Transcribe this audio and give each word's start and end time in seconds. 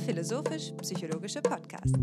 der 0.00 0.14
philosophisch-psychologische 0.14 1.42
Podcast. 1.42 1.94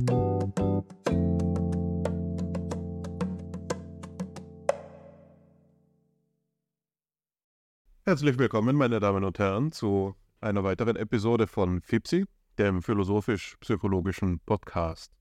Herzlich 8.04 8.38
willkommen, 8.38 8.76
meine 8.76 9.00
Damen 9.00 9.24
und 9.24 9.40
Herren, 9.40 9.72
zu 9.72 10.16
einer 10.42 10.64
weiteren 10.64 10.96
Episode 10.96 11.48
von 11.48 11.82
FIPSI, 11.82 12.26
dem 12.58 12.82
philosophisch-psychologischen 12.82 14.40
Podcast. 14.40 15.12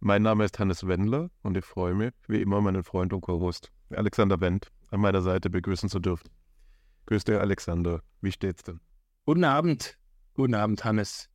Mein 0.00 0.22
Name 0.22 0.44
ist 0.44 0.58
Hannes 0.58 0.86
Wendler 0.86 1.30
und 1.42 1.56
ich 1.56 1.64
freue 1.64 1.94
mich, 1.94 2.12
wie 2.28 2.42
immer, 2.42 2.60
meinen 2.60 2.82
Freund 2.82 3.12
und 3.12 3.20
Co-Host 3.20 3.70
Alexander 3.90 4.40
Wendt 4.40 4.68
an 4.90 5.00
meiner 5.00 5.22
Seite 5.22 5.50
begrüßen 5.50 5.88
zu 5.88 6.00
dürfen. 6.00 6.30
Grüß 7.06 7.24
dich, 7.24 7.36
Alexander. 7.36 8.00
Wie 8.20 8.32
steht's 8.32 8.62
denn? 8.62 8.80
Guten 9.26 9.44
Abend. 9.44 9.98
Guten 10.34 10.54
Abend, 10.54 10.84
Hannes. 10.84 11.30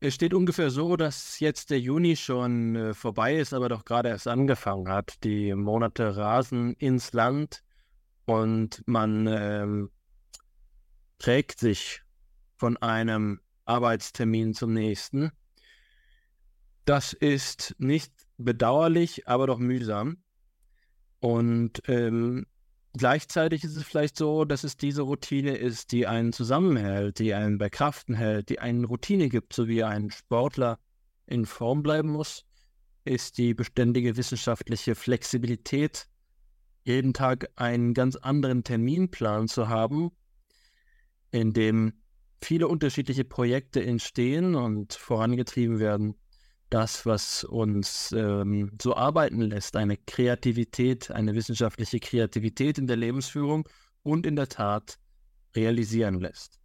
Es 0.00 0.14
steht 0.14 0.32
ungefähr 0.32 0.70
so, 0.70 0.96
dass 0.96 1.40
jetzt 1.40 1.70
der 1.70 1.80
Juni 1.80 2.14
schon 2.14 2.76
äh, 2.76 2.94
vorbei 2.94 3.36
ist, 3.36 3.52
aber 3.52 3.68
doch 3.68 3.84
gerade 3.84 4.10
erst 4.10 4.28
angefangen 4.28 4.88
hat. 4.88 5.24
Die 5.24 5.52
Monate 5.54 6.16
rasen 6.16 6.74
ins 6.74 7.12
Land 7.12 7.64
und 8.24 8.86
man 8.86 9.26
ähm, 9.26 9.90
trägt 11.18 11.58
sich 11.58 12.02
von 12.58 12.76
einem 12.76 13.40
Arbeitstermin 13.64 14.54
zum 14.54 14.72
nächsten. 14.72 15.32
Das 16.84 17.12
ist 17.12 17.74
nicht 17.78 18.12
bedauerlich, 18.36 19.26
aber 19.26 19.48
doch 19.48 19.58
mühsam. 19.58 20.22
Und 21.18 21.82
ähm, 21.88 22.46
gleichzeitig 22.96 23.64
ist 23.64 23.76
es 23.76 23.82
vielleicht 23.82 24.16
so, 24.16 24.44
dass 24.44 24.64
es 24.64 24.76
diese 24.76 25.02
Routine 25.02 25.56
ist, 25.56 25.92
die 25.92 26.06
einen 26.06 26.32
zusammenhält, 26.32 27.18
die 27.18 27.34
einen 27.34 27.58
bei 27.58 27.70
Kraften 27.70 28.14
hält, 28.14 28.48
die 28.48 28.58
einen 28.58 28.84
Routine 28.84 29.28
gibt, 29.28 29.52
so 29.52 29.68
wie 29.68 29.84
ein 29.84 30.10
Sportler 30.10 30.78
in 31.26 31.46
Form 31.46 31.82
bleiben 31.82 32.10
muss, 32.10 32.44
ist 33.04 33.38
die 33.38 33.54
beständige 33.54 34.16
wissenschaftliche 34.16 34.94
Flexibilität, 34.94 36.08
jeden 36.84 37.12
Tag 37.12 37.50
einen 37.56 37.94
ganz 37.94 38.16
anderen 38.16 38.64
Terminplan 38.64 39.48
zu 39.48 39.68
haben, 39.68 40.10
in 41.30 41.52
dem 41.52 41.92
viele 42.40 42.68
unterschiedliche 42.68 43.24
Projekte 43.24 43.84
entstehen 43.84 44.54
und 44.54 44.94
vorangetrieben 44.94 45.80
werden 45.80 46.14
das, 46.70 47.06
was 47.06 47.44
uns 47.44 48.12
ähm, 48.12 48.72
so 48.80 48.94
arbeiten 48.94 49.40
lässt, 49.40 49.76
eine 49.76 49.96
Kreativität, 49.96 51.10
eine 51.10 51.34
wissenschaftliche 51.34 52.00
Kreativität 52.00 52.78
in 52.78 52.86
der 52.86 52.96
Lebensführung 52.96 53.68
und 54.02 54.26
in 54.26 54.36
der 54.36 54.48
Tat 54.48 54.98
realisieren 55.56 56.20
lässt. 56.20 56.58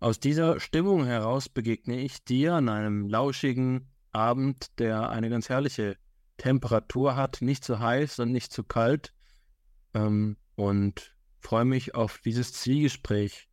Aus 0.00 0.20
dieser 0.20 0.60
Stimmung 0.60 1.04
heraus 1.04 1.48
begegne 1.48 2.00
ich 2.00 2.24
dir 2.24 2.54
an 2.54 2.68
einem 2.68 3.08
lauschigen 3.08 3.88
Abend, 4.12 4.78
der 4.78 5.10
eine 5.10 5.30
ganz 5.30 5.48
herrliche 5.48 5.96
Temperatur 6.36 7.16
hat, 7.16 7.42
nicht 7.42 7.64
zu 7.64 7.78
heiß 7.78 8.18
und 8.18 8.32
nicht 8.32 8.52
zu 8.52 8.64
kalt, 8.64 9.12
ähm, 9.94 10.36
und 10.56 11.14
freue 11.40 11.64
mich 11.64 11.94
auf 11.94 12.18
dieses 12.18 12.52
Zwiegespräch, 12.52 13.48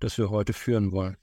das 0.00 0.18
wir 0.18 0.30
heute 0.30 0.52
führen 0.52 0.92
wollen. 0.92 1.16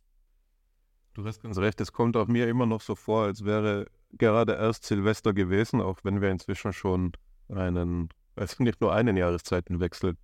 Du 1.16 1.24
hast 1.24 1.42
ganz 1.42 1.58
recht, 1.58 1.80
es 1.80 1.94
kommt 1.94 2.18
auch 2.18 2.28
mir 2.28 2.50
immer 2.50 2.66
noch 2.66 2.82
so 2.82 2.94
vor, 2.94 3.24
als 3.24 3.46
wäre 3.46 3.88
gerade 4.12 4.56
erst 4.56 4.84
Silvester 4.84 5.32
gewesen, 5.32 5.80
auch 5.80 6.00
wenn 6.04 6.20
wir 6.20 6.30
inzwischen 6.30 6.74
schon 6.74 7.14
einen, 7.48 8.10
also 8.36 8.62
nicht 8.62 8.82
nur 8.82 8.94
einen 8.94 9.16
Jahreszeitenwechsel 9.16 10.18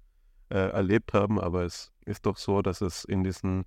äh, 0.50 0.58
erlebt 0.58 1.14
haben, 1.14 1.40
aber 1.40 1.64
es 1.64 1.94
ist 2.06 2.26
doch 2.26 2.36
so, 2.36 2.62
dass 2.62 2.82
es 2.82 3.06
in 3.06 3.24
diesen 3.24 3.64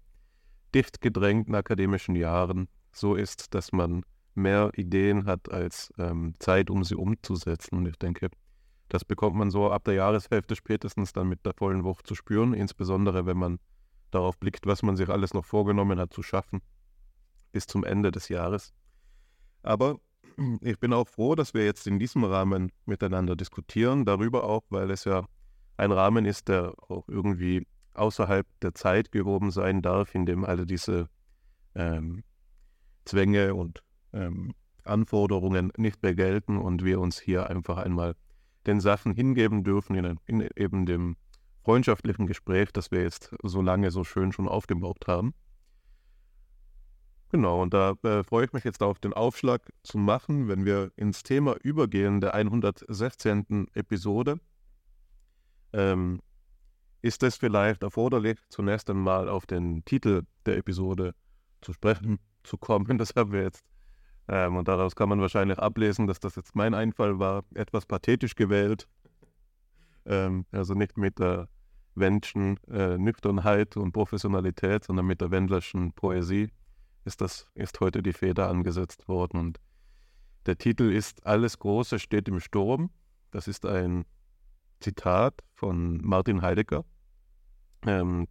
dicht 0.75 1.00
gedrängten 1.00 1.54
akademischen 1.54 2.15
Jahren 2.15 2.69
so 2.93 3.15
ist, 3.15 3.54
dass 3.54 3.72
man 3.72 4.03
mehr 4.34 4.71
Ideen 4.75 5.25
hat 5.25 5.50
als 5.50 5.94
ähm, 5.97 6.34
Zeit, 6.41 6.69
um 6.69 6.84
sie 6.84 6.94
umzusetzen. 6.94 7.78
Und 7.78 7.87
ich 7.87 7.97
denke, 7.97 8.28
das 8.91 9.03
bekommt 9.03 9.37
man 9.37 9.50
so 9.50 9.71
ab 9.71 9.84
der 9.84 9.94
Jahreshälfte 9.94 10.56
spätestens 10.56 11.15
dann 11.15 11.28
mit 11.28 11.47
der 11.47 11.54
vollen 11.54 11.84
Woche 11.84 12.03
zu 12.03 12.15
spüren, 12.15 12.53
insbesondere 12.53 13.25
wenn 13.25 13.38
man 13.38 13.60
darauf 14.10 14.38
blickt, 14.38 14.66
was 14.66 14.82
man 14.82 14.97
sich 14.97 15.09
alles 15.09 15.32
noch 15.32 15.47
vorgenommen 15.47 15.98
hat 15.98 16.12
zu 16.12 16.22
schaffen 16.22 16.60
bis 17.54 17.66
zum 17.69 17.84
Ende 17.84 18.10
des 18.10 18.28
Jahres. 18.28 18.75
Aber 19.62 20.00
ich 20.60 20.78
bin 20.81 20.92
auch 20.92 21.09
froh, 21.09 21.37
dass 21.37 21.54
wir 21.54 21.65
jetzt 21.65 21.87
in 21.87 22.00
diesem 22.00 22.25
Rahmen 22.25 22.72
miteinander 22.84 23.37
diskutieren, 23.37 24.04
darüber 24.04 24.42
auch, 24.42 24.65
weil 24.70 24.91
es 24.91 25.04
ja 25.04 25.26
ein 25.76 25.92
Rahmen 25.92 26.26
ist, 26.26 26.48
der 26.48 26.75
auch 26.88 27.09
irgendwie 27.09 27.66
außerhalb 27.94 28.44
der 28.60 28.75
Zeit 28.75 29.12
gehoben 29.12 29.53
sein 29.53 29.82
darf, 29.82 30.16
in 30.16 30.26
dem 30.26 30.44
alle 30.44 30.66
diese 30.66 31.09
ähm, 31.76 32.25
Zwänge 33.04 33.54
und 33.54 33.84
ähm, 34.12 34.53
Anforderungen 34.82 35.72
nicht 35.76 36.03
mehr 36.03 36.16
gelten 36.16 36.59
und 36.59 36.84
wir 36.84 37.00
uns 37.00 37.21
hier 37.21 37.48
einfach 37.48 37.78
einmal 37.78 38.16
den 38.66 38.81
Sachen 38.81 39.15
hingeben 39.15 39.62
dürfen 39.62 39.94
in, 39.94 40.19
in 40.26 40.48
eben 40.56 40.86
dem 40.86 41.16
freundschaftlichen 41.62 42.26
Gespräch, 42.26 42.72
das 42.72 42.91
wir 42.91 43.03
jetzt 43.03 43.32
so 43.44 43.62
lange 43.62 43.92
so 43.92 44.03
schön 44.03 44.32
schon 44.32 44.48
aufgebaut 44.48 45.06
haben. 45.06 45.34
Genau, 47.34 47.62
und 47.62 47.75
da 47.75 47.97
äh, 48.05 48.22
freue 48.22 48.45
ich 48.45 48.53
mich 48.53 48.62
jetzt 48.62 48.81
auf 48.81 49.00
den 49.00 49.12
Aufschlag 49.12 49.61
zu 49.83 49.99
machen, 49.99 50.47
wenn 50.47 50.65
wir 50.65 50.93
ins 50.95 51.25
Thema 51.25 51.56
übergehen 51.65 52.21
der 52.21 52.33
116. 52.33 53.67
Episode. 53.75 54.39
Ähm, 55.72 56.21
ist 57.03 57.25
es 57.25 57.34
vielleicht 57.34 57.83
erforderlich, 57.83 58.39
zunächst 58.50 58.89
einmal 58.89 59.28
auf 59.28 59.47
den 59.47 59.84
Titel 59.84 60.22
der 60.47 60.59
Episode 60.59 61.17
zu 61.61 61.72
sprechen 61.72 62.21
zu 62.45 62.56
kommen. 62.56 62.99
Das 62.99 63.17
haben 63.17 63.33
wir 63.33 63.43
jetzt. 63.43 63.65
Ähm, 64.28 64.55
und 64.55 64.69
daraus 64.69 64.95
kann 64.95 65.09
man 65.09 65.21
wahrscheinlich 65.21 65.59
ablesen, 65.59 66.06
dass 66.06 66.21
das 66.21 66.37
jetzt 66.37 66.55
mein 66.55 66.72
Einfall 66.72 67.19
war, 67.19 67.43
etwas 67.56 67.84
pathetisch 67.84 68.37
gewählt. 68.37 68.87
Ähm, 70.06 70.47
also 70.53 70.75
nicht 70.75 70.97
mit 70.97 71.19
der 71.19 71.49
Wendschen 71.97 72.61
äh, 72.69 72.97
Nüchternheit 72.97 73.77
und 73.77 73.91
Professionalität, 73.91 74.84
sondern 74.84 75.06
mit 75.06 75.21
der 75.21 75.33
Wendlerschen 75.33 75.95
Poesie 75.95 76.53
ist, 77.04 77.20
das, 77.20 77.47
ist 77.54 77.81
heute 77.81 78.03
die 78.03 78.12
Feder 78.12 78.48
angesetzt 78.48 79.09
worden. 79.09 79.38
Und 79.38 79.60
der 80.47 80.59
Titel 80.59 80.91
ist 80.91 81.26
Alles 81.26 81.59
Große 81.59 81.98
steht 81.98 82.28
im 82.28 82.41
Sturm. 82.41 82.91
Das 83.31 83.48
ist 83.48 83.66
ein 83.66 84.04
Zitat 84.81 85.42
von 85.54 85.98
Martin 86.03 86.42
Heidegger 86.42 86.84
ähm, 87.87 88.28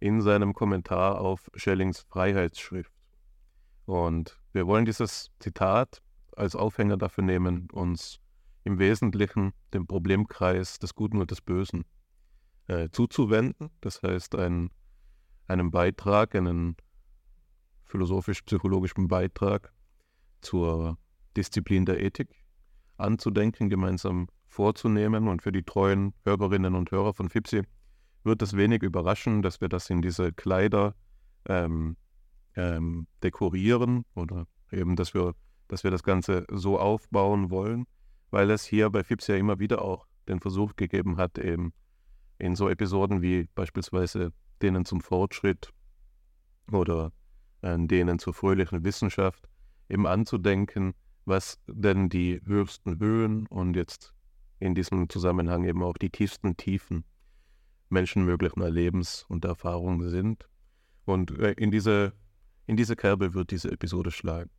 in 0.00 0.20
seinem 0.20 0.54
Kommentar 0.54 1.20
auf 1.20 1.50
Schellings 1.54 2.00
Freiheitsschrift. 2.00 2.92
Und 3.86 4.38
wir 4.52 4.66
wollen 4.66 4.84
dieses 4.84 5.30
Zitat 5.38 6.02
als 6.36 6.54
Aufhänger 6.54 6.96
dafür 6.96 7.24
nehmen, 7.24 7.68
uns 7.72 8.20
im 8.64 8.78
Wesentlichen 8.78 9.52
dem 9.72 9.86
Problemkreis 9.86 10.78
des 10.78 10.94
Guten 10.94 11.20
und 11.20 11.30
des 11.30 11.40
Bösen 11.40 11.84
äh, 12.66 12.90
zuzuwenden. 12.90 13.70
Das 13.80 14.02
heißt, 14.02 14.34
ein, 14.34 14.70
einen 15.46 15.70
Beitrag, 15.70 16.34
einen 16.34 16.76
philosophisch-psychologischen 17.88 19.08
Beitrag 19.08 19.72
zur 20.40 20.98
Disziplin 21.36 21.84
der 21.84 22.00
Ethik 22.00 22.44
anzudenken, 22.96 23.68
gemeinsam 23.68 24.28
vorzunehmen. 24.48 25.28
Und 25.28 25.42
für 25.42 25.52
die 25.52 25.62
treuen 25.62 26.14
Hörerinnen 26.24 26.74
und 26.74 26.90
Hörer 26.90 27.14
von 27.14 27.28
FIPSI 27.28 27.62
wird 28.24 28.42
es 28.42 28.56
wenig 28.56 28.82
überraschen, 28.82 29.42
dass 29.42 29.60
wir 29.60 29.68
das 29.68 29.90
in 29.90 30.02
diese 30.02 30.32
Kleider 30.32 30.94
ähm, 31.46 31.96
ähm, 32.56 33.06
dekorieren 33.22 34.04
oder 34.14 34.46
eben, 34.70 34.96
dass 34.96 35.14
wir, 35.14 35.34
dass 35.68 35.84
wir 35.84 35.90
das 35.90 36.02
Ganze 36.02 36.44
so 36.50 36.78
aufbauen 36.78 37.50
wollen, 37.50 37.86
weil 38.30 38.50
es 38.50 38.64
hier 38.64 38.90
bei 38.90 39.04
FIPS 39.04 39.28
ja 39.28 39.36
immer 39.36 39.58
wieder 39.58 39.82
auch 39.82 40.06
den 40.28 40.40
Versuch 40.40 40.76
gegeben 40.76 41.16
hat, 41.16 41.38
eben 41.38 41.72
in 42.38 42.54
so 42.54 42.68
Episoden 42.68 43.22
wie 43.22 43.48
beispielsweise 43.54 44.32
denen 44.60 44.84
zum 44.84 45.00
Fortschritt 45.00 45.72
oder 46.70 47.12
an 47.62 47.88
denen 47.88 48.18
zur 48.18 48.34
fröhlichen 48.34 48.84
Wissenschaft, 48.84 49.48
eben 49.88 50.06
anzudenken, 50.06 50.94
was 51.24 51.58
denn 51.66 52.08
die 52.08 52.40
höchsten 52.44 52.98
Höhen 52.98 53.46
und 53.46 53.74
jetzt 53.74 54.14
in 54.60 54.74
diesem 54.74 55.08
Zusammenhang 55.08 55.64
eben 55.64 55.82
auch 55.82 55.96
die 55.98 56.10
tiefsten 56.10 56.56
Tiefen 56.56 57.04
menschenmöglichen 57.90 58.62
Erlebens 58.62 59.24
und 59.28 59.44
Erfahrungen 59.44 60.08
sind. 60.08 60.48
Und 61.04 61.38
äh, 61.38 61.52
in 61.52 61.70
diese, 61.70 62.12
in 62.66 62.76
diese 62.76 62.96
Kerbe 62.96 63.34
wird 63.34 63.50
diese 63.50 63.70
Episode 63.70 64.10
schlagen. 64.10 64.50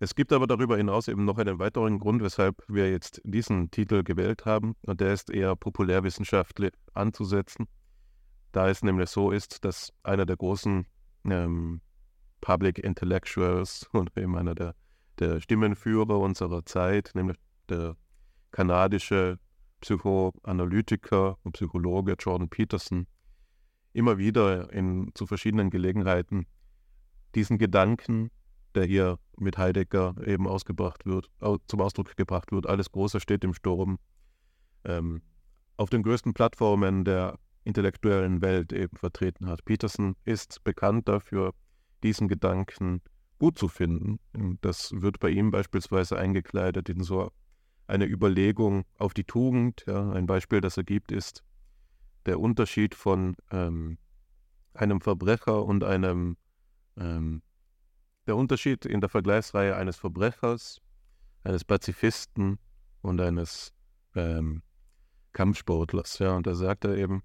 Es 0.00 0.14
gibt 0.14 0.32
aber 0.32 0.46
darüber 0.46 0.76
hinaus 0.76 1.08
eben 1.08 1.24
noch 1.24 1.38
einen 1.38 1.58
weiteren 1.58 1.98
Grund, 1.98 2.22
weshalb 2.22 2.62
wir 2.68 2.90
jetzt 2.90 3.20
diesen 3.24 3.70
Titel 3.70 4.04
gewählt 4.04 4.44
haben, 4.44 4.76
und 4.82 5.00
der 5.00 5.12
ist 5.12 5.28
eher 5.28 5.56
populärwissenschaftlich 5.56 6.72
anzusetzen, 6.94 7.66
da 8.52 8.68
es 8.68 8.82
nämlich 8.82 9.10
so 9.10 9.32
ist, 9.32 9.64
dass 9.64 9.92
einer 10.04 10.24
der 10.24 10.36
großen 10.36 10.86
ähm, 11.24 11.80
Public 12.40 12.78
Intellectuals 12.78 13.88
und 13.92 14.16
eben 14.16 14.36
einer 14.36 14.54
der, 14.54 14.74
der 15.18 15.40
Stimmenführer 15.40 16.18
unserer 16.18 16.64
Zeit, 16.64 17.12
nämlich 17.14 17.38
der 17.68 17.96
kanadische 18.50 19.38
Psychoanalytiker 19.80 21.38
und 21.42 21.52
Psychologe 21.52 22.14
Jordan 22.18 22.48
Peterson, 22.48 23.06
immer 23.92 24.18
wieder 24.18 24.72
in, 24.72 25.10
zu 25.14 25.26
verschiedenen 25.26 25.70
Gelegenheiten 25.70 26.46
diesen 27.34 27.58
Gedanken 27.58 28.30
der 28.74 28.84
hier 28.84 29.18
mit 29.36 29.58
Heidegger 29.58 30.14
eben 30.24 30.46
ausgebracht 30.46 31.06
wird, 31.06 31.30
zum 31.66 31.80
Ausdruck 31.80 32.16
gebracht 32.16 32.52
wird. 32.52 32.66
Alles 32.66 32.90
Große 32.92 33.20
steht 33.20 33.44
im 33.44 33.54
Sturm. 33.54 33.98
Ähm, 34.84 35.22
auf 35.76 35.90
den 35.90 36.02
größten 36.02 36.34
Plattformen 36.34 37.04
der 37.04 37.38
intellektuellen 37.64 38.40
Welt 38.40 38.72
eben 38.72 38.96
vertreten 38.96 39.46
hat. 39.46 39.64
Peterson 39.64 40.16
ist 40.24 40.62
bekannt 40.64 41.08
dafür, 41.08 41.54
diesen 42.02 42.28
Gedanken 42.28 43.02
gut 43.38 43.58
zu 43.58 43.68
finden. 43.68 44.18
Das 44.60 44.92
wird 44.92 45.20
bei 45.20 45.30
ihm 45.30 45.50
beispielsweise 45.50 46.18
eingekleidet 46.18 46.88
in 46.88 47.02
so 47.02 47.30
eine 47.86 48.06
Überlegung 48.06 48.84
auf 48.98 49.14
die 49.14 49.24
Tugend. 49.24 49.84
Ja, 49.86 50.10
ein 50.10 50.26
Beispiel, 50.26 50.60
das 50.60 50.76
er 50.76 50.84
gibt, 50.84 51.12
ist 51.12 51.42
der 52.26 52.40
Unterschied 52.40 52.94
von 52.94 53.36
ähm, 53.50 53.98
einem 54.74 55.00
Verbrecher 55.00 55.64
und 55.64 55.84
einem, 55.84 56.36
ähm, 56.96 57.42
der 58.26 58.36
Unterschied 58.36 58.84
in 58.84 59.00
der 59.00 59.08
Vergleichsreihe 59.08 59.74
eines 59.76 59.96
Verbrechers, 59.96 60.80
eines 61.42 61.64
Pazifisten 61.64 62.58
und 63.00 63.20
eines 63.20 63.72
ähm, 64.14 64.62
Kampfsportlers. 65.32 66.18
Ja, 66.18 66.36
und 66.36 66.46
da 66.46 66.54
sagt 66.54 66.84
er 66.84 66.96
eben, 66.96 67.22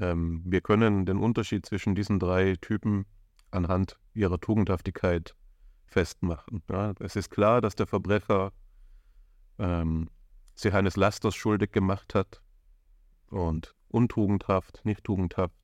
ähm, 0.00 0.42
wir 0.44 0.60
können 0.60 1.06
den 1.06 1.18
Unterschied 1.18 1.66
zwischen 1.66 1.94
diesen 1.94 2.18
drei 2.18 2.56
Typen 2.60 3.06
anhand 3.50 3.98
ihrer 4.14 4.40
Tugendhaftigkeit 4.40 5.34
festmachen. 5.86 6.62
Ja, 6.70 6.94
es 7.00 7.16
ist 7.16 7.30
klar, 7.30 7.60
dass 7.60 7.74
der 7.74 7.86
Verbrecher 7.86 8.52
ähm, 9.58 10.10
sich 10.54 10.74
eines 10.74 10.96
Lasters 10.96 11.34
schuldig 11.34 11.72
gemacht 11.72 12.14
hat 12.14 12.42
und 13.30 13.74
untugendhaft, 13.88 14.84
nicht 14.84 15.04
tugendhaft 15.04 15.54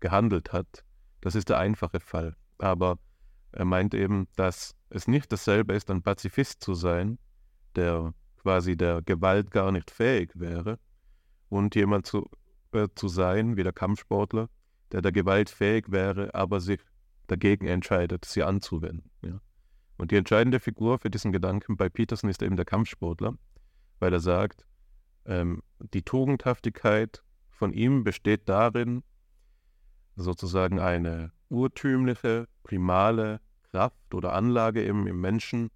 gehandelt 0.00 0.52
hat. 0.52 0.84
Das 1.20 1.34
ist 1.34 1.48
der 1.48 1.58
einfache 1.58 2.00
Fall. 2.00 2.36
Aber 2.58 2.98
er 3.52 3.64
meint 3.64 3.94
eben, 3.94 4.28
dass 4.36 4.74
es 4.90 5.08
nicht 5.08 5.32
dasselbe 5.32 5.74
ist, 5.74 5.90
ein 5.90 6.02
Pazifist 6.02 6.62
zu 6.62 6.74
sein, 6.74 7.18
der 7.76 8.14
quasi 8.36 8.76
der 8.76 9.02
Gewalt 9.02 9.50
gar 9.50 9.72
nicht 9.72 9.90
fähig 9.90 10.32
wäre, 10.34 10.78
und 11.50 11.74
jemand 11.74 12.06
zu, 12.06 12.30
äh, 12.72 12.88
zu 12.94 13.08
sein, 13.08 13.56
wie 13.56 13.64
der 13.64 13.72
Kampfsportler, 13.72 14.48
der 14.92 15.02
der 15.02 15.12
Gewalt 15.12 15.50
fähig 15.50 15.90
wäre, 15.90 16.34
aber 16.34 16.60
sich 16.60 16.80
dagegen 17.30 17.66
entscheidet, 17.66 18.24
sie 18.24 18.42
anzuwenden. 18.42 19.10
Ja. 19.22 19.40
Und 19.96 20.10
die 20.10 20.16
entscheidende 20.16 20.60
Figur 20.60 20.98
für 20.98 21.10
diesen 21.10 21.32
Gedanken 21.32 21.76
bei 21.76 21.88
Peterson 21.88 22.30
ist 22.30 22.42
eben 22.42 22.56
der 22.56 22.64
Kampfsportler, 22.64 23.34
weil 23.98 24.12
er 24.12 24.20
sagt, 24.20 24.66
ähm, 25.26 25.62
die 25.78 26.02
Tugendhaftigkeit 26.02 27.22
von 27.50 27.72
ihm 27.72 28.04
besteht 28.04 28.48
darin, 28.48 29.02
sozusagen 30.16 30.80
eine 30.80 31.32
urtümliche, 31.48 32.48
primale 32.62 33.40
Kraft 33.70 34.14
oder 34.14 34.32
Anlage 34.32 34.82
im, 34.82 35.06
im 35.06 35.20
Menschen 35.20 35.70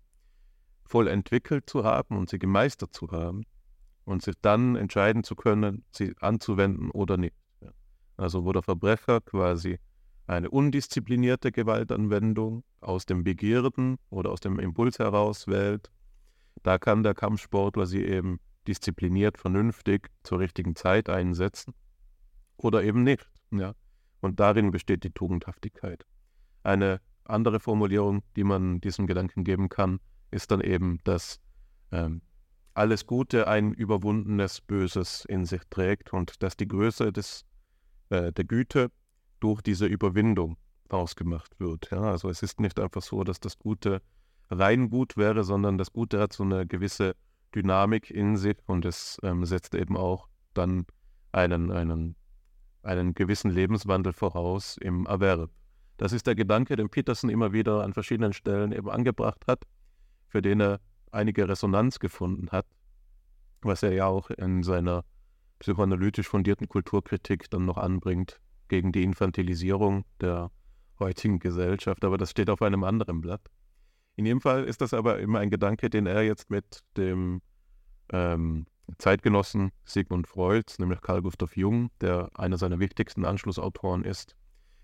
voll 0.84 1.08
entwickelt 1.08 1.68
zu 1.68 1.84
haben 1.84 2.16
und 2.16 2.30
sie 2.30 2.38
gemeistert 2.38 2.94
zu 2.94 3.10
haben 3.10 3.44
und 4.04 4.22
sich 4.22 4.34
dann 4.40 4.76
entscheiden 4.76 5.24
zu 5.24 5.34
können, 5.34 5.84
sie 5.90 6.14
anzuwenden 6.20 6.90
oder 6.90 7.16
nicht. 7.16 7.36
Also 8.16 8.44
wo 8.44 8.52
der 8.52 8.62
Verbrecher 8.62 9.20
quasi 9.20 9.78
eine 10.26 10.50
undisziplinierte 10.50 11.52
Gewaltanwendung 11.52 12.64
aus 12.80 13.06
dem 13.06 13.24
Begierden 13.24 13.98
oder 14.10 14.30
aus 14.30 14.40
dem 14.40 14.58
Impuls 14.58 14.98
heraus 14.98 15.46
wählt, 15.46 15.90
da 16.62 16.78
kann 16.78 17.02
der 17.02 17.14
Kampfsportler 17.14 17.86
sie 17.86 18.04
eben 18.04 18.40
diszipliniert, 18.66 19.38
vernünftig 19.38 20.10
zur 20.22 20.38
richtigen 20.38 20.76
Zeit 20.76 21.10
einsetzen 21.10 21.74
oder 22.56 22.82
eben 22.82 23.02
nicht. 23.02 23.28
Ja. 23.50 23.74
Und 24.20 24.40
darin 24.40 24.70
besteht 24.70 25.04
die 25.04 25.10
Tugendhaftigkeit. 25.10 26.06
Eine 26.62 27.00
andere 27.24 27.60
Formulierung, 27.60 28.22
die 28.36 28.44
man 28.44 28.80
diesem 28.80 29.06
Gedanken 29.06 29.44
geben 29.44 29.68
kann, 29.68 30.00
ist 30.30 30.50
dann 30.50 30.62
eben, 30.62 30.98
dass 31.04 31.40
ähm, 31.92 32.22
alles 32.72 33.06
Gute 33.06 33.46
ein 33.46 33.72
überwundenes 33.72 34.60
Böses 34.60 35.24
in 35.26 35.44
sich 35.44 35.62
trägt 35.68 36.12
und 36.12 36.42
dass 36.42 36.56
die 36.56 36.66
Größe 36.66 37.12
des, 37.12 37.44
äh, 38.08 38.32
der 38.32 38.44
Güte 38.44 38.90
durch 39.44 39.60
diese 39.60 39.84
Überwindung 39.84 40.56
ausgemacht 40.88 41.60
wird. 41.60 41.90
Ja? 41.90 42.00
Also 42.00 42.30
es 42.30 42.42
ist 42.42 42.60
nicht 42.60 42.80
einfach 42.80 43.02
so, 43.02 43.24
dass 43.24 43.40
das 43.40 43.58
Gute 43.58 44.00
rein 44.50 44.88
gut 44.88 45.18
wäre, 45.18 45.44
sondern 45.44 45.76
das 45.76 45.92
Gute 45.92 46.18
hat 46.18 46.32
so 46.32 46.44
eine 46.44 46.66
gewisse 46.66 47.14
Dynamik 47.54 48.10
in 48.10 48.38
sich 48.38 48.56
und 48.64 48.86
es 48.86 49.18
ähm, 49.22 49.44
setzt 49.44 49.74
eben 49.74 49.98
auch 49.98 50.28
dann 50.54 50.86
einen, 51.32 51.70
einen, 51.70 52.16
einen 52.82 53.14
gewissen 53.14 53.50
Lebenswandel 53.50 54.14
voraus 54.14 54.78
im 54.80 55.04
Erwerb. 55.04 55.50
Das 55.98 56.12
ist 56.12 56.26
der 56.26 56.34
Gedanke, 56.34 56.74
den 56.76 56.88
Peterson 56.88 57.28
immer 57.28 57.52
wieder 57.52 57.84
an 57.84 57.92
verschiedenen 57.92 58.32
Stellen 58.32 58.72
eben 58.72 58.88
angebracht 58.88 59.44
hat, 59.46 59.64
für 60.28 60.40
den 60.40 60.60
er 60.60 60.80
einige 61.10 61.46
Resonanz 61.46 61.98
gefunden 61.98 62.48
hat, 62.50 62.66
was 63.60 63.82
er 63.82 63.92
ja 63.92 64.06
auch 64.06 64.30
in 64.30 64.62
seiner 64.62 65.04
psychoanalytisch 65.58 66.28
fundierten 66.28 66.66
Kulturkritik 66.66 67.50
dann 67.50 67.66
noch 67.66 67.76
anbringt 67.76 68.40
gegen 68.68 68.92
die 68.92 69.02
Infantilisierung 69.02 70.04
der 70.20 70.50
heutigen 70.98 71.38
Gesellschaft, 71.38 72.04
aber 72.04 72.18
das 72.18 72.30
steht 72.30 72.50
auf 72.50 72.62
einem 72.62 72.84
anderen 72.84 73.20
Blatt. 73.20 73.50
In 74.16 74.26
jedem 74.26 74.40
Fall 74.40 74.64
ist 74.64 74.80
das 74.80 74.94
aber 74.94 75.18
immer 75.18 75.40
ein 75.40 75.50
Gedanke, 75.50 75.90
den 75.90 76.06
er 76.06 76.22
jetzt 76.22 76.50
mit 76.50 76.80
dem 76.96 77.42
ähm, 78.12 78.66
Zeitgenossen 78.98 79.72
Sigmund 79.84 80.28
Freud, 80.28 80.72
nämlich 80.78 81.00
Carl 81.00 81.22
Gustav 81.22 81.56
Jung, 81.56 81.90
der 82.00 82.30
einer 82.34 82.58
seiner 82.58 82.78
wichtigsten 82.78 83.24
Anschlussautoren 83.24 84.04
ist, 84.04 84.36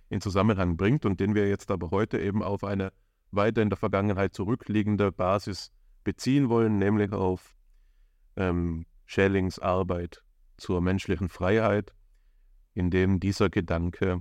in 0.08 0.20
Zusammenhang 0.20 0.76
bringt 0.76 1.04
und 1.04 1.20
den 1.20 1.34
wir 1.34 1.48
jetzt 1.48 1.70
aber 1.70 1.90
heute 1.90 2.18
eben 2.18 2.42
auf 2.42 2.64
eine 2.64 2.92
weiter 3.30 3.62
in 3.62 3.70
der 3.70 3.76
Vergangenheit 3.76 4.34
zurückliegende 4.34 5.12
Basis 5.12 5.70
beziehen 6.02 6.48
wollen, 6.48 6.78
nämlich 6.78 7.12
auf 7.12 7.54
ähm, 8.36 8.86
Schellings 9.06 9.58
Arbeit 9.58 10.22
zur 10.56 10.80
menschlichen 10.80 11.28
Freiheit, 11.28 11.92
in 12.74 12.90
dem 12.90 13.20
dieser 13.20 13.50
Gedanke, 13.50 14.20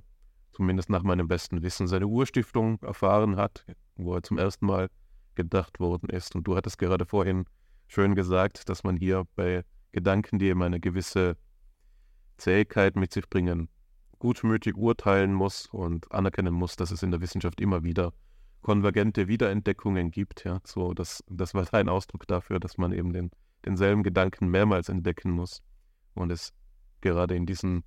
zumindest 0.52 0.90
nach 0.90 1.02
meinem 1.02 1.28
besten 1.28 1.62
Wissen, 1.62 1.86
seine 1.86 2.06
Urstiftung 2.06 2.78
erfahren 2.82 3.36
hat, 3.36 3.64
wo 3.96 4.14
er 4.14 4.22
zum 4.22 4.38
ersten 4.38 4.66
Mal 4.66 4.88
gedacht 5.34 5.80
worden 5.80 6.10
ist. 6.10 6.34
Und 6.34 6.46
du 6.46 6.56
hattest 6.56 6.78
gerade 6.78 7.06
vorhin 7.06 7.44
schön 7.86 8.14
gesagt, 8.14 8.68
dass 8.68 8.84
man 8.84 8.96
hier 8.96 9.24
bei 9.36 9.64
Gedanken, 9.92 10.38
die 10.38 10.46
eben 10.46 10.62
eine 10.62 10.80
gewisse 10.80 11.36
Zähigkeit 12.36 12.96
mit 12.96 13.12
sich 13.12 13.28
bringen, 13.28 13.68
gutmütig 14.18 14.76
urteilen 14.76 15.32
muss 15.32 15.66
und 15.66 16.10
anerkennen 16.12 16.54
muss, 16.54 16.76
dass 16.76 16.90
es 16.90 17.02
in 17.02 17.10
der 17.10 17.20
Wissenschaft 17.20 17.60
immer 17.60 17.82
wieder 17.82 18.12
konvergente 18.62 19.28
Wiederentdeckungen 19.28 20.10
gibt. 20.10 20.44
Ja, 20.44 20.60
so 20.64 20.94
das, 20.94 21.24
das 21.28 21.54
war 21.54 21.66
ein 21.72 21.88
Ausdruck 21.88 22.26
dafür, 22.26 22.60
dass 22.60 22.78
man 22.78 22.92
eben 22.92 23.12
den, 23.12 23.30
denselben 23.64 24.02
Gedanken 24.02 24.48
mehrmals 24.48 24.88
entdecken 24.88 25.30
muss 25.30 25.62
und 26.14 26.30
es 26.30 26.52
gerade 27.00 27.34
in 27.34 27.46
diesen, 27.46 27.82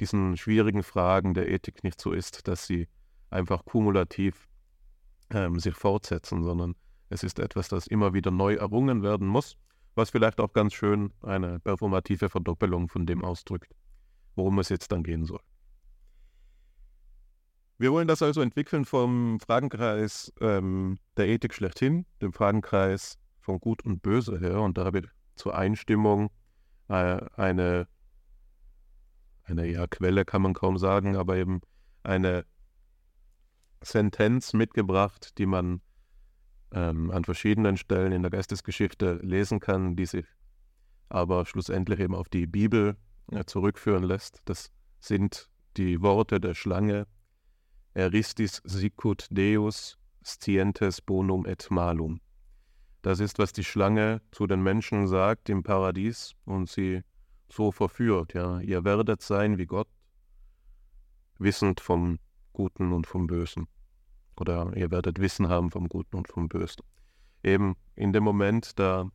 diesen 0.00 0.36
schwierigen 0.36 0.82
Fragen 0.82 1.34
der 1.34 1.48
Ethik 1.48 1.84
nicht 1.84 2.00
so 2.00 2.12
ist, 2.12 2.48
dass 2.48 2.66
sie 2.66 2.88
einfach 3.30 3.64
kumulativ 3.64 4.48
ähm, 5.30 5.58
sich 5.58 5.74
fortsetzen, 5.74 6.42
sondern 6.42 6.74
es 7.08 7.22
ist 7.22 7.38
etwas, 7.38 7.68
das 7.68 7.86
immer 7.86 8.14
wieder 8.14 8.30
neu 8.30 8.54
errungen 8.54 9.02
werden 9.02 9.26
muss, 9.26 9.56
was 9.94 10.10
vielleicht 10.10 10.40
auch 10.40 10.52
ganz 10.52 10.74
schön 10.74 11.12
eine 11.22 11.58
performative 11.60 12.28
Verdoppelung 12.28 12.88
von 12.88 13.06
dem 13.06 13.24
ausdrückt, 13.24 13.74
worum 14.34 14.58
es 14.58 14.68
jetzt 14.68 14.92
dann 14.92 15.02
gehen 15.02 15.24
soll. 15.24 15.40
Wir 17.78 17.92
wollen 17.92 18.08
das 18.08 18.22
also 18.22 18.40
entwickeln 18.40 18.86
vom 18.86 19.38
Fragenkreis 19.38 20.32
ähm, 20.40 20.98
der 21.18 21.28
Ethik 21.28 21.52
schlechthin, 21.52 22.06
dem 22.22 22.32
Fragenkreis 22.32 23.18
von 23.40 23.60
Gut 23.60 23.84
und 23.84 24.02
Böse 24.02 24.38
her. 24.40 24.62
Und 24.62 24.78
da 24.78 24.86
habe 24.86 25.00
ich 25.00 25.06
zur 25.34 25.54
Einstimmung 25.54 26.30
äh, 26.88 27.20
eine, 27.36 27.86
eine 29.46 29.66
ja, 29.66 29.86
Quelle, 29.86 30.24
kann 30.24 30.42
man 30.42 30.54
kaum 30.54 30.78
sagen, 30.78 31.16
aber 31.16 31.36
eben 31.36 31.60
eine 32.02 32.44
Sentenz 33.82 34.52
mitgebracht, 34.52 35.38
die 35.38 35.46
man 35.46 35.80
ähm, 36.72 37.10
an 37.10 37.24
verschiedenen 37.24 37.76
Stellen 37.76 38.12
in 38.12 38.22
der 38.22 38.30
Geistesgeschichte 38.30 39.14
lesen 39.22 39.60
kann, 39.60 39.96
die 39.96 40.06
sich 40.06 40.26
aber 41.08 41.46
schlussendlich 41.46 42.00
eben 42.00 42.14
auf 42.14 42.28
die 42.28 42.46
Bibel 42.46 42.96
äh, 43.30 43.44
zurückführen 43.44 44.02
lässt. 44.02 44.40
Das 44.44 44.72
sind 45.00 45.48
die 45.76 46.00
Worte 46.02 46.40
der 46.40 46.54
Schlange 46.54 47.06
Eristis 47.94 48.60
sicut 48.64 49.26
Deus 49.30 49.98
scientes 50.22 51.00
bonum 51.00 51.46
et 51.46 51.70
malum. 51.70 52.20
Das 53.02 53.20
ist, 53.20 53.38
was 53.38 53.52
die 53.52 53.64
Schlange 53.64 54.20
zu 54.32 54.46
den 54.46 54.62
Menschen 54.62 55.06
sagt 55.06 55.48
im 55.48 55.62
Paradies 55.62 56.34
und 56.44 56.68
sie 56.68 57.02
so 57.48 57.72
verführt. 57.72 58.34
Ja, 58.34 58.60
ihr 58.60 58.84
werdet 58.84 59.22
sein 59.22 59.58
wie 59.58 59.66
Gott, 59.66 59.88
wissend 61.38 61.80
vom 61.80 62.18
Guten 62.52 62.92
und 62.92 63.06
vom 63.06 63.26
Bösen. 63.26 63.68
Oder 64.38 64.72
ihr 64.76 64.90
werdet 64.90 65.18
Wissen 65.18 65.48
haben 65.48 65.70
vom 65.70 65.88
Guten 65.88 66.16
und 66.16 66.28
vom 66.28 66.48
Bösen. 66.48 66.82
Eben 67.42 67.76
in 67.94 68.12
dem 68.12 68.24
Moment, 68.24 68.78
da 68.78 69.10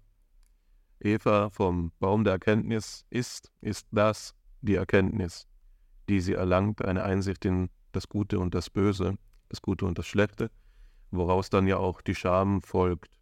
Eva 1.00 1.50
vom 1.50 1.92
Baum 2.00 2.24
der 2.24 2.34
Erkenntnis 2.34 3.06
ist, 3.10 3.52
ist 3.62 3.88
das 3.92 4.36
die 4.62 4.76
Erkenntnis, 4.76 5.48
die 6.10 6.22
sie 6.22 6.34
erlangt, 6.34 6.84
eine 6.84 7.04
Einsicht 7.04 7.46
in 7.46 7.70
das 7.92 8.08
Gute 8.08 8.40
und 8.40 8.54
das 8.54 8.70
Böse, 8.70 9.18
das 9.50 9.62
Gute 9.62 9.86
und 9.86 9.98
das 9.98 10.08
Schlechte. 10.08 10.50
woraus 11.12 11.50
dann 11.50 11.68
ja 11.68 11.78
auch 11.78 12.02
die 12.02 12.16
Scham 12.16 12.62
folgt 12.62 13.20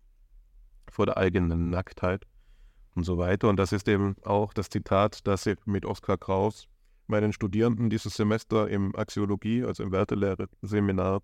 vor 0.91 1.05
der 1.07 1.17
eigenen 1.17 1.69
Nacktheit 1.69 2.25
und 2.95 3.03
so 3.03 3.17
weiter. 3.17 3.49
Und 3.49 3.57
das 3.57 3.71
ist 3.71 3.87
eben 3.87 4.15
auch 4.23 4.53
das 4.53 4.69
Zitat, 4.69 5.25
das 5.27 5.45
ich 5.45 5.57
mit 5.65 5.85
Oskar 5.85 6.17
Kraus 6.17 6.67
meinen 7.07 7.33
Studierenden 7.33 7.89
dieses 7.89 8.13
Semester 8.13 8.69
im 8.69 8.95
Axiologie, 8.95 9.63
also 9.63 9.83
im 9.83 9.91
Wertelehre-Seminar, 9.91 11.21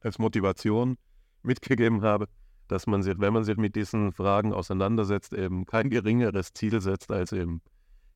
als 0.00 0.18
Motivation 0.18 0.96
mitgegeben 1.42 2.02
habe, 2.02 2.26
dass 2.68 2.86
man 2.86 3.02
sich, 3.02 3.18
wenn 3.18 3.32
man 3.32 3.44
sich 3.44 3.56
mit 3.56 3.76
diesen 3.76 4.12
Fragen 4.12 4.52
auseinandersetzt, 4.52 5.32
eben 5.32 5.66
kein 5.66 5.90
geringeres 5.90 6.52
Ziel 6.52 6.80
setzt 6.80 7.10
als 7.10 7.32
eben 7.32 7.62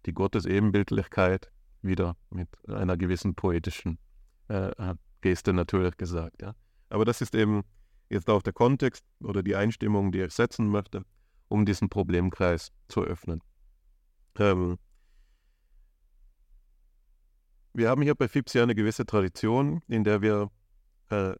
die 0.06 0.12
Gottesebenbildlichkeit, 0.12 1.50
wieder 1.82 2.16
mit 2.30 2.48
einer 2.68 2.96
gewissen 2.96 3.34
poetischen 3.34 3.98
äh, 4.48 4.94
Geste 5.20 5.52
natürlich 5.52 5.96
gesagt. 5.96 6.42
Ja. 6.42 6.54
Aber 6.88 7.04
das 7.04 7.20
ist 7.20 7.34
eben 7.34 7.62
jetzt 8.10 8.28
auch 8.30 8.42
der 8.42 8.52
Kontext 8.52 9.04
oder 9.20 9.42
die 9.42 9.54
Einstimmung, 9.54 10.10
die 10.10 10.20
ich 10.20 10.32
setzen 10.32 10.68
möchte, 10.68 11.04
um 11.48 11.64
diesen 11.64 11.88
Problemkreis 11.88 12.72
zu 12.88 13.02
öffnen. 13.02 13.42
Ähm, 14.38 14.78
wir 17.72 17.88
haben 17.88 18.02
hier 18.02 18.14
bei 18.14 18.28
FIPS 18.28 18.54
ja 18.54 18.62
eine 18.62 18.74
gewisse 18.74 19.06
Tradition, 19.06 19.82
in 19.88 20.04
der 20.04 20.22
wir 20.22 20.50
äh, 21.10 21.34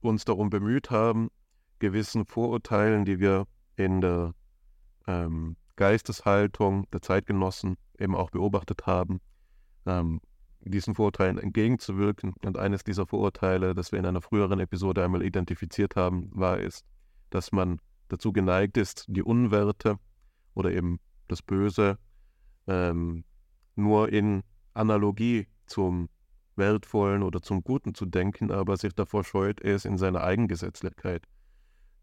uns 0.00 0.24
darum 0.24 0.50
bemüht 0.50 0.90
haben, 0.90 1.28
gewissen 1.78 2.26
Vorurteilen, 2.26 3.04
die 3.04 3.18
wir 3.20 3.46
in 3.76 4.00
der 4.00 4.34
ähm, 5.06 5.56
Geisteshaltung 5.76 6.88
der 6.90 7.02
Zeitgenossen 7.02 7.76
eben 7.98 8.14
auch 8.14 8.30
beobachtet 8.30 8.86
haben, 8.86 9.20
ähm, 9.86 10.20
diesen 10.60 10.94
Vorurteilen 10.94 11.38
entgegenzuwirken. 11.38 12.34
Und 12.44 12.56
eines 12.56 12.84
dieser 12.84 13.06
Vorurteile, 13.06 13.74
das 13.74 13.90
wir 13.90 13.98
in 13.98 14.06
einer 14.06 14.20
früheren 14.22 14.60
Episode 14.60 15.04
einmal 15.04 15.22
identifiziert 15.22 15.96
haben, 15.96 16.30
war 16.32 16.60
es, 16.60 16.84
dass 17.30 17.50
man 17.52 17.80
dazu 18.08 18.32
geneigt 18.32 18.76
ist, 18.76 19.04
die 19.08 19.22
Unwerte 19.22 19.98
oder 20.54 20.72
eben 20.72 21.00
das 21.28 21.42
Böse 21.42 21.98
ähm, 22.66 23.24
nur 23.74 24.12
in 24.12 24.42
Analogie 24.74 25.46
zum 25.66 26.08
Wertvollen 26.56 27.22
oder 27.22 27.40
zum 27.40 27.62
Guten 27.64 27.94
zu 27.94 28.04
denken, 28.06 28.50
aber 28.50 28.76
sich 28.76 28.94
davor 28.94 29.24
scheut, 29.24 29.60
es 29.62 29.84
in 29.84 29.96
seiner 29.96 30.22
Eigengesetzlichkeit 30.22 31.26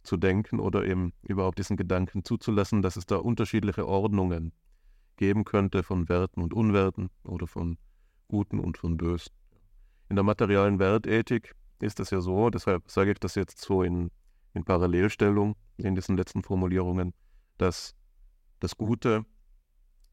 zu 0.03 0.17
denken 0.17 0.59
oder 0.59 0.85
eben 0.85 1.13
überhaupt 1.21 1.59
diesen 1.59 1.77
Gedanken 1.77 2.23
zuzulassen, 2.23 2.81
dass 2.81 2.95
es 2.95 3.05
da 3.05 3.17
unterschiedliche 3.17 3.87
Ordnungen 3.87 4.53
geben 5.17 5.43
könnte 5.43 5.83
von 5.83 6.09
Werten 6.09 6.41
und 6.41 6.53
Unwerten 6.53 7.09
oder 7.23 7.45
von 7.45 7.77
Guten 8.27 8.59
und 8.59 8.77
von 8.77 8.97
Bösen. 8.97 9.33
In 10.07 10.15
der 10.15 10.23
materialen 10.23 10.79
Wertethik 10.79 11.55
ist 11.79 11.99
es 11.99 12.09
ja 12.09 12.21
so, 12.21 12.49
deshalb 12.49 12.89
sage 12.89 13.11
ich 13.11 13.19
das 13.19 13.35
jetzt 13.35 13.61
so 13.61 13.83
in, 13.83 14.11
in 14.53 14.63
Parallelstellung 14.63 15.55
in 15.77 15.95
diesen 15.95 16.17
letzten 16.17 16.43
Formulierungen, 16.43 17.13
dass 17.57 17.95
das 18.59 18.75
Gute 18.77 19.25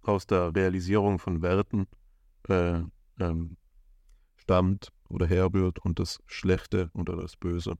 aus 0.02 0.26
der 0.26 0.54
Realisierung 0.54 1.18
von 1.18 1.42
Werten 1.42 1.86
äh, 2.48 2.82
ähm, 3.18 3.56
stammt 4.36 4.92
oder 5.08 5.26
herrührt 5.26 5.78
und 5.80 5.98
das 5.98 6.20
Schlechte 6.26 6.90
oder 6.94 7.16
das 7.16 7.36
Böse 7.36 7.74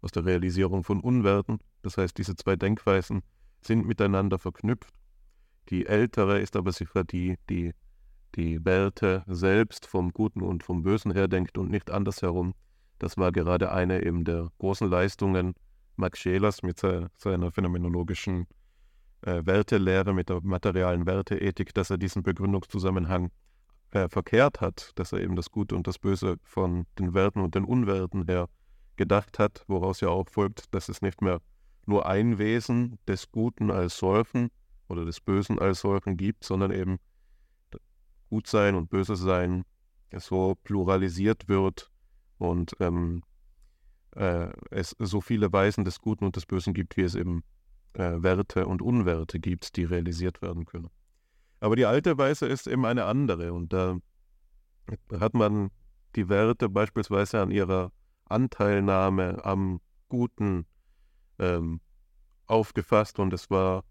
aus 0.00 0.12
der 0.12 0.24
Realisierung 0.24 0.84
von 0.84 1.00
Unwerten. 1.00 1.58
Das 1.82 1.96
heißt, 1.98 2.16
diese 2.16 2.36
zwei 2.36 2.56
Denkweisen 2.56 3.22
sind 3.60 3.86
miteinander 3.86 4.38
verknüpft. 4.38 4.94
Die 5.70 5.86
ältere 5.86 6.40
ist 6.40 6.56
aber 6.56 6.72
sicher 6.72 7.04
die, 7.04 7.36
die 7.48 7.72
die 8.34 8.64
Werte 8.64 9.22
selbst 9.26 9.86
vom 9.86 10.12
Guten 10.12 10.42
und 10.42 10.62
vom 10.62 10.82
Bösen 10.82 11.12
her 11.12 11.28
denkt 11.28 11.56
und 11.56 11.70
nicht 11.70 11.90
andersherum. 11.90 12.54
Das 12.98 13.16
war 13.16 13.32
gerade 13.32 13.72
eine 13.72 14.04
eben 14.04 14.24
der 14.24 14.50
großen 14.58 14.88
Leistungen 14.88 15.54
Max 15.96 16.18
Schelers 16.18 16.62
mit 16.62 16.78
seiner 16.78 17.52
phänomenologischen 17.52 18.46
äh, 19.22 19.44
Wertelehre, 19.44 20.12
mit 20.12 20.28
der 20.28 20.40
materialen 20.42 21.06
Werteethik, 21.06 21.72
dass 21.74 21.90
er 21.90 21.98
diesen 21.98 22.22
Begründungszusammenhang 22.22 23.30
äh, 23.90 24.08
verkehrt 24.08 24.60
hat, 24.60 24.92
dass 24.96 25.12
er 25.12 25.20
eben 25.20 25.36
das 25.36 25.50
Gute 25.50 25.74
und 25.76 25.86
das 25.86 25.98
Böse 25.98 26.36
von 26.42 26.86
den 26.98 27.14
Werten 27.14 27.40
und 27.40 27.54
den 27.54 27.64
Unwerten 27.64 28.26
her 28.26 28.48
gedacht 28.96 29.38
hat, 29.38 29.64
woraus 29.66 30.00
ja 30.00 30.08
auch 30.08 30.28
folgt, 30.28 30.74
dass 30.74 30.88
es 30.88 31.02
nicht 31.02 31.22
mehr 31.22 31.40
nur 31.86 32.06
ein 32.06 32.38
Wesen 32.38 32.98
des 33.06 33.30
Guten 33.30 33.70
als 33.70 33.98
solchen 33.98 34.50
oder 34.88 35.04
des 35.04 35.20
Bösen 35.20 35.58
als 35.58 35.80
solchen 35.80 36.16
gibt, 36.16 36.44
sondern 36.44 36.70
eben 36.70 36.98
Gutsein 38.30 38.74
und 38.74 38.90
Böse 38.90 39.16
Sein 39.16 39.64
so 40.16 40.56
pluralisiert 40.62 41.48
wird 41.48 41.90
und 42.38 42.76
ähm, 42.80 43.22
äh, 44.16 44.48
es 44.70 44.94
so 44.98 45.20
viele 45.20 45.52
Weisen 45.52 45.84
des 45.84 46.00
Guten 46.00 46.24
und 46.24 46.36
des 46.36 46.46
Bösen 46.46 46.74
gibt, 46.74 46.96
wie 46.96 47.02
es 47.02 47.14
eben 47.14 47.42
äh, 47.94 48.22
Werte 48.22 48.66
und 48.66 48.82
Unwerte 48.82 49.40
gibt, 49.40 49.76
die 49.76 49.84
realisiert 49.84 50.42
werden 50.42 50.64
können. 50.64 50.90
Aber 51.60 51.76
die 51.76 51.86
alte 51.86 52.18
Weise 52.18 52.46
ist 52.46 52.66
eben 52.66 52.84
eine 52.84 53.04
andere 53.04 53.52
und 53.52 53.72
da 53.72 53.96
hat 55.18 55.34
man 55.34 55.70
die 56.14 56.28
Werte 56.28 56.68
beispielsweise 56.68 57.40
an 57.40 57.50
ihrer 57.50 57.90
Anteilnahme 58.26 59.44
am 59.44 59.80
Guten 60.08 60.66
ähm, 61.38 61.80
aufgefasst 62.46 63.18
und 63.18 63.32
es 63.32 63.50
war 63.50 63.84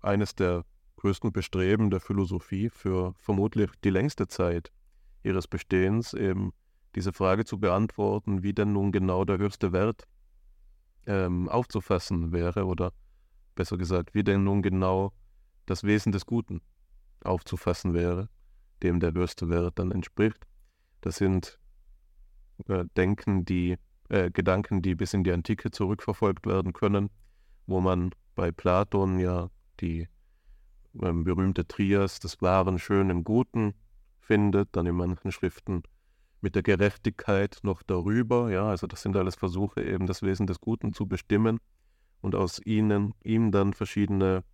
eines 0.00 0.34
der 0.34 0.64
größten 0.96 1.32
Bestreben 1.32 1.90
der 1.90 2.00
Philosophie 2.00 2.70
für 2.70 3.14
vermutlich 3.16 3.70
die 3.84 3.90
längste 3.90 4.26
Zeit 4.28 4.72
ihres 5.22 5.48
Bestehens 5.48 6.12
eben 6.14 6.52
diese 6.94 7.12
Frage 7.12 7.44
zu 7.44 7.58
beantworten, 7.58 8.42
wie 8.42 8.52
denn 8.52 8.72
nun 8.72 8.92
genau 8.92 9.24
der 9.24 9.38
höchste 9.38 9.72
Wert 9.72 10.06
ähm, 11.06 11.48
aufzufassen 11.48 12.32
wäre 12.32 12.66
oder 12.66 12.92
besser 13.54 13.76
gesagt, 13.76 14.14
wie 14.14 14.24
denn 14.24 14.44
nun 14.44 14.62
genau 14.62 15.12
das 15.66 15.84
Wesen 15.84 16.12
des 16.12 16.26
Guten 16.26 16.60
aufzufassen 17.24 17.94
wäre, 17.94 18.28
dem 18.82 19.00
der 19.00 19.12
höchste 19.12 19.48
Wert 19.48 19.78
dann 19.78 19.90
entspricht. 19.90 20.46
Das 21.00 21.16
sind 21.16 21.58
äh, 22.68 22.84
Denken, 22.96 23.44
die 23.44 23.76
äh, 24.08 24.30
Gedanken, 24.30 24.82
die 24.82 24.94
bis 24.94 25.14
in 25.14 25.24
die 25.24 25.32
Antike 25.32 25.70
zurückverfolgt 25.70 26.46
werden 26.46 26.72
können, 26.72 27.10
wo 27.66 27.80
man 27.80 28.10
bei 28.34 28.50
Platon 28.50 29.18
ja 29.18 29.50
die 29.80 30.08
ähm, 31.02 31.24
berühmte 31.24 31.66
Trias 31.66 32.20
des 32.20 32.40
wahren, 32.40 32.78
schönen, 32.78 33.24
Guten 33.24 33.74
findet, 34.20 34.68
dann 34.72 34.86
in 34.86 34.96
manchen 34.96 35.32
Schriften 35.32 35.82
mit 36.40 36.54
der 36.54 36.62
Gerechtigkeit 36.62 37.58
noch 37.62 37.82
darüber. 37.82 38.50
Ja, 38.50 38.68
also 38.68 38.86
das 38.86 39.02
sind 39.02 39.16
alles 39.16 39.34
Versuche, 39.34 39.82
eben 39.82 40.06
das 40.06 40.22
Wesen 40.22 40.46
des 40.46 40.60
Guten 40.60 40.92
zu 40.92 41.06
bestimmen 41.06 41.58
und 42.20 42.34
aus 42.34 42.60
ihnen, 42.64 43.14
ihm 43.22 43.50
dann 43.50 43.72
verschiedene 43.72 44.44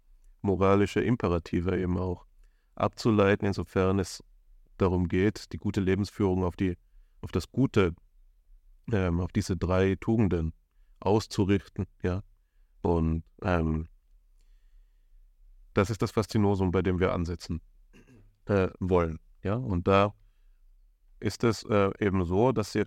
moralische 0.43 1.01
Imperative 1.01 1.79
eben 1.79 1.99
auch 1.99 2.27
abzuleiten, 2.75 3.47
insofern 3.47 3.99
es 3.99 4.23
darum 4.79 5.09
geht, 5.09 5.53
die 5.53 5.59
gute 5.59 5.81
Lebensführung 5.81 6.45
auf 6.45 6.57
die, 6.57 6.77
auf 7.21 7.33
das 7.33 7.51
Gute, 7.51 7.95
ähm, 8.93 9.21
auf 9.21 9.33
diese 9.33 9.57
drei 9.57 9.97
Tugenden 10.01 10.53
auszurichten, 11.01 11.87
ja. 12.03 12.23
Und 12.83 13.25
ähm, 13.43 13.89
das 15.73 15.91
ist 15.91 16.03
das 16.03 16.11
Faszinosum, 16.11 16.71
bei 16.71 16.83
dem 16.83 17.01
wir 17.01 17.13
ansetzen 17.13 17.61
äh, 18.47 18.69
wollen. 18.79 19.19
Ja, 19.43 19.55
und 19.55 19.89
da 19.89 20.15
ist 21.25 21.43
es 21.43 21.63
äh, 21.65 21.91
eben 21.99 22.25
so, 22.27 22.53
dass 22.53 22.75
ich 22.75 22.87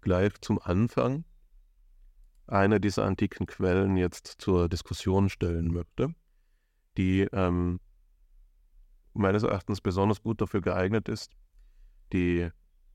gleich 0.00 0.32
zum 0.40 0.60
Anfang 0.62 1.24
eine 2.46 2.78
dieser 2.78 3.04
antiken 3.04 3.46
Quellen 3.46 3.96
jetzt 3.96 4.36
zur 4.38 4.68
Diskussion 4.68 5.28
stellen 5.28 5.72
möchte, 5.72 6.14
die 6.96 7.22
ähm, 7.32 7.80
meines 9.12 9.42
Erachtens 9.42 9.80
besonders 9.80 10.22
gut 10.22 10.40
dafür 10.40 10.60
geeignet 10.60 11.08
ist, 11.08 11.32
die 12.12 12.48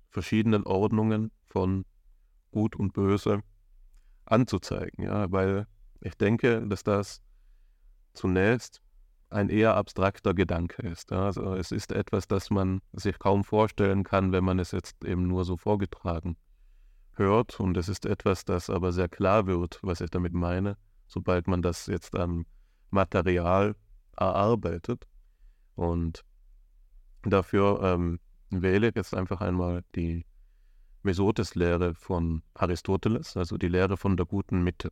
verschiedenen 0.09 0.63
Ordnungen 0.63 1.31
von 1.47 1.85
Gut 2.51 2.77
und 2.77 2.93
Böse 2.93 3.41
anzuzeigen. 4.25 5.03
Ja, 5.03 5.29
weil 5.29 5.67
ich 5.99 6.15
denke, 6.15 6.65
dass 6.67 6.83
das 6.83 7.21
zunächst 8.13 8.81
ein 9.29 9.49
eher 9.49 9.75
abstrakter 9.75 10.33
Gedanke 10.33 10.81
ist. 10.81 11.11
Also 11.11 11.53
es 11.53 11.71
ist 11.71 11.91
etwas, 11.91 12.27
das 12.27 12.49
man 12.49 12.81
sich 12.93 13.19
kaum 13.19 13.43
vorstellen 13.43 14.03
kann, 14.03 14.31
wenn 14.31 14.43
man 14.43 14.59
es 14.59 14.71
jetzt 14.71 15.03
eben 15.05 15.27
nur 15.27 15.45
so 15.45 15.57
vorgetragen 15.57 16.37
hört. 17.13 17.59
Und 17.59 17.77
es 17.77 17.89
ist 17.89 18.05
etwas, 18.05 18.45
das 18.45 18.69
aber 18.69 18.91
sehr 18.91 19.09
klar 19.09 19.45
wird, 19.45 19.79
was 19.83 20.01
ich 20.01 20.09
damit 20.09 20.33
meine, 20.33 20.77
sobald 21.07 21.47
man 21.47 21.61
das 21.61 21.85
jetzt 21.87 22.15
am 22.15 22.45
Material 22.89 23.75
erarbeitet. 24.17 25.07
Und 25.75 26.25
dafür 27.23 27.81
ähm, 27.83 28.19
wähle 28.49 28.89
ich 28.89 28.95
jetzt 28.95 29.13
einfach 29.13 29.41
einmal 29.41 29.83
die 29.95 30.25
Mesotes-Lehre 31.03 31.93
von 31.93 32.41
Aristoteles, 32.55 33.37
also 33.37 33.57
die 33.57 33.69
Lehre 33.69 33.95
von 33.95 34.17
der 34.17 34.25
guten 34.25 34.63
Mitte. 34.63 34.91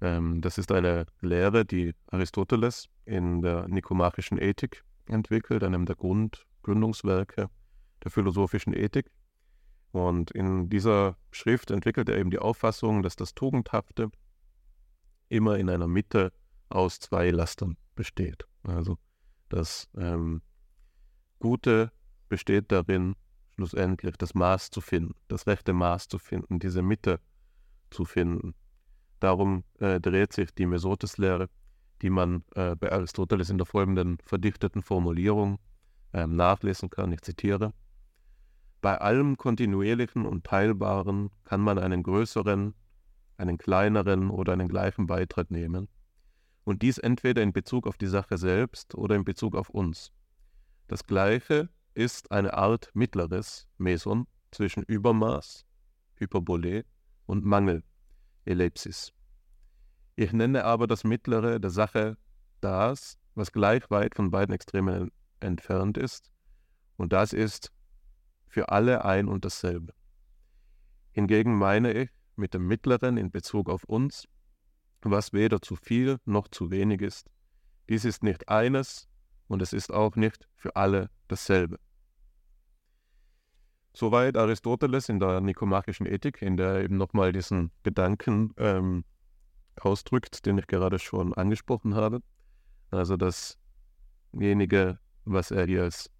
Ähm, 0.00 0.40
das 0.40 0.58
ist 0.58 0.72
eine 0.72 1.06
Lehre, 1.20 1.64
die 1.64 1.94
Aristoteles 2.08 2.88
in 3.04 3.42
der 3.42 3.68
Nikomachischen 3.68 4.38
Ethik 4.38 4.84
entwickelt, 5.06 5.62
einem 5.62 5.86
der 5.86 5.96
Grundgründungswerke 5.96 7.48
der 8.04 8.10
philosophischen 8.10 8.74
Ethik. 8.74 9.10
Und 9.92 10.30
in 10.32 10.68
dieser 10.68 11.16
Schrift 11.30 11.70
entwickelt 11.70 12.08
er 12.08 12.18
eben 12.18 12.30
die 12.30 12.38
Auffassung, 12.38 13.02
dass 13.02 13.16
das 13.16 13.34
Tugendhafte 13.34 14.10
immer 15.28 15.58
in 15.58 15.70
einer 15.70 15.88
Mitte 15.88 16.32
aus 16.68 16.98
zwei 17.00 17.30
Lastern 17.30 17.76
besteht. 17.94 18.46
Also 18.62 18.98
das 19.48 19.88
ähm, 19.96 20.42
Gute 21.38 21.92
besteht 22.28 22.72
darin, 22.72 23.14
schlussendlich 23.54 24.16
das 24.16 24.34
Maß 24.34 24.70
zu 24.70 24.80
finden, 24.80 25.14
das 25.28 25.46
rechte 25.46 25.72
Maß 25.72 26.08
zu 26.08 26.18
finden, 26.18 26.58
diese 26.58 26.82
Mitte 26.82 27.20
zu 27.90 28.04
finden. 28.04 28.54
Darum 29.20 29.64
äh, 29.78 30.00
dreht 30.00 30.32
sich 30.32 30.54
die 30.54 30.66
Mesotes-Lehre, 30.66 31.48
die 32.02 32.10
man 32.10 32.44
äh, 32.54 32.76
bei 32.76 32.92
Aristoteles 32.92 33.50
in 33.50 33.58
der 33.58 33.66
folgenden 33.66 34.18
verdichteten 34.22 34.82
Formulierung 34.82 35.58
äh, 36.12 36.26
nachlesen 36.26 36.90
kann. 36.90 37.12
Ich 37.12 37.22
zitiere. 37.22 37.72
Bei 38.82 38.98
allem 38.98 39.36
Kontinuierlichen 39.36 40.26
und 40.26 40.44
Teilbaren 40.44 41.30
kann 41.44 41.60
man 41.60 41.78
einen 41.78 42.02
größeren, 42.02 42.74
einen 43.38 43.58
kleineren 43.58 44.30
oder 44.30 44.52
einen 44.52 44.68
gleichen 44.68 45.06
Beitritt 45.06 45.50
nehmen. 45.50 45.88
Und 46.64 46.82
dies 46.82 46.98
entweder 46.98 47.42
in 47.42 47.52
Bezug 47.52 47.86
auf 47.86 47.96
die 47.96 48.06
Sache 48.06 48.38
selbst 48.38 48.94
oder 48.94 49.14
in 49.14 49.24
Bezug 49.24 49.54
auf 49.54 49.70
uns. 49.70 50.12
Das 50.88 51.06
Gleiche 51.06 51.68
ist 51.94 52.30
eine 52.30 52.54
Art 52.54 52.90
mittleres 52.92 53.66
Meson 53.78 54.26
zwischen 54.50 54.82
Übermaß, 54.82 55.64
Hyperbole 56.16 56.84
und 57.26 57.44
Mangel, 57.44 57.82
Ellipsis. 58.46 59.12
Ich 60.14 60.32
nenne 60.32 60.64
aber 60.64 60.86
das 60.86 61.04
mittlere 61.04 61.60
der 61.60 61.70
Sache 61.70 62.16
das, 62.60 63.18
was 63.34 63.52
gleich 63.52 63.90
weit 63.90 64.14
von 64.14 64.30
beiden 64.30 64.54
Extremen 64.54 65.10
entfernt 65.40 65.98
ist, 65.98 66.32
und 66.96 67.12
das 67.12 67.32
ist 67.34 67.70
für 68.48 68.70
alle 68.70 69.04
ein 69.04 69.28
und 69.28 69.44
dasselbe. 69.44 69.92
Hingegen 71.12 71.56
meine 71.56 71.92
ich 71.92 72.10
mit 72.36 72.54
dem 72.54 72.66
mittleren 72.66 73.16
in 73.16 73.30
Bezug 73.30 73.68
auf 73.68 73.84
uns, 73.84 74.26
was 75.02 75.32
weder 75.32 75.60
zu 75.60 75.76
viel 75.76 76.18
noch 76.24 76.48
zu 76.48 76.70
wenig 76.70 77.02
ist. 77.02 77.30
Dies 77.88 78.04
ist 78.04 78.22
nicht 78.22 78.48
eines 78.48 79.08
und 79.46 79.62
es 79.62 79.72
ist 79.72 79.92
auch 79.92 80.16
nicht 80.16 80.48
für 80.56 80.74
alle 80.76 81.10
dasselbe. 81.28 81.78
Soweit 83.96 84.36
Aristoteles 84.36 85.08
in 85.08 85.20
der 85.20 85.40
nikomachischen 85.40 86.04
Ethik, 86.04 86.42
in 86.42 86.58
der 86.58 86.66
er 86.66 86.84
eben 86.84 86.98
nochmal 86.98 87.32
diesen 87.32 87.70
Gedanken 87.82 88.52
ähm, 88.58 89.06
ausdrückt, 89.80 90.44
den 90.44 90.58
ich 90.58 90.66
gerade 90.66 90.98
schon 90.98 91.32
angesprochen 91.32 91.94
habe. 91.94 92.20
Also 92.90 93.16
dasjenige, 93.16 94.98
was 95.24 95.50
er 95.50 95.64
hier 95.64 95.84
als 95.84 96.10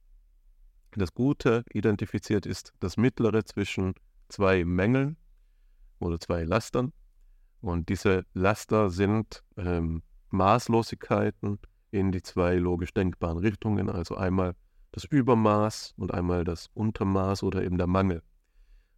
das 0.92 1.12
Gute 1.12 1.64
identifiziert, 1.70 2.46
ist 2.46 2.72
das 2.80 2.96
Mittlere 2.96 3.44
zwischen 3.44 3.92
zwei 4.30 4.64
Mängeln 4.64 5.18
oder 5.98 6.18
zwei 6.18 6.44
Lastern. 6.44 6.94
Und 7.60 7.90
diese 7.90 8.24
Laster 8.32 8.88
sind 8.88 9.44
ähm, 9.58 10.02
Maßlosigkeiten 10.30 11.58
in 11.90 12.10
die 12.10 12.22
zwei 12.22 12.54
logisch 12.54 12.94
denkbaren 12.94 13.36
Richtungen, 13.36 13.90
also 13.90 14.14
einmal 14.16 14.54
das 14.96 15.04
Übermaß 15.04 15.92
und 15.98 16.14
einmal 16.14 16.42
das 16.44 16.70
Untermaß 16.72 17.42
oder 17.42 17.62
eben 17.62 17.76
der 17.76 17.86
Mangel. 17.86 18.22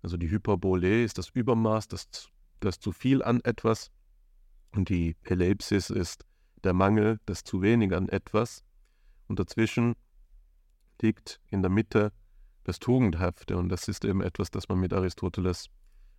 Also 0.00 0.16
die 0.16 0.30
Hyperbole 0.30 1.02
ist 1.02 1.18
das 1.18 1.30
Übermaß, 1.30 1.88
das, 1.88 2.28
das 2.60 2.78
zu 2.78 2.92
viel 2.92 3.20
an 3.20 3.40
etwas 3.40 3.90
und 4.70 4.90
die 4.90 5.16
Ellipsis 5.24 5.90
ist 5.90 6.24
der 6.62 6.72
Mangel, 6.72 7.18
das 7.26 7.42
zu 7.42 7.62
wenig 7.62 7.92
an 7.92 8.08
etwas. 8.08 8.62
Und 9.26 9.40
dazwischen 9.40 9.96
liegt 11.02 11.40
in 11.48 11.62
der 11.62 11.70
Mitte 11.70 12.12
das 12.62 12.78
Tugendhafte 12.78 13.56
und 13.56 13.68
das 13.68 13.88
ist 13.88 14.04
eben 14.04 14.22
etwas, 14.22 14.52
das 14.52 14.68
man 14.68 14.78
mit 14.78 14.92
Aristoteles 14.92 15.68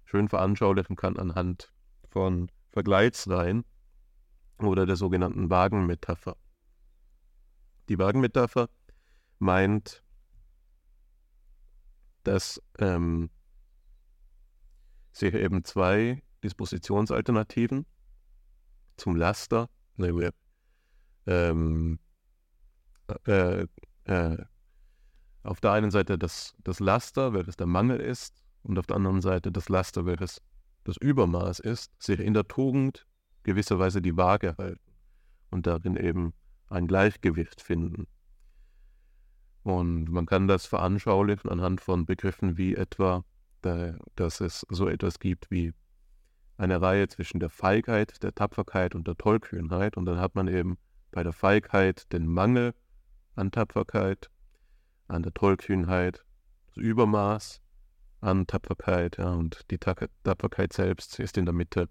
schön 0.03 0.27
veranschaulichen 0.27 0.97
kann 0.97 1.15
anhand 1.15 1.71
von 2.09 2.51
Vergleichsreihen 2.67 3.63
oder 4.57 4.85
der 4.85 4.97
sogenannten 4.97 5.49
Wagenmetapher. 5.49 6.35
Die 7.87 7.97
Wagenmetapher 7.97 8.67
meint, 9.39 10.03
dass 12.23 12.61
ähm, 12.77 13.29
sich 15.11 15.33
eben 15.33 15.63
zwei 15.63 16.21
Dispositionsalternativen 16.43 17.85
zum 18.97 19.15
Laster, 19.15 19.69
ähm, 21.25 21.99
äh, 23.25 23.65
äh, 24.05 24.37
auf 25.43 25.61
der 25.61 25.71
einen 25.71 25.91
Seite 25.91 26.17
das, 26.17 26.53
das 26.63 26.79
Laster, 26.79 27.33
welches 27.33 27.55
der 27.55 27.67
Mangel 27.67 27.99
ist, 27.99 28.43
und 28.63 28.77
auf 28.77 28.85
der 28.85 28.97
anderen 28.97 29.21
Seite 29.21 29.51
das 29.51 29.69
Laster, 29.69 30.05
welches 30.05 30.41
das 30.83 30.97
Übermaß 30.97 31.59
ist, 31.59 31.91
sich 32.01 32.19
in 32.19 32.33
der 32.33 32.47
Tugend 32.47 33.05
gewisserweise 33.43 34.01
die 34.01 34.17
Waage 34.17 34.55
halten 34.57 34.91
und 35.49 35.65
darin 35.65 35.95
eben 35.95 36.33
ein 36.67 36.87
Gleichgewicht 36.87 37.61
finden. 37.61 38.07
Und 39.69 40.09
man 40.09 40.25
kann 40.25 40.47
das 40.47 40.65
veranschaulichen 40.65 41.49
anhand 41.49 41.81
von 41.81 42.05
Begriffen 42.05 42.57
wie 42.57 42.75
etwa, 42.75 43.23
dass 43.61 44.41
es 44.41 44.65
so 44.69 44.87
etwas 44.87 45.19
gibt 45.19 45.51
wie 45.51 45.73
eine 46.57 46.81
Reihe 46.81 47.07
zwischen 47.07 47.39
der 47.39 47.49
Feigheit, 47.49 48.21
der 48.23 48.33
Tapferkeit 48.33 48.95
und 48.95 49.07
der 49.07 49.17
Tollkühnheit. 49.17 49.95
Und 49.95 50.05
dann 50.05 50.19
hat 50.19 50.35
man 50.35 50.47
eben 50.47 50.77
bei 51.11 51.23
der 51.23 51.33
Feigheit 51.33 52.11
den 52.11 52.25
Mangel 52.27 52.73
an 53.35 53.51
Tapferkeit, 53.51 54.29
an 55.07 55.23
der 55.23 55.33
Tollkühnheit 55.33 56.23
das 56.67 56.77
Übermaß 56.77 57.61
an 58.21 58.47
Tapferkeit. 58.47 59.17
Ja, 59.17 59.33
und 59.33 59.65
die 59.71 59.77
Tapferkeit 59.77 60.73
selbst 60.73 61.19
ist 61.19 61.37
in 61.37 61.45
der 61.45 61.53
Mitte. 61.53 61.89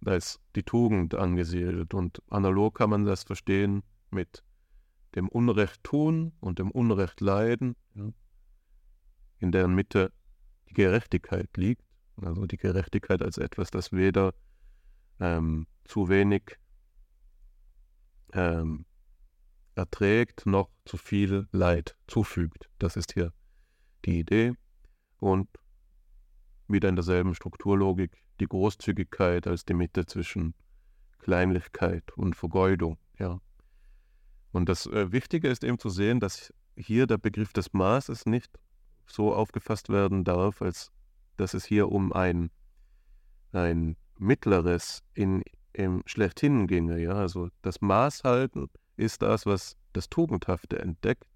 Da 0.00 0.14
ist 0.14 0.40
die 0.56 0.62
Tugend 0.62 1.14
angesiedelt. 1.14 1.94
Und 1.94 2.22
analog 2.28 2.76
kann 2.76 2.90
man 2.90 3.04
das 3.04 3.24
verstehen 3.24 3.82
mit 4.10 4.44
dem 5.14 5.28
Unrecht 5.28 5.82
tun 5.84 6.32
und 6.40 6.58
dem 6.58 6.70
Unrecht 6.70 7.20
leiden, 7.20 7.76
in 9.38 9.52
deren 9.52 9.74
Mitte 9.74 10.12
die 10.68 10.74
Gerechtigkeit 10.74 11.48
liegt. 11.56 11.84
Also 12.16 12.46
die 12.46 12.56
Gerechtigkeit 12.56 13.22
als 13.22 13.38
etwas, 13.38 13.70
das 13.70 13.92
weder 13.92 14.34
ähm, 15.20 15.66
zu 15.84 16.08
wenig 16.08 16.58
ähm, 18.32 18.84
erträgt 19.74 20.46
noch 20.46 20.70
zu 20.84 20.96
viel 20.96 21.48
Leid 21.52 21.96
zufügt. 22.06 22.68
Das 22.78 22.96
ist 22.96 23.12
hier 23.12 23.32
die 24.04 24.20
Idee. 24.20 24.52
Und 25.18 25.48
wieder 26.68 26.88
in 26.88 26.96
derselben 26.96 27.34
Strukturlogik 27.34 28.22
die 28.40 28.46
Großzügigkeit 28.46 29.46
als 29.46 29.64
die 29.64 29.74
Mitte 29.74 30.06
zwischen 30.06 30.54
Kleinlichkeit 31.18 32.10
und 32.16 32.34
Vergeudung. 32.34 32.98
Ja. 33.18 33.40
Und 34.52 34.68
das 34.68 34.86
äh, 34.86 35.10
Wichtige 35.12 35.48
ist 35.48 35.64
eben 35.64 35.78
zu 35.78 35.88
sehen, 35.88 36.20
dass 36.20 36.52
hier 36.76 37.06
der 37.06 37.18
Begriff 37.18 37.52
des 37.52 37.72
Maßes 37.72 38.26
nicht 38.26 38.58
so 39.06 39.34
aufgefasst 39.34 39.88
werden 39.88 40.24
darf, 40.24 40.62
als 40.62 40.90
dass 41.36 41.54
es 41.54 41.64
hier 41.64 41.90
um 41.90 42.12
ein, 42.12 42.50
ein 43.52 43.96
mittleres 44.18 45.02
in, 45.14 45.42
im 45.72 46.02
Schlechthin 46.06 46.66
ginge. 46.66 47.00
Ja? 47.00 47.14
Also 47.14 47.48
das 47.62 47.80
Maßhalten 47.80 48.68
ist 48.96 49.22
das, 49.22 49.46
was 49.46 49.76
das 49.92 50.08
Tugendhafte 50.08 50.78
entdeckt. 50.78 51.26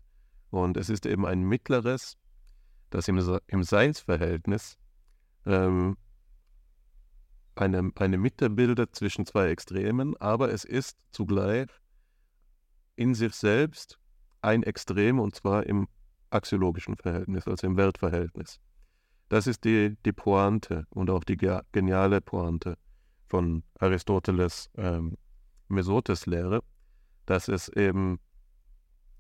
Und 0.51 0.77
es 0.77 0.89
ist 0.89 1.07
eben 1.07 1.27
ein 1.27 1.43
mittleres, 1.43 2.17
das 2.91 3.09
im, 3.09 3.41
im 3.49 3.63
Seinsverhältnis 3.63 4.79
ähm, 5.45 5.97
eine, 7.57 7.91
eine 7.97 8.19
Mitte 8.19 8.51
bildet 8.51 8.95
zwischen 8.95 9.27
zwei 9.27 9.49
Extremen, 9.49 10.17
aber 10.19 10.53
es 10.53 10.65
ist 10.65 10.99
zugleich 11.11 11.69
in 12.97 13.15
sich 13.15 13.35
selbst 13.35 13.99
ein 14.41 14.63
Extrem 14.63 15.19
und 15.19 15.35
zwar 15.35 15.67
im 15.67 15.89
axiologischen 16.31 16.97
Verhältnis, 16.97 17.47
also 17.47 17.67
im 17.67 17.77
Weltverhältnis. 17.77 18.61
Das 19.29 19.47
ist 19.47 19.65
die, 19.65 19.97
die 20.05 20.13
Pointe 20.13 20.87
und 20.91 21.11
auch 21.11 21.25
die 21.25 21.37
geniale 21.37 22.21
Pointe 22.21 22.79
von 23.29 23.63
Aristoteles 23.79 24.71
ähm, 24.77 25.17
Mesotes-Lehre, 25.69 26.63
dass 27.27 27.49
es 27.49 27.69
eben 27.69 28.21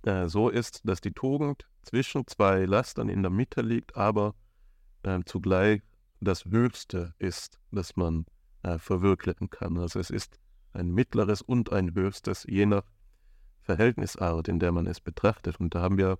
äh, 0.02 0.28
so 0.28 0.48
ist, 0.48 0.82
dass 0.84 1.00
die 1.00 1.12
Tugend 1.12 1.68
zwischen 1.82 2.26
zwei 2.26 2.64
Lastern 2.64 3.08
in 3.08 3.22
der 3.22 3.30
Mitte 3.30 3.62
liegt, 3.62 3.96
aber 3.96 4.34
äh, 5.02 5.20
zugleich 5.24 5.82
das 6.20 6.44
Höchste 6.44 7.14
ist, 7.18 7.58
das 7.72 7.96
man 7.96 8.26
äh, 8.62 8.78
verwirklichen 8.78 9.50
kann. 9.50 9.76
Also 9.78 9.98
es 9.98 10.10
ist 10.10 10.38
ein 10.72 10.92
mittleres 10.92 11.42
und 11.42 11.72
ein 11.72 11.94
höchstes, 11.94 12.44
je 12.48 12.66
nach 12.66 12.84
Verhältnisart, 13.66 14.48
in 14.48 14.58
der 14.58 14.72
man 14.72 14.86
es 14.86 15.00
betrachtet. 15.00 15.60
Und 15.60 15.74
da 15.74 15.82
haben 15.82 15.98
wir 15.98 16.18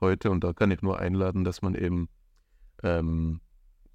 heute, 0.00 0.30
und 0.30 0.42
da 0.42 0.52
kann 0.52 0.70
ich 0.70 0.82
nur 0.82 0.98
einladen, 0.98 1.44
dass 1.44 1.60
man 1.62 1.74
eben 1.74 2.08
ähm, 2.82 3.40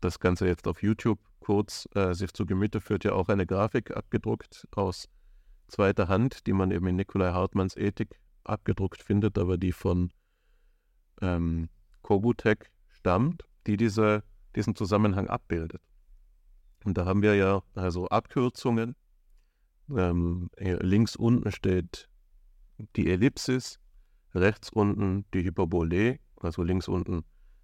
das 0.02 0.20
Ganze 0.20 0.46
jetzt 0.48 0.68
auf 0.68 0.84
YouTube 0.84 1.20
kurz 1.40 1.88
äh, 1.96 2.14
sich 2.14 2.34
zu 2.34 2.46
Gemüte 2.46 2.82
führt, 2.82 3.04
ja 3.04 3.14
auch 3.14 3.30
eine 3.30 3.48
Grafik 3.48 3.96
abgedruckt 3.96 4.68
aus 4.76 5.10
zweiter 5.68 6.08
Hand, 6.08 6.46
die 6.48 6.54
man 6.54 6.72
eben 6.72 6.86
in 6.88 6.98
Nikolai 6.98 7.32
Hartmanns 7.32 7.76
Ethik 7.76 8.20
abgedruckt 8.44 9.02
findet, 9.02 9.38
aber 9.38 9.58
die 9.58 9.72
von 9.72 10.12
ähm, 11.22 11.70
Kobutek 12.02 12.72
stammt, 12.90 13.46
die 13.68 13.78
diese 13.78 14.24
diesen 14.56 14.76
Zusammenhang 14.76 15.28
abbildet. 15.28 15.82
Und 16.84 16.98
da 16.98 17.06
haben 17.06 17.22
wir 17.22 17.36
ja 17.36 17.62
also 17.76 18.08
Abkürzungen. 18.08 18.96
Ähm, 19.90 20.50
links 20.58 21.16
unten 21.16 21.52
steht 21.52 22.10
die 22.96 23.10
Ellipsis, 23.10 23.80
rechts 24.34 24.70
unten 24.70 25.26
die 25.34 25.44
Hyperbole, 25.44 26.20
also 26.38 26.64
links 26.64 26.88
unten 26.88 27.24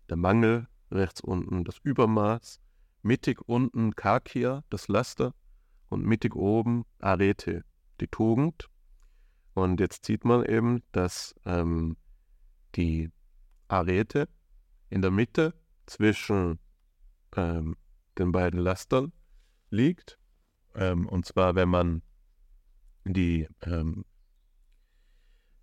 der 0.10 0.18
Mangel, 0.18 0.68
rechts 0.92 1.22
unten 1.22 1.64
das 1.64 1.78
Übermaß, 1.84 2.60
mittig 3.02 3.42
unten 3.48 3.96
Kakia, 3.96 4.64
das 4.70 4.88
Laster, 4.88 5.34
und 5.90 6.06
mittig 6.06 6.36
oben 6.36 6.86
Arete, 7.00 7.64
die 8.02 8.08
Tugend. 8.08 8.70
Und 9.54 9.80
jetzt 9.80 10.06
sieht 10.06 10.26
man 10.26 10.46
eben, 10.46 10.84
dass 10.92 11.34
ähm, 11.46 11.98
die 12.76 13.10
Arete 13.68 14.30
in 14.90 15.02
der 15.02 15.12
Mitte 15.12 15.54
zwischen 15.86 16.60
ähm, 17.36 17.76
den 18.18 18.32
beiden 18.32 18.60
Lastern 18.60 19.12
liegt. 19.70 20.20
Ähm, 20.76 21.08
und 21.08 21.26
zwar, 21.26 21.56
wenn 21.56 21.70
man 21.70 22.02
die, 23.06 23.48
ähm, 23.62 24.06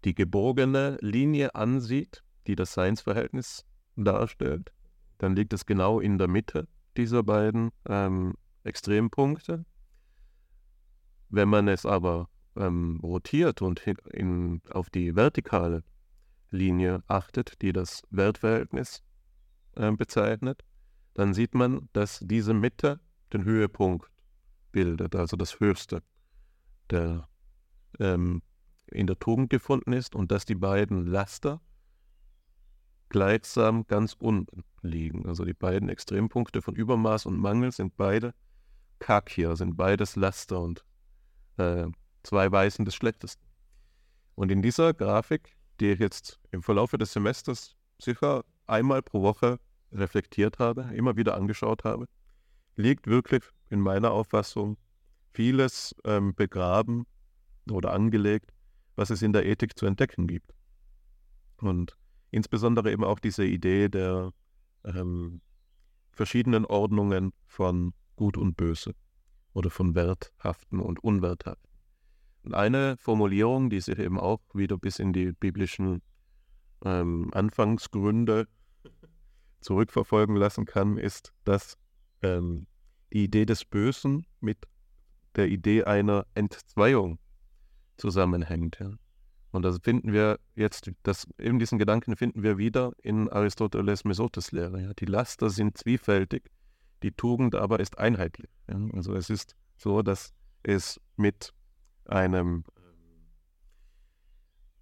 die 0.05 0.15
gebogene 0.15 0.99
Linie 1.01 1.55
ansieht, 1.55 2.23
die 2.47 2.57
das 2.57 2.75
Seinsverhältnis 2.75 3.65
darstellt, 3.97 4.73
dann 5.19 5.35
liegt 5.35 5.53
es 5.53 5.67
genau 5.67 6.01
in 6.01 6.19
der 6.19 6.29
Mitte 6.29 6.69
dieser 6.97 7.23
beiden 7.23 7.71
ähm, 7.89 8.35
Extrempunkte. 8.65 9.65
Wenn 11.29 11.49
man 11.49 11.69
es 11.69 11.87
aber 11.87 12.29
ähm, 12.57 13.01
rotiert 13.03 13.63
und 13.63 13.81
in, 14.13 14.61
auf 14.71 14.91
die 14.91 15.17
vertikale 15.17 15.83
Linie 16.51 17.03
achtet, 17.09 17.61
die 17.63 17.73
das 17.73 18.03
Wertverhältnis 18.11 19.03
äh, 19.75 19.91
bezeichnet, 19.93 20.63
dann 21.15 21.35
sieht 21.35 21.55
man, 21.55 21.89
dass 21.93 22.21
diese 22.21 22.55
Mitte 22.55 23.01
den 23.33 23.45
Höhepunkt 23.45 24.11
bildet, 24.73 25.15
also 25.17 25.37
das 25.37 25.61
Höchste, 25.61 26.03
der 26.91 27.29
ähm, 27.99 28.43
in 28.95 29.07
der 29.07 29.19
Tugend 29.19 29.51
gefunden 29.51 29.93
ist 29.93 30.15
und 30.15 30.31
dass 30.31 30.45
die 30.45 30.55
beiden 30.55 31.07
Laster 31.07 31.61
gleichsam 33.09 33.87
ganz 33.87 34.15
unten 34.19 34.65
liegen. 34.83 35.27
Also 35.27 35.45
die 35.45 35.55
beiden 35.55 35.89
Extrempunkte 35.89 36.63
von 36.63 36.75
Übermaß 36.75 37.27
und 37.27 37.39
Mangel 37.39 37.73
sind 37.73 37.97
beide 37.97 38.35
Kakia, 38.99 39.57
sind 39.57 39.77
beides 39.77 40.17
Laster 40.17 40.61
und 40.61 40.85
äh, 41.59 41.87
zwei 42.23 42.51
Weißen 42.51 42.85
des 42.85 42.95
Schlechtesten. 42.95 43.45
Und 44.35 44.51
in 44.51 44.63
dieser 44.63 44.95
Grafik, 44.95 45.57
die 45.81 45.91
ich 45.91 45.99
jetzt 45.99 46.41
im 46.51 46.63
Verlauf 46.63 46.91
des 46.93 47.13
Semesters 47.13 47.77
sicher 48.01 48.45
einmal 48.67 49.03
pro 49.03 49.23
Woche 49.23 49.59
reflektiert 49.93 50.59
habe, 50.59 50.91
immer 50.95 51.17
wieder 51.17 51.37
angeschaut 51.37 51.85
habe, 51.85 52.07
liegt 52.77 53.07
wirklich 53.07 53.45
in 53.71 53.81
meiner 53.81 54.11
Auffassung 54.11 54.77
vieles 55.33 55.95
ähm, 56.05 56.35
begraben 56.35 57.07
oder 57.71 57.93
angelegt, 57.93 58.54
was 58.97 59.11
es 59.11 59.23
in 59.23 59.33
der 59.33 59.47
Ethik 59.47 59.79
zu 59.79 59.87
entdecken 59.87 60.27
gibt. 60.27 60.53
Und 61.59 61.97
insbesondere 62.31 62.93
eben 62.93 63.05
auch 63.05 63.19
diese 63.19 63.45
Idee 63.45 63.89
der 63.89 64.33
ähm, 64.85 65.41
verschiedenen 66.13 66.65
Ordnungen 66.65 67.33
von 67.47 67.95
Gut 68.17 68.37
und 68.37 68.57
Böse 68.57 68.95
oder 69.53 69.71
von 69.71 69.95
Werthaften 69.95 70.81
und 70.81 71.03
Unwerthaften. 71.03 71.71
Und 72.43 72.55
eine 72.55 72.97
Formulierung, 72.99 73.71
die 73.71 73.81
sich 73.81 73.99
eben 73.99 74.21
auch 74.21 74.41
wieder 74.53 74.77
bis 74.77 74.99
in 74.99 75.13
die 75.13 75.33
biblischen 75.33 76.03
ähm, 76.85 77.31
Anfangsgründe 77.33 78.47
zurückverfolgen 79.61 80.37
lassen 80.37 80.67
kann, 80.67 80.99
ist, 80.99 81.33
dass 81.45 81.79
ähm, 82.23 82.67
die 83.13 83.25
Idee 83.25 83.47
des 83.47 83.65
Bösen 83.65 84.27
mit 84.41 84.59
der 85.37 85.49
Idee 85.49 85.85
einer 85.85 86.27
Entzweiung 86.35 87.19
zusammenhängt. 87.97 88.79
Ja. 88.81 88.93
Und 89.53 89.63
das 89.63 89.79
finden 89.83 90.13
wir 90.13 90.41
jetzt, 90.57 90.91
das, 91.05 91.29
eben 91.39 91.59
diesen 91.59 91.79
Gedanken 91.79 92.17
finden 92.17 92.43
wir 92.43 92.59
wieder 92.59 92.93
in 93.03 93.29
Aristoteles 93.29 94.05
Mesotes 94.05 94.53
Lehre. 94.53 94.81
Ja. 94.81 94.95
Die 94.95 95.05
Laster 95.05 95.51
sind 95.51 95.79
zwiefältig, 95.79 96.51
die 97.03 97.13
Tugend 97.13 97.55
aber 97.55 97.81
ist 97.81 97.99
einheitlich. 97.99 98.51
Ja. 98.69 98.79
Also 98.95 99.15
es 99.15 99.31
ist 99.31 99.55
so, 99.77 100.03
dass 100.03 100.33
es 100.63 101.01
mit 101.17 101.53
einem 102.07 102.65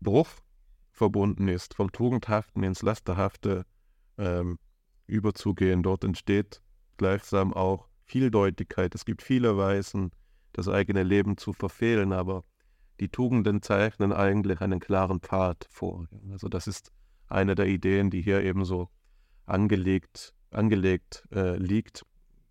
Bruch 0.00 0.28
verbunden 0.90 1.48
ist, 1.48 1.74
vom 1.74 1.90
Tugendhaften 1.92 2.62
ins 2.62 2.82
Lasterhafte 2.82 3.64
ähm, 4.18 4.58
überzugehen. 5.06 5.82
Dort 5.82 6.04
entsteht 6.04 6.62
gleichsam 6.96 7.52
auch 7.52 7.88
Vieldeutigkeit. 8.04 8.94
Es 8.94 9.04
gibt 9.04 9.22
viele 9.22 9.56
Weisen, 9.56 10.12
das 10.52 10.68
eigene 10.68 11.02
Leben 11.02 11.36
zu 11.36 11.52
verfehlen, 11.52 12.12
aber 12.12 12.44
die 13.02 13.08
Tugenden 13.08 13.62
zeichnen 13.62 14.12
eigentlich 14.12 14.60
einen 14.60 14.78
klaren 14.78 15.18
Pfad 15.18 15.66
vor. 15.68 16.06
Also 16.30 16.48
das 16.48 16.68
ist 16.68 16.92
eine 17.26 17.56
der 17.56 17.66
Ideen, 17.66 18.10
die 18.10 18.22
hier 18.22 18.44
eben 18.44 18.64
so 18.64 18.90
angelegt, 19.44 20.32
angelegt 20.52 21.26
äh, 21.32 21.56
liegt, 21.56 22.06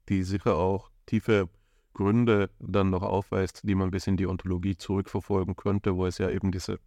die 0.09 0.23
sicher 0.23 0.57
auch 0.57 0.91
tiefe 1.05 1.47
Gründe 1.93 2.49
dann 2.59 2.89
noch 2.89 3.01
aufweist, 3.01 3.61
die 3.63 3.75
man 3.75 3.91
bis 3.91 4.07
in 4.07 4.17
die 4.17 4.27
Ontologie 4.27 4.75
zurückverfolgen 4.75 5.55
könnte, 5.55 5.95
wo 5.95 6.05
es 6.05 6.17
ja 6.17 6.29
eben 6.29 6.51
diese 6.51 6.79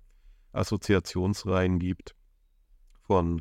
Assoziationsreihen 0.52 1.78
gibt 1.78 2.14
von 3.00 3.40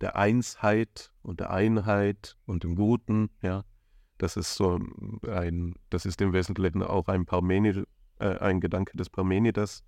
der 0.00 0.14
Einsheit 0.14 1.10
und 1.22 1.40
der 1.40 1.50
Einheit 1.50 2.36
und 2.46 2.62
dem 2.62 2.76
Guten, 2.76 3.30
ja. 3.42 3.64
Das 4.18 4.36
ist 4.36 4.54
so 4.54 4.78
ein, 5.28 5.74
das 5.90 6.06
ist 6.06 6.20
im 6.20 6.32
Wesentlichen 6.32 6.84
auch 6.84 7.08
ein 7.08 7.26
Parmenid, 7.26 7.88
äh, 8.24 8.38
ein 8.38 8.60
Gedanke 8.60 8.96
des 8.96 9.10
Parmenides, 9.10 9.84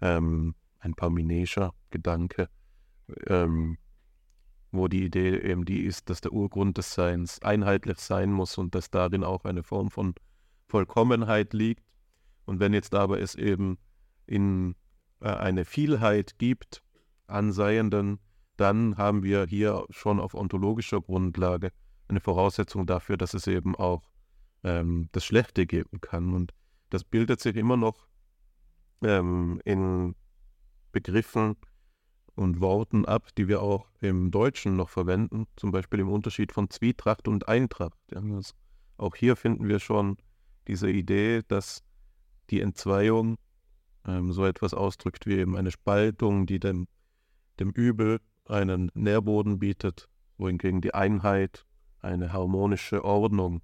ähm, 0.00 0.54
ein 0.80 0.94
parmenischer 0.94 1.72
Gedanke, 1.90 2.48
ähm, 3.26 3.78
wo 4.72 4.88
die 4.88 5.04
Idee 5.04 5.38
eben 5.38 5.64
die 5.64 5.82
ist, 5.82 6.10
dass 6.10 6.20
der 6.20 6.32
Urgrund 6.32 6.78
des 6.78 6.94
Seins 6.94 7.40
einheitlich 7.42 7.98
sein 7.98 8.32
muss 8.32 8.58
und 8.58 8.74
dass 8.74 8.90
darin 8.90 9.24
auch 9.24 9.44
eine 9.44 9.62
Form 9.62 9.90
von 9.90 10.14
Vollkommenheit 10.66 11.52
liegt. 11.52 11.84
Und 12.44 12.60
wenn 12.60 12.72
jetzt 12.72 12.94
aber 12.94 13.20
es 13.20 13.34
eben 13.36 13.78
in 14.26 14.74
äh, 15.20 15.28
eine 15.28 15.64
Vielheit 15.64 16.38
gibt 16.38 16.82
an 17.26 17.52
Seienden, 17.52 18.18
dann 18.56 18.96
haben 18.96 19.22
wir 19.22 19.46
hier 19.46 19.86
schon 19.90 20.18
auf 20.18 20.34
ontologischer 20.34 21.00
Grundlage 21.00 21.70
eine 22.08 22.20
Voraussetzung 22.20 22.86
dafür, 22.86 23.16
dass 23.16 23.34
es 23.34 23.46
eben 23.46 23.76
auch 23.76 24.02
ähm, 24.64 25.08
das 25.12 25.24
Schlechte 25.24 25.66
geben 25.66 26.00
kann. 26.00 26.34
Und 26.34 26.52
das 26.90 27.04
bildet 27.04 27.40
sich 27.40 27.56
immer 27.56 27.76
noch 27.76 28.06
ähm, 29.02 29.60
in 29.64 30.14
Begriffen 30.92 31.56
und 32.34 32.60
Worten 32.60 33.04
ab, 33.04 33.28
die 33.36 33.48
wir 33.48 33.62
auch 33.62 33.88
im 34.00 34.30
Deutschen 34.30 34.76
noch 34.76 34.88
verwenden, 34.88 35.46
zum 35.56 35.72
Beispiel 35.72 36.00
im 36.00 36.10
Unterschied 36.10 36.52
von 36.52 36.70
Zwietracht 36.70 37.28
und 37.28 37.48
Eintracht. 37.48 37.98
Ja, 38.10 38.22
auch 38.96 39.14
hier 39.14 39.36
finden 39.36 39.68
wir 39.68 39.78
schon 39.78 40.16
diese 40.66 40.90
Idee, 40.90 41.42
dass 41.48 41.82
die 42.50 42.60
Entzweiung 42.60 43.36
ähm, 44.06 44.32
so 44.32 44.44
etwas 44.44 44.74
ausdrückt 44.74 45.26
wie 45.26 45.34
eben 45.34 45.56
eine 45.56 45.70
Spaltung, 45.70 46.46
die 46.46 46.58
dem, 46.58 46.86
dem 47.58 47.70
Übel 47.70 48.20
einen 48.46 48.90
Nährboden 48.94 49.58
bietet, 49.58 50.08
wohingegen 50.38 50.80
die 50.80 50.94
Einheit 50.94 51.66
eine 52.00 52.32
harmonische 52.32 53.04
Ordnung 53.04 53.62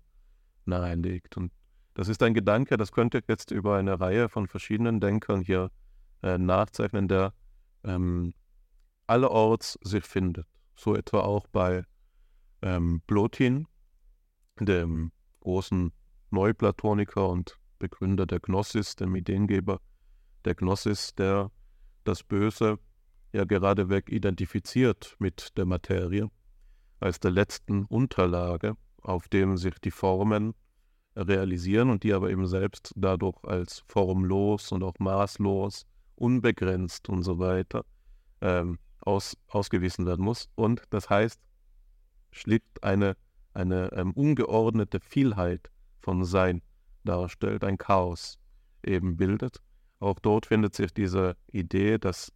nahelegt. 0.65 1.37
Und 1.37 1.53
das 1.97 2.09
ist 2.09 2.23
ein 2.23 2.35
Gedanke, 2.35 2.77
das 2.77 2.93
könnte 2.93 3.23
jetzt 3.27 3.51
über 3.51 3.79
eine 3.79 3.99
Reihe 3.99 4.29
von 4.29 4.49
verschiedenen 4.49 5.01
Denkern 5.01 5.41
hier 5.41 5.71
äh, 6.23 6.37
nachzeichnen, 6.37 7.09
der 7.09 7.33
ähm, 7.85 8.35
allerorts 9.07 9.79
sich 9.83 10.05
findet. 10.05 10.47
So 10.75 10.95
etwa 10.95 11.21
auch 11.21 11.47
bei 11.47 11.85
ähm, 12.61 13.01
Plotin, 13.07 13.67
dem 14.61 15.11
großen 15.41 15.91
Neuplatoniker 16.31 17.31
und 17.31 17.59
Begründer 17.79 18.27
der 18.27 18.41
Gnosis, 18.41 18.97
dem 18.97 19.17
Ideengeber 19.17 19.81
der 20.45 20.55
Gnosis, 20.55 21.15
der 21.15 21.51
das 22.05 22.23
Böse 22.23 22.79
ja 23.33 23.45
geradeweg 23.45 24.13
identifiziert 24.13 25.17
mit 25.19 25.57
der 25.57 25.65
Materie 25.65 26.31
als 27.01 27.21
der 27.21 27.31
letzten 27.31 27.87
Unterlage, 27.87 28.77
auf 29.01 29.29
dem 29.29 29.57
sich 29.57 29.79
die 29.79 29.91
Formen 29.91 30.53
realisieren 31.17 31.91
und 31.91 32.03
die 32.03 32.13
aber 32.13 32.31
eben 32.31 32.47
selbst 32.47 32.93
dadurch 32.97 33.43
als 33.45 33.83
formlos 33.89 34.73
und 34.73 34.83
auch 34.83 34.95
maßlos, 34.99 35.87
unbegrenzt 36.15 37.09
und 37.09 37.23
so 37.23 37.39
weiter 37.39 37.85
ähm, 38.41 38.79
aus, 39.01 39.37
ausgewiesen 39.49 40.07
werden 40.07 40.25
muss. 40.25 40.49
Und 40.55 40.83
das 40.91 41.09
heißt, 41.09 41.41
schlicht 42.31 42.83
eine, 42.83 43.17
eine 43.55 43.93
ähm, 43.93 44.13
ungeordnete 44.13 45.01
Vielheit 45.01 45.71
von 46.01 46.25
Sein 46.25 46.63
darstellt, 47.05 47.65
ein 47.65 47.79
Chaos 47.79 48.39
eben 48.85 49.17
bildet. 49.17 49.61
Auch 49.99 50.19
dort 50.19 50.47
findet 50.47 50.75
sich 50.75 50.93
diese 50.93 51.37
Idee, 51.51 51.99
dass 51.99 52.33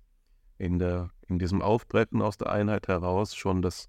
in, 0.58 0.78
der, 0.78 1.10
in 1.28 1.38
diesem 1.38 1.62
Aufbrechen 1.62 2.22
aus 2.22 2.38
der 2.38 2.50
Einheit 2.50 2.88
heraus 2.88 3.34
schon 3.34 3.62
das 3.62 3.88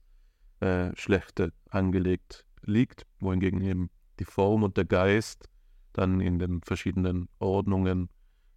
äh, 0.60 0.96
Schlechte 0.96 1.54
angelegt 1.70 2.46
liegt, 2.64 3.06
wohingegen 3.20 3.62
eben 3.62 3.90
die 4.20 4.26
Form 4.26 4.64
und 4.64 4.78
der 4.78 4.86
Geist 4.86 5.50
dann 5.94 6.22
in 6.22 6.40
den 6.40 6.62
verschiedenen 6.62 7.28
Ordnungen 7.40 8.10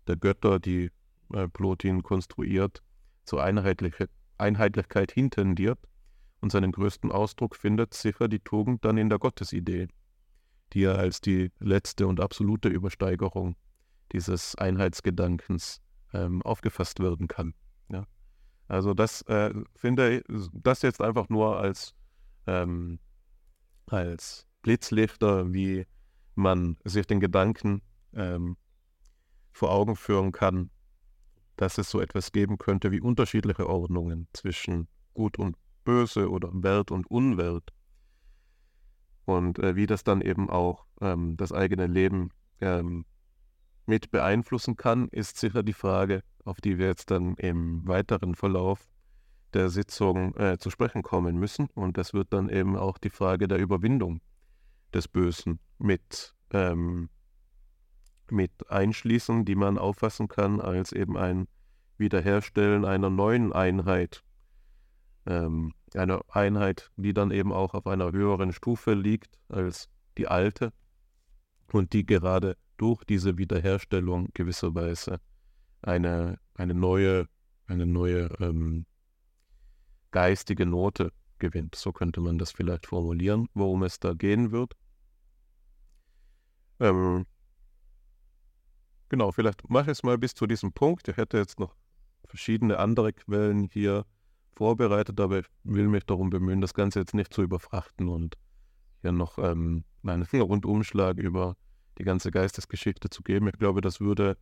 der 0.06 0.16
Götter, 0.16 0.60
die 0.60 0.90
äh, 1.32 1.48
Plotin 1.48 2.02
konstruiert, 2.02 2.82
zur 3.24 3.42
Einheitliche, 3.42 4.08
Einheitlichkeit 4.38 5.12
hintendiert 5.12 5.78
und 6.40 6.52
seinen 6.52 6.72
größten 6.72 7.10
Ausdruck 7.10 7.56
findet 7.56 7.94
sicher 7.94 8.28
die 8.28 8.40
Tugend 8.40 8.84
dann 8.84 8.98
in 8.98 9.08
der 9.08 9.18
Gottesidee, 9.18 9.88
die 10.72 10.84
er 10.84 10.98
als 10.98 11.20
die 11.20 11.50
letzte 11.58 12.06
und 12.06 12.20
absolute 12.20 12.68
Übersteigerung 12.68 13.56
dieses 14.12 14.54
Einheitsgedankens 14.56 15.80
ähm, 16.12 16.42
aufgefasst 16.42 17.00
werden 17.00 17.28
kann. 17.28 17.54
Ja. 17.88 18.06
Also 18.68 18.94
das 18.94 19.22
äh, 19.22 19.54
finde 19.74 20.18
ich, 20.18 20.50
das 20.52 20.82
jetzt 20.82 21.00
einfach 21.00 21.28
nur 21.28 21.58
als, 21.58 21.94
ähm, 22.46 22.98
als 23.86 24.46
Blitzlichter, 24.64 25.52
wie 25.52 25.86
man 26.34 26.78
sich 26.84 27.06
den 27.06 27.20
Gedanken 27.20 27.82
ähm, 28.14 28.56
vor 29.52 29.70
Augen 29.70 29.94
führen 29.94 30.32
kann, 30.32 30.70
dass 31.56 31.78
es 31.78 31.90
so 31.90 32.00
etwas 32.00 32.32
geben 32.32 32.56
könnte 32.58 32.90
wie 32.90 33.00
unterschiedliche 33.00 33.68
Ordnungen 33.68 34.26
zwischen 34.32 34.88
Gut 35.12 35.38
und 35.38 35.56
Böse 35.84 36.30
oder 36.30 36.50
Wert 36.52 36.90
und 36.90 37.06
Unwert. 37.08 37.70
Und 39.26 39.58
äh, 39.58 39.76
wie 39.76 39.86
das 39.86 40.02
dann 40.02 40.22
eben 40.22 40.48
auch 40.48 40.86
ähm, 41.00 41.36
das 41.36 41.52
eigene 41.52 41.86
Leben 41.86 42.30
ähm, 42.62 43.04
mit 43.84 44.10
beeinflussen 44.10 44.76
kann, 44.76 45.08
ist 45.08 45.36
sicher 45.36 45.62
die 45.62 45.74
Frage, 45.74 46.22
auf 46.42 46.62
die 46.62 46.78
wir 46.78 46.86
jetzt 46.86 47.10
dann 47.10 47.34
im 47.36 47.86
weiteren 47.86 48.34
Verlauf 48.34 48.88
der 49.52 49.68
Sitzung 49.68 50.34
äh, 50.36 50.56
zu 50.58 50.70
sprechen 50.70 51.02
kommen 51.02 51.36
müssen. 51.36 51.68
Und 51.74 51.98
das 51.98 52.14
wird 52.14 52.32
dann 52.32 52.48
eben 52.48 52.76
auch 52.76 52.96
die 52.96 53.10
Frage 53.10 53.46
der 53.46 53.58
Überwindung 53.58 54.22
des 54.94 55.08
Bösen 55.08 55.58
mit, 55.78 56.34
ähm, 56.50 57.10
mit 58.30 58.70
einschließen, 58.70 59.44
die 59.44 59.54
man 59.54 59.78
auffassen 59.78 60.28
kann 60.28 60.60
als 60.60 60.92
eben 60.92 61.16
ein 61.16 61.48
Wiederherstellen 61.98 62.84
einer 62.84 63.10
neuen 63.10 63.52
Einheit. 63.52 64.22
Ähm, 65.26 65.74
eine 65.94 66.20
Einheit, 66.28 66.90
die 66.96 67.14
dann 67.14 67.30
eben 67.30 67.52
auch 67.52 67.74
auf 67.74 67.86
einer 67.86 68.12
höheren 68.12 68.52
Stufe 68.52 68.94
liegt 68.94 69.38
als 69.48 69.88
die 70.18 70.28
alte 70.28 70.72
und 71.72 71.92
die 71.92 72.04
gerade 72.04 72.56
durch 72.76 73.04
diese 73.04 73.38
Wiederherstellung 73.38 74.28
gewisserweise 74.34 75.20
eine, 75.82 76.38
eine 76.54 76.74
neue, 76.74 77.26
eine 77.66 77.86
neue 77.86 78.26
ähm, 78.40 78.86
geistige 80.10 80.66
Note 80.66 81.12
gewinnt. 81.38 81.74
So 81.74 81.92
könnte 81.92 82.20
man 82.20 82.38
das 82.38 82.52
vielleicht 82.52 82.86
formulieren, 82.86 83.48
worum 83.54 83.82
es 83.82 83.98
da 84.00 84.14
gehen 84.14 84.50
wird. 84.50 84.74
Ähm, 86.80 87.26
genau, 89.08 89.32
vielleicht 89.32 89.68
mache 89.70 89.86
ich 89.90 89.98
es 89.98 90.02
mal 90.02 90.18
bis 90.18 90.34
zu 90.34 90.46
diesem 90.46 90.72
Punkt. 90.72 91.08
Ich 91.08 91.16
hätte 91.16 91.38
jetzt 91.38 91.58
noch 91.58 91.74
verschiedene 92.26 92.78
andere 92.78 93.12
Quellen 93.12 93.68
hier 93.72 94.04
vorbereitet, 94.54 95.20
aber 95.20 95.40
ich 95.40 95.46
will 95.64 95.88
mich 95.88 96.04
darum 96.04 96.30
bemühen, 96.30 96.60
das 96.60 96.74
Ganze 96.74 97.00
jetzt 97.00 97.14
nicht 97.14 97.32
zu 97.32 97.42
überfrachten 97.42 98.08
und 98.08 98.36
hier 99.02 99.12
noch 99.12 99.38
ähm, 99.38 99.84
einen 100.02 100.24
Rundumschlag 100.32 101.18
über 101.18 101.56
die 101.98 102.04
ganze 102.04 102.30
Geistesgeschichte 102.30 103.10
zu 103.10 103.22
geben. 103.22 103.48
Ich 103.48 103.58
glaube, 103.58 103.80
das 103.80 104.00
würde 104.00 104.36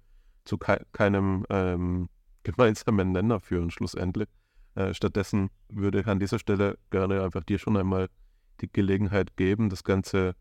zu 0.45 0.59
ke 0.59 0.85
keinem 0.93 1.45
ähm, 1.51 2.09
gemeinsamen 2.43 3.13
Nenner 3.13 3.41
führen, 3.41 3.71
schlussendlich. 3.71 4.29
Äh, 4.75 4.95
stattdessen 4.95 5.51
würde 5.69 6.01
ich 6.01 6.07
an 6.07 6.19
dieser 6.19 6.39
Stelle 6.39 6.79
gerne 6.91 7.23
einfach 7.23 7.45
dir 7.45 7.59
schon 7.59 7.77
einmal 7.77 8.09
die 8.61 8.73
Gelegenheit 8.73 9.37
geben, 9.37 9.69
das 9.69 9.85
Ganze 9.85 10.35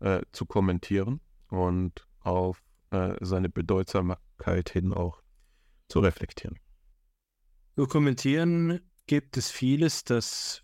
äh, 0.00 0.22
zu 0.32 0.46
kommentieren 0.46 1.20
und 1.48 2.06
auf 2.20 2.62
äh, 2.90 3.14
seine 3.20 3.48
Bedeutsamkeit 3.48 4.70
hin 4.70 4.92
auch 4.92 5.22
zu 5.88 6.00
reflektieren. 6.00 6.58
Zu 7.76 7.86
kommentieren 7.86 8.80
gibt 9.06 9.36
es 9.36 9.50
vieles, 9.50 10.04
das 10.04 10.62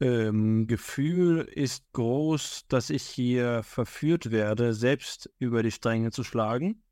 ähm, 0.00 0.66
Gefühl 0.66 1.40
ist 1.40 1.90
groß, 1.92 2.66
dass 2.68 2.90
ich 2.90 3.02
hier 3.02 3.62
verführt 3.62 4.30
werde, 4.30 4.74
selbst 4.74 5.30
über 5.38 5.62
die 5.62 5.70
Stränge 5.70 6.10
zu 6.10 6.22
schlagen. 6.24 6.82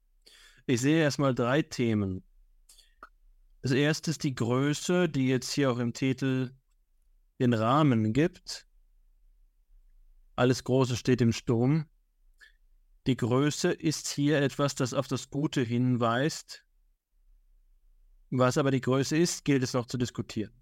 Ich 0.67 0.81
sehe 0.81 1.03
erstmal 1.03 1.35
drei 1.35 1.63
Themen. 1.63 2.25
Das 3.61 3.73
erste 3.73 4.11
ist 4.11 4.23
die 4.25 4.35
Größe, 4.35 5.09
die 5.09 5.29
jetzt 5.29 5.53
hier 5.53 5.71
auch 5.71 5.79
im 5.79 5.93
Titel 5.93 6.53
den 7.39 7.53
Rahmen 7.53 8.13
gibt. 8.13 8.67
Alles 10.37 10.65
Große 10.65 10.97
steht 10.97 11.21
im 11.21 11.33
Sturm. 11.33 11.87
Die 13.07 13.17
Größe 13.17 13.71
ist 13.71 14.09
hier 14.09 14.41
etwas, 14.41 14.75
das 14.75 14.95
auf 14.95 15.07
das 15.07 15.31
Gute 15.31 15.63
hinweist. 15.63 16.65
Was 18.31 18.59
aber 18.59 18.71
die 18.71 18.81
Größe 18.81 19.17
ist, 19.17 19.45
gilt 19.45 19.63
es 19.63 19.75
noch 19.75 19.87
zu 19.87 19.99
diskutieren. 19.99 20.53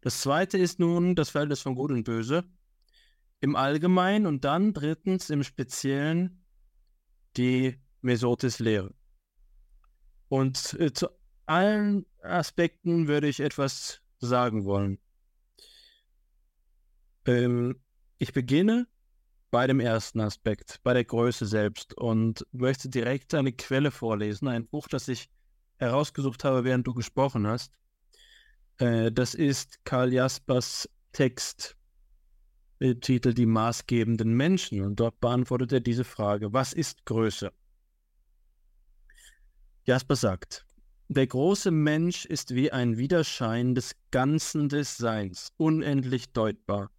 Das 0.00 0.20
zweite 0.20 0.58
ist 0.58 0.78
nun 0.78 1.14
das 1.14 1.30
Verhältnis 1.30 1.60
von 1.60 1.74
Gut 1.74 1.90
und 1.90 2.04
Böse 2.04 2.44
im 3.40 3.54
Allgemeinen 3.54 4.26
und 4.26 4.44
dann 4.44 4.72
drittens 4.72 5.30
im 5.30 5.42
Speziellen 5.42 6.44
die 7.36 7.78
Mesotis-Lehre. 8.00 8.94
Und 10.28 10.74
äh, 10.80 10.92
zu 10.92 11.08
allen 11.44 12.06
Aspekten 12.22 13.08
würde 13.08 13.28
ich 13.28 13.40
etwas 13.40 14.00
sagen 14.18 14.64
wollen. 14.64 14.98
Ähm, 17.26 17.80
ich 18.18 18.32
beginne 18.32 18.88
bei 19.56 19.66
dem 19.66 19.80
ersten 19.80 20.20
Aspekt, 20.20 20.80
bei 20.82 20.92
der 20.92 21.04
Größe 21.04 21.46
selbst 21.46 21.96
und 21.96 22.46
möchte 22.52 22.90
direkt 22.90 23.32
eine 23.32 23.52
Quelle 23.54 23.90
vorlesen, 23.90 24.48
ein 24.48 24.66
Buch, 24.66 24.86
das 24.86 25.08
ich 25.08 25.30
herausgesucht 25.78 26.44
habe, 26.44 26.62
während 26.64 26.86
du 26.86 26.92
gesprochen 26.92 27.46
hast. 27.46 27.72
Äh, 28.76 29.10
das 29.10 29.32
ist 29.32 29.82
Karl 29.82 30.12
Jaspers 30.12 30.90
Text 31.12 31.74
mit 32.80 32.96
dem 32.96 33.00
Titel 33.00 33.32
Die 33.32 33.46
maßgebenden 33.46 34.34
Menschen. 34.34 34.82
Und 34.82 35.00
dort 35.00 35.20
beantwortet 35.20 35.72
er 35.72 35.80
diese 35.80 36.04
Frage, 36.04 36.52
was 36.52 36.74
ist 36.74 37.06
Größe? 37.06 37.50
Jasper 39.84 40.16
sagt, 40.16 40.66
der 41.08 41.28
große 41.28 41.70
Mensch 41.70 42.26
ist 42.26 42.54
wie 42.54 42.72
ein 42.72 42.98
Widerschein 42.98 43.74
des 43.74 43.96
Ganzen 44.10 44.68
des 44.68 44.98
Seins, 44.98 45.54
unendlich 45.56 46.34
deutbar. 46.34 46.90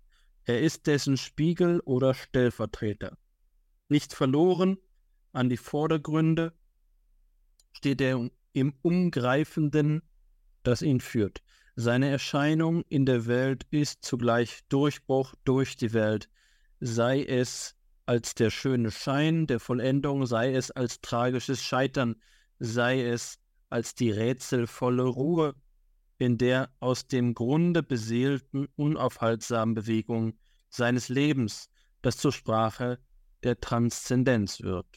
Er 0.48 0.62
ist 0.62 0.88
dessen 0.88 1.18
Spiegel 1.18 1.82
oder 1.82 2.14
Stellvertreter. 2.14 3.18
Nicht 3.90 4.14
verloren 4.14 4.78
an 5.34 5.50
die 5.50 5.58
Vordergründe 5.58 6.54
steht 7.74 8.00
er 8.00 8.30
im 8.54 8.74
Umgreifenden, 8.82 10.02
das 10.64 10.82
ihn 10.82 11.02
führt. 11.02 11.44
Seine 11.76 12.10
Erscheinung 12.10 12.86
in 12.88 13.06
der 13.06 13.28
Welt 13.28 13.68
ist 13.72 14.06
zugleich 14.06 14.62
Durchbruch 14.70 15.36
durch 15.44 15.76
die 15.76 15.92
Welt, 15.92 16.30
sei 16.80 17.24
es 17.24 17.76
als 18.06 18.34
der 18.34 18.50
schöne 18.50 18.90
Schein 18.90 19.48
der 19.48 19.60
Vollendung, 19.60 20.26
sei 20.26 20.54
es 20.54 20.72
als 20.72 21.02
tragisches 21.02 21.62
Scheitern, 21.62 22.16
sei 22.58 23.04
es 23.04 23.38
als 23.70 23.96
die 23.96 24.12
rätselvolle 24.12 25.04
Ruhe, 25.04 25.56
in 26.18 26.38
der 26.38 26.72
aus 26.80 27.08
dem 27.08 27.34
Grunde 27.34 27.84
beseelten, 27.84 28.68
unaufhaltsamen 28.76 29.76
Bewegung 29.76 30.34
seines 30.70 31.10
Lebens, 31.10 31.70
das 32.02 32.18
zur 32.18 32.32
Sprache 32.32 33.00
der 33.44 33.60
Transzendenz 33.60 34.62
wird. 34.62 34.88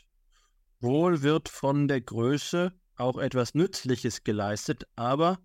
Wohl 0.81 1.23
wird 1.23 1.49
von 1.49 1.89
der 1.89 2.01
Größe 2.01 2.73
auch 2.97 3.19
etwas 3.19 3.55
Nützliches 3.55 4.25
geleistet, 4.25 4.85
aber 4.97 5.39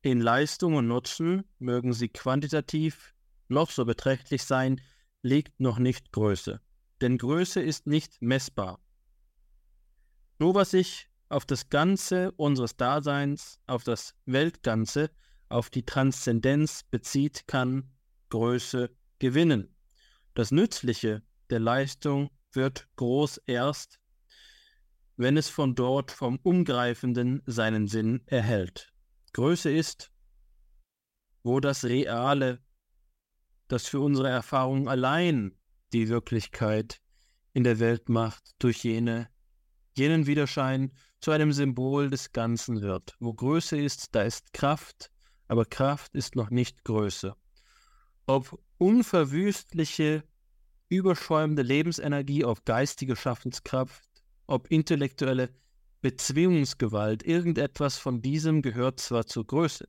in 0.00 0.20
Leistung 0.20 0.74
und 0.74 0.88
Nutzen 0.88 1.44
mögen 1.58 1.92
sie 1.92 2.08
quantitativ 2.08 3.14
noch 3.48 3.70
so 3.70 3.84
beträchtlich 3.84 4.42
sein, 4.42 4.80
liegt 5.22 5.60
noch 5.60 5.78
nicht 5.78 6.12
Größe. 6.12 6.60
Denn 7.00 7.18
Größe 7.18 7.60
ist 7.60 7.86
nicht 7.86 8.20
messbar. 8.20 8.80
Nur 10.38 10.54
was 10.54 10.70
sich 10.70 11.08
auf 11.32 11.46
das 11.46 11.70
Ganze 11.70 12.32
unseres 12.32 12.76
Daseins, 12.76 13.58
auf 13.66 13.84
das 13.84 14.14
Weltganze, 14.26 15.10
auf 15.48 15.70
die 15.70 15.84
Transzendenz 15.84 16.82
bezieht, 16.84 17.46
kann 17.46 17.90
Größe 18.28 18.90
gewinnen. 19.18 19.74
Das 20.34 20.50
Nützliche 20.50 21.22
der 21.50 21.60
Leistung 21.60 22.30
wird 22.52 22.88
groß 22.96 23.38
erst, 23.46 23.98
wenn 25.16 25.36
es 25.36 25.48
von 25.48 25.74
dort 25.74 26.10
vom 26.10 26.38
Umgreifenden 26.42 27.42
seinen 27.46 27.88
Sinn 27.88 28.22
erhält. 28.26 28.92
Größe 29.32 29.70
ist, 29.70 30.10
wo 31.42 31.60
das 31.60 31.84
Reale, 31.84 32.62
das 33.68 33.86
für 33.86 34.00
unsere 34.00 34.28
Erfahrung 34.28 34.88
allein 34.88 35.56
die 35.92 36.08
Wirklichkeit 36.08 37.00
in 37.54 37.64
der 37.64 37.78
Welt 37.78 38.08
macht, 38.08 38.54
durch 38.58 38.84
jene, 38.84 39.28
jenen 39.96 40.26
Widerschein 40.26 40.92
zu 41.22 41.30
einem 41.30 41.52
Symbol 41.52 42.10
des 42.10 42.32
Ganzen 42.32 42.82
wird. 42.82 43.16
Wo 43.20 43.32
Größe 43.32 43.80
ist, 43.80 44.14
da 44.14 44.22
ist 44.22 44.52
Kraft, 44.52 45.10
aber 45.48 45.64
Kraft 45.64 46.14
ist 46.14 46.36
noch 46.36 46.50
nicht 46.50 46.84
Größe. 46.84 47.34
ob 48.26 48.60
unverwüstliche, 48.78 50.24
überschäumende 50.88 51.62
Lebensenergie, 51.62 52.44
ob 52.44 52.64
geistige 52.64 53.16
Schaffenskraft, 53.16 54.08
ob 54.46 54.70
intellektuelle 54.70 55.50
Bezwingungsgewalt, 56.02 57.22
irgendetwas 57.22 57.98
von 57.98 58.20
diesem 58.20 58.60
gehört 58.60 59.00
zwar 59.00 59.26
zur 59.26 59.46
Größe. 59.46 59.88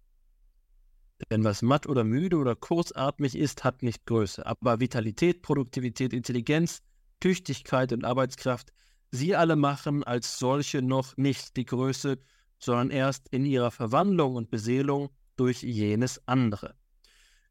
Denn 1.32 1.44
was 1.44 1.62
matt 1.62 1.88
oder 1.88 2.04
müde 2.04 2.38
oder 2.38 2.56
kurzatmig 2.56 3.36
ist, 3.36 3.64
hat 3.64 3.82
nicht 3.82 4.06
Größe. 4.06 4.46
Aber 4.46 4.80
Vitalität, 4.80 5.42
Produktivität, 5.42 6.14
Intelligenz, 6.14 6.84
Tüchtigkeit 7.20 7.94
und 7.94 8.06
Arbeitskraft, 8.06 8.74
sie 9.14 9.36
alle 9.36 9.56
machen 9.56 10.04
als 10.04 10.40
solche 10.40 10.82
noch 10.82 11.16
nicht 11.18 11.56
die 11.56 11.66
Größe, 11.66 12.18
sondern 12.58 12.90
erst 12.90 13.30
in 13.30 13.46
ihrer 13.46 13.70
Verwandlung 13.70 14.36
und 14.36 14.50
Beseelung 14.50 15.10
durch 15.36 15.62
jenes 15.62 16.28
andere. 16.28 16.76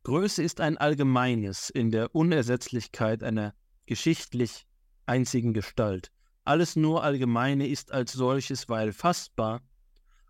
Größe 0.03 0.43
ist 0.43 0.61
ein 0.61 0.77
allgemeines 0.77 1.71
in 1.71 1.93
der 1.93 2.13
Unersetzlichkeit 2.17 3.23
einer 3.23 3.55
geschichtlich 3.87 4.67
einzigen 5.07 5.55
Gestalt. 5.55 6.11
Alles 6.45 6.75
nur 6.75 7.05
Allgemeine 7.05 7.69
ist 7.69 7.93
als 7.93 8.13
solches, 8.13 8.69
weil 8.69 8.93
fassbar, 8.93 9.63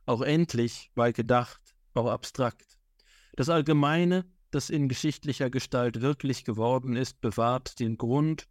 auch 0.05 0.21
endlich, 0.21 0.91
weil 0.95 1.15
gedacht, 1.15 1.63
auch 1.95 2.11
abstrakt. 2.11 2.79
Das 3.37 3.49
Allgemeine, 3.49 4.27
das 4.51 4.69
in 4.69 4.87
geschichtlicher 4.87 5.49
Gestalt 5.49 6.03
wirklich 6.03 6.45
geworden 6.45 6.95
ist, 6.95 7.23
bewahrt 7.23 7.81
den 7.81 7.97
Grund 7.97 8.49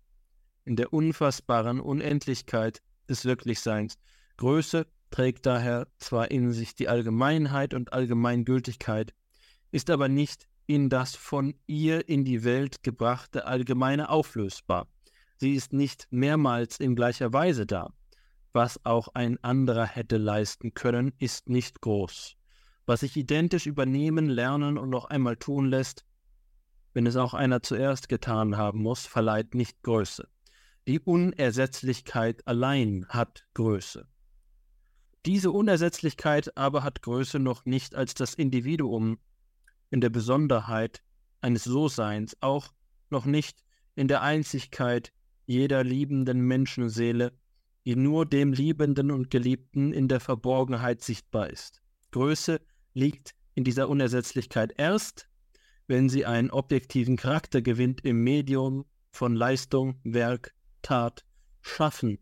in 0.66 0.76
der 0.76 0.94
unfassbaren 0.94 1.80
Unendlichkeit 1.80 2.82
des 3.10 3.26
Wirklichseins. 3.26 3.98
Größe 4.38 4.88
trägt 5.10 5.46
daher 5.46 5.88
zwar 5.98 6.32
in 6.32 6.52
sich 6.52 6.76
die 6.76 6.88
Allgemeinheit 6.88 7.74
und 7.74 7.94
Allgemeingültigkeit, 7.94 9.14
ist 9.72 9.90
aber 9.90 10.08
nicht 10.08 10.48
in 10.68 10.90
das 10.90 11.16
von 11.16 11.54
ihr 11.68 12.08
in 12.08 12.24
die 12.24 12.44
Welt 12.44 12.84
gebrachte 12.84 13.46
Allgemeine 13.46 14.10
auflösbar. 14.10 14.88
Sie 15.38 15.56
ist 15.56 15.74
nicht 15.74 16.08
mehrmals 16.12 16.80
in 16.80 16.96
gleicher 16.96 17.34
Weise 17.34 17.66
da. 17.66 17.92
Was 18.54 18.86
auch 18.86 19.10
ein 19.14 19.44
anderer 19.44 19.86
hätte 19.86 20.18
leisten 20.18 20.74
können, 20.74 21.14
ist 21.20 21.50
nicht 21.50 21.82
groß 21.82 22.38
was 22.86 23.02
sich 23.02 23.16
identisch 23.16 23.68
übernehmen, 23.68 24.28
lernen 24.28 24.78
und 24.78 24.90
noch 24.90 25.06
einmal 25.06 25.38
tun 25.38 25.70
lässt, 25.70 26.06
wenn 26.94 27.06
es 27.06 27.16
auch 27.16 27.34
einer 27.34 27.62
zuerst 27.64 28.10
getan 28.10 28.58
haben 28.58 28.82
muss, 28.82 29.06
verleiht 29.06 29.56
nicht 29.56 29.82
Größe. 29.82 30.28
Die 30.92 31.00
Unersetzlichkeit 31.00 32.46
allein 32.46 33.06
hat 33.08 33.46
Größe. 33.54 34.10
Diese 35.26 35.50
Unersetzlichkeit 35.50 36.58
aber 36.58 36.84
hat 36.84 37.02
Größe 37.02 37.40
noch 37.40 37.64
nicht 37.64 37.96
als 37.96 38.14
das 38.14 38.34
Individuum 38.34 39.18
in 39.90 40.02
der 40.02 40.10
Besonderheit 40.10 41.02
eines 41.40 41.64
So-Seins, 41.64 42.36
auch 42.42 42.74
noch 43.10 43.24
nicht 43.24 43.64
in 43.96 44.10
der 44.10 44.22
Einzigkeit 44.22 45.14
jeder 45.46 45.86
liebenden 45.86 46.42
Menschenseele, 46.42 47.32
die 47.86 47.96
nur 47.96 48.26
dem 48.26 48.52
Liebenden 48.52 49.12
und 49.12 49.30
Geliebten 49.30 49.94
in 49.94 50.10
der 50.10 50.20
Verborgenheit 50.20 51.02
sichtbar 51.02 51.50
ist. 51.50 51.82
Größe 52.12 52.60
liegt 52.94 53.34
in 53.56 53.64
dieser 53.64 53.88
Unersetzlichkeit 53.88 54.74
erst, 54.76 55.30
wenn 55.88 56.10
sie 56.10 56.26
einen 56.26 56.52
objektiven 56.52 57.16
Charakter 57.16 57.62
gewinnt 57.62 58.04
im 58.04 58.26
Medium 58.26 58.84
von 59.10 59.34
Leistung, 59.34 59.98
Werk, 60.04 60.54
Tat, 60.82 61.26
Schaffen 61.62 62.20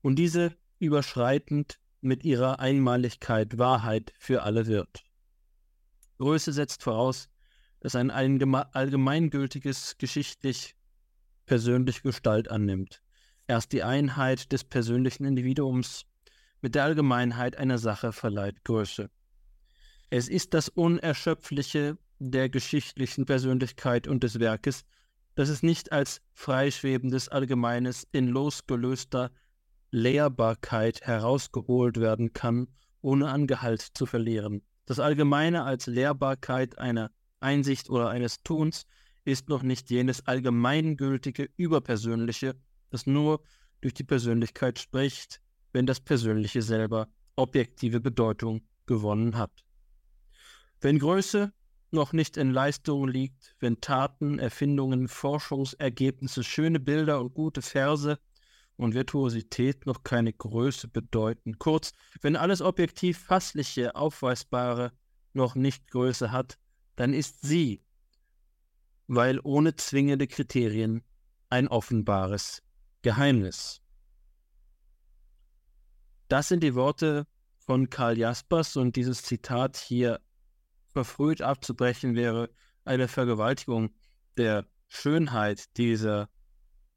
und 0.00 0.16
diese 0.16 0.56
überschreitend 0.78 1.78
mit 2.00 2.24
ihrer 2.24 2.58
Einmaligkeit 2.58 3.58
Wahrheit 3.58 4.12
für 4.18 4.42
alle 4.42 4.66
wird. 4.66 5.04
Größe 6.18 6.52
setzt 6.52 6.82
voraus, 6.82 7.28
dass 7.80 7.96
ein 7.96 8.10
allgemeingültiges 8.10 9.96
geschichtlich 9.98 10.76
persönlich 11.46 12.02
Gestalt 12.02 12.48
annimmt. 12.50 13.02
Erst 13.46 13.72
die 13.72 13.82
Einheit 13.82 14.52
des 14.52 14.64
persönlichen 14.64 15.24
Individuums 15.24 16.06
mit 16.60 16.74
der 16.74 16.84
Allgemeinheit 16.84 17.56
einer 17.56 17.78
Sache 17.78 18.12
verleiht 18.12 18.64
Größe. 18.64 19.10
Es 20.10 20.28
ist 20.28 20.54
das 20.54 20.68
Unerschöpfliche 20.68 21.98
der 22.18 22.48
geschichtlichen 22.48 23.26
Persönlichkeit 23.26 24.06
und 24.06 24.22
des 24.22 24.38
Werkes, 24.38 24.84
dass 25.34 25.48
es 25.48 25.62
nicht 25.62 25.92
als 25.92 26.20
freischwebendes 26.32 27.28
Allgemeines 27.28 28.06
in 28.12 28.28
losgelöster 28.28 29.30
Lehrbarkeit 29.90 31.02
herausgeholt 31.02 32.00
werden 32.00 32.32
kann, 32.32 32.68
ohne 33.00 33.28
an 33.28 33.46
Gehalt 33.46 33.80
zu 33.94 34.06
verlieren. 34.06 34.62
Das 34.86 34.98
Allgemeine 34.98 35.64
als 35.64 35.86
Lehrbarkeit 35.86 36.78
einer 36.78 37.10
Einsicht 37.40 37.90
oder 37.90 38.10
eines 38.10 38.42
Tuns 38.42 38.86
ist 39.24 39.48
noch 39.48 39.62
nicht 39.62 39.90
jenes 39.90 40.26
allgemeingültige 40.26 41.48
Überpersönliche, 41.56 42.54
das 42.90 43.06
nur 43.06 43.42
durch 43.80 43.94
die 43.94 44.04
Persönlichkeit 44.04 44.78
spricht, 44.78 45.40
wenn 45.72 45.86
das 45.86 46.00
Persönliche 46.00 46.62
selber 46.62 47.08
objektive 47.36 48.00
Bedeutung 48.00 48.62
gewonnen 48.86 49.36
hat. 49.36 49.64
Wenn 50.80 50.98
Größe 50.98 51.52
noch 51.92 52.12
nicht 52.12 52.36
in 52.36 52.50
Leistungen 52.50 53.08
liegt, 53.08 53.54
wenn 53.60 53.80
Taten, 53.80 54.38
Erfindungen, 54.38 55.08
Forschungsergebnisse, 55.08 56.42
schöne 56.42 56.80
Bilder 56.80 57.20
und 57.20 57.34
gute 57.34 57.62
Verse 57.62 58.18
und 58.76 58.94
Virtuosität 58.94 59.86
noch 59.86 60.02
keine 60.02 60.32
Größe 60.32 60.88
bedeuten. 60.88 61.58
Kurz, 61.58 61.92
wenn 62.20 62.36
alles 62.36 62.62
objektiv 62.62 63.18
Fassliche, 63.18 63.94
Aufweisbare 63.94 64.92
noch 65.32 65.54
nicht 65.54 65.90
Größe 65.90 66.32
hat, 66.32 66.58
dann 66.96 67.14
ist 67.14 67.42
sie, 67.42 67.82
weil 69.06 69.40
ohne 69.42 69.76
zwingende 69.76 70.26
Kriterien, 70.26 71.02
ein 71.48 71.68
offenbares 71.68 72.62
Geheimnis. 73.02 73.82
Das 76.28 76.48
sind 76.48 76.62
die 76.62 76.74
Worte 76.74 77.26
von 77.58 77.90
Karl 77.90 78.16
Jaspers 78.16 78.76
und 78.76 78.96
dieses 78.96 79.22
Zitat 79.22 79.76
hier 79.76 80.20
verfrüht 80.92 81.42
abzubrechen 81.42 82.14
wäre 82.14 82.50
eine 82.84 83.08
Vergewaltigung 83.08 83.90
der 84.36 84.66
Schönheit 84.88 85.76
dieser, 85.76 86.28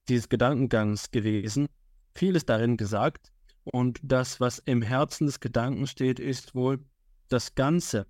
dieses 0.09 0.29
Gedankengangs 0.29 1.11
gewesen. 1.11 1.67
Vieles 2.13 2.45
darin 2.45 2.77
gesagt. 2.77 3.31
Und 3.63 3.99
das, 4.03 4.39
was 4.39 4.59
im 4.59 4.81
Herzen 4.81 5.25
des 5.25 5.39
Gedankens 5.39 5.91
steht, 5.91 6.19
ist 6.19 6.55
wohl 6.55 6.85
das 7.29 7.55
Ganze. 7.55 8.07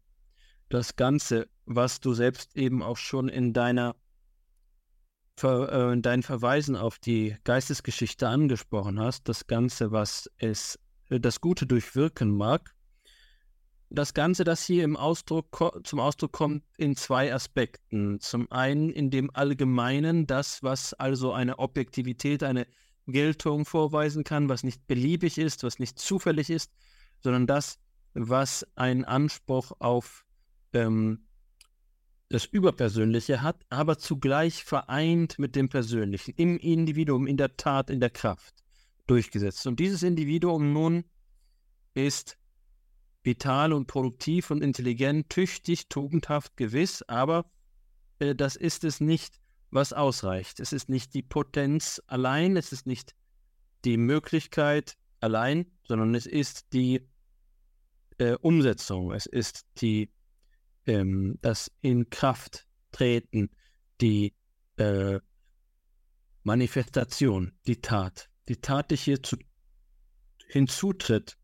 Das 0.69 0.95
Ganze, 0.95 1.47
was 1.65 1.99
du 1.99 2.13
selbst 2.13 2.55
eben 2.57 2.83
auch 2.83 2.97
schon 2.97 3.29
in 3.29 3.53
deiner 3.53 3.95
Ver, 5.37 5.69
äh, 5.71 5.93
in 5.93 6.01
deinen 6.01 6.23
Verweisen 6.23 6.77
auf 6.77 6.97
die 6.97 7.35
Geistesgeschichte 7.43 8.27
angesprochen 8.27 8.99
hast, 8.99 9.27
das 9.27 9.47
Ganze, 9.47 9.91
was 9.91 10.31
es 10.37 10.79
das 11.09 11.41
Gute 11.41 11.65
durchwirken 11.65 12.35
mag, 12.35 12.74
das 13.95 14.13
Ganze, 14.13 14.43
das 14.43 14.65
hier 14.65 14.83
im 14.83 14.95
Ausdruck 14.95 15.81
zum 15.83 15.99
Ausdruck 15.99 16.31
kommt, 16.31 16.63
in 16.77 16.95
zwei 16.95 17.33
Aspekten. 17.33 18.19
Zum 18.19 18.51
einen 18.51 18.89
in 18.89 19.09
dem 19.09 19.31
Allgemeinen, 19.33 20.27
das, 20.27 20.61
was 20.63 20.93
also 20.93 21.33
eine 21.33 21.59
Objektivität, 21.59 22.43
eine 22.43 22.67
Geltung 23.07 23.65
vorweisen 23.65 24.23
kann, 24.23 24.49
was 24.49 24.63
nicht 24.63 24.87
beliebig 24.87 25.37
ist, 25.37 25.63
was 25.63 25.79
nicht 25.79 25.99
zufällig 25.99 26.49
ist, 26.49 26.71
sondern 27.21 27.47
das, 27.47 27.79
was 28.13 28.65
einen 28.75 29.05
Anspruch 29.05 29.71
auf 29.79 30.25
ähm, 30.73 31.25
das 32.29 32.45
Überpersönliche 32.45 33.41
hat, 33.41 33.65
aber 33.69 33.97
zugleich 33.97 34.63
vereint 34.63 35.37
mit 35.37 35.55
dem 35.55 35.69
Persönlichen, 35.69 36.33
im 36.37 36.57
Individuum, 36.57 37.27
in 37.27 37.37
der 37.37 37.55
Tat, 37.55 37.89
in 37.89 37.99
der 37.99 38.09
Kraft 38.09 38.55
durchgesetzt. 39.07 39.67
Und 39.67 39.79
dieses 39.79 40.01
Individuum 40.01 40.73
nun 40.73 41.05
ist 41.93 42.37
vital 43.25 43.73
und 43.73 43.87
produktiv 43.87 44.51
und 44.51 44.61
intelligent, 44.61 45.29
tüchtig, 45.29 45.89
tugendhaft, 45.89 46.55
gewiss, 46.57 47.01
aber 47.03 47.49
äh, 48.19 48.35
das 48.35 48.55
ist 48.55 48.83
es 48.83 49.01
nicht, 49.01 49.39
was 49.71 49.93
ausreicht. 49.93 50.59
Es 50.59 50.71
ist 50.71 50.89
nicht 50.89 51.13
die 51.13 51.23
Potenz 51.23 52.01
allein, 52.07 52.55
es 52.55 52.71
ist 52.71 52.85
nicht 52.85 53.15
die 53.83 53.97
Möglichkeit 53.97 54.97
allein, 55.19 55.71
sondern 55.87 56.15
es 56.15 56.25
ist 56.25 56.73
die 56.73 57.07
äh, 58.17 58.33
Umsetzung, 58.33 59.11
es 59.11 59.25
ist 59.25 59.65
die, 59.81 60.11
ähm, 60.85 61.37
das 61.41 61.71
in 61.81 62.09
Kraft 62.09 62.67
treten, 62.91 63.49
die 64.01 64.33
äh, 64.77 65.19
Manifestation, 66.43 67.53
die 67.65 67.81
Tat, 67.81 68.29
die 68.47 68.57
Tat, 68.57 68.91
die 68.91 68.97
hier 68.97 69.21
zu, 69.21 69.35
hinzutritt 70.47 71.37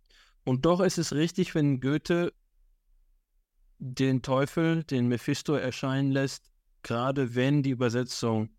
und 0.44 0.66
doch 0.66 0.80
ist 0.80 0.98
es 0.98 1.14
richtig, 1.14 1.56
wenn 1.56 1.80
Goethe 1.80 2.34
den 3.80 4.22
Teufel, 4.22 4.84
den 4.84 5.08
Mephisto 5.08 5.54
erscheinen 5.54 6.12
lässt, 6.12 6.52
gerade 6.84 7.36
wenn 7.36 7.64
die 7.64 7.72
Übersetzung 7.72 8.50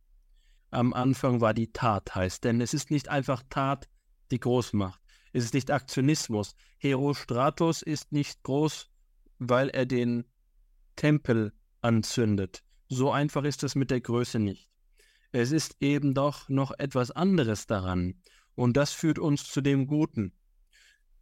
am 0.71 0.93
Anfang 0.93 1.41
war 1.41 1.55
die 1.55 1.73
Tat 1.73 2.15
heißt. 2.15 2.45
Denn 2.45 2.61
es 2.61 2.75
ist 2.75 2.91
nicht 2.91 3.09
einfach 3.09 3.43
Tat, 3.51 3.89
die 4.31 4.41
groß 4.41 4.73
macht. 4.73 5.01
Es 5.33 5.45
ist 5.45 5.55
nicht 5.55 5.71
Aktionismus. 5.71 6.55
Herostratos 6.79 7.83
ist 7.83 8.13
nicht 8.13 8.43
groß, 8.43 8.91
weil 9.39 9.69
er 9.69 9.87
den 9.87 10.25
Tempel 10.97 11.53
anzündet, 11.81 12.63
so 12.89 13.11
einfach 13.11 13.45
ist 13.45 13.63
es 13.65 13.75
mit 13.75 13.91
der 13.91 14.01
Größe 14.01 14.39
nicht. 14.39 14.69
Es 15.33 15.51
ist 15.51 15.77
eben 15.81 16.15
doch 16.15 16.49
noch 16.49 16.73
etwas 16.79 17.11
anderes 17.11 17.67
daran. 17.67 18.21
Und 18.55 18.77
das 18.77 18.93
führt 18.93 19.19
uns 19.19 19.45
zu 19.45 19.63
dem 19.63 19.87
Guten. 19.87 20.35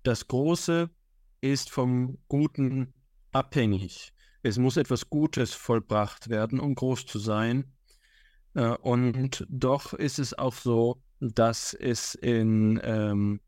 Das 0.03 0.29
Große 0.29 0.89
ist 1.43 1.71
vom 1.71 2.19
Guten 2.29 2.95
abhängig. 3.33 4.13
Es 4.43 4.57
muss 4.59 4.79
etwas 4.79 5.11
Gutes 5.11 5.53
vollbracht 5.53 6.31
werden, 6.31 6.59
um 6.59 6.75
groß 6.75 7.05
zu 7.05 7.19
sein. 7.19 7.73
Äh, 8.55 8.77
und 8.77 9.47
doch 9.51 9.93
ist 9.93 10.19
es 10.19 10.33
auch 10.33 10.55
so, 10.55 11.03
dass 11.21 11.75
es 11.75 12.15
in 12.15 12.81
ähm, 12.83 13.41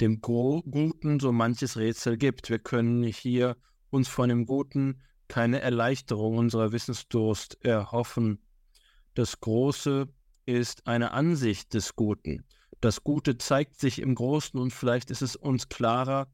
dem 0.00 0.22
Guten 0.22 1.20
so 1.20 1.32
manches 1.32 1.76
Rätsel 1.76 2.16
gibt. 2.16 2.48
Wir 2.48 2.58
können 2.58 3.02
hier 3.04 3.56
uns 3.90 4.08
von 4.08 4.30
dem 4.30 4.46
Guten 4.46 5.02
keine 5.28 5.60
Erleichterung 5.60 6.38
unserer 6.38 6.72
Wissensdurst 6.72 7.62
erhoffen. 7.62 8.40
Das 9.14 9.40
Große 9.40 10.08
ist 10.46 10.86
eine 10.86 11.12
Ansicht 11.12 11.74
des 11.74 11.94
Guten. 11.94 12.46
Das 12.80 13.04
Gute 13.04 13.36
zeigt 13.38 13.78
sich 13.78 14.00
im 14.00 14.14
Großen 14.14 14.58
und 14.58 14.72
vielleicht 14.72 15.10
ist 15.10 15.22
es 15.22 15.36
uns 15.36 15.68
klarer 15.68 16.32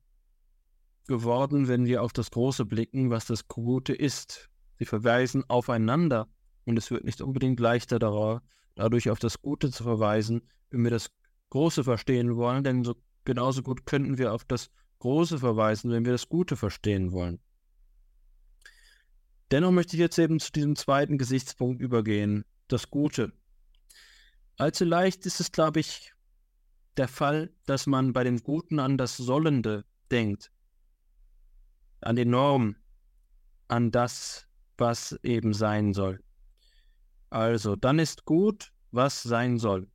geworden, 1.06 1.68
wenn 1.68 1.86
wir 1.86 2.02
auf 2.02 2.12
das 2.12 2.30
Große 2.30 2.64
blicken, 2.64 3.10
was 3.10 3.26
das 3.26 3.48
Gute 3.48 3.94
ist. 3.94 4.48
Sie 4.78 4.84
verweisen 4.84 5.44
aufeinander 5.48 6.28
und 6.64 6.76
es 6.76 6.90
wird 6.90 7.04
nicht 7.04 7.20
unbedingt 7.20 7.60
leichter 7.60 7.98
dadurch 8.74 9.10
auf 9.10 9.18
das 9.18 9.40
Gute 9.40 9.70
zu 9.70 9.82
verweisen, 9.82 10.42
wenn 10.70 10.84
wir 10.84 10.90
das 10.90 11.10
Große 11.50 11.84
verstehen 11.84 12.36
wollen, 12.36 12.64
denn 12.64 12.84
so 12.84 12.94
genauso 13.24 13.62
gut 13.62 13.86
könnten 13.86 14.18
wir 14.18 14.32
auf 14.32 14.44
das 14.44 14.70
Große 14.98 15.38
verweisen, 15.38 15.90
wenn 15.90 16.04
wir 16.04 16.12
das 16.12 16.28
Gute 16.28 16.56
verstehen 16.56 17.12
wollen. 17.12 17.40
Dennoch 19.50 19.70
möchte 19.70 19.94
ich 19.96 20.00
jetzt 20.00 20.18
eben 20.18 20.40
zu 20.40 20.50
diesem 20.50 20.74
zweiten 20.74 21.18
Gesichtspunkt 21.18 21.80
übergehen, 21.80 22.44
das 22.66 22.90
Gute. 22.90 23.32
Allzu 24.56 24.84
leicht 24.84 25.24
ist 25.24 25.38
es, 25.38 25.52
glaube 25.52 25.80
ich, 25.80 26.12
der 26.96 27.08
Fall, 27.08 27.52
dass 27.66 27.86
man 27.86 28.12
bei 28.12 28.24
dem 28.24 28.42
Guten 28.42 28.78
an 28.78 28.98
das 28.98 29.16
Sollende 29.16 29.84
denkt, 30.10 30.50
an 32.00 32.16
die 32.16 32.24
Norm, 32.24 32.76
an 33.68 33.90
das, 33.90 34.46
was 34.78 35.18
eben 35.22 35.52
sein 35.52 35.94
soll. 35.94 36.22
Also, 37.30 37.76
dann 37.76 37.98
ist 37.98 38.24
gut, 38.24 38.72
was 38.92 39.22
sein 39.22 39.58
soll. 39.58 39.90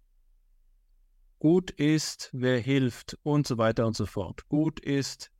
Gut 1.39 1.71
ist, 1.71 2.29
wer 2.33 2.59
hilft 2.59 3.17
und 3.23 3.47
so 3.47 3.57
weiter 3.57 3.87
und 3.87 3.95
so 3.95 4.05
fort. 4.05 4.47
Gut 4.47 4.79
ist, 4.79 5.31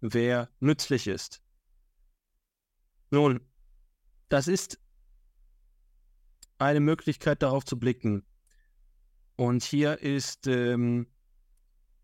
wer 0.00 0.50
nützlich 0.58 1.06
ist. 1.06 1.42
Nun, 3.10 3.40
das 4.28 4.48
ist 4.48 4.80
eine 6.58 6.80
Möglichkeit 6.80 7.42
darauf 7.42 7.64
zu 7.64 7.78
blicken. 7.78 8.24
Und 9.36 9.62
hier 9.64 10.00
ist 10.00 10.46
ähm, 10.46 11.06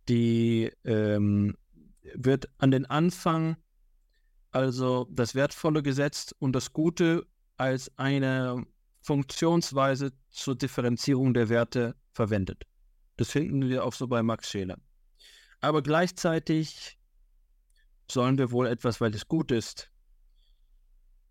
die, 0.09 0.71
ähm, 0.85 1.57
wird 2.15 2.49
an 2.59 2.71
den 2.71 2.87
Anfang 2.87 3.57
also 4.53 5.07
das 5.11 5.35
Wertvolle 5.35 5.83
gesetzt 5.83 6.35
und 6.41 6.53
das 6.53 6.73
Gute 6.73 7.27
als 7.57 7.91
eine 7.99 8.67
Funktionsweise 9.03 10.13
zur 10.31 10.57
Differenzierung 10.57 11.35
der 11.35 11.49
Werte 11.49 11.95
verwendet. 12.13 12.65
Das 13.17 13.31
finden 13.31 13.69
wir 13.69 13.85
auch 13.85 13.93
so 13.93 14.09
bei 14.09 14.23
Max 14.23 14.51
Scheler. 14.51 14.77
Aber 15.61 15.83
gleichzeitig 15.83 16.99
sollen 18.11 18.39
wir 18.39 18.51
wohl 18.51 18.67
etwas, 18.67 19.01
weil 19.01 19.15
es 19.15 19.29
gut 19.29 19.53
ist. 19.53 19.91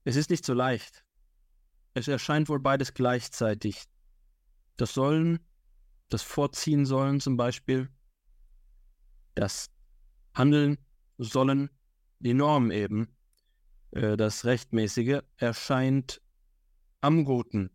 Es 0.06 0.16
ist 0.16 0.30
nicht 0.30 0.46
so 0.46 0.54
leicht. 0.54 1.04
Es 1.94 2.08
erscheint 2.08 2.48
wohl 2.48 2.60
beides 2.60 2.94
gleichzeitig. 2.94 3.84
Das 4.78 4.94
Sollen, 4.94 5.40
das 6.10 6.24
Vorziehen 6.24 6.86
sollen 6.86 7.20
zum 7.20 7.38
Beispiel, 7.38 7.90
das 9.36 9.70
Handeln 10.34 10.78
sollen, 11.18 11.70
die 12.20 12.34
Norm 12.34 12.72
eben, 12.72 13.16
äh, 13.92 14.18
das 14.18 14.46
Rechtmäßige, 14.46 15.22
erscheint 15.38 16.22
am 17.02 17.26
Guten. 17.26 17.70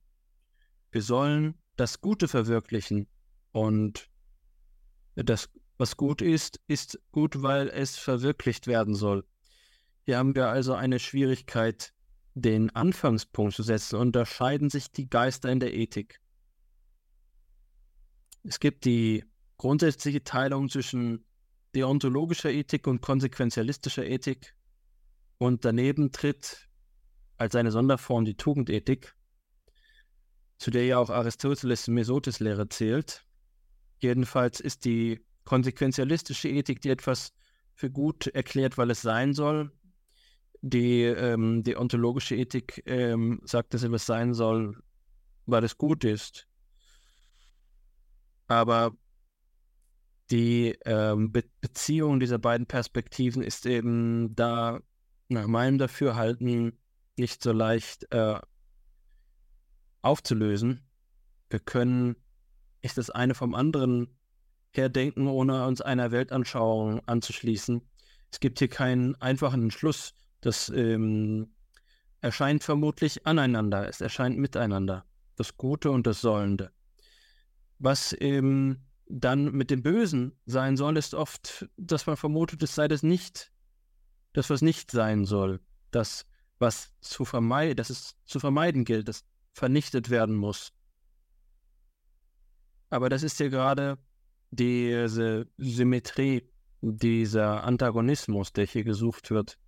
Wir 0.90 1.02
sollen 1.02 1.54
das 1.76 2.00
Gute 2.00 2.28
verwirklichen 2.28 3.08
und 3.52 4.08
das, 5.14 5.48
was 5.78 5.96
gut 5.96 6.22
ist, 6.22 6.60
ist 6.66 7.00
gut, 7.12 7.42
weil 7.42 7.68
es 7.68 7.96
verwirklicht 7.96 8.66
werden 8.66 8.94
soll. 8.94 9.24
Hier 10.02 10.18
haben 10.18 10.34
wir 10.34 10.48
also 10.48 10.74
eine 10.74 10.98
Schwierigkeit, 10.98 11.92
den 12.34 12.70
Anfangspunkt 12.70 13.54
zu 13.54 13.62
setzen, 13.62 13.96
unterscheiden 13.96 14.68
sich 14.68 14.90
die 14.90 15.08
Geister 15.08 15.50
in 15.50 15.60
der 15.60 15.72
Ethik. 15.72 16.20
Es 18.44 18.60
gibt 18.60 18.84
die 18.84 19.24
grundsätzliche 19.56 20.22
Teilung 20.22 20.68
zwischen 20.68 21.24
deontologischer 21.74 22.50
Ethik 22.50 22.86
und 22.86 23.00
konsequenzialistischer 23.00 24.06
Ethik 24.06 24.54
und 25.38 25.64
daneben 25.64 26.12
tritt 26.12 26.68
als 27.38 27.54
eine 27.54 27.72
Sonderform 27.72 28.24
die 28.24 28.36
Tugendethik, 28.36 29.14
zu 30.58 30.70
der 30.70 30.84
ja 30.84 30.98
auch 30.98 31.10
Aristoteles 31.10 31.88
Mesotes 31.88 32.38
Lehre 32.38 32.68
zählt. 32.68 33.26
Jedenfalls 33.98 34.60
ist 34.60 34.84
die 34.84 35.24
konsequenzialistische 35.44 36.48
Ethik, 36.48 36.80
die 36.82 36.90
etwas 36.90 37.32
für 37.74 37.90
gut 37.90 38.26
erklärt, 38.28 38.78
weil 38.78 38.90
es 38.90 39.02
sein 39.02 39.32
soll. 39.32 39.72
Die 40.60 41.02
ähm, 41.02 41.62
deontologische 41.62 42.36
Ethik 42.36 42.82
ähm, 42.86 43.40
sagt, 43.44 43.74
dass 43.74 43.82
etwas 43.82 44.06
sein 44.06 44.32
soll, 44.32 44.82
weil 45.46 45.64
es 45.64 45.76
gut 45.76 46.04
ist. 46.04 46.46
Aber 48.46 48.96
die 50.30 50.76
ähm, 50.84 51.32
Be 51.32 51.44
Beziehung 51.60 52.20
dieser 52.20 52.38
beiden 52.38 52.66
Perspektiven 52.66 53.42
ist 53.42 53.66
eben 53.66 54.34
da 54.34 54.80
nach 55.28 55.46
meinem 55.46 55.78
Dafürhalten 55.78 56.78
nicht 57.16 57.42
so 57.42 57.52
leicht 57.52 58.10
äh, 58.12 58.38
aufzulösen. 60.02 60.82
Wir 61.50 61.60
können 61.60 62.16
nicht 62.82 62.98
das 62.98 63.10
eine 63.10 63.34
vom 63.34 63.54
anderen 63.54 64.18
her 64.72 64.88
denken, 64.88 65.26
ohne 65.28 65.66
uns 65.66 65.80
einer 65.80 66.10
Weltanschauung 66.10 67.00
anzuschließen. 67.06 67.80
Es 68.30 68.40
gibt 68.40 68.58
hier 68.58 68.68
keinen 68.68 69.14
einfachen 69.16 69.62
Entschluss. 69.62 70.14
Das 70.40 70.68
ähm, 70.68 71.54
erscheint 72.20 72.64
vermutlich 72.64 73.26
aneinander. 73.26 73.88
Es 73.88 74.00
erscheint 74.00 74.38
miteinander. 74.38 75.04
Das 75.36 75.56
Gute 75.56 75.90
und 75.90 76.06
das 76.06 76.20
Sollende. 76.20 76.72
Was 77.78 78.12
eben 78.12 78.86
dann 79.06 79.52
mit 79.52 79.70
dem 79.70 79.82
Bösen 79.82 80.38
sein 80.46 80.76
soll, 80.76 80.96
ist 80.96 81.14
oft, 81.14 81.68
dass 81.76 82.06
man 82.06 82.16
vermutet, 82.16 82.62
es 82.62 82.74
sei 82.74 82.88
das 82.88 83.02
nicht, 83.02 83.52
das, 84.32 84.50
was 84.50 84.62
nicht 84.62 84.90
sein 84.90 85.24
soll. 85.24 85.60
Das, 85.90 86.26
was 86.58 86.94
zu 87.00 87.24
vermeiden, 87.24 87.76
dass 87.76 87.90
es 87.90 88.16
zu 88.24 88.40
vermeiden 88.40 88.84
gilt, 88.84 89.08
das 89.08 89.24
vernichtet 89.52 90.10
werden 90.10 90.34
muss. 90.34 90.72
Aber 92.90 93.08
das 93.08 93.22
ist 93.22 93.40
ja 93.40 93.48
gerade 93.48 93.98
diese 94.50 95.48
Symmetrie, 95.58 96.48
dieser 96.80 97.64
Antagonismus, 97.64 98.52
der 98.52 98.66
hier 98.66 98.84
gesucht 98.84 99.30
wird. 99.30 99.58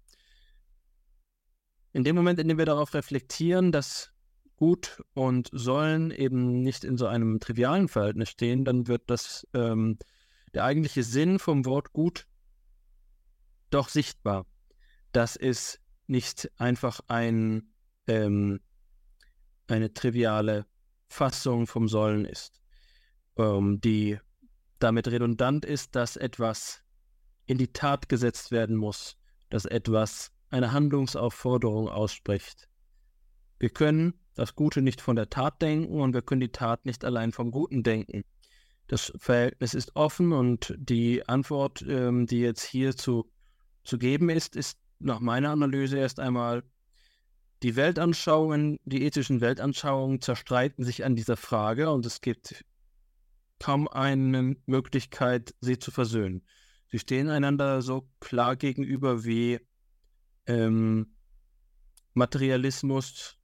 In 1.93 2.05
dem 2.05 2.15
Moment, 2.15 2.39
in 2.39 2.49
dem 2.49 2.59
wir 2.59 2.67
darauf 2.67 2.95
reflektieren, 2.95 3.73
dass 3.73 4.13
Gut 4.57 5.03
und 5.15 5.51
Sollen 5.53 6.11
eben 6.11 6.63
nicht 6.63 6.85
in 6.85 6.97
so 6.97 7.07
einem 7.07 7.41
trivialen 7.41 7.89
Verhältnis 7.89 8.31
stehen, 8.31 8.65
dann 8.65 8.89
wird 8.89 9.03
das 9.07 9.47
ähm, 9.55 9.99
der 10.55 10.65
eigentliche 10.65 11.03
Sinn 11.03 11.39
vom 11.39 11.65
Wort 11.65 11.93
Gut 11.93 12.27
doch 13.71 13.89
sichtbar. 13.89 14.47
Das 15.13 15.37
ist 15.37 15.81
nicht 16.07 16.51
einfach 16.57 17.01
ein, 17.09 17.73
ähm, 18.07 18.61
eine 19.67 19.93
triviale 19.93 20.67
Fassung 21.09 21.67
vom 21.67 21.89
Sollen 21.89 22.25
ist 22.25 22.63
ähm, 23.37 23.81
die 23.81 24.19
damit 24.79 25.09
redundant 25.09 25.65
ist, 25.65 25.95
dass 25.95 26.17
etwas 26.17 26.83
in 27.47 27.59
die 27.59 27.73
Tat 27.73 28.09
gesetzt 28.09 28.51
werden 28.51 28.77
muss, 28.77 29.17
dass 29.49 29.65
etwas 29.65 30.33
eine 30.51 30.73
Handlungsaufforderung 30.73 31.89
ausspricht. 31.89 32.69
Wir 33.59 33.71
können 33.71 34.15
das 34.37 34.55
Gute 34.55 34.82
nicht 34.82 35.01
von 35.01 35.16
der 35.16 35.30
Tat 35.30 35.61
denken 35.61 36.01
und 36.01 36.14
wir 36.14 36.22
können 36.22 36.43
die 36.43 36.53
Tat 36.53 36.84
nicht 36.84 37.05
allein 37.05 37.32
vom 37.32 37.51
Guten 37.51 37.82
denken. 37.82 38.22
Das 38.87 39.12
Verhältnis 39.16 39.74
ist 39.74 39.97
offen 39.97 40.32
und 40.32 40.74
die 40.78 41.26
Antwort, 41.26 41.82
ähm, 41.89 42.26
die 42.26 42.41
jetzt 42.41 42.62
hier 42.62 42.95
zu, 42.95 43.28
zu 43.82 43.99
geben 43.99 44.28
ist, 44.28 44.55
ist 44.55 44.78
nach 45.01 45.20
meiner 45.20 45.51
Analyse 45.51 45.99
erst 45.99 46.20
einmal, 46.20 46.62
die 47.62 47.74
Weltanschauungen, 47.74 48.78
die 48.84 49.03
ethischen 49.05 49.41
Weltanschauungen 49.41 50.20
zerstreiten 50.20 50.84
sich 50.84 51.05
an 51.05 51.16
dieser 51.16 51.39
Frage 51.39 51.91
und 51.91 52.05
es 52.05 52.20
gibt 52.20 52.64
kaum 53.59 53.89
eine 53.89 54.57
Möglichkeit, 54.66 55.55
sie 55.61 55.78
zu 55.78 55.91
versöhnen. 55.91 56.47
Sie 56.89 56.99
stehen 56.99 57.30
einander 57.30 57.80
so 57.80 58.09
klar 58.20 58.57
gegenüber 58.57 59.24
wie 59.24 59.59
ähm, 60.47 61.16
Materialismus 62.12 63.36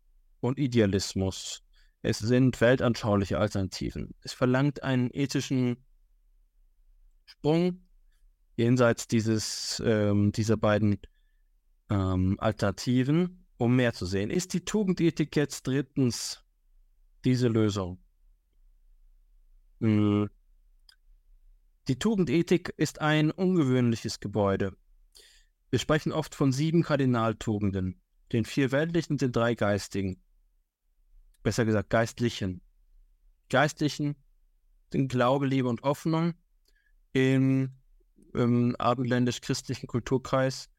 und 0.42 0.58
Idealismus. 0.58 1.62
Es 2.02 2.18
sind 2.18 2.60
weltanschauliche 2.60 3.38
Alternativen. 3.38 4.14
Es 4.22 4.32
verlangt 4.32 4.82
einen 4.82 5.08
ethischen 5.12 5.76
Sprung 7.24 7.86
jenseits 8.56 9.06
dieses, 9.06 9.80
ähm, 9.84 10.32
dieser 10.32 10.56
beiden 10.56 10.98
ähm, 11.90 12.36
Alternativen, 12.40 13.46
um 13.56 13.76
mehr 13.76 13.94
zu 13.94 14.04
sehen. 14.04 14.30
Ist 14.30 14.52
die 14.52 14.64
Tugendethik 14.64 15.36
jetzt 15.36 15.66
drittens 15.66 16.42
diese 17.24 17.48
Lösung? 17.48 18.02
Hm. 19.80 20.28
Die 21.88 21.98
Tugendethik 21.98 22.74
ist 22.76 23.00
ein 23.00 23.30
ungewöhnliches 23.30 24.18
Gebäude. 24.20 24.76
Wir 25.70 25.78
sprechen 25.78 26.12
oft 26.12 26.34
von 26.34 26.52
sieben 26.52 26.82
Kardinaltugenden, 26.82 28.00
den 28.32 28.44
vier 28.44 28.72
weltlichen 28.72 29.14
und 29.14 29.22
den 29.22 29.32
drei 29.32 29.54
geistigen. 29.54 30.22
Besser 31.42 31.64
gesagt, 31.64 31.90
geistlichen. 31.90 32.60
Geistlichen 33.48 34.16
sind 34.92 35.08
Glaube, 35.08 35.46
Liebe 35.46 35.68
und 35.68 35.82
Hoffnung 35.82 36.34
im, 37.12 37.72
im 38.32 38.76
abendländisch-christlichen 38.76 39.86
Kulturkreis 39.86 40.70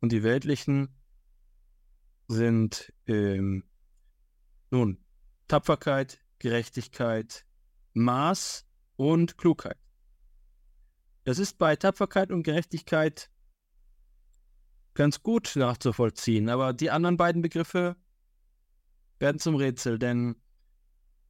und 0.00 0.12
die 0.12 0.22
weltlichen 0.22 0.88
sind 2.28 2.92
ähm, 3.06 3.64
nun 4.70 4.98
Tapferkeit, 5.48 6.20
Gerechtigkeit, 6.38 7.46
Maß 7.94 8.66
und 8.96 9.38
Klugheit. 9.38 9.78
Das 11.24 11.38
ist 11.38 11.58
bei 11.58 11.76
Tapferkeit 11.76 12.30
und 12.30 12.42
Gerechtigkeit 12.42 13.30
ganz 14.94 15.22
gut 15.22 15.54
nachzuvollziehen, 15.56 16.48
aber 16.48 16.72
die 16.72 16.90
anderen 16.90 17.16
beiden 17.16 17.42
Begriffe 17.42 17.96
werden 19.18 19.38
zum 19.38 19.56
Rätsel, 19.56 19.98
denn 19.98 20.36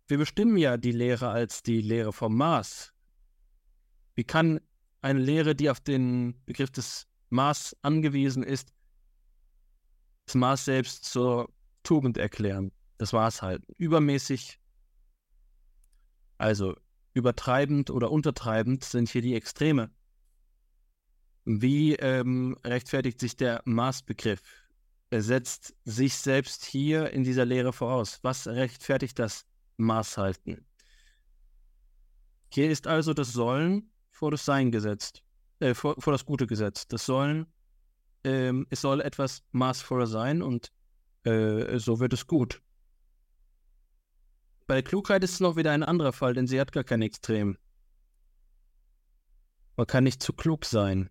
wir 0.08 0.18
bestimmen 0.18 0.56
ja 0.56 0.76
die 0.76 0.92
Lehre 0.92 1.28
als 1.28 1.62
die 1.62 1.80
Lehre 1.80 2.12
vom 2.12 2.36
Maß. 2.36 2.92
Wie 4.14 4.24
kann 4.24 4.60
eine 5.02 5.20
Lehre, 5.20 5.54
die 5.54 5.70
auf 5.70 5.80
den 5.80 6.42
Begriff 6.46 6.70
des 6.70 7.06
Maß 7.30 7.76
angewiesen 7.82 8.42
ist, 8.42 8.72
das 10.26 10.34
Maß 10.34 10.64
selbst 10.64 11.04
zur 11.04 11.52
Tugend 11.82 12.18
erklären, 12.18 12.72
das 12.98 13.12
Maß 13.12 13.42
halten, 13.42 13.72
übermäßig, 13.76 14.58
also 16.38 16.76
übertreibend 17.14 17.90
oder 17.90 18.10
untertreibend 18.10 18.84
sind 18.84 19.08
hier 19.08 19.22
die 19.22 19.34
Extreme. 19.34 19.90
Wie 21.44 21.94
ähm, 21.94 22.56
rechtfertigt 22.64 23.20
sich 23.20 23.36
der 23.36 23.62
Maßbegriff? 23.64 24.42
Setzt 25.22 25.74
sich 25.84 26.14
selbst 26.14 26.64
hier 26.64 27.10
in 27.10 27.24
dieser 27.24 27.44
Lehre 27.44 27.72
voraus. 27.72 28.18
Was 28.22 28.46
rechtfertigt 28.46 29.18
das 29.18 29.46
Maßhalten? 29.76 30.66
Hier 32.52 32.70
ist 32.70 32.86
also 32.86 33.14
das 33.14 33.32
Sollen 33.32 33.90
vor 34.10 34.30
das 34.30 34.44
Sein 34.44 34.70
gesetzt, 34.70 35.22
äh, 35.60 35.74
vor, 35.74 35.94
vor, 35.98 36.12
das 36.12 36.24
Gute 36.24 36.46
gesetzt. 36.46 36.92
Das 36.92 37.04
Sollen, 37.04 37.46
ähm, 38.24 38.66
es 38.70 38.80
soll 38.80 39.00
etwas 39.00 39.44
maßvoller 39.52 40.06
sein 40.06 40.42
und 40.42 40.72
äh, 41.24 41.78
so 41.78 42.00
wird 42.00 42.12
es 42.12 42.26
gut. 42.26 42.62
Bei 44.66 44.74
der 44.74 44.82
Klugheit 44.82 45.22
ist 45.22 45.34
es 45.34 45.40
noch 45.40 45.56
wieder 45.56 45.72
ein 45.72 45.82
anderer 45.82 46.12
Fall, 46.12 46.34
denn 46.34 46.46
sie 46.46 46.60
hat 46.60 46.72
gar 46.72 46.84
kein 46.84 47.02
Extrem. 47.02 47.56
Man 49.76 49.86
kann 49.86 50.04
nicht 50.04 50.22
zu 50.22 50.32
klug 50.32 50.64
sein. 50.64 51.10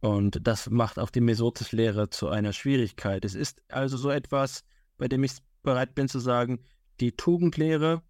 Und 0.00 0.46
das 0.46 0.70
macht 0.70 0.98
auch 0.98 1.10
die 1.10 1.20
Mesotis-Lehre 1.20 2.10
zu 2.10 2.28
einer 2.28 2.52
Schwierigkeit. 2.52 3.24
Es 3.24 3.34
ist 3.34 3.62
also 3.68 3.96
so 3.96 4.10
etwas, 4.10 4.64
bei 4.96 5.08
dem 5.08 5.22
ich 5.24 5.32
bereit 5.62 5.94
bin 5.94 6.08
zu 6.08 6.18
sagen, 6.18 6.60
die 7.00 7.12
Tugendlehre 7.12 8.02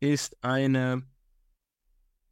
ist 0.00 0.42
eine 0.44 1.02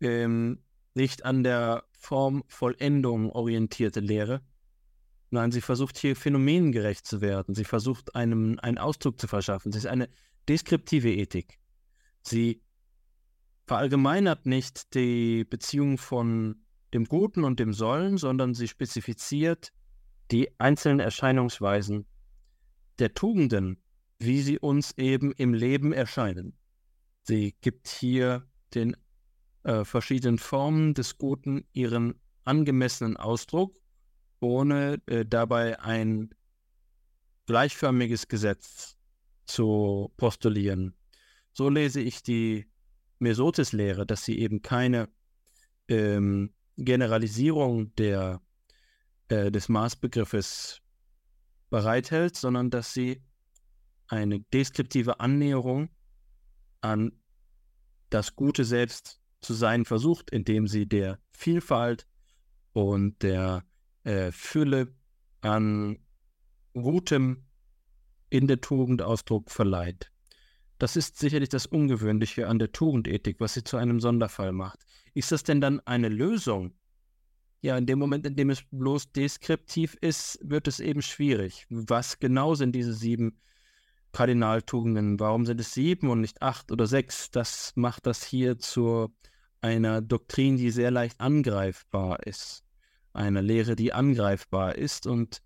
ähm, 0.00 0.62
nicht 0.94 1.24
an 1.24 1.42
der 1.42 1.84
Formvollendung 1.92 3.30
orientierte 3.30 4.00
Lehre. 4.00 4.42
Nein, 5.30 5.50
sie 5.50 5.60
versucht 5.60 5.98
hier 5.98 6.14
phänomengerecht 6.14 7.06
zu 7.06 7.20
werden. 7.20 7.54
Sie 7.54 7.64
versucht 7.64 8.14
einem 8.14 8.58
einen 8.60 8.78
Ausdruck 8.78 9.20
zu 9.20 9.26
verschaffen. 9.26 9.72
Sie 9.72 9.78
ist 9.78 9.86
eine 9.86 10.08
deskriptive 10.48 11.12
Ethik. 11.12 11.58
Sie 12.22 12.62
verallgemeinert 13.66 14.46
nicht 14.46 14.94
die 14.94 15.44
Beziehung 15.44 15.98
von 15.98 16.63
dem 16.94 17.04
Guten 17.04 17.44
und 17.44 17.60
dem 17.60 17.74
Sollen, 17.74 18.16
sondern 18.16 18.54
sie 18.54 18.68
spezifiziert 18.68 19.72
die 20.30 20.48
einzelnen 20.58 21.00
Erscheinungsweisen 21.00 22.06
der 22.98 23.12
Tugenden, 23.12 23.82
wie 24.18 24.40
sie 24.40 24.58
uns 24.58 24.92
eben 24.96 25.32
im 25.32 25.52
Leben 25.52 25.92
erscheinen. 25.92 26.56
Sie 27.24 27.54
gibt 27.60 27.88
hier 27.88 28.46
den 28.74 28.96
äh, 29.64 29.84
verschiedenen 29.84 30.38
Formen 30.38 30.94
des 30.94 31.18
Guten 31.18 31.66
ihren 31.72 32.14
angemessenen 32.44 33.16
Ausdruck, 33.16 33.76
ohne 34.40 35.02
äh, 35.06 35.26
dabei 35.26 35.80
ein 35.80 36.30
gleichförmiges 37.46 38.28
Gesetz 38.28 38.96
zu 39.46 40.12
postulieren. 40.16 40.94
So 41.52 41.68
lese 41.68 42.00
ich 42.00 42.22
die 42.22 42.66
Mesotis-Lehre, 43.18 44.06
dass 44.06 44.24
sie 44.24 44.38
eben 44.38 44.62
keine 44.62 45.08
ähm, 45.88 46.52
Generalisierung 46.76 47.94
der, 47.96 48.40
äh, 49.28 49.50
des 49.50 49.68
Maßbegriffes 49.68 50.80
bereithält, 51.70 52.36
sondern 52.36 52.70
dass 52.70 52.92
sie 52.92 53.22
eine 54.08 54.40
deskriptive 54.40 55.20
Annäherung 55.20 55.88
an 56.80 57.12
das 58.10 58.36
Gute 58.36 58.64
selbst 58.64 59.20
zu 59.40 59.54
sein 59.54 59.84
versucht, 59.84 60.30
indem 60.30 60.66
sie 60.66 60.86
der 60.86 61.18
Vielfalt 61.30 62.06
und 62.72 63.22
der 63.22 63.64
äh, 64.04 64.30
Fülle 64.32 64.94
an 65.40 65.98
Gutem 66.74 67.46
in 68.30 68.46
der 68.46 68.60
Tugend 68.60 69.02
Ausdruck 69.02 69.50
verleiht. 69.50 70.10
Das 70.84 70.96
ist 70.96 71.18
sicherlich 71.18 71.48
das 71.48 71.64
Ungewöhnliche 71.64 72.46
an 72.46 72.58
der 72.58 72.70
Tugendethik, 72.70 73.40
was 73.40 73.54
sie 73.54 73.64
zu 73.64 73.78
einem 73.78 74.00
Sonderfall 74.00 74.52
macht. 74.52 74.80
Ist 75.14 75.32
das 75.32 75.42
denn 75.42 75.62
dann 75.62 75.80
eine 75.86 76.10
Lösung? 76.10 76.74
Ja, 77.62 77.78
in 77.78 77.86
dem 77.86 77.98
Moment, 77.98 78.26
in 78.26 78.36
dem 78.36 78.50
es 78.50 78.64
bloß 78.70 79.12
deskriptiv 79.12 79.96
ist, 80.02 80.38
wird 80.42 80.68
es 80.68 80.80
eben 80.80 81.00
schwierig. 81.00 81.64
Was 81.70 82.18
genau 82.18 82.54
sind 82.54 82.72
diese 82.72 82.92
sieben 82.92 83.40
Kardinaltugenden? 84.12 85.18
Warum 85.18 85.46
sind 85.46 85.58
es 85.58 85.72
sieben 85.72 86.10
und 86.10 86.20
nicht 86.20 86.42
acht 86.42 86.70
oder 86.70 86.86
sechs? 86.86 87.30
Das 87.30 87.72
macht 87.76 88.04
das 88.04 88.22
hier 88.22 88.58
zu 88.58 89.08
einer 89.62 90.02
Doktrin, 90.02 90.58
die 90.58 90.70
sehr 90.70 90.90
leicht 90.90 91.18
angreifbar 91.18 92.26
ist. 92.26 92.62
Eine 93.14 93.40
Lehre, 93.40 93.74
die 93.74 93.94
angreifbar 93.94 94.74
ist 94.74 95.06
und 95.06 95.40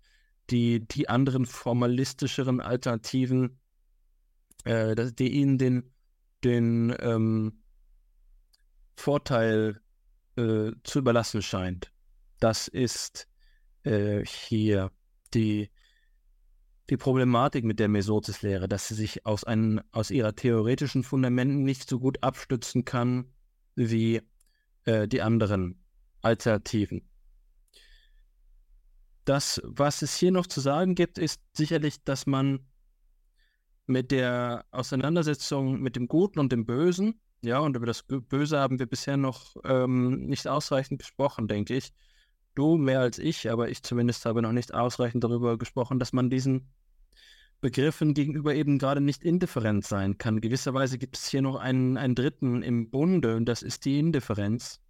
die 0.49 0.85
die 0.85 1.07
anderen 1.07 1.45
formalistischeren 1.45 2.59
Alternativen, 2.59 3.58
äh, 4.65 4.95
die 5.13 5.31
ihnen 5.33 5.57
den, 5.57 5.91
den 6.43 6.95
ähm, 6.99 7.61
Vorteil 8.95 9.81
äh, 10.35 10.71
zu 10.83 10.99
überlassen 10.99 11.41
scheint. 11.41 11.91
Das 12.39 12.67
ist 12.67 13.27
äh, 13.83 14.25
hier 14.25 14.91
die, 15.33 15.69
die 16.89 16.97
Problematik 16.97 17.63
mit 17.63 17.79
der 17.79 17.87
Mesotis-Lehre, 17.87 18.67
dass 18.67 18.87
sie 18.87 18.95
sich 18.95 19.25
aus, 19.25 19.43
einen, 19.43 19.81
aus 19.91 20.11
ihrer 20.11 20.35
theoretischen 20.35 21.03
Fundamenten 21.03 21.63
nicht 21.63 21.89
so 21.89 21.99
gut 21.99 22.23
abstützen 22.23 22.85
kann 22.85 23.31
wie 23.75 24.21
äh, 24.85 25.07
die 25.07 25.21
anderen 25.21 25.81
Alternativen. 26.21 27.07
Das, 29.25 29.61
was 29.63 30.01
es 30.01 30.15
hier 30.15 30.31
noch 30.31 30.47
zu 30.47 30.59
sagen 30.59 30.95
gibt, 30.95 31.17
ist 31.17 31.41
sicherlich, 31.53 32.03
dass 32.03 32.25
man 32.25 32.65
mit 33.89 34.11
der 34.11 34.65
Auseinandersetzung 34.71 35.81
mit 35.81 35.95
dem 35.95 36.07
Guten 36.07 36.39
und 36.39 36.51
dem 36.51 36.65
Bösen 36.65 37.19
ja, 37.41 37.59
und 37.59 37.75
über 37.75 37.85
das 37.85 38.03
Böse 38.03 38.59
haben 38.59 38.79
wir 38.79 38.85
bisher 38.85 39.15
noch 39.15 39.55
ähm, 39.63 40.25
nicht 40.25 40.47
ausreichend 40.47 40.99
gesprochen, 40.99 41.47
denke 41.47 41.75
ich. 41.75 41.93
Du 42.53 42.77
mehr 42.77 42.99
als 42.99 43.17
ich, 43.17 43.49
aber 43.49 43.69
ich 43.69 43.81
zumindest 43.83 44.25
habe 44.25 44.41
noch 44.41 44.51
nicht 44.51 44.73
ausreichend 44.73 45.23
darüber 45.23 45.57
gesprochen, 45.57 45.99
dass 45.99 46.11
man 46.11 46.29
diesen 46.29 46.69
Begriffen 47.61 48.13
gegenüber 48.13 48.53
eben 48.55 48.77
gerade 48.77 48.99
nicht 48.99 49.23
indifferent 49.23 49.85
sein 49.85 50.17
kann. 50.17 50.41
Gewisserweise 50.41 50.97
gibt 50.97 51.17
es 51.17 51.27
hier 51.29 51.41
noch 51.41 51.55
einen, 51.55 51.95
einen 51.97 52.15
dritten 52.15 52.61
im 52.61 52.89
Bunde 52.89 53.37
und 53.37 53.45
das 53.45 53.61
ist 53.61 53.85
die 53.85 53.99
Indifferenz. 53.99 54.81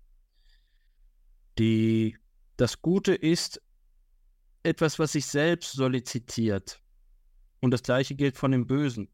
Die, 1.60 2.18
das 2.58 2.82
Gute 2.82 3.14
ist 3.14 3.62
etwas, 4.64 4.98
was 4.98 5.12
sich 5.12 5.28
selbst 5.28 5.74
sollizitiert. 5.74 6.82
Und 7.62 7.72
das 7.72 7.84
gleiche 7.84 8.16
gilt 8.16 8.38
von 8.38 8.52
dem 8.52 8.68
Bösen. 8.68 9.10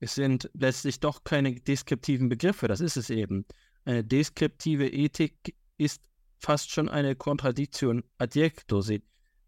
Es 0.00 0.14
sind 0.14 0.50
letztlich 0.54 1.00
doch 1.00 1.24
keine 1.24 1.54
deskriptiven 1.54 2.28
Begriffe, 2.28 2.68
das 2.68 2.80
ist 2.80 2.96
es 2.96 3.10
eben. 3.10 3.46
Eine 3.84 4.04
deskriptive 4.04 4.88
Ethik 4.88 5.54
ist 5.78 6.02
fast 6.38 6.70
schon 6.70 6.88
eine 6.88 7.16
Contradiction 7.16 8.04
adjecto. 8.18 8.80
Sie, 8.80 9.02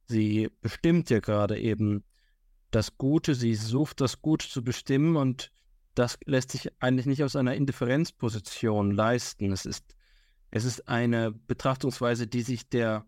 sie 0.07 0.49
bestimmt 0.61 1.11
ja 1.11 1.21
gerade 1.21 1.59
eben 1.59 2.05
das 2.71 2.97
Gute, 2.97 3.35
sie 3.35 3.55
sucht 3.55 4.01
das 4.01 4.23
Gute 4.23 4.49
zu 4.49 4.63
bestimmen 4.63 5.17
und 5.17 5.51
das 5.95 6.19
lässt 6.27 6.53
sich 6.53 6.71
eigentlich 6.81 7.07
nicht 7.07 7.25
aus 7.25 7.35
einer 7.35 7.55
Indifferenzposition 7.55 8.93
leisten. 8.93 9.53
Es 9.53 9.67
ist, 9.67 9.97
es 10.51 10.65
ist 10.65 10.89
eine 10.89 11.33
Betrachtungsweise, 11.33 12.27
die 12.27 12.43
sich 12.43 12.69
der 12.69 13.05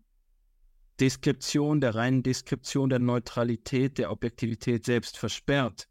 Deskription, 1.01 1.81
der 1.81 1.95
reinen 1.95 2.21
Deskription 2.21 2.89
der 2.89 2.99
Neutralität, 2.99 3.97
der 3.97 4.11
Objektivität 4.11 4.85
selbst 4.85 5.17
versperrt. 5.17 5.87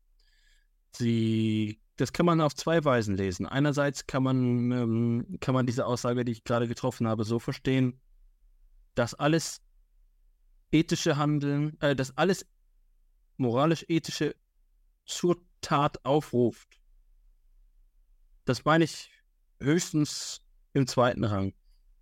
Sie, 0.92 1.80
das 1.96 2.12
kann 2.12 2.26
man 2.26 2.40
auf 2.40 2.54
zwei 2.54 2.84
Weisen 2.84 3.16
lesen. 3.16 3.44
Einerseits 3.46 4.06
kann 4.06 4.22
man, 4.22 4.70
ähm, 4.70 5.36
kann 5.40 5.54
man 5.54 5.66
diese 5.66 5.84
Aussage, 5.84 6.24
die 6.24 6.32
ich 6.32 6.44
gerade 6.44 6.68
getroffen 6.68 7.08
habe, 7.08 7.24
so 7.24 7.40
verstehen, 7.40 8.00
dass 8.94 9.14
alles 9.14 9.60
ethische 10.70 11.16
Handeln, 11.16 11.76
äh, 11.80 11.96
dass 11.96 12.16
alles 12.16 12.46
moralisch-ethische 13.36 14.36
zur 15.06 15.36
Tat 15.60 16.04
aufruft. 16.04 16.80
Das 18.44 18.64
meine 18.64 18.84
ich 18.84 19.10
höchstens 19.60 20.40
im 20.72 20.86
zweiten 20.86 21.24
Rang. 21.24 21.52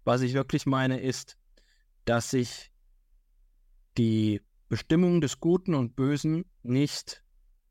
Was 0.04 0.20
ich 0.20 0.34
wirklich 0.34 0.66
meine, 0.66 1.00
ist, 1.00 1.38
dass 2.04 2.30
sich 2.30 2.70
die 3.98 4.40
Bestimmung 4.68 5.20
des 5.20 5.40
Guten 5.40 5.74
und 5.74 5.96
Bösen 5.96 6.44
nicht 6.62 7.24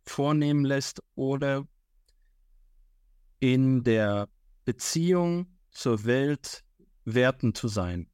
vornehmen 0.06 0.66
lässt 0.66 1.02
oder 1.16 1.68
in 3.40 3.84
der 3.84 4.30
Beziehung 4.66 5.58
zur 5.72 6.06
Welt 6.06 6.66
werten 7.06 7.56
zu 7.56 7.68
sein. 7.68 8.10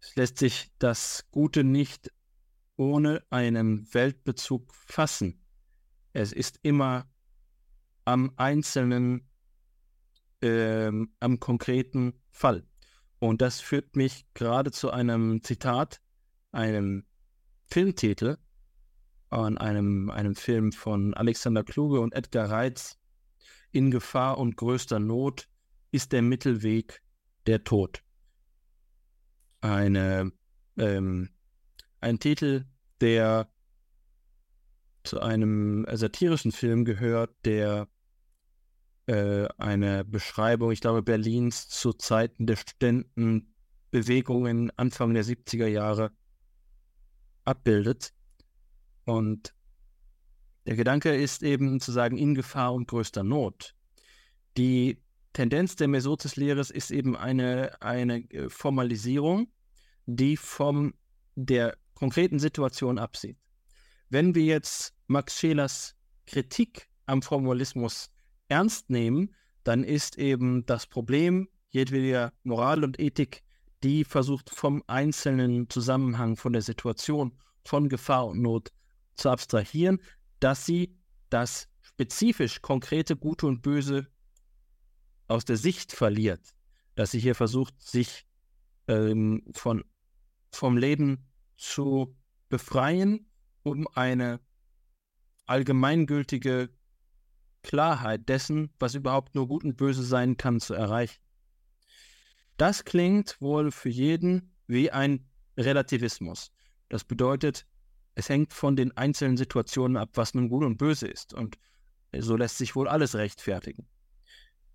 Es 0.00 0.14
lässt 0.14 0.38
sich 0.38 0.70
das 0.78 1.26
Gute 1.32 1.64
nicht 1.64 2.12
ohne 2.76 3.24
einen 3.30 3.92
Weltbezug 3.92 4.72
fassen. 4.72 5.44
Es 6.12 6.32
ist 6.32 6.60
immer 6.62 7.10
am 8.04 8.32
einzelnen, 8.36 9.28
äh, 10.40 10.92
am 11.18 11.40
konkreten 11.40 12.20
Fall. 12.30 12.64
Und 13.18 13.42
das 13.42 13.60
führt 13.60 13.96
mich 13.96 14.26
gerade 14.34 14.70
zu 14.70 14.90
einem 14.90 15.42
Zitat, 15.42 16.00
einem 16.52 17.04
Filmtitel 17.66 18.38
an 19.30 19.58
einem, 19.58 20.10
einem 20.10 20.34
Film 20.34 20.72
von 20.72 21.14
Alexander 21.14 21.64
Kluge 21.64 22.00
und 22.00 22.14
Edgar 22.14 22.50
Reitz. 22.50 22.96
In 23.70 23.90
Gefahr 23.90 24.38
und 24.38 24.56
größter 24.56 24.98
Not 24.98 25.46
ist 25.90 26.12
der 26.12 26.22
Mittelweg 26.22 27.02
der 27.46 27.64
Tod. 27.64 28.02
Eine, 29.60 30.32
ähm, 30.78 31.28
ein 32.00 32.18
Titel, 32.18 32.64
der 33.00 33.50
zu 35.04 35.20
einem 35.20 35.86
satirischen 35.92 36.52
Film 36.52 36.84
gehört, 36.84 37.34
der 37.44 37.88
äh, 39.06 39.46
eine 39.58 40.04
Beschreibung, 40.04 40.70
ich 40.70 40.80
glaube, 40.80 41.02
Berlins 41.02 41.68
zu 41.68 41.92
Zeiten 41.92 42.46
der 42.46 42.56
Studentenbewegungen 42.56 44.70
Anfang 44.76 45.14
der 45.14 45.24
70er 45.24 45.66
Jahre 45.66 46.12
abbildet. 47.48 48.12
Und 49.04 49.54
der 50.66 50.76
Gedanke 50.76 51.14
ist 51.14 51.42
eben 51.42 51.80
zu 51.80 51.92
sagen, 51.92 52.18
in 52.18 52.34
Gefahr 52.34 52.74
und 52.74 52.86
größter 52.86 53.24
Not. 53.24 53.74
Die 54.56 55.02
Tendenz 55.32 55.76
der 55.76 55.88
Mesotis-Lehres 55.88 56.70
ist 56.70 56.90
eben 56.90 57.16
eine, 57.16 57.80
eine 57.80 58.30
äh, 58.30 58.50
Formalisierung, 58.50 59.50
die 60.06 60.36
von 60.36 60.94
der 61.36 61.76
konkreten 61.94 62.38
Situation 62.38 62.98
absieht. 62.98 63.38
Wenn 64.10 64.34
wir 64.34 64.44
jetzt 64.44 64.94
Max 65.06 65.38
Schelers 65.38 65.94
Kritik 66.26 66.88
am 67.06 67.22
Formalismus 67.22 68.10
ernst 68.48 68.90
nehmen, 68.90 69.34
dann 69.64 69.84
ist 69.84 70.18
eben 70.18 70.66
das 70.66 70.86
Problem 70.86 71.48
jedweder 71.70 72.32
Moral 72.42 72.84
und 72.84 72.98
Ethik 72.98 73.42
die 73.82 74.04
versucht 74.04 74.50
vom 74.50 74.82
einzelnen 74.86 75.68
Zusammenhang, 75.70 76.36
von 76.36 76.52
der 76.52 76.62
Situation, 76.62 77.38
von 77.64 77.88
Gefahr 77.88 78.26
und 78.26 78.40
Not 78.42 78.72
zu 79.14 79.30
abstrahieren, 79.30 80.00
dass 80.40 80.66
sie 80.66 80.96
das 81.30 81.68
spezifisch 81.80 82.62
konkrete 82.62 83.16
Gute 83.16 83.46
und 83.46 83.62
Böse 83.62 84.06
aus 85.26 85.44
der 85.44 85.56
Sicht 85.56 85.92
verliert, 85.92 86.54
dass 86.94 87.10
sie 87.10 87.20
hier 87.20 87.34
versucht, 87.34 87.80
sich 87.80 88.26
ähm, 88.86 89.44
von, 89.52 89.84
vom 90.50 90.76
Leben 90.76 91.28
zu 91.56 92.16
befreien, 92.48 93.30
um 93.62 93.86
eine 93.94 94.40
allgemeingültige 95.46 96.70
Klarheit 97.62 98.28
dessen, 98.28 98.72
was 98.78 98.94
überhaupt 98.94 99.34
nur 99.34 99.48
gut 99.48 99.64
und 99.64 99.76
böse 99.76 100.02
sein 100.02 100.36
kann, 100.36 100.60
zu 100.60 100.74
erreichen. 100.74 101.20
Das 102.58 102.84
klingt 102.84 103.40
wohl 103.40 103.70
für 103.70 103.88
jeden 103.88 104.52
wie 104.66 104.90
ein 104.90 105.26
Relativismus. 105.56 106.52
Das 106.88 107.04
bedeutet, 107.04 107.66
es 108.16 108.28
hängt 108.28 108.52
von 108.52 108.74
den 108.74 108.96
einzelnen 108.96 109.36
Situationen 109.36 109.96
ab, 109.96 110.10
was 110.14 110.34
nun 110.34 110.48
gut 110.48 110.64
und 110.64 110.76
böse 110.76 111.06
ist. 111.06 111.32
Und 111.32 111.56
so 112.18 112.36
lässt 112.36 112.58
sich 112.58 112.74
wohl 112.74 112.88
alles 112.88 113.14
rechtfertigen. 113.14 113.88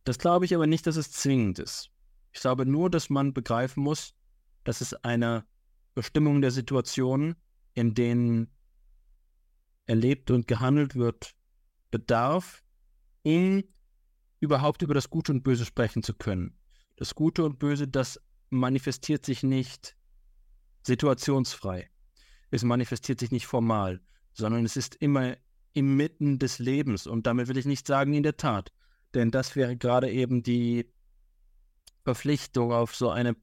Das 0.05 0.17
glaube 0.17 0.45
ich 0.45 0.55
aber 0.55 0.65
nicht, 0.65 0.87
dass 0.87 0.95
es 0.95 1.11
zwingend 1.11 1.59
ist. 1.59 1.89
Ich 2.31 2.39
glaube 2.39 2.65
nur, 2.65 2.89
dass 2.89 3.09
man 3.09 3.33
begreifen 3.33 3.83
muss, 3.83 4.15
dass 4.63 4.79
es 4.79 4.93
eine 5.03 5.45
Bestimmung 5.93 6.41
der 6.41 6.51
Situationen, 6.51 7.35
in 7.73 7.93
denen 7.93 8.49
erlebt 9.85 10.31
und 10.31 10.47
gehandelt 10.47 10.95
wird, 10.95 11.35
bedarf, 11.91 12.63
um 13.23 13.63
überhaupt 14.39 14.81
über 14.81 14.93
das 14.93 15.09
Gute 15.09 15.33
und 15.33 15.43
Böse 15.43 15.65
sprechen 15.65 16.01
zu 16.01 16.13
können. 16.13 16.57
Das 16.95 17.15
Gute 17.15 17.43
und 17.43 17.59
Böse, 17.59 17.87
das 17.87 18.19
manifestiert 18.49 19.25
sich 19.25 19.43
nicht 19.43 19.95
situationsfrei. 20.83 21.89
Es 22.51 22.63
manifestiert 22.63 23.19
sich 23.19 23.31
nicht 23.31 23.47
formal, 23.47 24.01
sondern 24.33 24.63
es 24.65 24.77
ist 24.77 24.95
immer 24.95 25.35
inmitten 25.73 26.37
des 26.37 26.59
Lebens. 26.59 27.07
Und 27.07 27.25
damit 27.25 27.47
will 27.47 27.57
ich 27.57 27.65
nicht 27.65 27.87
sagen 27.87 28.13
in 28.13 28.23
der 28.23 28.37
Tat, 28.37 28.71
denn 29.13 29.31
das 29.31 29.55
wäre 29.55 29.75
gerade 29.75 30.11
eben 30.11 30.43
die 30.43 30.87
Verpflichtung 32.03 32.71
auf 32.71 32.95
so 32.95 33.09
eine 33.09 33.35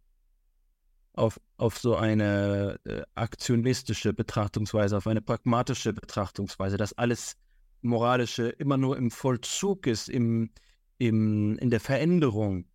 auf, 1.13 1.41
auf 1.57 1.79
so 1.79 1.97
eine 1.97 2.79
äh, 2.85 3.03
aktionistische 3.15 4.13
Betrachtungsweise, 4.13 4.97
auf 4.97 5.07
eine 5.07 5.21
pragmatische 5.21 5.93
Betrachtungsweise, 5.93 6.77
dass 6.77 6.93
alles 6.93 7.37
Moralische 7.83 8.49
immer 8.49 8.77
nur 8.77 8.97
im 8.97 9.11
Vollzug 9.11 9.87
ist, 9.87 10.09
im, 10.09 10.51
im, 10.99 11.59
in 11.59 11.71
der 11.71 11.81
Veränderung 11.81 12.67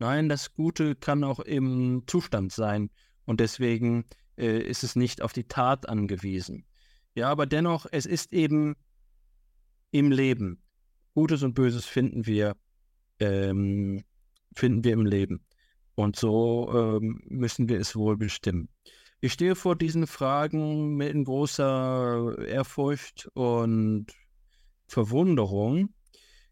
Nein, 0.00 0.30
das 0.30 0.54
Gute 0.54 0.96
kann 0.96 1.22
auch 1.24 1.40
im 1.40 2.04
Zustand 2.06 2.52
sein 2.52 2.90
und 3.26 3.38
deswegen 3.38 4.06
äh, 4.38 4.58
ist 4.58 4.82
es 4.82 4.96
nicht 4.96 5.20
auf 5.20 5.34
die 5.34 5.44
Tat 5.44 5.88
angewiesen. 5.90 6.64
Ja, 7.14 7.28
aber 7.28 7.44
dennoch, 7.44 7.84
es 7.92 8.06
ist 8.06 8.32
eben 8.32 8.76
im 9.90 10.10
Leben. 10.10 10.62
Gutes 11.12 11.42
und 11.42 11.54
Böses 11.54 11.84
finden 11.84 12.24
wir, 12.24 12.56
ähm, 13.18 14.02
finden 14.56 14.84
wir 14.84 14.94
im 14.94 15.04
Leben. 15.04 15.44
Und 15.96 16.16
so 16.16 16.72
ähm, 16.72 17.20
müssen 17.28 17.68
wir 17.68 17.78
es 17.78 17.94
wohl 17.94 18.16
bestimmen. 18.16 18.70
Ich 19.20 19.34
stehe 19.34 19.54
vor 19.54 19.76
diesen 19.76 20.06
Fragen 20.06 20.94
mit 20.96 21.12
großer 21.26 22.38
Ehrfurcht 22.46 23.28
und 23.34 24.06
Verwunderung, 24.86 25.92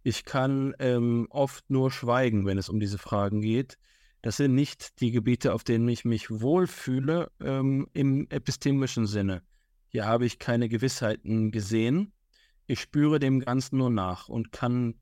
ich 0.09 0.25
kann 0.25 0.75
ähm, 0.79 1.27
oft 1.29 1.69
nur 1.69 1.91
schweigen, 1.91 2.47
wenn 2.47 2.57
es 2.57 2.71
um 2.71 2.81
diese 2.81 2.97
Fragen 2.97 3.43
geht. 3.43 3.77
Das 4.23 4.39
sind 4.39 4.55
nicht 4.55 5.03
die 5.03 5.11
Gebiete, 5.11 5.53
auf 5.53 5.65
denen 5.65 5.87
ich 5.87 6.07
mich 6.07 6.31
wohlfühle 6.31 7.31
ähm, 7.41 7.89
im 7.93 8.27
epistemischen 8.31 9.07
Sinne. 9.07 9.43
Hier 9.89 10.07
habe 10.07 10.25
ich 10.25 10.39
keine 10.39 10.71
Gewissheiten 10.71 11.51
gesehen. 11.51 12.15
Ich 12.67 12.81
spüre 12.81 13.19
dem 13.19 13.41
Ganzen 13.41 13.77
nur 13.77 13.91
nach 13.91 14.31
und 14.31 14.51
kann 14.51 14.95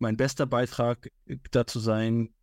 mein 0.00 0.16
bester 0.16 0.46
Beitrag 0.46 1.12
äh, 1.26 1.36
dazu 1.52 1.78
sein, 1.78 2.34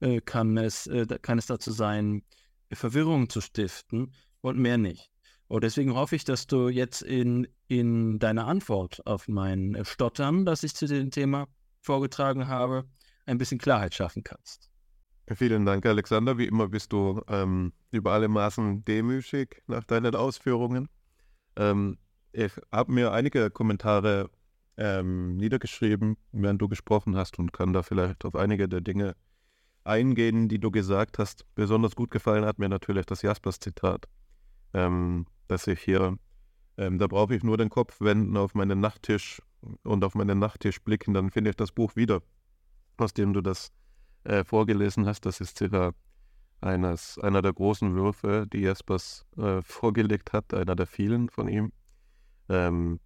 äh, 0.00 0.22
kann, 0.22 0.56
es, 0.56 0.86
äh, 0.86 1.06
kann 1.20 1.36
es 1.36 1.44
dazu 1.44 1.70
sein, 1.70 2.22
Verwirrung 2.72 3.28
zu 3.28 3.42
stiften 3.42 4.14
und 4.40 4.58
mehr 4.58 4.78
nicht. 4.78 5.12
Und 5.48 5.62
deswegen 5.62 5.94
hoffe 5.94 6.16
ich, 6.16 6.24
dass 6.24 6.46
du 6.46 6.68
jetzt 6.68 7.02
in, 7.02 7.46
in 7.68 8.18
deiner 8.18 8.46
Antwort 8.46 9.06
auf 9.06 9.28
mein 9.28 9.78
Stottern, 9.84 10.44
das 10.44 10.62
ich 10.62 10.74
zu 10.74 10.86
dem 10.86 11.10
Thema 11.10 11.46
vorgetragen 11.80 12.48
habe, 12.48 12.84
ein 13.26 13.38
bisschen 13.38 13.58
Klarheit 13.58 13.94
schaffen 13.94 14.24
kannst. 14.24 14.70
Vielen 15.34 15.64
Dank, 15.64 15.84
Alexander. 15.86 16.38
Wie 16.38 16.46
immer 16.46 16.68
bist 16.68 16.92
du 16.92 17.20
ähm, 17.28 17.72
über 17.90 18.12
alle 18.12 18.28
Maßen 18.28 18.84
demütig 18.84 19.62
nach 19.66 19.84
deinen 19.84 20.14
Ausführungen. 20.14 20.88
Ähm, 21.56 21.98
ich 22.32 22.52
habe 22.70 22.92
mir 22.92 23.12
einige 23.12 23.50
Kommentare 23.50 24.30
ähm, 24.76 25.36
niedergeschrieben, 25.36 26.16
während 26.32 26.60
du 26.60 26.68
gesprochen 26.68 27.16
hast 27.16 27.38
und 27.38 27.52
kann 27.52 27.72
da 27.72 27.82
vielleicht 27.82 28.24
auf 28.24 28.36
einige 28.36 28.68
der 28.68 28.80
Dinge 28.80 29.16
eingehen, 29.84 30.48
die 30.48 30.58
du 30.58 30.70
gesagt 30.70 31.18
hast. 31.18 31.44
Besonders 31.54 31.96
gut 31.96 32.10
gefallen 32.10 32.44
hat 32.44 32.58
mir 32.58 32.68
natürlich 32.68 33.06
das 33.06 33.22
Jaspers-Zitat. 33.22 34.06
Ähm, 34.74 35.26
das 35.48 35.66
ich 35.66 35.80
hier 35.80 36.18
Ähm, 36.78 36.98
da 36.98 37.06
brauche 37.06 37.34
ich 37.34 37.42
nur 37.42 37.56
den 37.56 37.70
Kopf 37.70 38.00
wenden 38.00 38.36
auf 38.36 38.54
meinen 38.54 38.80
Nachttisch 38.80 39.40
und 39.82 40.04
auf 40.04 40.14
meinen 40.14 40.38
Nachttisch 40.38 40.80
blicken, 40.82 41.14
dann 41.14 41.30
finde 41.30 41.50
ich 41.50 41.56
das 41.56 41.72
Buch 41.72 41.96
wieder, 41.96 42.22
aus 42.98 43.14
dem 43.14 43.32
du 43.32 43.40
das 43.40 43.72
äh, 44.24 44.44
vorgelesen 44.44 45.06
hast. 45.06 45.24
Das 45.26 45.40
ist 45.40 45.56
circa 45.58 45.92
eines, 46.60 47.18
einer 47.18 47.42
der 47.42 47.52
großen 47.52 47.94
Würfe, 47.94 48.46
die 48.52 48.60
Jespers 48.60 49.26
äh, 49.36 49.62
vorgelegt 49.62 50.32
hat, 50.32 50.52
einer 50.54 50.76
der 50.76 50.86
vielen 50.86 51.28
von 51.30 51.48
ihm, 51.48 51.72
ähm, 52.48 53.00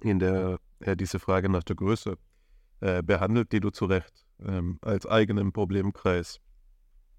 in 0.00 0.18
der 0.18 0.58
er 0.80 0.96
diese 0.96 1.18
Frage 1.18 1.48
nach 1.48 1.64
der 1.64 1.76
Größe 1.76 2.16
äh, 2.80 3.02
behandelt, 3.02 3.52
die 3.52 3.60
du 3.60 3.70
zu 3.70 3.86
Recht 3.86 4.26
ähm, 4.40 4.78
als 4.82 5.06
eigenen 5.06 5.52
Problemkreis 5.52 6.40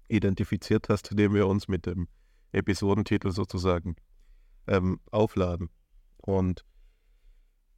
identifiziert 0.08 0.88
hast, 0.88 1.18
den 1.18 1.34
wir 1.34 1.46
uns 1.46 1.68
mit 1.68 1.86
dem 1.86 2.08
Episodentitel 2.52 3.30
sozusagen 3.30 3.96
ähm, 4.66 5.00
aufladen. 5.10 5.70
Und 6.18 6.64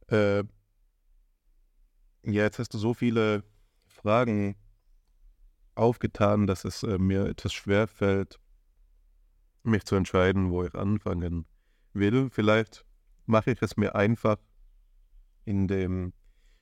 äh, 0.07 0.43
ja, 2.25 2.43
jetzt 2.43 2.59
hast 2.59 2.73
du 2.73 2.77
so 2.77 2.93
viele 2.93 3.43
Fragen 3.85 4.55
aufgetan, 5.75 6.47
dass 6.47 6.65
es 6.65 6.83
äh, 6.83 6.97
mir 6.97 7.25
etwas 7.25 7.53
schwer 7.53 7.87
fällt, 7.87 8.39
mich 9.63 9.85
zu 9.85 9.95
entscheiden, 9.95 10.51
wo 10.51 10.63
ich 10.63 10.75
anfangen 10.75 11.45
will. 11.93 12.29
Vielleicht 12.29 12.85
mache 13.25 13.51
ich 13.51 13.61
es 13.61 13.77
mir 13.77 13.95
einfach, 13.95 14.37
indem 15.45 16.13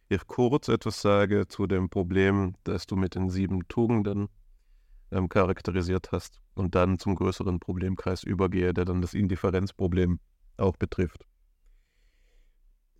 ich 0.09 0.25
kurz 0.27 0.67
etwas 0.67 1.01
sage 1.01 1.47
zu 1.47 1.67
dem 1.67 1.89
Problem, 1.89 2.55
das 2.63 2.85
du 2.85 2.95
mit 2.95 3.15
den 3.15 3.29
sieben 3.29 3.67
Tugenden 3.67 4.29
ähm, 5.11 5.29
charakterisiert 5.29 6.11
hast 6.11 6.41
und 6.53 6.75
dann 6.75 6.99
zum 6.99 7.15
größeren 7.15 7.59
Problemkreis 7.59 8.23
übergehe, 8.23 8.73
der 8.73 8.85
dann 8.85 9.01
das 9.01 9.13
Indifferenzproblem 9.13 10.19
auch 10.57 10.77
betrifft. 10.77 11.25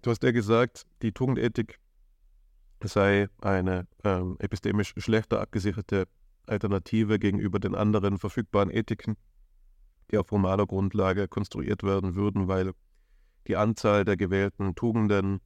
Du 0.02 0.10
hast 0.10 0.24
ja 0.24 0.32
gesagt, 0.32 0.86
die 1.02 1.12
Tugendethik 1.12 1.80
sei 2.84 3.28
eine 3.42 3.88
ähm, 4.04 4.36
epistemisch 4.40 4.94
schlechter 4.98 5.40
abgesicherte 5.40 6.08
Alternative 6.48 7.20
gegenüber 7.20 7.60
den 7.60 7.76
anderen 7.76 8.18
verfügbaren 8.18 8.72
Ethiken, 8.72 9.16
die 10.10 10.18
auf 10.18 10.28
formaler 10.28 10.66
Grundlage 10.66 11.28
konstruiert 11.28 11.84
werden 11.84 12.16
würden, 12.16 12.48
weil 12.48 12.72
die 13.48 13.56
Anzahl 13.56 14.06
der 14.06 14.18
gewählten 14.18 14.76
Tugenden 14.76 15.40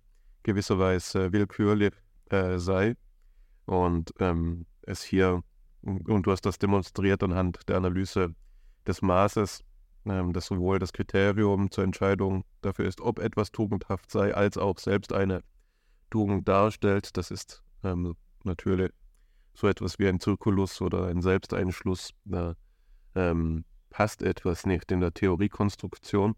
gewisserweise 0.44 1.34
willkürlich 1.34 1.94
äh, 2.30 2.58
sei 2.58 2.96
und 3.66 4.14
ähm, 4.20 4.66
es 4.84 5.04
hier, 5.04 5.44
und 5.86 6.26
du 6.26 6.32
hast 6.32 6.46
das 6.46 6.58
demonstriert 6.58 7.22
anhand 7.24 7.70
der 7.70 7.78
Analyse 7.78 8.36
des 8.88 9.02
Maßes, 9.02 9.64
ähm, 10.06 10.34
das 10.34 10.48
sowohl 10.48 10.80
das 10.80 10.94
Kriterium 10.94 11.72
zur 11.72 11.84
Entscheidung 11.84 12.44
dafür 12.62 12.86
ist, 12.86 13.02
ob 13.02 13.20
etwas 13.20 13.52
tugendhaft 13.52 14.12
sei, 14.12 14.34
als 14.34 14.58
auch 14.58 14.80
selbst 14.80 15.14
eine 15.14 15.44
Tugend 16.10 16.48
darstellt. 16.48 17.16
Das 17.18 17.32
ist 17.32 17.64
ähm, 17.84 18.16
natürlich 18.44 18.92
so 19.54 19.68
etwas 19.68 20.00
wie 20.00 20.08
ein 20.08 20.20
Zirkulus 20.20 20.82
oder 20.82 21.08
ein 21.08 21.22
Selbsteinschluss. 21.22 22.12
Da 22.26 22.56
ähm, 23.14 23.64
passt 23.90 24.24
etwas 24.24 24.66
nicht 24.66 24.92
in 24.92 25.00
der 25.00 25.14
Theoriekonstruktion. 25.14 26.36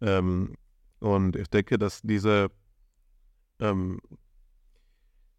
Ähm, 0.00 0.54
und 0.98 1.36
ich 1.36 1.48
denke, 1.48 1.78
dass 1.78 2.02
diese, 2.02 2.50
ähm, 3.58 4.00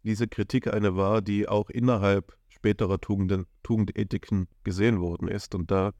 diese 0.02 0.26
Kritik 0.26 0.72
eine 0.72 0.96
war, 0.96 1.22
die 1.22 1.48
auch 1.48 1.70
innerhalb 1.70 2.36
späterer 2.62 3.00
Tugenden, 3.00 3.46
Tugendethiken 3.64 4.46
gesehen 4.62 5.00
worden 5.00 5.26
ist. 5.26 5.56
Und 5.56 5.72
da 5.72 5.90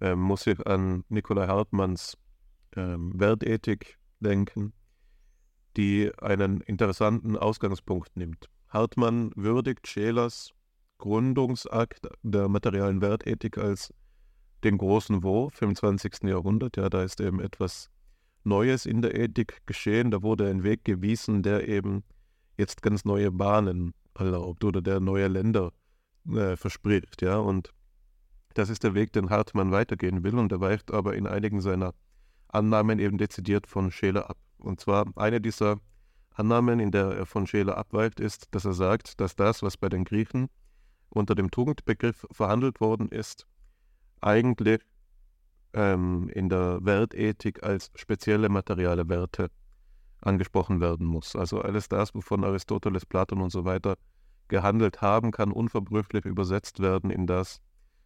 ähm, 0.00 0.18
muss 0.18 0.48
ich 0.48 0.66
an 0.66 1.04
Nikolai 1.08 1.46
Hartmanns 1.46 2.18
ähm, 2.74 3.12
Wertethik 3.14 3.98
denken, 4.18 4.72
die 5.76 6.10
einen 6.18 6.60
interessanten 6.62 7.36
Ausgangspunkt 7.36 8.16
nimmt. 8.16 8.48
Hartmann 8.68 9.30
würdigt 9.36 9.86
Schelers 9.86 10.50
Gründungsakt 10.98 12.08
der 12.22 12.48
materialen 12.48 13.00
Wertethik 13.00 13.58
als 13.58 13.94
den 14.64 14.78
großen 14.78 15.22
Wurf 15.22 15.62
im 15.62 15.76
20. 15.76 16.24
Jahrhundert. 16.24 16.76
Ja, 16.76 16.88
da 16.88 17.04
ist 17.04 17.20
eben 17.20 17.40
etwas 17.40 17.90
Neues 18.42 18.86
in 18.86 19.02
der 19.02 19.14
Ethik 19.14 19.64
geschehen. 19.66 20.10
Da 20.10 20.22
wurde 20.22 20.50
ein 20.50 20.64
Weg 20.64 20.84
gewiesen, 20.84 21.44
der 21.44 21.68
eben 21.68 22.02
jetzt 22.56 22.82
ganz 22.82 23.04
neue 23.04 23.30
Bahnen 23.30 23.94
erlaubt 24.14 24.64
oder 24.64 24.82
der 24.82 24.98
neue 24.98 25.28
Länder 25.28 25.72
äh, 26.28 26.56
verspricht. 26.56 27.22
Ja, 27.22 27.38
und 27.38 27.72
das 28.54 28.68
ist 28.68 28.84
der 28.84 28.94
Weg, 28.94 29.12
den 29.12 29.30
Hartmann 29.30 29.72
weitergehen 29.72 30.22
will 30.24 30.38
und 30.38 30.52
er 30.52 30.60
weicht 30.60 30.92
aber 30.92 31.14
in 31.14 31.26
einigen 31.26 31.60
seiner 31.60 31.94
Annahmen 32.48 32.98
eben 32.98 33.18
dezidiert 33.18 33.66
von 33.66 33.90
Scheler 33.90 34.28
ab. 34.28 34.36
Und 34.58 34.80
zwar 34.80 35.06
eine 35.16 35.40
dieser 35.40 35.78
Annahmen, 36.34 36.80
in 36.80 36.90
der 36.90 37.12
er 37.12 37.26
von 37.26 37.46
Scheler 37.46 37.76
abweicht, 37.76 38.20
ist, 38.20 38.46
dass 38.52 38.64
er 38.64 38.74
sagt, 38.74 39.20
dass 39.20 39.36
das, 39.36 39.62
was 39.62 39.76
bei 39.76 39.88
den 39.88 40.04
Griechen 40.04 40.48
unter 41.08 41.34
dem 41.34 41.50
Tugendbegriff 41.50 42.26
verhandelt 42.30 42.80
worden 42.80 43.08
ist, 43.08 43.46
eigentlich 44.20 44.80
ähm, 45.74 46.28
in 46.30 46.48
der 46.48 46.78
Wertethik 46.82 47.62
als 47.62 47.90
spezielle 47.94 48.48
materiale 48.48 49.08
Werte 49.08 49.50
angesprochen 50.20 50.80
werden 50.80 51.06
muss. 51.06 51.34
Also 51.36 51.60
alles 51.60 51.88
das, 51.88 52.14
wovon 52.14 52.44
Aristoteles, 52.44 53.04
Platon 53.04 53.42
und 53.42 53.50
so 53.50 53.64
weiter 53.64 53.96
gehandelt 54.52 55.00
haben, 55.00 55.30
kann 55.30 55.50
unverbrüchlich 55.50 56.26
übersetzt 56.26 56.80
werden 56.80 57.10
in 57.10 57.26
das, 57.26 57.62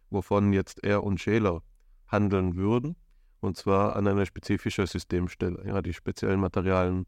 wovon 0.09 0.53
jetzt 0.53 0.81
er 0.81 1.03
und 1.03 1.19
Scheler 1.19 1.61
handeln 2.07 2.55
würden, 2.55 2.95
und 3.41 3.57
zwar 3.57 3.97
an 3.97 4.07
einer 4.07 4.25
spezifischen 4.25 4.87
Systemstelle. 4.87 5.61
Ja, 5.67 5.81
die 5.81 5.93
speziellen 5.93 6.39
materialen 6.39 7.05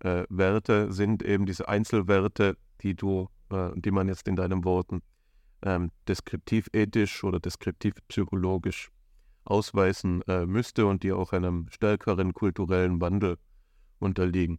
äh, 0.00 0.24
Werte 0.28 0.92
sind 0.92 1.22
eben 1.22 1.46
diese 1.46 1.66
Einzelwerte, 1.66 2.58
die 2.82 2.94
du, 2.94 3.30
äh, 3.48 3.70
die 3.74 3.90
man 3.90 4.06
jetzt 4.06 4.28
in 4.28 4.36
deinen 4.36 4.64
Worten 4.64 5.00
ähm, 5.62 5.90
deskriptiv-ethisch 6.06 7.24
oder 7.24 7.40
deskriptiv-psychologisch 7.40 8.90
ausweisen 9.46 10.20
äh, 10.28 10.44
müsste 10.44 10.84
und 10.84 11.02
die 11.02 11.12
auch 11.12 11.32
einem 11.32 11.68
stärkeren 11.70 12.34
kulturellen 12.34 13.00
Wandel 13.00 13.38
unterliegen. 13.98 14.58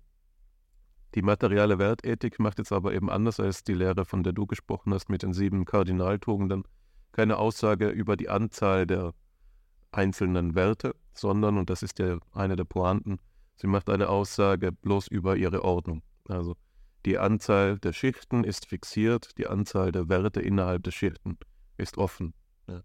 Die 1.15 1.21
materiale 1.21 1.79
Wertethik 1.79 2.39
macht 2.39 2.57
jetzt 2.57 2.73
aber 2.73 2.93
eben 2.93 3.09
anders 3.09 3.39
als 3.39 3.63
die 3.63 3.73
Lehre, 3.73 4.03
von 4.03 4.21
der 4.21 4.33
du 4.33 4.45
gesprochen 4.45 4.93
hast, 4.93 5.09
mit 5.09 5.23
den 5.23 5.33
sieben 5.33 5.63
Kardinaltugenden, 5.63 6.63
keine 7.13 7.37
Aussage 7.37 7.87
über 7.87 8.17
die 8.17 8.27
Anzahl 8.27 8.85
der 8.85 9.13
einzelnen 9.93 10.55
Werte, 10.55 10.93
sondern, 11.13 11.57
und 11.57 11.69
das 11.69 11.83
ist 11.83 11.99
ja 11.99 12.19
eine 12.33 12.57
der 12.57 12.65
Pointen, 12.65 13.19
sie 13.55 13.67
macht 13.67 13.89
eine 13.89 14.09
Aussage 14.09 14.73
bloß 14.73 15.07
über 15.07 15.37
ihre 15.37 15.63
Ordnung. 15.63 16.03
Also 16.27 16.57
die 17.05 17.17
Anzahl 17.17 17.79
der 17.79 17.93
Schichten 17.93 18.43
ist 18.43 18.65
fixiert, 18.65 19.37
die 19.37 19.47
Anzahl 19.47 19.93
der 19.93 20.09
Werte 20.09 20.41
innerhalb 20.41 20.83
der 20.83 20.91
Schichten 20.91 21.37
ist 21.77 21.97
offen. 21.97 22.33
Ja. 22.67 22.83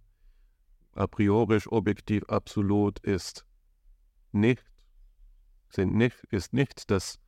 A 0.92 1.08
priori, 1.08 1.58
objektiv, 1.66 2.22
absolut 2.28 3.00
ist 3.00 3.44
nicht, 4.30 4.64
sind 5.68 5.94
nicht, 5.94 6.22
ist 6.30 6.52
nicht, 6.52 6.92
dass 6.92 7.18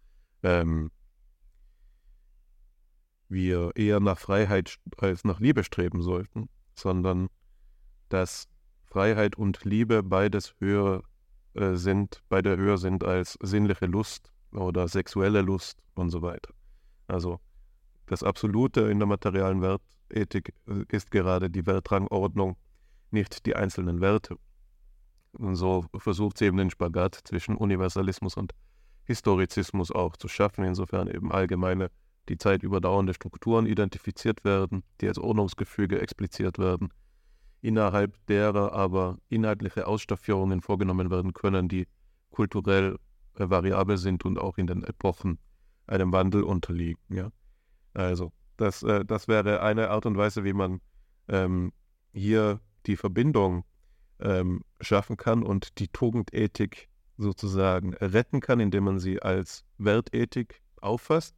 ähm, 0.43 0.91
wir 3.29 3.73
eher 3.75 4.01
nach 4.01 4.19
Freiheit 4.19 4.77
als 4.99 5.25
nach 5.25 5.41
Liebe 5.41 5.65
streben 5.65 6.03
sollten, 6.03 6.49
sondern 6.75 7.29
dass 8.09 8.47
Freiheit 8.85 9.37
und 9.37 9.65
Liebe 9.65 10.03
beides 10.03 10.55
höher 10.59 11.03
äh, 11.55 11.75
sind, 11.75 12.23
beide 12.29 12.57
höher 12.57 12.79
sind 12.79 13.05
als 13.05 13.39
sinnliche 13.43 13.87
Lust 13.87 14.33
oder 14.53 14.87
sexuelle 14.89 15.41
Lust 15.41 15.79
und 15.95 16.11
so 16.11 16.23
weiter. 16.23 16.53
Also 17.07 17.41
das 18.07 18.23
Absolute 18.23 18.83
in 18.83 18.99
der 18.99 19.07
materialen 19.07 19.63
Wertethik 19.63 20.55
äh, 20.67 20.85
ist 20.89 21.11
gerade 21.11 21.49
die 21.49 21.67
Weltrangordnung, 21.67 22.57
nicht 23.11 23.47
die 23.47 23.57
einzelnen 23.57 24.01
Werte. 24.01 24.37
Und 25.33 25.57
so 25.57 25.87
versucht 25.97 26.37
sie 26.37 26.45
eben 26.45 26.59
den 26.59 26.71
Spagat 26.71 27.19
zwischen 27.25 27.57
Universalismus 27.57 28.37
und 28.37 28.53
Historizismus 29.05 29.91
auch 29.91 30.17
zu 30.17 30.29
schaffen, 30.29 30.65
insofern 30.65 31.09
eben 31.09 31.33
allgemeine, 31.33 31.91
die 32.29 32.39
Zeit 32.39 32.63
überdauernde 32.63 33.15
Strukturen 33.15 33.67
identifiziert 33.67 34.45
werden, 34.45 34.85
die 35.01 35.09
als 35.09 35.19
Ordnungsgefüge 35.19 36.01
expliziert 36.01 36.59
werden 36.59 36.93
innerhalb 37.63 38.15
derer 38.27 38.73
aber 38.73 39.19
inhaltliche 39.29 39.87
Ausstaffierungen 39.87 40.61
vorgenommen 40.61 41.11
werden 41.11 41.33
können, 41.33 41.69
die 41.69 41.87
kulturell 42.31 42.99
äh, 43.37 43.49
variabel 43.49 43.97
sind 43.97 44.25
und 44.25 44.39
auch 44.39 44.59
in 44.59 44.67
den 44.67 44.85
Epochen 44.85 45.39
einem 45.87 46.13
Wandel 46.13 46.43
unterliegen. 46.43 47.01
Ja? 47.09 47.31
Also 47.95 48.33
das, 48.57 48.83
äh, 48.83 49.05
das 49.05 49.29
wäre 49.29 49.63
eine 49.63 49.91
Art 49.91 50.07
und 50.07 50.17
Weise, 50.17 50.45
wie 50.45 50.53
man 50.53 50.81
ähm, 51.29 51.73
hier 52.13 52.61
die 52.87 52.97
Verbindung 52.97 53.65
ähm, 54.19 54.65
schaffen 54.81 55.17
kann 55.17 55.45
und 55.45 55.79
die 55.79 55.89
Tugendethik 55.89 56.89
sozusagen 57.23 57.95
retten 57.95 58.41
kann, 58.41 58.61
indem 58.61 58.85
man 58.85 58.99
sie 58.99 59.23
als 59.23 59.65
Wertethik 59.79 60.61
auffasst 60.81 61.35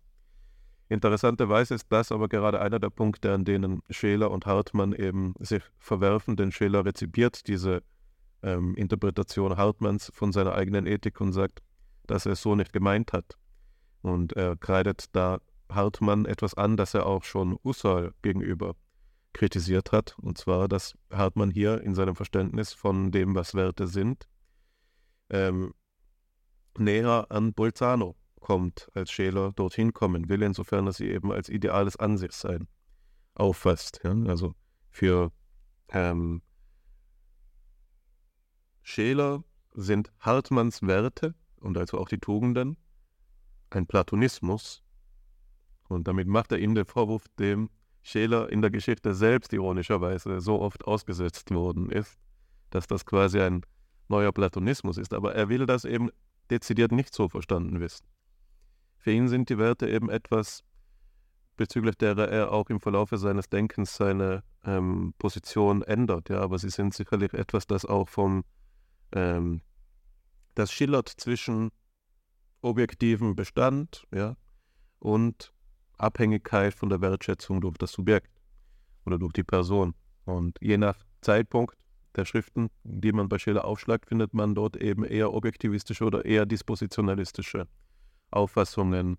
Interessanterweise 0.88 1.74
ist 1.74 1.86
das 1.90 2.12
aber 2.12 2.28
gerade 2.28 2.60
einer 2.60 2.78
der 2.78 2.90
Punkte, 2.90 3.32
an 3.32 3.44
denen 3.44 3.82
Scheler 3.90 4.30
und 4.30 4.46
Hartmann 4.46 4.92
eben 4.92 5.34
sich 5.38 5.62
verwerfen, 5.78 6.36
denn 6.36 6.52
Scheler 6.52 6.84
rezipiert 6.84 7.48
diese 7.48 7.82
ähm, 8.42 8.74
Interpretation 8.76 9.56
Hartmanns 9.56 10.12
von 10.14 10.32
seiner 10.32 10.54
eigenen 10.54 10.86
Ethik 10.86 11.20
und 11.20 11.32
sagt, 11.32 11.62
dass 12.06 12.26
er 12.26 12.32
es 12.32 12.42
so 12.42 12.54
nicht 12.54 12.72
gemeint 12.72 13.12
hat. 13.14 13.38
Und 14.02 14.34
er 14.34 14.56
kreidet 14.56 15.06
da 15.12 15.40
Hartmann 15.70 16.26
etwas 16.26 16.54
an, 16.54 16.76
das 16.76 16.92
er 16.92 17.06
auch 17.06 17.24
schon 17.24 17.58
Husserl 17.64 18.12
gegenüber 18.20 18.76
kritisiert 19.32 19.90
hat. 19.90 20.14
Und 20.20 20.36
zwar, 20.36 20.68
dass 20.68 20.94
Hartmann 21.10 21.50
hier 21.50 21.80
in 21.80 21.94
seinem 21.94 22.14
Verständnis 22.14 22.74
von 22.74 23.10
dem, 23.10 23.34
was 23.34 23.54
Werte 23.54 23.86
sind, 23.86 24.28
ähm, 25.30 25.74
näher 26.78 27.26
an 27.30 27.54
Bolzano 27.54 28.16
kommt, 28.40 28.90
als 28.94 29.10
Scheler 29.10 29.52
dorthin 29.52 29.92
kommen 29.92 30.28
will, 30.28 30.42
insofern 30.42 30.86
er 30.86 30.92
sie 30.92 31.08
eben 31.10 31.32
als 31.32 31.48
ideales 31.48 31.96
Ansichtssein 31.96 32.68
auffasst. 33.34 34.00
Ja? 34.04 34.14
Also 34.26 34.54
für 34.90 35.32
ähm, 35.88 36.42
Scheler 38.82 39.44
sind 39.72 40.12
Hartmanns 40.20 40.82
Werte 40.82 41.34
und 41.60 41.78
also 41.78 41.98
auch 41.98 42.08
die 42.08 42.18
Tugenden 42.18 42.76
ein 43.70 43.86
Platonismus. 43.86 44.82
Und 45.88 46.06
damit 46.06 46.28
macht 46.28 46.52
er 46.52 46.58
ihm 46.58 46.74
den 46.74 46.84
Vorwurf, 46.84 47.26
dem 47.38 47.70
Scheler 48.02 48.50
in 48.50 48.60
der 48.60 48.70
Geschichte 48.70 49.14
selbst 49.14 49.52
ironischerweise 49.52 50.40
so 50.40 50.60
oft 50.60 50.84
ausgesetzt 50.84 51.50
worden 51.50 51.90
ist, 51.90 52.18
dass 52.70 52.86
das 52.86 53.06
quasi 53.06 53.40
ein 53.40 53.64
neuer 54.08 54.32
Platonismus 54.32 54.98
ist. 54.98 55.14
Aber 55.14 55.34
er 55.34 55.48
will 55.48 55.66
das 55.66 55.84
eben 55.84 56.10
dezidiert 56.50 56.92
nicht 56.92 57.14
so 57.14 57.28
verstanden 57.28 57.80
wissen. 57.80 58.06
Für 58.98 59.12
ihn 59.12 59.28
sind 59.28 59.48
die 59.48 59.58
Werte 59.58 59.88
eben 59.88 60.08
etwas, 60.10 60.64
bezüglich 61.56 61.96
derer 61.96 62.28
er 62.28 62.52
auch 62.52 62.70
im 62.70 62.80
Verlauf 62.80 63.10
seines 63.12 63.48
Denkens 63.48 63.96
seine 63.96 64.42
ähm, 64.64 65.14
Position 65.18 65.82
ändert. 65.82 66.28
Ja, 66.28 66.40
aber 66.40 66.58
sie 66.58 66.70
sind 66.70 66.94
sicherlich 66.94 67.32
etwas, 67.34 67.66
das 67.66 67.84
auch 67.84 68.08
vom, 68.08 68.44
ähm, 69.12 69.60
das 70.54 70.72
schillert 70.72 71.08
zwischen 71.08 71.70
objektivem 72.62 73.36
Bestand 73.36 74.06
ja, 74.12 74.36
und 74.98 75.52
Abhängigkeit 75.98 76.74
von 76.74 76.88
der 76.88 77.00
Wertschätzung 77.00 77.60
durch 77.60 77.76
das 77.78 77.92
Subjekt 77.92 78.30
oder 79.04 79.18
durch 79.18 79.32
die 79.32 79.44
Person. 79.44 79.94
Und 80.24 80.58
je 80.60 80.78
nach 80.78 80.96
Zeitpunkt 81.20 81.76
der 82.16 82.24
Schriften, 82.24 82.70
die 82.84 83.12
man 83.12 83.28
bei 83.28 83.38
Schiller 83.38 83.64
aufschlagt, 83.64 84.06
findet 84.06 84.34
man 84.34 84.54
dort 84.54 84.76
eben 84.76 85.04
eher 85.04 85.32
objektivistische 85.32 86.04
oder 86.04 86.24
eher 86.24 86.46
dispositionalistische 86.46 87.66
Auffassungen 88.30 89.16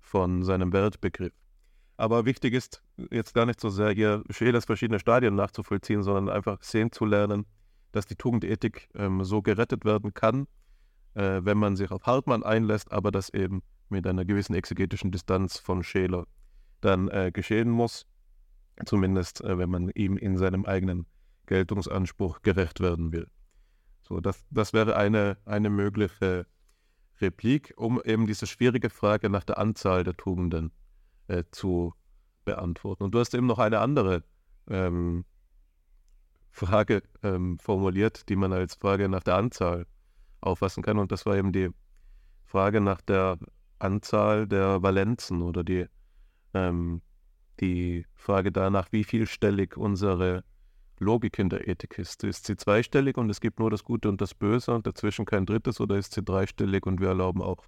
von 0.00 0.42
seinem 0.42 0.72
Wertbegriff. 0.72 1.32
Aber 1.96 2.24
wichtig 2.24 2.54
ist 2.54 2.82
jetzt 3.10 3.34
gar 3.34 3.44
nicht 3.44 3.60
so 3.60 3.68
sehr 3.70 3.90
hier 3.90 4.22
Schillers 4.30 4.64
verschiedene 4.64 5.00
Stadien 5.00 5.34
nachzuvollziehen, 5.34 6.02
sondern 6.02 6.28
einfach 6.28 6.62
sehen 6.62 6.92
zu 6.92 7.04
lernen, 7.04 7.44
dass 7.92 8.06
die 8.06 8.14
Tugendethik 8.14 8.88
ähm, 8.94 9.24
so 9.24 9.42
gerettet 9.42 9.84
werden 9.84 10.14
kann, 10.14 10.46
äh, 11.14 11.40
wenn 11.42 11.58
man 11.58 11.76
sich 11.76 11.90
auf 11.90 12.04
Hartmann 12.04 12.44
einlässt, 12.44 12.92
aber 12.92 13.10
das 13.10 13.30
eben 13.30 13.62
mit 13.88 14.06
einer 14.06 14.24
gewissen 14.24 14.54
exegetischen 14.54 15.10
Distanz 15.10 15.58
von 15.58 15.82
Scheler 15.82 16.26
dann 16.80 17.08
äh, 17.08 17.32
geschehen 17.32 17.70
muss, 17.70 18.06
zumindest 18.84 19.42
äh, 19.42 19.58
wenn 19.58 19.70
man 19.70 19.90
ihm 19.90 20.16
in 20.16 20.36
seinem 20.36 20.64
eigenen 20.66 21.06
Geltungsanspruch 21.48 22.42
gerecht 22.42 22.80
werden 22.80 23.12
will. 23.12 23.26
So, 24.02 24.20
das, 24.20 24.46
das 24.50 24.72
wäre 24.72 24.96
eine, 24.96 25.36
eine 25.44 25.70
mögliche 25.70 26.46
Replik, 27.20 27.74
um 27.76 28.00
eben 28.04 28.26
diese 28.26 28.46
schwierige 28.46 28.90
Frage 28.90 29.28
nach 29.28 29.44
der 29.44 29.58
Anzahl 29.58 30.04
der 30.04 30.16
Tugenden 30.16 30.70
äh, 31.26 31.42
zu 31.50 31.94
beantworten. 32.44 33.02
Und 33.02 33.14
du 33.14 33.18
hast 33.18 33.34
eben 33.34 33.46
noch 33.46 33.58
eine 33.58 33.80
andere 33.80 34.22
ähm, 34.68 35.24
Frage 36.50 37.02
ähm, 37.22 37.58
formuliert, 37.58 38.28
die 38.28 38.36
man 38.36 38.52
als 38.52 38.76
Frage 38.76 39.08
nach 39.08 39.22
der 39.22 39.36
Anzahl 39.36 39.86
auffassen 40.40 40.82
kann. 40.82 40.98
Und 40.98 41.12
das 41.12 41.26
war 41.26 41.36
eben 41.36 41.52
die 41.52 41.70
Frage 42.44 42.80
nach 42.80 43.00
der 43.00 43.38
Anzahl 43.78 44.46
der 44.46 44.82
Valenzen 44.82 45.42
oder 45.42 45.64
die, 45.64 45.86
ähm, 46.54 47.02
die 47.60 48.06
Frage 48.14 48.52
danach, 48.52 48.88
wie 48.92 49.04
vielstellig 49.04 49.76
unsere 49.76 50.44
Logik 51.00 51.38
in 51.38 51.48
der 51.48 51.68
Ethik 51.68 51.98
ist. 51.98 52.24
Ist 52.24 52.46
sie 52.46 52.56
zweistellig 52.56 53.16
und 53.16 53.30
es 53.30 53.40
gibt 53.40 53.58
nur 53.58 53.70
das 53.70 53.84
Gute 53.84 54.08
und 54.08 54.20
das 54.20 54.34
Böse 54.34 54.72
und 54.74 54.86
dazwischen 54.86 55.24
kein 55.24 55.46
drittes 55.46 55.80
oder 55.80 55.96
ist 55.96 56.14
sie 56.14 56.22
dreistellig 56.22 56.86
und 56.86 57.00
wir 57.00 57.08
erlauben 57.08 57.42
auch 57.42 57.64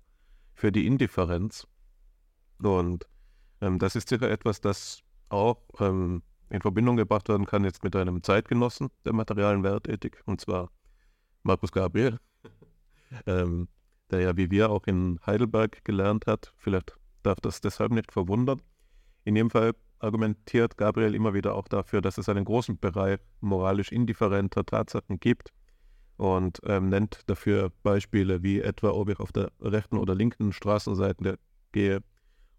für 0.54 0.72
die 0.72 0.86
Indifferenz? 0.86 1.66
Und 2.62 3.06
ähm, 3.60 3.78
das 3.78 3.96
ist 3.96 4.08
sicher 4.08 4.30
etwas, 4.30 4.60
das 4.60 5.02
auch 5.28 5.62
ähm, 5.78 6.22
in 6.50 6.60
Verbindung 6.60 6.96
gebracht 6.96 7.28
werden 7.28 7.46
kann 7.46 7.64
jetzt 7.64 7.84
mit 7.84 7.94
einem 7.94 8.22
Zeitgenossen 8.22 8.88
der 9.04 9.12
materialen 9.12 9.62
Wertethik 9.62 10.22
und 10.26 10.40
zwar 10.40 10.70
Markus 11.42 11.72
Gabriel, 11.72 12.18
ähm, 13.26 13.68
der 14.10 14.20
ja 14.20 14.36
wie 14.36 14.50
wir 14.50 14.70
auch 14.70 14.86
in 14.86 15.20
Heidelberg 15.24 15.84
gelernt 15.84 16.26
hat. 16.26 16.52
Vielleicht 16.56 16.96
darf 17.22 17.40
das 17.40 17.60
deshalb 17.60 17.92
nicht 17.92 18.12
verwundern. 18.12 18.60
In 19.24 19.36
jedem 19.36 19.50
Fall 19.50 19.74
argumentiert 20.00 20.76
Gabriel 20.76 21.14
immer 21.14 21.34
wieder 21.34 21.54
auch 21.54 21.68
dafür, 21.68 22.00
dass 22.00 22.18
es 22.18 22.28
einen 22.28 22.44
großen 22.44 22.78
Bereich 22.78 23.20
moralisch 23.40 23.92
indifferenter 23.92 24.64
Tatsachen 24.64 25.20
gibt 25.20 25.52
und 26.16 26.60
ähm, 26.64 26.88
nennt 26.88 27.22
dafür 27.26 27.72
Beispiele 27.82 28.42
wie 28.42 28.60
etwa, 28.60 28.90
ob 28.90 29.08
ich 29.08 29.20
auf 29.20 29.32
der 29.32 29.50
rechten 29.60 29.96
oder 29.96 30.14
linken 30.14 30.52
Straßenseite 30.52 31.38
gehe 31.72 32.00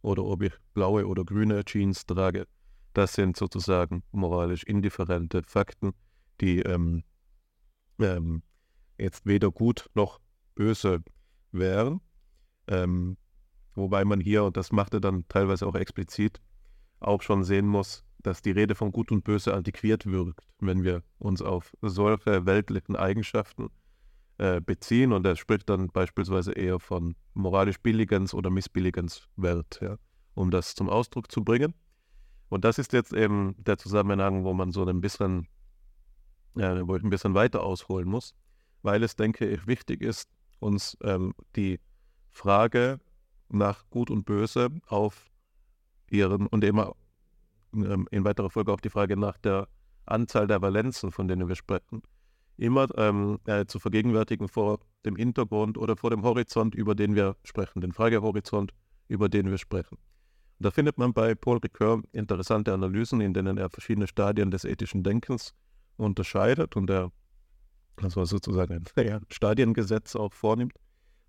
oder 0.02 0.24
ob 0.24 0.42
ich 0.42 0.54
blaue 0.74 1.06
oder 1.06 1.24
grüne 1.24 1.64
Jeans 1.66 2.06
trage. 2.06 2.48
Das 2.94 3.14
sind 3.14 3.38
sozusagen 3.38 4.04
moralisch 4.12 4.64
indifferente 4.64 5.44
Fakten, 5.46 5.94
die 6.42 6.60
ähm, 6.62 7.04
ähm, 8.00 8.44
jetzt 8.98 9.26
weder 9.26 9.52
gut 9.52 9.90
noch 9.94 10.20
böse 10.56 11.04
wären. 11.52 12.02
Ähm, 12.68 13.18
wobei 13.76 14.06
man 14.06 14.20
hier, 14.20 14.44
und 14.44 14.58
das 14.58 14.72
macht 14.72 14.94
er 14.94 15.02
dann 15.02 15.26
teilweise 15.28 15.68
auch 15.68 15.76
explizit, 15.76 16.42
auch 17.02 17.22
schon 17.22 17.44
sehen 17.44 17.68
muss, 17.68 18.04
dass 18.24 18.42
die 18.42 18.52
Rede 18.52 18.76
von 18.76 18.92
Gut 18.92 19.12
und 19.12 19.24
Böse 19.24 19.54
antiquiert 19.54 20.06
wirkt, 20.06 20.48
wenn 20.60 20.84
wir 20.84 21.04
uns 21.18 21.42
auf 21.42 21.76
solche 21.82 22.46
weltlichen 22.46 22.96
Eigenschaften 22.96 23.70
äh, 24.38 24.62
beziehen. 24.62 25.12
Und 25.12 25.26
er 25.26 25.36
spricht 25.36 25.70
dann 25.70 25.88
beispielsweise 25.88 26.54
eher 26.54 26.80
von 26.80 27.16
moralisch 27.34 27.80
Billigens 27.80 28.34
oder 28.34 28.50
Missbilligenswert, 28.50 29.80
ja, 29.82 29.98
um 30.36 30.52
das 30.52 30.76
zum 30.76 30.90
Ausdruck 30.90 31.32
zu 31.32 31.44
bringen. 31.44 31.74
Und 32.50 32.66
das 32.66 32.78
ist 32.78 32.94
jetzt 32.94 33.14
eben 33.14 33.56
der 33.58 33.78
Zusammenhang, 33.78 34.44
wo 34.44 34.54
man 34.54 34.72
so 34.72 34.86
ein 34.86 35.02
bisschen, 35.02 35.48
äh, 36.56 36.82
wo 36.86 36.96
ich 36.96 37.04
ein 37.04 37.10
bisschen 37.10 37.34
weiter 37.34 37.64
ausholen 37.64 38.08
muss, 38.08 38.36
weil 38.82 39.04
es, 39.04 39.16
denke 39.16 39.48
ich, 39.48 39.68
wichtig 39.68 40.02
ist, 40.02 40.30
uns 40.60 40.98
ähm, 41.02 41.34
die 41.56 41.80
Frage 42.30 43.00
nach 43.50 43.90
Gut 43.90 44.10
und 44.10 44.26
Böse 44.26 44.70
auf 44.88 45.31
ihren 46.12 46.48
und 46.48 46.64
immer 46.64 46.96
ähm, 47.74 48.08
in 48.12 48.24
weiterer 48.24 48.50
Folge 48.50 48.72
auch 48.72 48.82
die 48.82 48.90
Frage 48.90 49.18
nach 49.18 49.38
der 49.38 49.68
Anzahl 50.06 50.48
der 50.48 50.62
Valenzen, 50.62 51.12
von 51.12 51.28
denen 51.28 51.48
wir 51.48 51.56
sprechen, 51.56 52.02
immer 52.58 52.88
ähm, 52.98 53.40
äh, 53.46 53.66
zu 53.66 53.80
vergegenwärtigen 53.80 54.48
vor 54.48 54.80
dem 55.06 55.16
Hintergrund 55.16 55.78
oder 55.78 55.96
vor 55.96 56.10
dem 56.10 56.24
Horizont, 56.24 56.76
über 56.76 56.96
den 56.96 57.16
wir 57.16 57.36
sprechen, 57.44 57.82
den 57.82 57.92
Fragehorizont, 57.92 58.74
über 59.08 59.30
den 59.30 59.50
wir 59.50 59.58
sprechen. 59.58 59.98
Und 60.60 60.66
da 60.66 60.72
findet 60.72 60.98
man 60.98 61.14
bei 61.14 61.34
Paul 61.34 61.58
Ricoeur 61.58 62.04
interessante 62.12 62.74
Analysen, 62.74 63.22
in 63.22 63.34
denen 63.34 63.58
er 63.58 63.70
verschiedene 63.70 64.08
Stadien 64.08 64.52
des 64.52 64.64
ethischen 64.64 65.04
Denkens 65.04 65.54
unterscheidet 65.98 66.76
und 66.76 66.90
er 66.90 67.12
also 68.02 68.26
sozusagen 68.26 68.86
ein 68.96 69.26
Stadiengesetz 69.30 70.16
auch 70.16 70.34
vornimmt. 70.34 70.74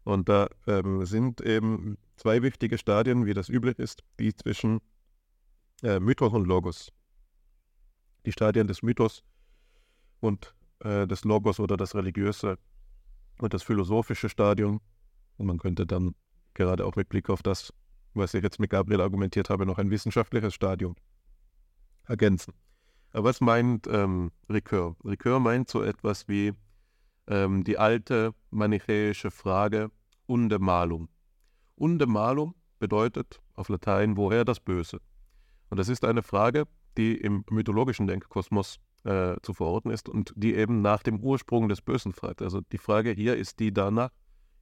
Und 0.05 0.28
da 0.28 0.49
ähm, 0.66 1.05
sind 1.07 1.41
eben 1.41 1.97
zwei 2.22 2.40
wichtige 2.40 2.78
Stadien, 2.78 3.26
wie 3.26 3.34
das 3.34 3.48
üblich 3.48 3.80
ist, 3.80 4.04
die 4.20 4.32
zwischen 4.32 4.80
äh, 5.82 5.98
Mythos 5.98 6.32
und 6.32 6.46
Logos. 6.46 6.92
Die 8.24 8.30
Stadien 8.30 8.68
des 8.68 8.82
Mythos 8.82 9.24
und 10.20 10.54
äh, 10.84 11.08
des 11.08 11.24
Logos 11.24 11.58
oder 11.58 11.76
das 11.76 11.96
religiöse 11.96 12.58
und 13.38 13.52
das 13.52 13.64
philosophische 13.64 14.28
Stadium. 14.28 14.80
Und 15.36 15.46
man 15.46 15.58
könnte 15.58 15.84
dann 15.84 16.14
gerade 16.54 16.86
auch 16.86 16.94
mit 16.94 17.08
Blick 17.08 17.28
auf 17.28 17.42
das, 17.42 17.72
was 18.14 18.34
ich 18.34 18.44
jetzt 18.44 18.60
mit 18.60 18.70
Gabriel 18.70 19.00
argumentiert 19.00 19.50
habe, 19.50 19.66
noch 19.66 19.78
ein 19.78 19.90
wissenschaftliches 19.90 20.54
Stadium 20.54 20.94
ergänzen. 22.06 22.54
Aber 23.10 23.24
was 23.24 23.40
meint 23.40 23.88
ähm, 23.88 24.30
Ricoeur? 24.48 24.94
Ricoeur 25.04 25.40
meint 25.40 25.68
so 25.68 25.82
etwas 25.82 26.28
wie 26.28 26.52
ähm, 27.26 27.64
die 27.64 27.78
alte 27.78 28.32
manichäische 28.50 29.32
Frage 29.32 29.90
unde 30.26 30.60
malum. 30.60 31.08
Unde 31.83 32.07
malum 32.07 32.55
bedeutet 32.78 33.41
auf 33.55 33.68
Latein 33.68 34.16
woher 34.16 34.45
das 34.45 34.61
Böse. 34.61 35.01
Und 35.68 35.78
das 35.78 35.89
ist 35.89 36.05
eine 36.05 36.22
Frage, 36.22 36.68
die 36.97 37.16
im 37.16 37.45
mythologischen 37.51 38.07
Denkkosmos 38.07 38.78
äh, 39.03 39.35
zu 39.43 39.53
verorten 39.53 39.91
ist 39.91 40.09
und 40.09 40.33
die 40.37 40.55
eben 40.55 40.80
nach 40.80 41.03
dem 41.03 41.18
Ursprung 41.18 41.68
des 41.68 41.83
Bösen 41.83 42.12
fragt. 42.12 42.41
Also 42.41 42.61
die 42.61 42.78
Frage 42.78 43.11
hier 43.11 43.37
ist 43.37 43.59
die 43.59 43.72
danach, 43.72 44.11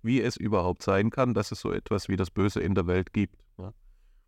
wie 0.00 0.22
es 0.22 0.38
überhaupt 0.38 0.82
sein 0.82 1.10
kann, 1.10 1.34
dass 1.34 1.52
es 1.52 1.60
so 1.60 1.72
etwas 1.72 2.08
wie 2.08 2.16
das 2.16 2.30
Böse 2.30 2.60
in 2.60 2.74
der 2.74 2.86
Welt 2.86 3.12
gibt. 3.12 3.36
Ja. 3.58 3.74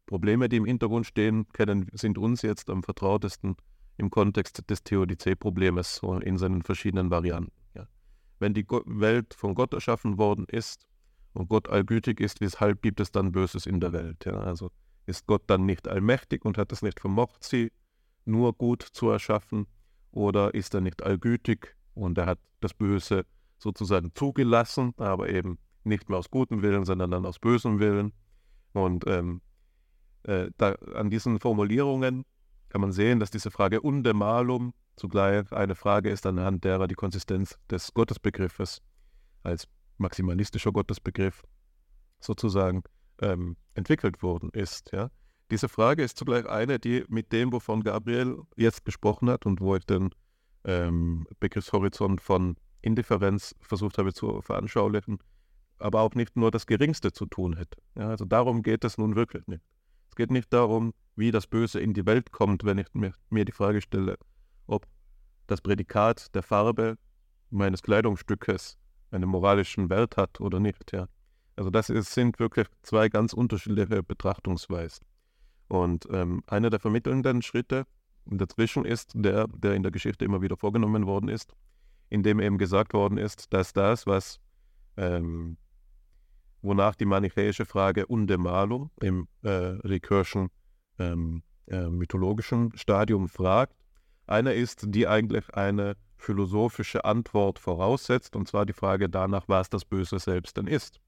Probleme, 0.05 0.51
die 0.51 0.59
im 0.59 0.67
Hintergrund 0.67 1.07
stehen, 1.07 1.49
kennen, 1.55 1.89
sind 1.95 2.19
uns 2.19 2.43
jetzt 2.43 2.69
am 2.69 2.83
vertrautesten 2.83 3.57
im 3.97 4.11
Kontext 4.11 4.69
des 4.69 4.85
Theodizee-Problems 4.85 6.03
in 6.21 6.37
seinen 6.37 6.61
verschiedenen 6.61 7.11
Varianten. 7.11 7.53
Ja. 7.75 7.89
wenn 8.39 8.53
die 8.53 8.67
Welt 8.69 9.33
von 9.33 9.55
Gott 9.55 9.73
erschaffen 9.73 10.19
worden 10.19 10.45
ist 10.47 10.87
und 11.33 11.49
Gott 11.49 11.69
allgütig 11.69 12.21
ist, 12.21 12.41
weshalb 12.41 12.83
gibt 12.83 13.01
es 13.01 13.11
dann 13.11 13.33
Böses 13.33 13.67
in 13.67 13.81
der 13.81 13.93
Welt? 13.93 14.25
Ja? 14.25 14.35
Also 14.35 14.71
ist 15.07 15.27
Gott 15.27 15.43
dann 15.47 15.67
nicht 15.67 15.89
allmächtig 15.89 16.45
und 16.45 16.59
hat 16.59 16.73
es 16.73 16.83
nicht 16.83 17.01
vermocht, 17.01 17.45
sie 17.45 17.73
nur 18.25 18.53
gut 18.53 18.83
zu 18.83 19.11
erschaffen? 19.11 19.67
Oder 20.11 20.55
ist 20.55 20.75
er 20.75 20.83
nicht 20.83 21.03
allgütig 21.03 21.75
und 21.95 22.19
er 22.19 22.27
hat 22.27 22.39
das 22.61 22.75
Böse 22.75 23.25
sozusagen 23.59 24.13
zugelassen, 24.15 24.93
aber 24.99 25.31
eben 25.31 25.59
nicht 25.85 26.09
mehr 26.09 26.19
aus 26.19 26.31
gutem 26.31 26.63
Willen, 26.63 26.85
sondern 26.85 27.11
dann 27.11 27.27
aus 27.27 27.39
bösem 27.39 27.79
Willen? 27.79 28.13
Und 28.75 29.07
ähm, 29.07 29.41
äh, 30.25 30.51
da, 30.59 30.73
an 30.95 31.11
diesen 31.11 31.41
Formulierungen 31.41 32.25
kann 32.69 32.81
man 32.81 32.93
sehen, 32.93 33.21
dass 33.21 33.31
diese 33.31 33.51
Frage 33.51 33.81
unde 33.81 34.15
malum 34.15 34.75
zugleich 34.97 35.51
eine 35.53 35.75
Frage 35.75 36.11
ist, 36.11 36.27
anhand 36.27 36.65
derer 36.65 36.87
die 36.87 36.95
Konsistenz 36.95 37.59
des 37.71 37.93
Gottesbegriffes 37.95 38.83
als 39.43 39.67
maximalistischer 39.99 40.73
Gottesbegriff 40.73 41.43
sozusagen 42.21 42.83
ähm, 43.21 43.57
entwickelt 43.75 44.23
worden 44.23 44.51
ist. 44.53 44.91
Ja? 44.93 45.11
Diese 45.51 45.69
Frage 45.69 46.03
ist 46.03 46.17
zugleich 46.17 46.47
eine, 46.47 46.79
die 46.79 47.05
mit 47.09 47.33
dem, 47.33 47.53
wovon 47.53 47.83
Gabriel 47.83 48.39
jetzt 48.57 48.85
gesprochen 48.85 49.29
hat 49.31 49.47
und 49.47 49.61
wo 49.61 49.77
ich 49.77 49.85
den 49.85 50.11
ähm, 50.65 51.27
Begriffshorizont 51.41 52.21
von 52.21 52.57
Indifferenz 52.81 53.55
versucht 53.61 53.99
habe 53.99 54.13
zu 54.13 54.41
veranschaulichen, 54.43 55.19
aber 55.79 56.01
auch 56.01 56.15
nicht 56.15 56.37
nur 56.37 56.51
das 56.51 56.67
Geringste 56.67 57.13
zu 57.13 57.27
tun 57.27 57.57
hätte. 57.57 57.79
Ja, 57.97 58.09
also 58.09 58.25
darum 58.25 58.63
geht 58.63 58.85
es 58.85 58.99
nun 58.99 59.17
wirklich 59.17 59.47
nicht. 59.47 59.63
Es 60.09 60.17
geht 60.17 60.31
nicht 60.31 60.53
darum, 60.53 60.95
wie 61.17 61.31
das 61.31 61.47
Böse 61.47 61.81
in 61.81 61.95
die 61.95 62.07
Welt 62.07 62.33
kommt, 62.33 62.65
wenn 62.65 62.79
ich 62.79 62.87
mir, 62.93 63.13
mir 63.31 63.45
die 63.45 63.53
Frage 63.53 63.81
stelle, 63.81 64.19
ob 64.67 64.87
das 65.47 65.61
Prädikat 65.61 66.35
der 66.35 66.43
Farbe 66.43 66.97
meines 67.51 67.83
Kleidungsstückes 67.83 68.79
einen 69.13 69.29
moralischen 69.29 69.91
Wert 69.91 70.17
hat 70.17 70.41
oder 70.41 70.61
nicht. 70.61 70.93
Ja. 70.93 71.07
Also 71.57 71.71
das 71.71 71.91
ist, 71.91 72.13
sind 72.13 72.39
wirklich 72.39 72.67
zwei 72.83 73.09
ganz 73.09 73.33
unterschiedliche 73.33 74.03
Betrachtungsweisen. 74.03 75.07
Und 75.69 76.07
ähm, 76.11 76.43
einer 76.47 76.71
der 76.71 76.81
vermittelnden 76.81 77.43
Schritte 77.43 77.87
dazwischen 78.27 78.85
ist 78.85 79.13
der, 79.15 79.47
der 79.49 79.75
in 79.75 79.83
der 79.83 79.93
Geschichte 79.93 80.25
immer 80.25 80.43
wieder 80.43 80.57
vorgenommen 80.57 81.07
worden 81.07 81.29
ist, 81.29 81.55
in 82.09 82.23
dem 82.23 82.41
eben 82.41 82.59
gesagt 82.59 82.95
worden 82.95 83.19
ist, 83.19 83.53
dass 83.53 83.73
das, 83.73 84.07
was 84.07 84.41
ähm, 84.97 85.57
wonach 86.61 86.95
die 86.95 87.05
manichäische 87.05 87.65
Frage 87.65 88.07
unde 88.07 88.39
malum 88.39 88.91
im 89.01 89.29
äh, 89.43 89.49
Recursion 89.49 90.49
ähm, 90.99 91.43
äh, 91.67 91.89
mythologischen 91.89 92.77
Stadium 92.77 93.29
fragt, 93.29 93.75
eine 94.27 94.53
ist, 94.53 94.85
die 94.89 95.09
eigentlich 95.09 95.53
eine 95.55 95.97
philosophische 96.23 97.05
Antwort 97.05 97.59
voraussetzt, 97.59 98.37
und 98.37 98.49
zwar 98.49 98.67
die 98.67 98.73
Frage 98.73 99.09
danach, 99.09 99.45
was 99.49 99.69
das 99.69 99.85
Böse 99.85 100.19
selbst 100.19 100.57
denn 100.57 100.67
ist. 100.67 101.01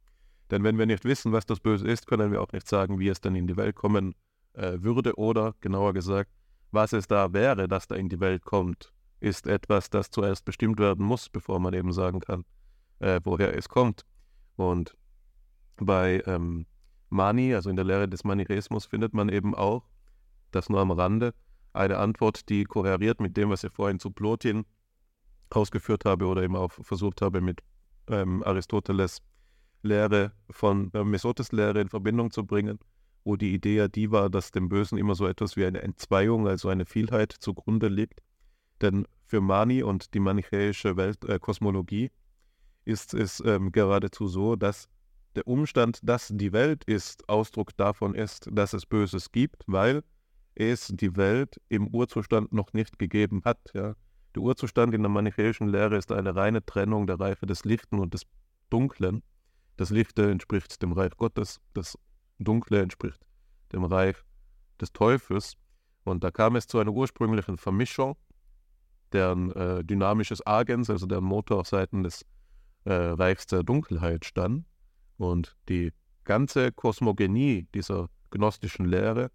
Denn 0.50 0.62
wenn 0.64 0.78
wir 0.78 0.86
nicht 0.86 1.04
wissen, 1.04 1.32
was 1.32 1.46
das 1.46 1.60
Böse 1.60 1.88
ist, 1.88 2.06
können 2.06 2.30
wir 2.30 2.42
auch 2.42 2.52
nicht 2.52 2.68
sagen, 2.68 2.98
wie 2.98 3.08
es 3.08 3.20
denn 3.20 3.34
in 3.34 3.46
die 3.46 3.56
Welt 3.56 3.76
kommen 3.76 4.14
äh, 4.52 4.78
würde 4.80 5.16
oder, 5.16 5.54
genauer 5.60 5.94
gesagt, 5.94 6.30
was 6.70 6.92
es 6.92 7.06
da 7.06 7.32
wäre, 7.32 7.68
das 7.68 7.86
da 7.86 7.94
in 7.94 8.08
die 8.08 8.20
Welt 8.20 8.44
kommt, 8.44 8.92
ist 9.20 9.46
etwas, 9.46 9.90
das 9.90 10.10
zuerst 10.10 10.44
bestimmt 10.44 10.78
werden 10.78 11.04
muss, 11.04 11.28
bevor 11.28 11.58
man 11.60 11.72
eben 11.72 11.92
sagen 11.92 12.20
kann, 12.20 12.44
äh, 12.98 13.20
woher 13.24 13.56
es 13.56 13.68
kommt. 13.68 14.04
Und 14.56 14.96
bei 15.76 16.22
ähm, 16.26 16.66
Mani, 17.08 17.54
also 17.54 17.70
in 17.70 17.76
der 17.76 17.84
Lehre 17.84 18.08
des 18.08 18.24
Manichäismus, 18.24 18.86
findet 18.86 19.14
man 19.14 19.28
eben 19.28 19.54
auch, 19.54 19.84
das 20.50 20.68
nur 20.68 20.80
am 20.80 20.90
Rande, 20.90 21.32
eine 21.72 21.98
Antwort, 21.98 22.48
die 22.48 22.64
kohäriert 22.64 23.20
mit 23.20 23.36
dem, 23.36 23.50
was 23.50 23.64
ich 23.64 23.72
vorhin 23.72 23.98
zu 23.98 24.10
Plotin 24.10 24.64
ausgeführt 25.50 26.04
habe 26.04 26.26
oder 26.26 26.42
eben 26.42 26.56
auch 26.56 26.72
versucht 26.72 27.22
habe, 27.22 27.40
mit 27.40 27.60
ähm, 28.08 28.42
Aristoteles 28.42 29.18
Lehre 29.82 30.32
von 30.50 30.90
äh, 30.94 31.04
Mesotes 31.04 31.52
Lehre 31.52 31.80
in 31.80 31.88
Verbindung 31.88 32.30
zu 32.30 32.44
bringen, 32.44 32.78
wo 33.24 33.36
die 33.36 33.54
Idee 33.54 33.76
ja 33.76 33.88
die 33.88 34.10
war, 34.10 34.30
dass 34.30 34.50
dem 34.50 34.68
Bösen 34.68 34.98
immer 34.98 35.14
so 35.14 35.26
etwas 35.26 35.56
wie 35.56 35.64
eine 35.64 35.82
Entzweiung, 35.82 36.48
also 36.48 36.68
eine 36.68 36.86
Vielheit 36.86 37.32
zugrunde 37.32 37.88
liegt. 37.88 38.20
Denn 38.80 39.06
für 39.26 39.40
Mani 39.40 39.82
und 39.82 40.14
die 40.14 40.20
manichäische 40.20 40.96
Welt, 40.96 41.24
äh, 41.24 41.38
Kosmologie 41.38 42.10
ist 42.84 43.14
es 43.14 43.42
ähm, 43.44 43.72
geradezu 43.72 44.26
so, 44.26 44.56
dass 44.56 44.88
der 45.36 45.46
Umstand, 45.46 46.00
dass 46.02 46.28
die 46.32 46.52
Welt 46.52 46.84
ist, 46.84 47.28
Ausdruck 47.28 47.76
davon 47.76 48.14
ist, 48.14 48.48
dass 48.52 48.72
es 48.72 48.86
Böses 48.86 49.32
gibt, 49.32 49.64
weil 49.66 50.02
es 50.54 50.88
die 50.94 51.16
Welt 51.16 51.60
im 51.68 51.88
Urzustand 51.88 52.52
noch 52.52 52.72
nicht 52.72 52.98
gegeben 52.98 53.42
hat. 53.44 53.58
Ja. 53.74 53.94
Der 54.34 54.42
Urzustand 54.42 54.94
in 54.94 55.02
der 55.02 55.10
manichäischen 55.10 55.68
Lehre 55.68 55.96
ist 55.96 56.10
eine 56.10 56.34
reine 56.34 56.64
Trennung 56.64 57.06
der 57.06 57.20
Reife 57.20 57.46
des 57.46 57.64
Lichten 57.64 58.00
und 58.00 58.14
des 58.14 58.22
Dunklen. 58.68 59.22
Das 59.76 59.90
Lichte 59.90 60.30
entspricht 60.30 60.82
dem 60.82 60.92
Reich 60.92 61.16
Gottes, 61.16 61.60
das 61.72 61.98
Dunkle 62.38 62.80
entspricht 62.80 63.24
dem 63.72 63.84
Reich 63.84 64.16
des 64.80 64.92
Teufels. 64.92 65.54
Und 66.04 66.24
da 66.24 66.30
kam 66.30 66.56
es 66.56 66.66
zu 66.66 66.78
einer 66.78 66.92
ursprünglichen 66.92 67.58
Vermischung, 67.58 68.16
deren 69.12 69.52
äh, 69.52 69.84
dynamisches 69.84 70.46
Agens, 70.46 70.90
also 70.90 71.06
der 71.06 71.20
Motor 71.20 71.60
auf 71.60 71.68
Seiten 71.68 72.02
des 72.02 72.24
äh, 72.84 72.92
Reichs 72.92 73.46
der 73.46 73.62
Dunkelheit 73.62 74.24
stand. 74.24 74.66
Und 75.16 75.56
die 75.68 75.92
ganze 76.24 76.72
Kosmogenie 76.72 77.66
dieser 77.74 78.08
gnostischen 78.30 78.86
Lehre 78.86 79.30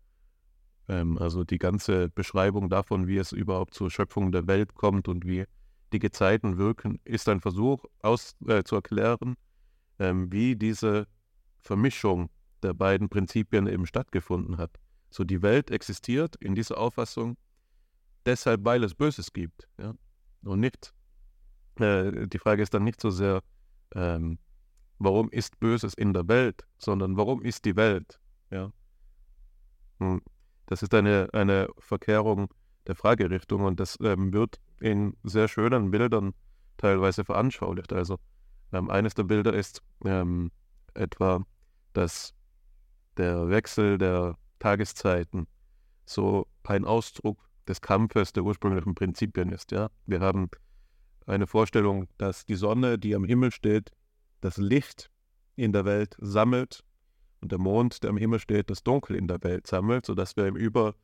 also 0.89 1.43
die 1.43 1.59
ganze 1.59 2.09
Beschreibung 2.09 2.69
davon, 2.69 3.07
wie 3.07 3.17
es 3.17 3.31
überhaupt 3.31 3.75
zur 3.75 3.91
Schöpfung 3.91 4.31
der 4.31 4.47
Welt 4.47 4.73
kommt 4.73 5.07
und 5.07 5.25
wie 5.25 5.45
die 5.93 5.99
Gezeiten 5.99 6.57
wirken, 6.57 6.99
ist 7.03 7.29
ein 7.29 7.41
Versuch 7.41 7.85
aus, 8.01 8.35
äh, 8.47 8.63
zu 8.63 8.75
erklären, 8.75 9.35
ähm, 9.99 10.31
wie 10.31 10.55
diese 10.55 11.07
Vermischung 11.59 12.29
der 12.63 12.73
beiden 12.73 13.09
Prinzipien 13.09 13.67
eben 13.67 13.85
stattgefunden 13.85 14.57
hat. 14.57 14.71
So 15.11 15.23
die 15.23 15.41
Welt 15.41 15.71
existiert 15.71 16.35
in 16.37 16.55
dieser 16.55 16.77
Auffassung 16.77 17.37
deshalb, 18.25 18.65
weil 18.65 18.83
es 18.83 18.95
Böses 18.95 19.31
gibt. 19.31 19.67
Ja? 19.79 19.93
Und 20.43 20.59
nicht, 20.59 20.93
äh, 21.79 22.27
die 22.27 22.39
Frage 22.39 22.63
ist 22.63 22.73
dann 22.73 22.83
nicht 22.83 23.01
so 23.01 23.09
sehr, 23.09 23.41
ähm, 23.93 24.39
warum 24.97 25.29
ist 25.29 25.59
Böses 25.59 25.93
in 25.93 26.13
der 26.13 26.27
Welt, 26.27 26.65
sondern 26.77 27.17
warum 27.17 27.41
ist 27.41 27.65
die 27.65 27.75
Welt? 27.75 28.19
Ja? 28.49 28.71
Hm. 29.99 30.21
Das 30.69 30.83
ist 30.83 30.93
eine, 30.93 31.29
eine 31.33 31.67
Verkehrung 31.79 32.53
der 32.85 32.93
Fragerichtung 32.93 33.61
und 33.63 33.79
das 33.79 33.97
ähm, 34.03 34.31
wird 34.31 34.59
in 34.79 35.17
sehr 35.23 35.47
schönen 35.47 35.89
Bildern 35.89 36.35
teilweise 36.77 37.25
veranschaulicht. 37.25 37.91
Also 37.91 38.19
ähm, 38.71 38.87
eines 38.91 39.15
der 39.15 39.23
Bilder 39.23 39.51
ist 39.51 39.81
ähm, 40.05 40.51
etwa, 40.93 41.43
dass 41.93 42.35
der 43.17 43.49
Wechsel 43.49 43.97
der 43.97 44.35
Tageszeiten 44.59 45.47
so 46.05 46.45
ein 46.63 46.85
Ausdruck 46.85 47.49
des 47.67 47.81
Kampfes 47.81 48.31
der 48.33 48.43
ursprünglichen 48.43 48.93
Prinzipien 48.93 49.51
ist. 49.51 49.71
Ja? 49.71 49.89
Wir 50.05 50.19
haben 50.19 50.51
eine 51.25 51.47
Vorstellung, 51.47 52.07
dass 52.19 52.45
die 52.45 52.53
Sonne, 52.53 52.99
die 52.99 53.15
am 53.15 53.23
Himmel 53.23 53.51
steht, 53.51 53.91
das 54.41 54.57
Licht 54.57 55.09
in 55.55 55.73
der 55.73 55.85
Welt 55.85 56.15
sammelt 56.19 56.83
und 57.41 57.51
der 57.51 57.59
Mond, 57.59 58.03
der 58.03 58.09
am 58.09 58.17
Himmel 58.17 58.39
steht, 58.39 58.69
das 58.69 58.83
Dunkel 58.83 59.15
in 59.15 59.27
der 59.27 59.43
Welt 59.43 59.67
sammelt, 59.67 60.05
sodass 60.05 60.35
wir 60.35 60.47
im 60.47 60.55
Über 60.55 60.95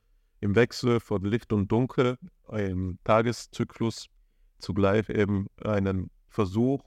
im 0.42 0.56
Wechsel 0.56 1.00
von 1.00 1.24
Licht 1.24 1.54
und 1.54 1.72
Dunkel 1.72 2.18
im 2.52 3.00
Tageszyklus 3.04 4.08
zugleich 4.60 5.10
eben 5.10 5.48
einen 5.64 6.10
Versuch 6.28 6.84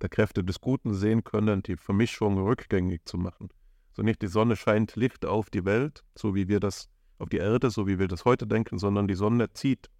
der 0.00 0.08
Kräfte 0.08 0.42
des 0.42 0.60
Guten 0.60 0.94
sehen 0.94 1.24
können, 1.24 1.62
die 1.62 1.76
Vermischung 1.76 2.38
rückgängig 2.38 3.02
zu 3.04 3.18
machen. 3.18 3.50
So 3.92 4.02
nicht 4.02 4.22
die 4.22 4.28
Sonne 4.28 4.56
scheint 4.56 4.96
Licht 4.96 5.26
auf 5.26 5.50
die 5.50 5.64
Welt, 5.64 6.04
so 6.14 6.34
wie 6.34 6.48
wir 6.48 6.60
das 6.60 6.88
auf 7.18 7.28
die 7.28 7.36
Erde, 7.36 7.70
so 7.70 7.86
wie 7.86 7.98
wir 7.98 8.08
das 8.08 8.24
heute 8.24 8.46
denken, 8.46 8.78
sondern 8.78 9.06
die 9.06 9.14
Sonne 9.14 9.52
zieht 9.52 9.90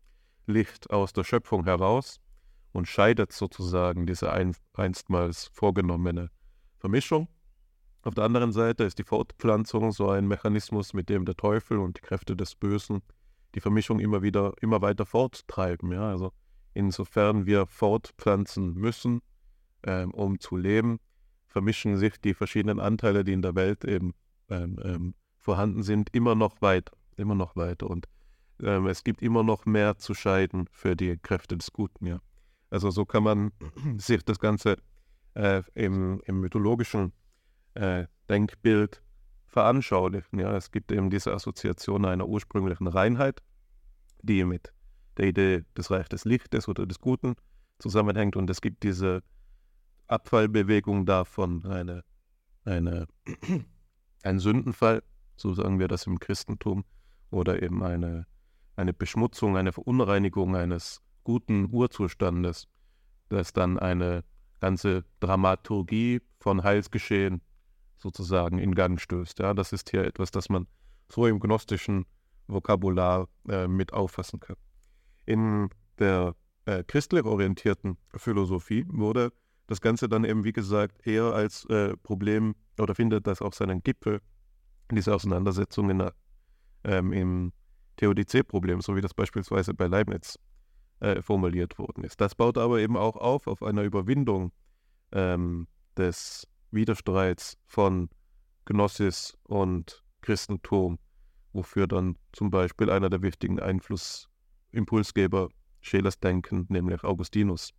Licht 0.47 0.91
aus 0.91 1.13
der 1.13 1.25
Schöpfung 1.25 1.65
heraus 1.65 2.19
und 2.73 2.89
scheidet 2.89 3.33
sozusagen 3.33 4.07
diese 4.07 4.33
einstmals 4.75 5.51
vorgenommene 5.53 6.31
Vermischung 6.79 7.29
auf 8.03 8.15
der 8.15 8.25
anderen 8.25 8.53
Seite 8.53 8.85
ist 8.85 8.99
die 8.99 9.05
Fortpflanzung 9.05 9.93
so 9.93 10.09
ein 10.09 10.27
Mechanismus, 10.27 10.95
mit 10.95 11.09
dem 11.09 11.25
der 11.27 11.37
Teufel 11.37 11.79
und 11.79 11.99
die 11.99 12.03
Kräfte 12.03 12.35
des 12.35 12.55
Bösen 12.55 13.03
die 13.55 13.61
Vermischung 13.61 14.01
immer 14.01 14.23
wieder, 14.23 14.55
immer 14.61 14.81
weiter 14.81 15.05
forttreiben. 15.05 15.93
Ja? 15.93 16.09
Also 16.09 16.33
insofern 16.73 17.47
wir 17.47 17.67
fortpflanzen 17.67 18.75
müssen, 18.75 19.21
ähm, 19.83 20.13
um 20.13 20.39
zu 20.41 20.57
leben, 20.57 20.99
vermischen 21.47 21.97
sich 21.97 22.21
die 22.21 22.35
verschiedenen 22.35 22.81
Anteile, 22.81 23.25
die 23.25 23.33
in 23.33 23.43
der 23.43 23.55
Welt 23.55 23.85
eben 23.85 24.15
ähm, 24.49 24.79
ähm, 24.83 25.15
vorhanden 25.37 25.83
sind, 25.83 26.15
immer 26.15 26.35
noch 26.35 26.63
weiter, 26.63 26.93
immer 27.17 27.35
noch 27.35 27.57
weiter. 27.57 27.91
Und 27.91 28.07
ähm, 28.63 28.87
es 28.87 29.05
gibt 29.05 29.21
immer 29.21 29.43
noch 29.43 29.67
mehr 29.67 29.99
zu 29.99 30.15
scheiden 30.15 30.69
für 30.71 30.97
die 30.97 31.19
Kräfte 31.19 31.57
des 31.57 31.73
Guten. 31.73 32.07
Ja? 32.07 32.21
Also 32.71 32.91
so 32.91 33.05
kann 33.05 33.25
man 33.25 33.53
sich 33.99 34.25
das 34.25 34.39
Ganze 34.39 34.77
äh, 35.35 35.63
im, 35.75 36.23
im 36.25 36.41
mythologischen 36.41 37.13
äh, 37.81 38.07
Denkbild 38.29 39.03
veranschaulichen. 39.47 40.39
Ja, 40.39 40.57
es 40.57 40.71
gibt 40.71 40.93
eben 40.93 41.11
diese 41.11 41.33
Assoziation 41.33 42.05
einer 42.05 42.29
ursprünglichen 42.29 42.87
Reinheit, 42.87 43.43
die 44.23 44.45
mit 44.45 44.73
der 45.17 45.29
Idee 45.29 45.65
des 45.77 45.91
Reich 45.91 46.09
des 46.09 46.25
Lichtes 46.25 46.69
oder 46.69 46.87
des 46.87 47.01
Guten 47.01 47.35
zusammenhängt 47.79 48.37
und 48.37 48.49
es 48.51 48.61
gibt 48.61 48.83
diese 48.83 49.23
Abfallbewegung 50.07 51.07
davon, 51.07 51.65
eine, 51.65 52.05
eine, 52.65 53.07
ein 54.23 54.39
Sündenfall, 54.39 55.03
so 55.37 55.55
sagen 55.55 55.79
wir 55.79 55.89
das 55.89 56.07
im 56.07 56.19
Christentum, 56.19 56.85
oder 57.31 57.63
eben 57.63 57.83
eine, 57.83 58.27
eine 58.77 58.93
Beschmutzung, 58.93 59.57
eine 59.57 59.73
Verunreinigung 59.73 60.55
eines 60.55 61.01
guten 61.25 61.69
Urzustandes, 61.73 62.69
das 63.31 63.53
dann 63.53 63.79
eine 63.79 64.25
ganze 64.61 65.05
Dramaturgie 65.21 66.21
von 66.41 66.63
Heilsgeschehen 66.63 67.41
sozusagen 68.01 68.59
in 68.59 68.75
Gang 68.75 69.01
stößt. 69.01 69.39
Ja, 69.39 69.55
das 69.55 69.73
ist 69.73 69.91
hier 69.91 70.05
etwas, 70.05 70.31
das 70.31 70.49
man 70.49 70.67
so 71.09 71.27
im 71.27 71.41
gnostischen 71.41 72.07
Vokabular 72.47 73.29
äh, 73.49 73.69
mit 73.69 73.93
auffassen 73.93 74.41
kann. 74.41 74.57
In 75.27 75.69
der 75.99 76.35
äh, 76.65 76.83
christlich 76.85 77.25
orientierten 77.25 77.97
Philosophie 78.17 78.85
wurde 78.89 79.33
das 79.67 79.81
Ganze 79.81 80.09
dann 80.09 80.25
eben, 80.25 80.45
wie 80.45 80.53
gesagt, 80.53 81.07
eher 81.07 81.33
als 81.33 81.65
äh, 81.67 81.97
Problem 81.99 82.55
oder 82.79 82.95
findet 82.95 83.27
das 83.27 83.41
auch 83.41 83.53
seinen 83.53 83.83
Gipfel 83.83 84.21
in 84.89 84.97
dieser 84.97 85.15
Auseinandersetzung 85.15 85.91
in 85.91 86.11
ähm, 86.83 87.13
im 87.13 87.53
Theodizee-Problem, 87.97 88.81
so 88.81 88.97
wie 88.97 89.01
das 89.01 89.15
beispielsweise 89.15 89.75
bei 89.75 89.87
Leibniz 89.87 90.39
äh, 91.01 91.21
formuliert 91.23 91.79
worden 91.79 92.05
ist. 92.05 92.21
Das 92.21 92.35
baut 92.35 92.59
aber 92.59 92.81
eben 92.81 92.97
auch 92.97 93.17
auf 93.17 93.47
auf 93.47 93.63
einer 93.63 93.83
Überwindung 93.83 94.53
ähm, 95.13 95.69
des 95.97 96.47
Widerstreits 96.71 97.59
von 97.67 98.11
Gnosis 98.65 99.37
und 99.45 100.05
Christentum, 100.21 100.99
wofür 101.53 101.87
dann 101.87 102.17
zum 102.33 102.51
Beispiel 102.51 102.91
einer 102.91 103.11
der 103.11 103.23
wichtigen 103.23 103.59
Einflussimpulsgeber 103.61 105.49
Schelers 105.81 106.21
Denken, 106.21 106.67
nämlich 106.69 107.03
Augustinus, 107.05 107.73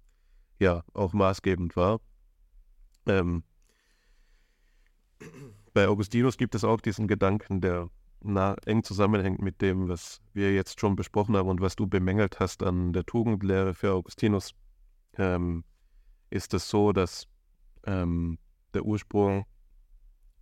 ja 0.60 0.84
auch 0.94 1.14
maßgebend 1.14 1.76
war. 1.76 2.02
Ähm, 3.06 3.44
bei 5.74 5.88
Augustinus 5.88 6.38
gibt 6.38 6.56
es 6.56 6.64
auch 6.64 6.82
diesen 6.82 7.08
Gedanken, 7.08 7.62
der 7.62 7.90
nah, 8.24 8.56
eng 8.66 8.84
zusammenhängt 8.84 9.42
mit 9.42 9.62
dem, 9.62 9.88
was 9.88 10.22
wir 10.34 10.54
jetzt 10.54 10.80
schon 10.80 10.96
besprochen 10.96 11.36
haben 11.36 11.50
und 11.50 11.62
was 11.62 11.76
du 11.76 11.88
bemängelt 11.88 12.40
hast 12.40 12.64
an 12.64 12.94
der 12.94 13.06
Tugendlehre 13.06 13.74
für 13.74 13.94
Augustinus. 13.94 14.54
Ähm, 15.18 15.64
ist 16.30 16.54
es 16.54 16.70
so, 16.70 16.92
dass 16.94 17.28
ähm, 17.86 18.38
der 18.74 18.86
Ursprung 18.86 19.46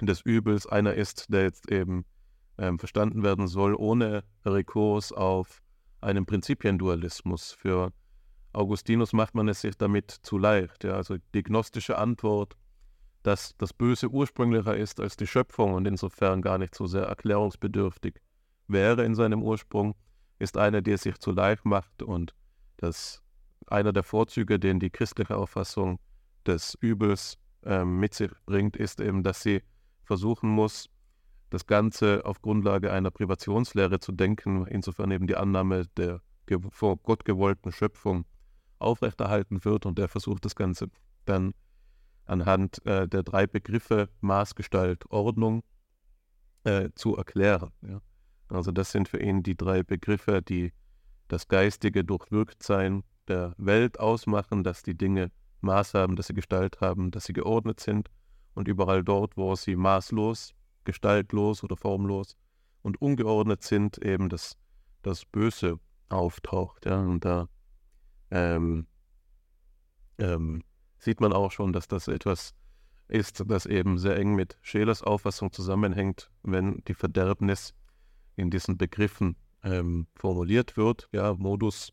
des 0.02 0.22
Übels 0.22 0.68
einer 0.68 0.94
ist, 0.94 1.32
der 1.32 1.44
jetzt 1.44 1.72
eben 1.72 2.06
ähm, 2.58 2.80
verstanden 2.80 3.24
werden 3.24 3.48
soll, 3.48 3.76
ohne 3.76 4.24
Rekurs 4.46 5.12
auf 5.12 5.62
einen 6.02 6.26
Prinzipiendualismus. 6.26 7.52
Für 7.52 7.92
Augustinus 8.54 9.14
macht 9.14 9.36
man 9.36 9.48
es 9.48 9.62
sich 9.62 9.78
damit 9.78 10.12
zu 10.12 10.38
leicht. 10.38 10.84
Ja? 10.84 10.94
Also 10.94 11.18
die 11.34 11.44
gnostische 11.44 11.98
Antwort, 11.98 12.56
dass 13.24 13.56
das 13.58 13.74
Böse 13.74 14.10
ursprünglicher 14.10 14.76
ist 14.76 15.00
als 15.00 15.18
die 15.18 15.28
Schöpfung 15.28 15.74
und 15.74 15.86
insofern 15.86 16.42
gar 16.42 16.58
nicht 16.58 16.74
so 16.76 16.88
sehr 16.88 17.04
erklärungsbedürftig 17.04 18.16
wäre 18.68 19.04
in 19.04 19.16
seinem 19.16 19.44
Ursprung, 19.44 19.96
ist 20.40 20.58
eine, 20.58 20.82
die 20.82 20.92
es 20.92 21.04
sich 21.04 21.18
zu 21.20 21.32
leicht 21.32 21.66
macht 21.66 22.02
und 22.02 22.34
das 22.78 23.22
einer 23.68 23.94
der 23.94 24.04
Vorzüge, 24.04 24.58
den 24.58 24.80
die 24.80 24.90
christliche 24.90 25.36
Auffassung 25.36 26.00
des 26.46 26.76
Übels 26.80 27.38
ähm, 27.64 28.00
mit 28.00 28.14
sich 28.14 28.32
bringt, 28.46 28.78
ist 28.78 29.02
eben, 29.02 29.24
dass 29.24 29.42
sie 29.42 29.62
versuchen 30.04 30.50
muss, 30.50 30.90
das 31.50 31.66
Ganze 31.66 32.26
auf 32.26 32.42
Grundlage 32.42 32.92
einer 32.92 33.12
Privationslehre 33.12 34.00
zu 34.00 34.12
denken, 34.12 34.66
insofern 34.68 35.12
eben 35.12 35.28
die 35.28 35.36
Annahme 35.36 35.86
der 35.98 36.22
vor 36.72 36.98
Gott 36.98 37.26
gewollten 37.26 37.72
Schöpfung 37.72 38.26
aufrechterhalten 38.80 39.64
wird 39.66 39.86
und 39.86 40.00
der 40.00 40.08
versucht 40.08 40.46
das 40.46 40.56
Ganze 40.56 40.90
dann 41.26 41.54
anhand 42.26 42.84
äh, 42.86 43.08
der 43.08 43.24
drei 43.24 43.46
Begriffe 43.46 44.10
Maßgestalt, 44.22 45.12
Ordnung 45.12 45.64
äh, 46.64 46.90
zu 46.96 47.16
erklären. 47.18 47.72
Ja. 47.82 48.02
Also 48.48 48.72
das 48.72 48.92
sind 48.92 49.08
für 49.08 49.22
ihn 49.22 49.44
die 49.44 49.56
drei 49.56 49.84
Begriffe, 49.84 50.42
die 50.42 50.74
das 51.28 51.48
geistige 51.48 52.04
Durchwirktsein 52.04 53.04
der 53.28 53.54
Welt 53.58 54.00
ausmachen, 54.00 54.64
dass 54.64 54.82
die 54.82 54.96
Dinge 54.98 55.32
Maß 55.62 55.94
haben, 55.94 56.16
dass 56.16 56.28
sie 56.28 56.34
Gestalt 56.34 56.82
haben, 56.82 57.12
dass 57.12 57.26
sie 57.26 57.34
geordnet 57.34 57.80
sind 57.80 58.10
und 58.54 58.68
überall 58.68 59.04
dort, 59.04 59.38
wo 59.38 59.56
sie 59.56 59.76
maßlos 59.76 60.54
gestaltlos 60.84 61.64
oder 61.64 61.76
formlos 61.76 62.36
und 62.82 63.02
ungeordnet 63.02 63.64
sind, 63.64 63.98
eben 64.00 64.30
das, 64.30 64.58
das 65.02 65.26
Böse 65.26 65.80
auftaucht. 66.10 66.86
Ja? 66.86 67.00
Und 67.00 67.26
da 67.26 67.48
ähm, 68.32 68.88
ähm, 70.18 70.64
sieht 70.98 71.22
man 71.22 71.34
auch 71.34 71.52
schon, 71.52 71.74
dass 71.74 71.88
das 71.88 72.08
etwas 72.08 72.54
ist, 73.08 73.44
das 73.48 73.66
eben 73.66 73.98
sehr 73.98 74.18
eng 74.18 74.36
mit 74.36 74.58
Schelers 74.62 75.02
Auffassung 75.02 75.52
zusammenhängt, 75.52 76.30
wenn 76.44 76.84
die 76.88 76.94
Verderbnis 76.94 77.74
in 78.36 78.50
diesen 78.50 78.78
Begriffen 78.78 79.36
ähm, 79.64 80.08
formuliert 80.16 80.78
wird. 80.78 81.10
Ja, 81.12 81.34
Modus, 81.34 81.92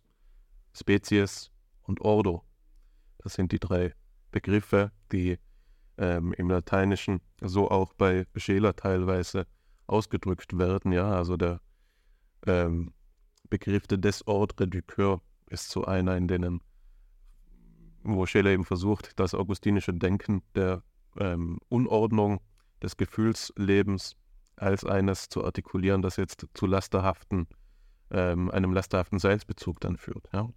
Spezies 0.73 1.51
und 1.83 2.01
Ordo. 2.01 2.45
Das 3.27 3.35
sind 3.35 3.51
die 3.51 3.59
drei 3.59 3.93
Begriffe, 4.31 4.93
die 5.11 5.37
ähm, 5.99 6.33
im 6.35 6.49
Lateinischen 6.49 7.21
so 7.41 7.69
auch 7.69 7.93
bei 7.93 8.25
Scheler 8.37 8.77
teilweise 8.77 9.49
ausgedrückt 9.89 10.57
werden. 10.57 10.93
Ja, 10.93 11.11
also 11.11 11.37
der 11.37 11.61
ähm, 12.47 12.93
Begriff 13.51 13.89
de 13.89 13.99
Desordre 13.99 14.69
du 14.69 14.81
Coeur 14.81 15.21
ist 15.51 15.71
so 15.71 15.85
einer, 15.85 16.17
in 16.17 16.29
denen, 16.29 16.61
wo 18.05 18.27
Scheler 18.27 18.51
eben 18.51 18.65
versucht, 18.65 19.19
das 19.19 19.35
augustinische 19.35 19.93
Denken 19.93 20.45
der 20.55 20.85
ähm, 21.19 21.59
Unordnung 21.69 22.39
des 22.81 22.97
Gefühlslebens 22.97 24.15
als 24.55 24.85
eines 24.85 25.31
zu 25.31 25.45
artikulieren, 25.45 26.01
das 26.01 26.15
jetzt 26.15 26.47
zu 26.55 26.67
lasterhaften, 26.67 27.49
ähm, 28.13 28.53
einem 28.53 28.73
lasterhaften 28.73 29.19
Seinsbezug 29.19 29.81
dann 29.81 29.97
führt. 29.97 30.29
Ja? 30.33 30.49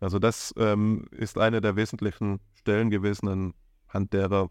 Also 0.00 0.18
das 0.18 0.54
ähm, 0.56 1.04
ist 1.10 1.38
eine 1.38 1.60
der 1.60 1.76
wesentlichen 1.76 2.40
Stellen 2.54 2.90
gewesen, 2.90 3.54
anhand 3.88 4.12
derer 4.12 4.50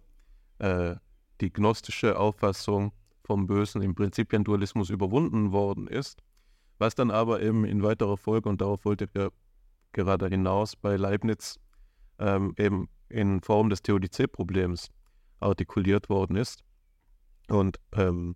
äh, 0.59 0.95
die 1.41 1.51
gnostische 1.51 2.17
Auffassung 2.19 2.91
vom 3.23 3.47
Bösen 3.47 3.81
im 3.81 3.95
Prinzipiendualismus 3.95 4.89
überwunden 4.89 5.51
worden 5.51 5.88
ist, 5.88 6.21
was 6.77 6.95
dann 6.95 7.11
aber 7.11 7.41
eben 7.41 7.65
in 7.65 7.84
weiterer 7.84 8.17
Folge, 8.17 8.49
und 8.49 8.61
darauf 8.61 8.85
wollte 8.85 9.05
ich 9.05 9.11
ja 9.15 9.30
gerade 9.91 10.27
hinaus, 10.27 10.76
bei 10.76 10.95
Leibniz 10.95 11.59
ähm, 12.19 12.53
eben 12.57 12.89
in 13.09 13.41
Form 13.41 13.69
des 13.69 13.81
Theodizee-Problems 13.81 14.89
artikuliert 15.39 16.09
worden 16.09 16.35
ist. 16.35 16.63
Und 17.47 17.80
ähm, 17.93 18.35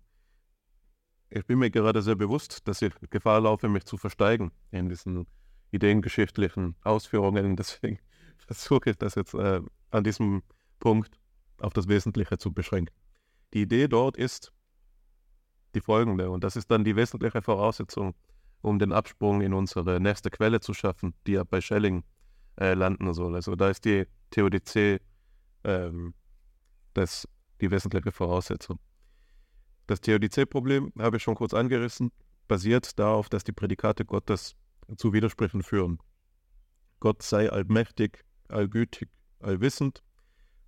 ich 1.30 1.44
bin 1.46 1.58
mir 1.58 1.70
gerade 1.70 2.02
sehr 2.02 2.16
bewusst, 2.16 2.66
dass 2.66 2.82
ich 2.82 2.92
Gefahr 3.10 3.40
laufe, 3.40 3.68
mich 3.68 3.84
zu 3.84 3.96
versteigen 3.96 4.50
in 4.70 4.88
diesen 4.88 5.26
ideengeschichtlichen 5.74 6.76
Ausführungen. 6.82 7.56
Deswegen 7.56 7.98
versuche 8.38 8.90
ich 8.90 8.96
das 8.96 9.14
jetzt 9.14 9.34
äh, 9.34 9.60
an 9.90 10.04
diesem 10.04 10.42
Punkt 10.80 11.18
auf 11.58 11.72
das 11.72 11.88
Wesentliche 11.88 12.38
zu 12.38 12.52
beschränken. 12.52 12.94
Die 13.52 13.62
Idee 13.62 13.88
dort 13.88 14.16
ist 14.16 14.52
die 15.74 15.80
folgende, 15.80 16.30
und 16.30 16.44
das 16.44 16.56
ist 16.56 16.70
dann 16.70 16.84
die 16.84 16.96
wesentliche 16.96 17.42
Voraussetzung, 17.42 18.14
um 18.62 18.78
den 18.78 18.92
Absprung 18.92 19.40
in 19.40 19.52
unsere 19.52 20.00
nächste 20.00 20.30
Quelle 20.30 20.60
zu 20.60 20.72
schaffen, 20.72 21.14
die 21.26 21.32
ja 21.32 21.44
bei 21.44 21.60
Schelling 21.60 22.04
äh, 22.60 22.74
landen 22.74 23.12
soll. 23.12 23.34
Also 23.34 23.56
da 23.56 23.70
ist 23.70 23.84
die 23.84 24.06
Theodizee 24.30 25.00
ähm, 25.64 26.14
das, 26.94 27.28
die 27.60 27.70
wesentliche 27.70 28.12
Voraussetzung. 28.12 28.78
Das 29.86 30.00
Theodizee-Problem, 30.00 30.92
habe 30.98 31.18
ich 31.18 31.22
schon 31.22 31.34
kurz 31.34 31.52
angerissen, 31.52 32.10
basiert 32.48 32.98
darauf, 32.98 33.28
dass 33.28 33.44
die 33.44 33.52
Prädikate 33.52 34.04
Gottes 34.04 34.56
zu 34.96 35.12
Widersprüchen 35.12 35.62
führen. 35.62 35.98
Gott 37.00 37.22
sei 37.22 37.50
allmächtig, 37.50 38.24
allgütig, 38.48 39.08
allwissend 39.40 40.02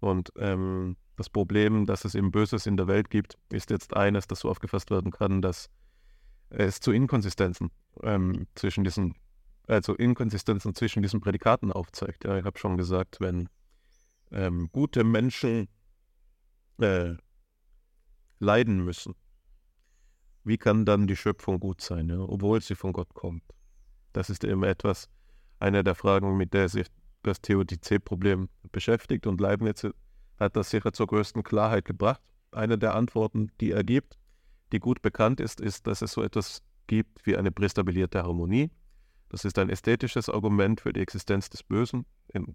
und 0.00 0.32
ähm, 0.36 0.96
das 1.16 1.30
Problem, 1.30 1.86
dass 1.86 2.04
es 2.04 2.14
eben 2.14 2.30
Böses 2.30 2.66
in 2.66 2.76
der 2.76 2.86
Welt 2.86 3.08
gibt, 3.10 3.38
ist 3.50 3.70
jetzt 3.70 3.96
eines, 3.96 4.26
das 4.26 4.40
so 4.40 4.50
aufgefasst 4.50 4.90
werden 4.90 5.10
kann, 5.10 5.40
dass 5.40 5.70
es 6.50 6.80
zu 6.80 6.92
Inkonsistenzen 6.92 7.70
ähm, 8.02 8.46
zwischen 8.54 8.84
diesen, 8.84 9.14
also 9.66 9.94
Inkonsistenzen 9.94 10.74
zwischen 10.74 11.02
diesen 11.02 11.20
Prädikaten 11.20 11.72
aufzeigt. 11.72 12.24
Ja, 12.24 12.36
ich 12.36 12.44
habe 12.44 12.58
schon 12.58 12.76
gesagt, 12.76 13.18
wenn 13.20 13.48
ähm, 14.30 14.68
gute 14.72 15.04
Menschen 15.04 15.68
äh, 16.78 17.14
leiden 18.38 18.84
müssen, 18.84 19.14
wie 20.44 20.58
kann 20.58 20.84
dann 20.84 21.06
die 21.06 21.16
Schöpfung 21.16 21.58
gut 21.58 21.80
sein, 21.80 22.08
ja, 22.10 22.20
obwohl 22.20 22.60
sie 22.60 22.74
von 22.74 22.92
Gott 22.92 23.14
kommt? 23.14 23.42
Das 24.16 24.30
ist 24.30 24.44
eben 24.44 24.62
etwas, 24.64 25.10
eine 25.58 25.84
der 25.84 25.94
Fragen, 25.94 26.38
mit 26.38 26.54
der 26.54 26.70
sich 26.70 26.86
das 27.22 27.42
Theodizee-Problem 27.42 28.48
beschäftigt 28.72 29.26
und 29.26 29.42
Leibniz 29.42 29.86
hat 30.40 30.56
das 30.56 30.70
sicher 30.70 30.94
zur 30.94 31.06
größten 31.06 31.42
Klarheit 31.42 31.84
gebracht. 31.84 32.22
Eine 32.50 32.78
der 32.78 32.94
Antworten, 32.94 33.52
die 33.60 33.72
er 33.72 33.84
gibt, 33.84 34.18
die 34.72 34.78
gut 34.78 35.02
bekannt 35.02 35.38
ist, 35.38 35.60
ist, 35.60 35.86
dass 35.86 36.00
es 36.00 36.12
so 36.12 36.22
etwas 36.22 36.62
gibt 36.86 37.26
wie 37.26 37.36
eine 37.36 37.52
prästabilierte 37.52 38.22
Harmonie. 38.22 38.70
Das 39.28 39.44
ist 39.44 39.58
ein 39.58 39.68
ästhetisches 39.68 40.30
Argument 40.30 40.80
für 40.80 40.94
die 40.94 41.00
Existenz 41.00 41.50
des 41.50 41.62
Bösen 41.62 42.06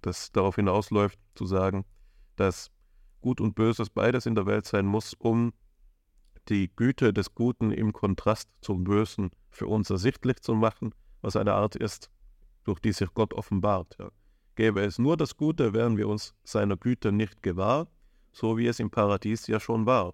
das 0.01 0.31
darauf 0.31 0.55
hinausläuft, 0.55 1.19
zu 1.35 1.45
sagen, 1.45 1.85
dass 2.37 2.71
Gut 3.21 3.39
und 3.39 3.53
Böses 3.53 3.91
beides 3.91 4.25
in 4.25 4.33
der 4.33 4.47
Welt 4.47 4.65
sein 4.65 4.87
muss, 4.87 5.13
um 5.13 5.53
die 6.49 6.71
Güte 6.75 7.13
des 7.13 7.35
Guten 7.35 7.71
im 7.71 7.93
Kontrast 7.93 8.49
zum 8.61 8.83
Bösen 8.83 9.29
für 9.51 9.67
uns 9.67 9.91
ersichtlich 9.91 10.41
zu 10.41 10.55
machen, 10.55 10.95
was 11.21 11.35
eine 11.35 11.53
Art 11.53 11.75
ist, 11.75 12.09
durch 12.63 12.79
die 12.79 12.91
sich 12.91 13.13
Gott 13.13 13.33
offenbart. 13.33 13.95
Ja. 13.99 14.09
Gäbe 14.55 14.81
es 14.81 14.99
nur 14.99 15.17
das 15.17 15.37
Gute, 15.37 15.73
wären 15.73 15.97
wir 15.97 16.07
uns 16.07 16.35
seiner 16.43 16.77
Güte 16.77 17.11
nicht 17.11 17.41
gewahr, 17.41 17.87
so 18.31 18.57
wie 18.57 18.67
es 18.67 18.79
im 18.79 18.89
Paradies 18.89 19.47
ja 19.47 19.59
schon 19.59 19.85
war. 19.85 20.13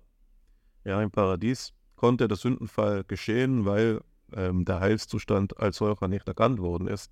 Ja, 0.83 1.01
im 1.01 1.11
Paradies 1.11 1.73
konnte 1.95 2.27
der 2.27 2.37
Sündenfall 2.37 3.03
geschehen, 3.03 3.65
weil 3.65 4.01
ähm, 4.33 4.65
der 4.65 4.79
Heilszustand 4.79 5.59
als 5.59 5.77
solcher 5.77 6.07
nicht 6.07 6.27
erkannt 6.27 6.59
worden 6.59 6.87
ist. 6.87 7.11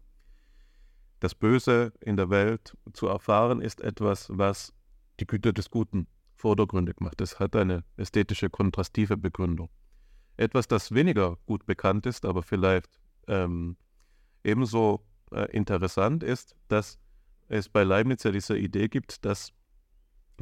Das 1.20 1.34
Böse 1.34 1.94
in 2.02 2.18
der 2.18 2.30
Welt 2.30 2.78
zu 2.94 3.08
erfahren 3.08 3.62
ist 3.62 3.82
etwas, 3.82 4.28
was 4.30 4.74
die 5.20 5.26
Güte 5.26 5.54
des 5.54 5.70
Guten 5.72 6.08
vordergründig 6.36 7.00
macht. 7.00 7.22
Es 7.22 7.40
hat 7.40 7.56
eine 7.56 7.84
ästhetische, 7.98 8.50
kontrastive 8.50 9.18
Begründung. 9.18 9.70
Etwas, 10.38 10.68
das 10.68 10.94
weniger 10.94 11.38
gut 11.46 11.66
bekannt 11.66 12.06
ist, 12.06 12.26
aber 12.26 12.44
vielleicht 12.44 13.00
ähm, 13.28 13.78
ebenso 14.46 15.06
äh, 15.32 15.52
interessant 15.52 16.24
ist, 16.24 16.56
dass 16.68 17.00
es 17.48 17.70
bei 17.70 17.84
Leibniz 17.84 18.24
ja 18.24 18.32
diese 18.32 18.58
Idee 18.58 18.88
gibt, 18.88 19.26
dass 19.26 19.52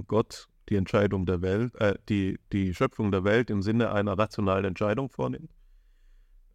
Gott 0.08 0.48
die 0.70 0.76
Entscheidung 0.76 1.26
der 1.26 1.42
Welt, 1.42 1.76
äh, 1.76 1.96
die, 2.10 2.40
die 2.52 2.74
Schöpfung 2.74 3.12
der 3.12 3.24
Welt 3.24 3.50
im 3.50 3.62
Sinne 3.62 3.92
einer 3.92 4.18
rationalen 4.18 4.66
Entscheidung 4.66 5.10
vornimmt. 5.10 5.52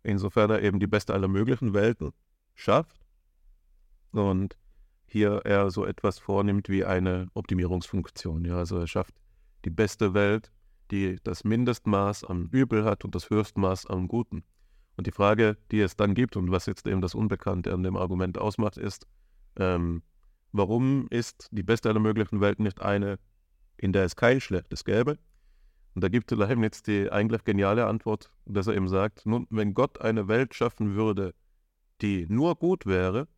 Insofern 0.02 0.50
er 0.50 0.62
eben 0.62 0.80
die 0.80 0.86
beste 0.86 1.12
aller 1.12 1.28
möglichen 1.28 1.74
Welten 1.74 2.12
schafft 2.54 3.00
und 4.12 4.56
hier 5.06 5.42
er 5.44 5.70
so 5.70 5.84
etwas 5.84 6.18
vornimmt 6.18 6.68
wie 6.68 6.84
eine 6.84 7.28
Optimierungsfunktion. 7.34 8.44
Ja, 8.44 8.58
also 8.58 8.78
er 8.78 8.86
schafft 8.86 9.14
die 9.64 9.70
beste 9.70 10.14
Welt, 10.14 10.50
die 10.90 11.18
das 11.22 11.44
Mindestmaß 11.44 12.24
an 12.24 12.48
Übel 12.50 12.84
hat 12.84 13.04
und 13.04 13.14
das 13.14 13.30
Höchstmaß 13.30 13.86
an 13.86 14.08
Guten. 14.08 14.44
Und 14.98 15.06
die 15.06 15.12
Frage, 15.12 15.56
die 15.70 15.80
es 15.80 15.94
dann 15.94 16.14
gibt 16.14 16.36
und 16.36 16.50
was 16.50 16.66
jetzt 16.66 16.88
eben 16.88 17.00
das 17.00 17.14
Unbekannte 17.14 17.72
an 17.72 17.84
dem 17.84 17.96
Argument 17.96 18.36
ausmacht, 18.36 18.76
ist, 18.76 19.06
ähm, 19.54 20.02
warum 20.50 21.06
ist 21.10 21.48
die 21.52 21.62
beste 21.62 21.88
aller 21.88 22.00
möglichen 22.00 22.40
Welten 22.40 22.64
nicht 22.64 22.82
eine, 22.82 23.20
in 23.76 23.92
der 23.92 24.04
es 24.04 24.16
kein 24.16 24.40
Schlechtes 24.40 24.84
gäbe? 24.84 25.16
Und 25.94 26.02
da 26.02 26.08
gibt 26.08 26.32
Leibniz 26.32 26.82
die 26.82 27.12
eigentlich 27.12 27.44
geniale 27.44 27.86
Antwort, 27.86 28.32
dass 28.44 28.66
er 28.66 28.74
eben 28.74 28.88
sagt, 28.88 29.24
nun, 29.24 29.46
wenn 29.50 29.72
Gott 29.72 30.00
eine 30.00 30.26
Welt 30.26 30.56
schaffen 30.56 30.96
würde, 30.96 31.32
die 32.02 32.26
nur 32.28 32.56
gut 32.56 32.84
wäre, 32.84 33.28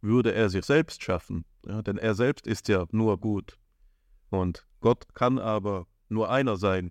würde 0.00 0.32
er 0.32 0.48
sich 0.48 0.64
selbst 0.64 1.02
schaffen. 1.02 1.44
Ja, 1.66 1.82
denn 1.82 1.98
er 1.98 2.14
selbst 2.14 2.46
ist 2.46 2.68
ja 2.68 2.86
nur 2.90 3.20
gut. 3.20 3.58
Und 4.30 4.66
Gott 4.80 5.14
kann 5.14 5.38
aber 5.38 5.86
nur 6.08 6.30
einer 6.30 6.56
sein. 6.56 6.90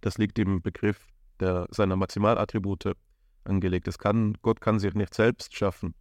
Das 0.00 0.16
liegt 0.16 0.38
im 0.38 0.62
Begriff 0.62 1.12
der, 1.40 1.66
seiner 1.70 1.96
Maximalattribute 1.96 2.92
angelegt. 3.44 3.88
Es 3.88 3.98
kann, 3.98 4.36
Gott 4.42 4.60
kann 4.60 4.78
sich 4.78 4.94
nicht 4.94 5.14
selbst 5.14 5.54
schaffen. 5.54 5.94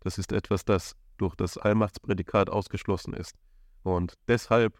Das 0.00 0.18
ist 0.18 0.32
etwas, 0.32 0.64
das 0.64 0.96
durch 1.18 1.34
das 1.34 1.58
Allmachtsprädikat 1.58 2.50
ausgeschlossen 2.50 3.14
ist. 3.14 3.36
Und 3.82 4.14
deshalb 4.28 4.78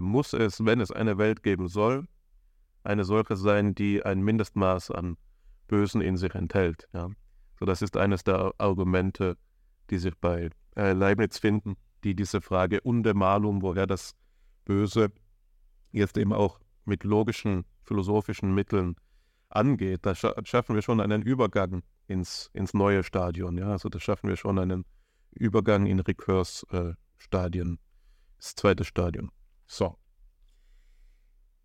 muss 0.00 0.32
es, 0.32 0.64
wenn 0.64 0.80
es 0.80 0.92
eine 0.92 1.18
Welt 1.18 1.42
geben 1.42 1.68
soll, 1.68 2.06
eine 2.84 3.04
solche 3.04 3.36
sein, 3.36 3.74
die 3.74 4.04
ein 4.04 4.22
Mindestmaß 4.22 4.92
an 4.92 5.16
Bösen 5.66 6.00
in 6.00 6.16
sich 6.16 6.34
enthält. 6.34 6.88
Ja. 6.92 7.10
So, 7.58 7.66
das 7.66 7.82
ist 7.82 7.96
eines 7.96 8.24
der 8.24 8.52
Argumente, 8.58 9.36
die 9.90 9.98
sich 9.98 10.16
bei 10.20 10.50
äh, 10.76 10.92
Leibniz 10.92 11.38
finden, 11.38 11.76
die 12.04 12.14
diese 12.14 12.40
Frage 12.40 12.80
unde 12.80 13.14
malum, 13.14 13.62
woher 13.62 13.86
das 13.86 14.14
Böse 14.64 15.12
jetzt 15.92 16.16
eben 16.16 16.32
auch 16.32 16.60
mit 16.84 17.04
logischen, 17.04 17.64
philosophischen 17.84 18.54
Mitteln 18.54 18.96
angeht, 19.48 20.00
da 20.02 20.14
scha 20.14 20.34
schaffen 20.44 20.74
wir 20.74 20.82
schon 20.82 21.00
einen 21.00 21.22
Übergang 21.22 21.82
ins, 22.06 22.50
ins 22.52 22.74
neue 22.74 23.02
Stadion. 23.02 23.58
Ja? 23.58 23.70
Also 23.70 23.88
da 23.88 24.00
schaffen 24.00 24.28
wir 24.28 24.36
schon 24.36 24.58
einen 24.58 24.84
Übergang 25.32 25.86
in 25.86 26.00
Rekurs-Stadien, 26.00 27.74
äh, 27.74 27.78
das 28.38 28.54
zweite 28.54 28.84
Stadion. 28.84 29.30
So. 29.66 29.96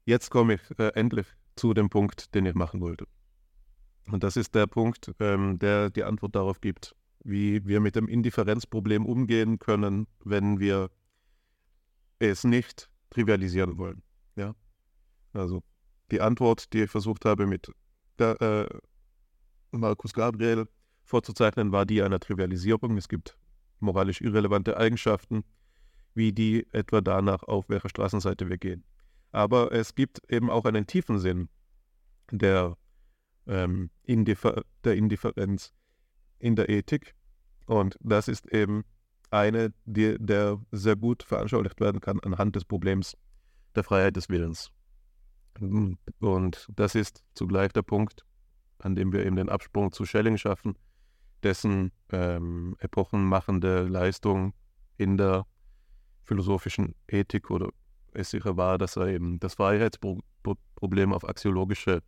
Jetzt 0.05 0.29
komme 0.29 0.55
ich 0.55 0.79
äh, 0.79 0.89
endlich 0.89 1.27
zu 1.55 1.73
dem 1.73 1.89
Punkt, 1.89 2.35
den 2.35 2.45
ich 2.45 2.53
machen 2.53 2.81
wollte. 2.81 3.07
Und 4.11 4.23
das 4.23 4.37
ist 4.37 4.53
der 4.53 4.67
Punkt, 4.67 5.11
ähm, 5.19 5.57
der 5.57 5.89
die 5.89 6.03
Antwort 6.03 6.35
darauf 6.35 6.61
gibt, 6.61 6.95
wie 7.23 7.65
wir 7.65 7.79
mit 7.79 7.95
dem 7.95 8.07
Indifferenzproblem 8.07 9.05
umgehen 9.05 9.57
können, 9.57 10.07
wenn 10.23 10.59
wir 10.59 10.91
es 12.19 12.43
nicht 12.43 12.89
trivialisieren 13.09 13.77
wollen. 13.77 14.03
Ja? 14.35 14.53
Also 15.33 15.63
die 16.11 16.21
Antwort, 16.21 16.71
die 16.73 16.83
ich 16.83 16.91
versucht 16.91 17.25
habe 17.25 17.47
mit 17.47 17.71
äh, 18.19 18.65
Markus 19.71 20.13
Gabriel 20.13 20.67
vorzuzeichnen, 21.03 21.71
war 21.71 21.85
die 21.85 22.01
einer 22.01 22.19
Trivialisierung. 22.19 22.97
Es 22.97 23.07
gibt 23.07 23.37
moralisch 23.79 24.21
irrelevante 24.21 24.77
Eigenschaften, 24.77 25.43
wie 26.13 26.31
die 26.31 26.67
etwa 26.71 27.01
danach, 27.01 27.43
auf 27.43 27.69
welcher 27.69 27.89
Straßenseite 27.89 28.49
wir 28.49 28.57
gehen. 28.57 28.83
Aber 29.31 29.71
es 29.71 29.95
gibt 29.95 30.21
eben 30.31 30.49
auch 30.49 30.65
einen 30.65 30.87
tiefen 30.87 31.19
Sinn 31.19 31.49
der, 32.31 32.77
ähm, 33.47 33.89
Indiffer 34.03 34.63
der 34.83 34.95
Indifferenz 34.95 35.73
in 36.39 36.55
der 36.55 36.69
Ethik. 36.69 37.15
Und 37.65 37.97
das 37.99 38.27
ist 38.27 38.51
eben 38.51 38.83
eine, 39.31 39.73
die, 39.85 40.15
der 40.19 40.61
sehr 40.71 40.95
gut 40.95 41.23
veranschaulicht 41.23 41.79
werden 41.79 41.99
kann 41.99 42.19
anhand 42.21 42.55
des 42.55 42.65
Problems 42.65 43.17
der 43.75 43.83
Freiheit 43.83 44.15
des 44.15 44.29
Willens. 44.29 44.71
Und 45.59 46.67
das 46.75 46.95
ist 46.95 47.23
zugleich 47.33 47.71
der 47.71 47.81
Punkt, 47.81 48.25
an 48.79 48.95
dem 48.95 49.13
wir 49.13 49.25
eben 49.25 49.35
den 49.35 49.49
Absprung 49.49 49.91
zu 49.91 50.05
Schelling 50.05 50.37
schaffen, 50.37 50.77
dessen 51.43 51.91
ähm, 52.11 52.75
epochenmachende 52.79 53.83
Leistung 53.83 54.53
in 54.97 55.17
der 55.17 55.45
philosophischen 56.23 56.95
Ethik 57.07 57.51
oder 57.51 57.69
es 58.13 58.31
sicher 58.31 58.57
war, 58.57 58.77
dass 58.77 58.95
er 58.95 59.07
eben 59.07 59.39
das 59.39 59.55
Freiheitsproblem 59.55 61.13
auf 61.13 61.27
axiologische 61.27 62.01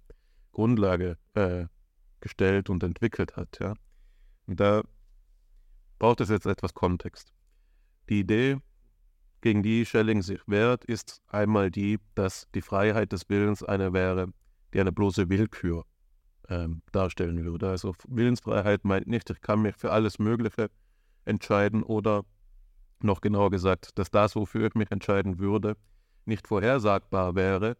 Grundlage 0.51 1.17
äh, 1.33 1.65
gestellt 2.19 2.69
und 2.69 2.83
entwickelt 2.83 3.35
hat. 3.35 3.59
Ja. 3.59 3.73
Und 4.47 4.59
da 4.59 4.81
braucht 5.99 6.21
es 6.21 6.29
jetzt 6.29 6.45
etwas 6.45 6.73
Kontext. 6.73 7.31
Die 8.09 8.21
Idee, 8.21 8.57
gegen 9.47 9.63
die 9.63 9.85
Schelling 9.85 10.21
sich 10.23 10.41
wehrt, 10.45 10.83
ist 10.83 11.21
einmal 11.29 11.71
die, 11.71 11.99
dass 12.15 12.49
die 12.53 12.61
Freiheit 12.61 13.13
des 13.13 13.29
Willens 13.29 13.63
eine 13.63 13.93
wäre, 13.93 14.27
die 14.73 14.81
eine 14.81 14.91
bloße 14.91 15.29
Willkür 15.29 15.85
ähm, 16.49 16.81
darstellen 16.91 17.45
würde. 17.45 17.69
Also 17.69 17.95
Willensfreiheit 18.09 18.83
meint 18.83 19.07
nicht, 19.07 19.29
ich 19.29 19.39
kann 19.39 19.61
mich 19.61 19.77
für 19.77 19.93
alles 19.93 20.19
Mögliche 20.19 20.69
entscheiden 21.23 21.81
oder 21.81 22.25
noch 23.01 23.21
genauer 23.21 23.49
gesagt, 23.49 23.97
dass 23.97 24.11
das, 24.11 24.35
wofür 24.35 24.67
ich 24.67 24.75
mich 24.75 24.91
entscheiden 24.91 25.39
würde, 25.39 25.77
nicht 26.25 26.45
vorhersagbar 26.45 27.35
wäre, 27.35 27.77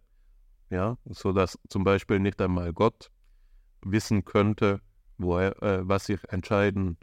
ja, 0.70 0.98
sodass 1.04 1.60
zum 1.68 1.84
Beispiel 1.84 2.20
nicht 2.20 2.42
einmal 2.42 2.72
Gott 2.72 3.12
wissen 3.82 4.24
könnte, 4.24 4.80
wo 5.18 5.38
er, 5.38 5.62
äh, 5.62 5.86
was 5.86 6.08
ich 6.08 6.24
entscheiden 6.30 6.96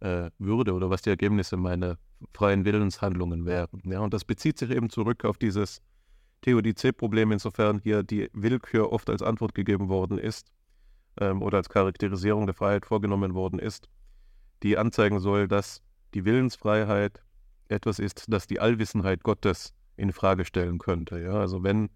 äh, 0.00 0.32
würde 0.40 0.72
oder 0.72 0.90
was 0.90 1.02
die 1.02 1.10
Ergebnisse 1.10 1.56
meiner 1.56 1.98
freien 2.32 2.64
Willenshandlungen 2.64 3.46
wären. 3.46 3.82
Ja, 3.84 4.00
und 4.00 4.14
das 4.14 4.24
bezieht 4.24 4.58
sich 4.58 4.70
eben 4.70 4.90
zurück 4.90 5.24
auf 5.24 5.38
dieses 5.38 5.80
Theodizee-Problem, 6.42 7.32
insofern 7.32 7.78
hier 7.78 8.02
die 8.02 8.30
Willkür 8.32 8.92
oft 8.92 9.10
als 9.10 9.22
Antwort 9.22 9.54
gegeben 9.54 9.88
worden 9.88 10.18
ist 10.18 10.52
ähm, 11.20 11.42
oder 11.42 11.58
als 11.58 11.68
Charakterisierung 11.68 12.46
der 12.46 12.54
Freiheit 12.54 12.86
vorgenommen 12.86 13.34
worden 13.34 13.58
ist, 13.58 13.88
die 14.62 14.78
anzeigen 14.78 15.20
soll, 15.20 15.48
dass 15.48 15.82
die 16.14 16.24
Willensfreiheit 16.24 17.22
etwas 17.68 17.98
ist, 17.98 18.24
das 18.28 18.46
die 18.46 18.60
Allwissenheit 18.60 19.22
Gottes 19.22 19.74
in 19.96 20.12
Frage 20.12 20.44
stellen 20.44 20.78
könnte. 20.78 21.20
Ja? 21.20 21.34
Also 21.34 21.62
wenn 21.62 21.90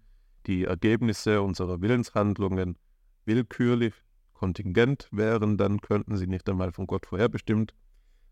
die 0.45 0.65
Ergebnisse 0.65 1.41
unserer 1.41 1.81
Willenshandlungen 1.81 2.77
willkürlich 3.25 3.93
kontingent 4.33 5.07
wären, 5.11 5.57
dann 5.57 5.79
könnten 5.79 6.17
sie 6.17 6.27
nicht 6.27 6.49
einmal 6.49 6.73
von 6.73 6.85
Gott 6.85 7.05
vorherbestimmt 7.05 7.73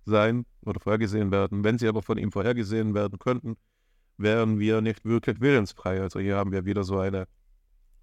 sein 0.06 0.46
oder 0.66 0.80
vorhergesehen 0.80 1.32
werden. 1.32 1.64
Wenn 1.64 1.78
sie 1.78 1.88
aber 1.88 2.02
von 2.02 2.18
ihm 2.18 2.32
vorhergesehen 2.32 2.94
werden 2.94 3.20
könnten, 3.20 3.58
wären 4.18 4.60
wir 4.60 4.82
nicht 4.82 5.06
wirklich 5.06 5.42
willensfrei. 5.42 6.02
Also 6.02 6.20
hier 6.20 6.38
haben 6.38 6.52
wir 6.52 6.66
wieder 6.66 6.84
so 6.84 7.00
eine 7.00 7.28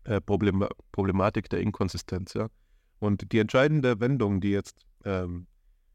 äh, 0.05 0.21
Problem 0.21 0.67
Problematik 0.93 1.49
der 1.51 1.61
Inkonsistenz. 1.61 2.35
Ja? 2.35 2.49
Und 2.99 3.33
die 3.33 3.39
entscheidende 3.39 4.01
Wendung, 4.01 4.41
die 4.41 4.51
jetzt 4.51 4.85
ähm, 5.05 5.47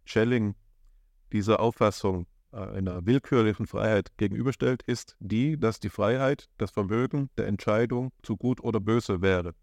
Schelling 0.06 0.56
dieser 1.32 1.60
Auffassung 1.60 2.28
äh, 2.52 2.58
einer 2.58 3.06
willkürlichen 3.06 3.68
Freiheit 3.68 4.16
gegenüberstellt, 4.18 4.84
ist 4.84 5.16
die, 5.20 5.60
dass 5.60 5.80
die 5.80 5.90
Freiheit 5.90 6.50
das 6.58 6.72
Vermögen 6.72 7.30
der 7.38 7.48
Entscheidung 7.48 8.12
zu 8.22 8.38
gut 8.38 8.64
oder 8.64 8.80
böse 8.80 9.22
wäre. 9.22 9.54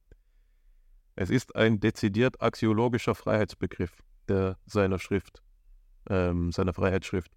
Es 1.17 1.31
ist 1.31 1.55
ein 1.57 1.81
dezidiert 1.81 2.41
axiologischer 2.41 3.15
Freiheitsbegriff 3.15 4.03
der 4.29 4.57
seiner 4.67 4.99
Schrift 4.99 5.43
ähm, 6.11 6.53
seiner 6.53 6.75
Freiheitsschrift 6.75 7.33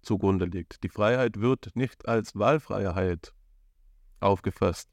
zugrunde 0.00 0.46
liegt. 0.46 0.82
Die 0.82 0.88
Freiheit 0.88 1.40
wird 1.40 1.74
nicht 1.74 2.08
als 2.08 2.34
Wahlfreiheit 2.34 3.34
aufgefasst. 4.20 4.88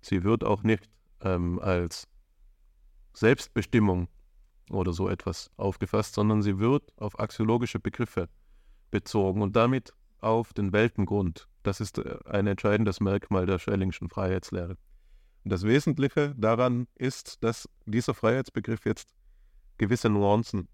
Sie 0.00 0.24
wird 0.24 0.44
auch 0.44 0.62
nicht 0.62 0.90
ähm, 1.22 1.58
als 1.60 2.06
Selbstbestimmung 3.14 4.08
oder 4.70 4.92
so 4.92 5.08
etwas 5.08 5.50
aufgefasst, 5.56 6.14
sondern 6.14 6.42
sie 6.42 6.58
wird 6.58 6.92
auf 6.96 7.18
axiologische 7.18 7.80
Begriffe 7.80 8.28
bezogen 8.90 9.42
und 9.42 9.56
damit 9.56 9.92
auf 10.20 10.52
den 10.52 10.72
Weltengrund. 10.72 11.48
Das 11.62 11.80
ist 11.80 11.98
äh, 11.98 12.18
ein 12.26 12.46
entscheidendes 12.46 13.00
Merkmal 13.00 13.46
der 13.46 13.58
Schellingschen 13.58 14.08
Freiheitslehre. 14.08 14.76
Und 15.44 15.52
das 15.52 15.62
Wesentliche 15.62 16.34
daran 16.36 16.88
ist, 16.96 17.42
dass 17.42 17.68
dieser 17.86 18.14
Freiheitsbegriff 18.14 18.84
jetzt 18.84 19.14
gewisse 19.78 20.10
Nuancen 20.10 20.68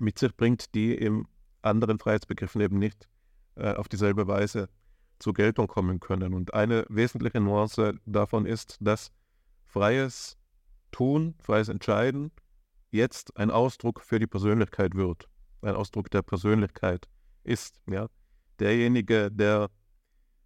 mit 0.00 0.18
sich 0.18 0.36
bringt, 0.36 0.74
die 0.74 0.94
im 0.94 1.26
anderen 1.62 1.98
Freiheitsbegriffen 1.98 2.60
eben 2.60 2.78
nicht 2.78 3.08
äh, 3.56 3.74
auf 3.74 3.88
dieselbe 3.88 4.26
Weise 4.26 4.68
zur 5.18 5.34
Geltung 5.34 5.66
kommen 5.66 6.00
können. 6.00 6.34
Und 6.34 6.54
eine 6.54 6.84
wesentliche 6.88 7.40
Nuance 7.40 7.94
davon 8.04 8.46
ist, 8.46 8.76
dass 8.80 9.10
freies 9.64 10.36
Tun, 10.90 11.34
freies 11.40 11.68
Entscheiden 11.68 12.30
jetzt 12.90 13.36
ein 13.36 13.50
Ausdruck 13.50 14.00
für 14.00 14.18
die 14.18 14.26
Persönlichkeit 14.26 14.94
wird, 14.94 15.28
ein 15.62 15.74
Ausdruck 15.74 16.10
der 16.10 16.22
Persönlichkeit 16.22 17.08
ist. 17.42 17.80
Ja? 17.90 18.08
Derjenige, 18.60 19.30
der 19.30 19.70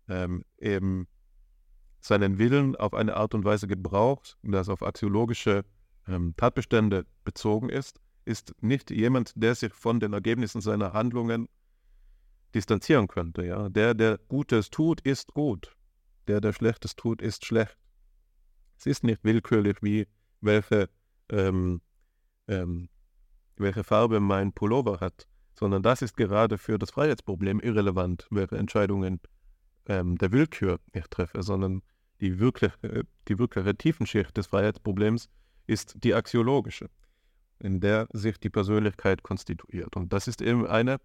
ähm, 0.08 0.44
eben 0.58 1.06
seinen 2.00 2.38
Willen 2.38 2.76
auf 2.76 2.94
eine 2.94 3.16
Art 3.16 3.34
und 3.34 3.44
Weise 3.44 3.66
gebraucht, 3.66 4.38
das 4.42 4.68
auf 4.68 4.82
axiologische 4.82 5.64
ähm, 6.06 6.34
Tatbestände 6.36 7.04
bezogen 7.24 7.68
ist, 7.68 8.00
ist 8.28 8.54
nicht 8.60 8.90
jemand, 8.90 9.32
der 9.34 9.54
sich 9.54 9.72
von 9.72 10.00
den 10.00 10.12
Ergebnissen 10.12 10.60
seiner 10.60 10.92
Handlungen 10.92 11.48
distanzieren 12.54 13.08
könnte. 13.08 13.44
Ja? 13.44 13.68
Der, 13.68 13.94
der 13.94 14.18
Gutes 14.28 14.70
tut, 14.70 15.00
ist 15.00 15.32
gut. 15.34 15.74
Der, 16.28 16.40
der 16.40 16.52
Schlechtes 16.52 16.94
tut, 16.94 17.22
ist 17.22 17.44
schlecht. 17.44 17.76
Es 18.78 18.86
ist 18.86 19.02
nicht 19.02 19.24
willkürlich, 19.24 19.78
wie 19.82 20.06
welche, 20.40 20.88
ähm, 21.30 21.80
ähm, 22.46 22.88
welche 23.56 23.82
Farbe 23.82 24.20
mein 24.20 24.52
Pullover 24.52 25.00
hat, 25.00 25.26
sondern 25.54 25.82
das 25.82 26.02
ist 26.02 26.16
gerade 26.16 26.58
für 26.58 26.78
das 26.78 26.90
Freiheitsproblem 26.90 27.60
irrelevant, 27.60 28.28
welche 28.30 28.56
Entscheidungen 28.56 29.20
ähm, 29.86 30.16
der 30.18 30.30
Willkür 30.30 30.78
ich 30.92 31.06
treffe, 31.08 31.42
sondern 31.42 31.82
die 32.20 32.38
wirkliche, 32.38 32.74
äh, 32.82 33.04
die 33.26 33.38
wirkliche 33.38 33.74
Tiefenschicht 33.74 34.36
des 34.36 34.46
Freiheitsproblems 34.46 35.28
ist 35.66 35.96
die 36.04 36.14
axiologische, 36.14 36.88
in 37.60 37.80
der 37.80 38.08
sich 38.12 38.38
die 38.38 38.50
Persönlichkeit 38.50 39.22
konstituiert. 39.22 39.96
Und 39.96 40.12
das 40.12 40.28
ist 40.28 40.40
eben 40.40 40.66
eine, 40.66 40.98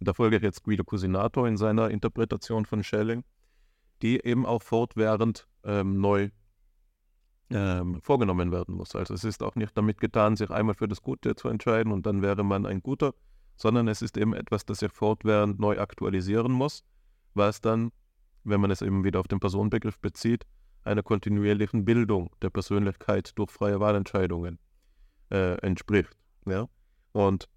da 0.00 0.12
folge 0.12 0.36
ich 0.36 0.42
jetzt 0.42 0.64
Guido 0.64 0.84
Cusinato 0.84 1.46
in 1.46 1.56
seiner 1.56 1.90
Interpretation 1.90 2.66
von 2.66 2.82
Schelling, 2.82 3.24
die 4.02 4.24
eben 4.24 4.44
auch 4.46 4.62
fortwährend 4.62 5.46
ähm, 5.64 6.00
neu 6.00 6.30
ähm, 7.50 8.00
vorgenommen 8.00 8.50
werden 8.50 8.74
muss. 8.74 8.96
Also 8.96 9.14
es 9.14 9.24
ist 9.24 9.42
auch 9.42 9.54
nicht 9.54 9.76
damit 9.76 10.00
getan, 10.00 10.36
sich 10.36 10.50
einmal 10.50 10.74
für 10.74 10.88
das 10.88 11.02
Gute 11.02 11.36
zu 11.36 11.48
entscheiden 11.48 11.92
und 11.92 12.06
dann 12.06 12.22
wäre 12.22 12.42
man 12.42 12.66
ein 12.66 12.82
Guter, 12.82 13.14
sondern 13.56 13.88
es 13.88 14.02
ist 14.02 14.16
eben 14.16 14.34
etwas, 14.34 14.64
das 14.64 14.78
sich 14.78 14.90
fortwährend 14.90 15.60
neu 15.60 15.78
aktualisieren 15.78 16.50
muss, 16.50 16.82
was 17.34 17.60
dann, 17.60 17.92
wenn 18.42 18.60
man 18.60 18.70
es 18.70 18.82
eben 18.82 19.04
wieder 19.04 19.20
auf 19.20 19.28
den 19.28 19.38
Personenbegriff 19.38 19.98
bezieht, 20.00 20.46
einer 20.82 21.02
kontinuierlichen 21.02 21.84
Bildung 21.84 22.30
der 22.40 22.50
Persönlichkeit 22.50 23.38
durch 23.38 23.50
freie 23.50 23.78
Wahlentscheidungen 23.78 24.58
äh, 25.32 25.54
entspricht. 25.62 26.16
Ja? 26.46 26.68
Und 27.12 27.48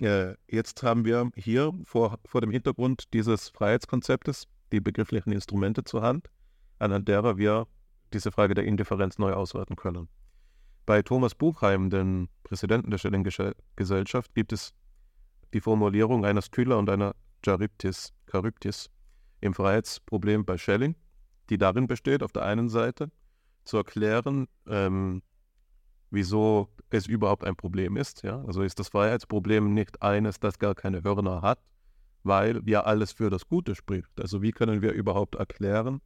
äh, 0.00 0.34
jetzt 0.48 0.82
haben 0.82 1.04
wir 1.04 1.30
hier 1.36 1.72
vor, 1.84 2.18
vor 2.26 2.40
dem 2.40 2.50
Hintergrund 2.50 3.12
dieses 3.14 3.48
Freiheitskonzeptes 3.50 4.46
die 4.72 4.80
begrifflichen 4.80 5.32
Instrumente 5.32 5.84
zur 5.84 6.02
Hand, 6.02 6.28
anhand 6.78 7.08
derer 7.08 7.38
wir 7.38 7.66
diese 8.12 8.32
Frage 8.32 8.54
der 8.54 8.64
Indifferenz 8.64 9.18
neu 9.18 9.32
auswerten 9.32 9.76
können. 9.76 10.08
Bei 10.86 11.02
Thomas 11.02 11.34
Buchheim, 11.34 11.88
dem 11.88 12.28
Präsidenten 12.42 12.90
der 12.90 12.98
Schelling-Gesellschaft, 12.98 14.34
gibt 14.34 14.52
es 14.52 14.74
die 15.54 15.60
Formulierung 15.60 16.24
einer 16.24 16.42
Skylla 16.42 16.76
und 16.76 16.90
einer 16.90 17.14
Charybdis, 17.44 18.12
Charybdis 18.30 18.90
im 19.40 19.54
Freiheitsproblem 19.54 20.44
bei 20.44 20.58
Schelling, 20.58 20.96
die 21.48 21.58
darin 21.58 21.86
besteht, 21.86 22.22
auf 22.22 22.32
der 22.32 22.44
einen 22.44 22.68
Seite 22.68 23.10
zu 23.64 23.76
erklären, 23.78 24.48
ähm, 24.66 25.22
wieso 26.14 26.68
es 26.90 27.06
überhaupt 27.06 27.44
ein 27.44 27.56
Problem 27.56 27.96
ist. 27.96 28.22
Ja? 28.22 28.42
Also 28.46 28.62
ist 28.62 28.78
das 28.78 28.88
Freiheitsproblem 28.88 29.74
nicht 29.74 30.02
eines, 30.02 30.40
das 30.40 30.58
gar 30.58 30.74
keine 30.74 31.02
Hörner 31.02 31.42
hat, 31.42 31.58
weil 32.22 32.62
ja 32.66 32.82
alles 32.84 33.12
für 33.12 33.30
das 33.30 33.46
Gute 33.46 33.74
spricht. 33.74 34.20
Also 34.20 34.40
wie 34.40 34.52
können 34.52 34.80
wir 34.80 34.92
überhaupt 34.92 35.34
erklären, 35.34 36.00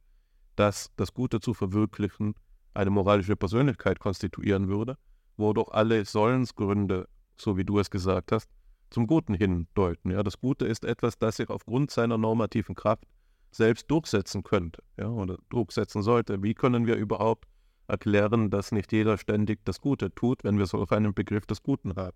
dass 0.55 0.91
das 0.97 1.13
Gute 1.13 1.39
zu 1.39 1.53
verwirklichen 1.53 2.33
eine 2.73 2.89
moralische 2.89 3.35
Persönlichkeit 3.35 3.99
konstituieren 3.99 4.67
würde, 4.67 4.97
wo 5.37 5.53
doch 5.53 5.71
alle 5.71 6.03
Sollensgründe, 6.05 7.07
so 7.37 7.57
wie 7.57 7.63
du 7.63 7.79
es 7.79 7.89
gesagt 7.89 8.31
hast, 8.31 8.49
zum 8.89 9.07
Guten 9.07 9.33
hindeuten. 9.33 10.11
Ja, 10.11 10.23
das 10.23 10.39
Gute 10.39 10.65
ist 10.65 10.83
etwas, 10.83 11.17
das 11.17 11.37
sich 11.37 11.49
aufgrund 11.49 11.91
seiner 11.91 12.17
normativen 12.17 12.75
Kraft 12.75 13.05
selbst 13.51 13.89
durchsetzen 13.89 14.43
könnte 14.43 14.83
ja, 14.97 15.07
oder 15.07 15.37
durchsetzen 15.49 16.01
sollte. 16.01 16.41
Wie 16.43 16.53
können 16.53 16.85
wir 16.85 16.95
überhaupt 16.95 17.47
erklären, 17.89 18.49
dass 18.49 18.71
nicht 18.71 18.91
jeder 18.91 19.17
ständig 19.17 19.59
das 19.65 19.81
Gute 19.81 20.13
tut, 20.13 20.43
wenn 20.43 20.57
wir 20.57 20.65
so 20.65 20.79
auf 20.79 20.91
einen 20.91 21.13
Begriff 21.13 21.45
des 21.45 21.63
Guten 21.63 21.95
haben? 21.95 22.15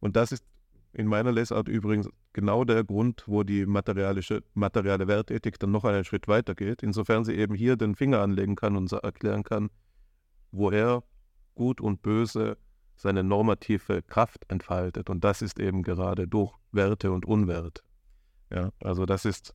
Und 0.00 0.16
das 0.16 0.32
ist 0.32 0.44
in 0.92 1.06
meiner 1.06 1.32
Lesart 1.32 1.68
übrigens 1.68 2.08
genau 2.32 2.64
der 2.64 2.84
Grund, 2.84 3.24
wo 3.26 3.42
die 3.42 3.64
materialische, 3.64 4.42
materielle 4.54 5.08
Wertethik 5.08 5.58
dann 5.58 5.70
noch 5.70 5.84
einen 5.84 6.04
Schritt 6.04 6.28
weiter 6.28 6.54
geht, 6.54 6.82
insofern 6.82 7.24
sie 7.24 7.34
eben 7.34 7.54
hier 7.54 7.76
den 7.76 7.94
Finger 7.94 8.20
anlegen 8.20 8.56
kann 8.56 8.76
und 8.76 8.92
erklären 8.92 9.42
kann, 9.42 9.70
woher 10.50 11.02
Gut 11.54 11.80
und 11.80 12.02
Böse 12.02 12.56
seine 12.96 13.24
normative 13.24 14.02
Kraft 14.02 14.44
entfaltet. 14.48 15.10
Und 15.10 15.24
das 15.24 15.42
ist 15.42 15.58
eben 15.58 15.82
gerade 15.82 16.28
durch 16.28 16.54
Werte 16.72 17.12
und 17.12 17.26
Unwert. 17.26 17.82
Ja, 18.50 18.70
also 18.82 19.06
das 19.06 19.24
ist, 19.24 19.54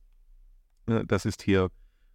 äh, 0.86 1.04
das 1.06 1.24
ist 1.24 1.42
hier 1.42 1.70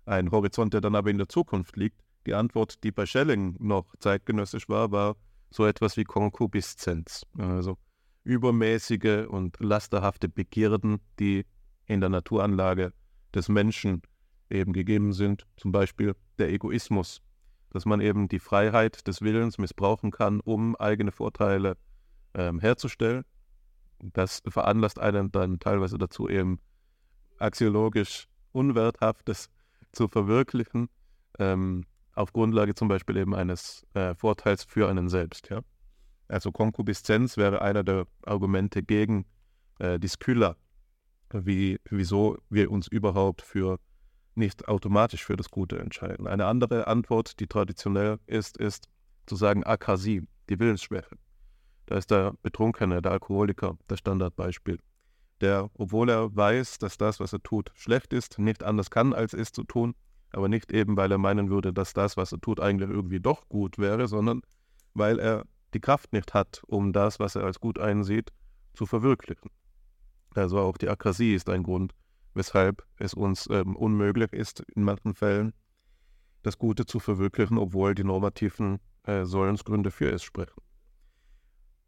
ein 0.05 0.31
Horizont, 0.31 0.73
der 0.73 0.81
dann 0.81 0.95
aber 0.95 1.09
in 1.09 1.17
der 1.17 1.29
Zukunft 1.29 1.77
liegt. 1.77 2.02
Die 2.25 2.33
Antwort, 2.33 2.83
die 2.83 2.91
bei 2.91 3.05
Schelling 3.05 3.55
noch 3.59 3.93
zeitgenössisch 3.99 4.69
war, 4.69 4.91
war 4.91 5.15
so 5.49 5.65
etwas 5.65 5.97
wie 5.97 6.03
Konkubiszenz. 6.03 7.23
Also 7.37 7.77
übermäßige 8.23 9.27
und 9.27 9.59
lasterhafte 9.59 10.29
Begierden, 10.29 10.99
die 11.19 11.45
in 11.85 11.99
der 11.99 12.09
Naturanlage 12.09 12.93
des 13.33 13.49
Menschen 13.49 14.01
eben 14.49 14.73
gegeben 14.73 15.13
sind, 15.13 15.45
zum 15.57 15.71
Beispiel 15.71 16.15
der 16.37 16.49
Egoismus, 16.49 17.21
dass 17.71 17.85
man 17.85 18.01
eben 18.01 18.27
die 18.27 18.39
Freiheit 18.39 19.07
des 19.07 19.21
Willens 19.21 19.57
missbrauchen 19.57 20.11
kann, 20.11 20.39
um 20.39 20.75
eigene 20.75 21.11
Vorteile 21.11 21.75
ähm, 22.33 22.59
herzustellen. 22.59 23.25
Das 23.99 24.41
veranlasst 24.47 24.99
einen 24.99 25.31
dann 25.31 25.59
teilweise 25.59 25.97
dazu, 25.97 26.29
eben 26.29 26.59
axiologisch 27.39 28.27
Unwerthaftes 28.51 29.49
zu 29.91 30.07
verwirklichen, 30.07 30.89
ähm, 31.39 31.85
auf 32.13 32.33
Grundlage 32.33 32.75
zum 32.75 32.87
Beispiel 32.87 33.17
eben 33.17 33.35
eines 33.35 33.85
äh, 33.93 34.13
Vorteils 34.15 34.63
für 34.63 34.89
einen 34.89 35.09
selbst. 35.09 35.49
Ja? 35.49 35.61
Also 36.27 36.51
Konkubiszenz 36.51 37.37
wäre 37.37 37.61
einer 37.61 37.83
der 37.83 38.07
Argumente 38.25 38.83
gegen 38.83 39.25
äh, 39.79 39.99
die 39.99 40.07
Skylla, 40.07 40.55
wie, 41.33 41.79
wieso 41.89 42.37
wir 42.49 42.71
uns 42.71 42.87
überhaupt 42.87 43.41
für 43.41 43.79
nicht 44.35 44.67
automatisch 44.67 45.23
für 45.23 45.37
das 45.37 45.49
Gute 45.49 45.79
entscheiden. 45.79 46.27
Eine 46.27 46.45
andere 46.45 46.87
Antwort, 46.87 47.39
die 47.39 47.47
traditionell 47.47 48.19
ist, 48.25 48.57
ist 48.57 48.87
zu 49.25 49.35
sagen 49.35 49.63
Akasie, 49.63 50.23
die 50.49 50.59
Willensschwäche. 50.59 51.17
Da 51.85 51.97
ist 51.97 52.11
der 52.11 52.33
Betrunkene, 52.41 53.01
der 53.01 53.11
Alkoholiker, 53.11 53.77
das 53.87 53.99
Standardbeispiel, 53.99 54.79
der, 55.41 55.69
obwohl 55.73 56.09
er 56.09 56.35
weiß, 56.35 56.79
dass 56.79 56.97
das, 56.97 57.19
was 57.19 57.33
er 57.33 57.43
tut, 57.43 57.71
schlecht 57.75 58.13
ist, 58.13 58.39
nicht 58.39 58.63
anders 58.63 58.89
kann, 58.89 59.13
als 59.13 59.33
es 59.33 59.51
zu 59.51 59.63
tun, 59.63 59.93
aber 60.33 60.49
nicht 60.49 60.71
eben, 60.71 60.97
weil 60.97 61.11
er 61.11 61.17
meinen 61.17 61.49
würde, 61.49 61.73
dass 61.73 61.93
das, 61.93 62.17
was 62.17 62.31
er 62.31 62.41
tut, 62.41 62.59
eigentlich 62.59 62.89
irgendwie 62.89 63.19
doch 63.19 63.47
gut 63.49 63.77
wäre, 63.77 64.07
sondern 64.07 64.41
weil 64.93 65.19
er 65.19 65.45
die 65.73 65.79
Kraft 65.79 66.13
nicht 66.13 66.33
hat, 66.33 66.61
um 66.67 66.93
das, 66.93 67.19
was 67.19 67.35
er 67.35 67.43
als 67.43 67.59
gut 67.59 67.79
einsieht, 67.79 68.31
zu 68.73 68.85
verwirklichen. 68.85 69.49
Also 70.35 70.59
auch 70.59 70.77
die 70.77 70.89
Akrasie 70.89 71.33
ist 71.33 71.49
ein 71.49 71.63
Grund, 71.63 71.93
weshalb 72.33 72.85
es 72.97 73.13
uns 73.13 73.47
ähm, 73.49 73.75
unmöglich 73.75 74.33
ist, 74.33 74.61
in 74.75 74.83
manchen 74.83 75.13
Fällen 75.13 75.53
das 76.41 76.57
Gute 76.57 76.85
zu 76.85 76.99
verwirklichen, 76.99 77.57
obwohl 77.57 77.95
die 77.95 78.03
normativen 78.03 78.79
äh, 79.03 79.25
Sollensgründe 79.25 79.91
für 79.91 80.11
es 80.11 80.23
sprechen. 80.23 80.61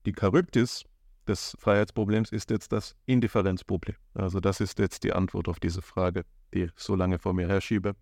Die 0.06 0.14
Charybdis 0.18 0.86
des 1.28 1.58
Freiheitsproblems 1.60 2.32
ist 2.32 2.52
jetzt 2.52 2.72
das 2.72 2.96
Indifferenzproblem. 3.06 3.98
Also 4.14 4.40
das 4.40 4.62
ist 4.62 4.78
jetzt 4.80 5.04
die 5.04 5.14
Antwort 5.14 5.48
auf 5.48 5.60
diese 5.60 5.82
Frage, 5.82 6.26
die 6.54 6.64
ich 6.64 6.72
so 6.76 6.96
lange 6.96 7.18
vor 7.18 7.34
mir 7.34 7.48
herschiebe. 7.48 7.96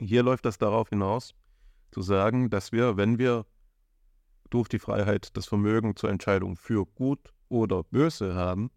Hier 0.00 0.22
läuft 0.22 0.46
das 0.46 0.56
darauf 0.56 0.88
hinaus, 0.88 1.34
zu 1.92 2.00
sagen, 2.00 2.48
dass 2.48 2.72
wir, 2.72 2.96
wenn 2.96 3.18
wir 3.18 3.44
durch 4.48 4.68
die 4.68 4.78
Freiheit 4.78 5.36
das 5.36 5.46
Vermögen 5.46 5.94
zur 5.94 6.10
Entscheidung 6.10 6.56
für 6.56 6.86
gut 6.86 7.34
oder 7.48 7.84
böse 7.84 8.34
haben, 8.34 8.70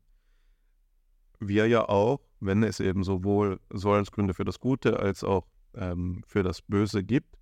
wir 1.40 1.68
ja 1.68 1.88
auch, 1.88 2.20
wenn 2.40 2.64
es 2.64 2.80
eben 2.80 3.04
sowohl 3.04 3.60
Sollensgründe 3.70 4.34
für 4.34 4.46
das 4.46 4.60
Gute 4.60 5.00
als 5.00 5.24
auch 5.24 5.48
ähm, 5.76 6.24
für 6.28 6.44
das 6.44 6.62
Böse 6.62 7.04
gibt, 7.04 7.38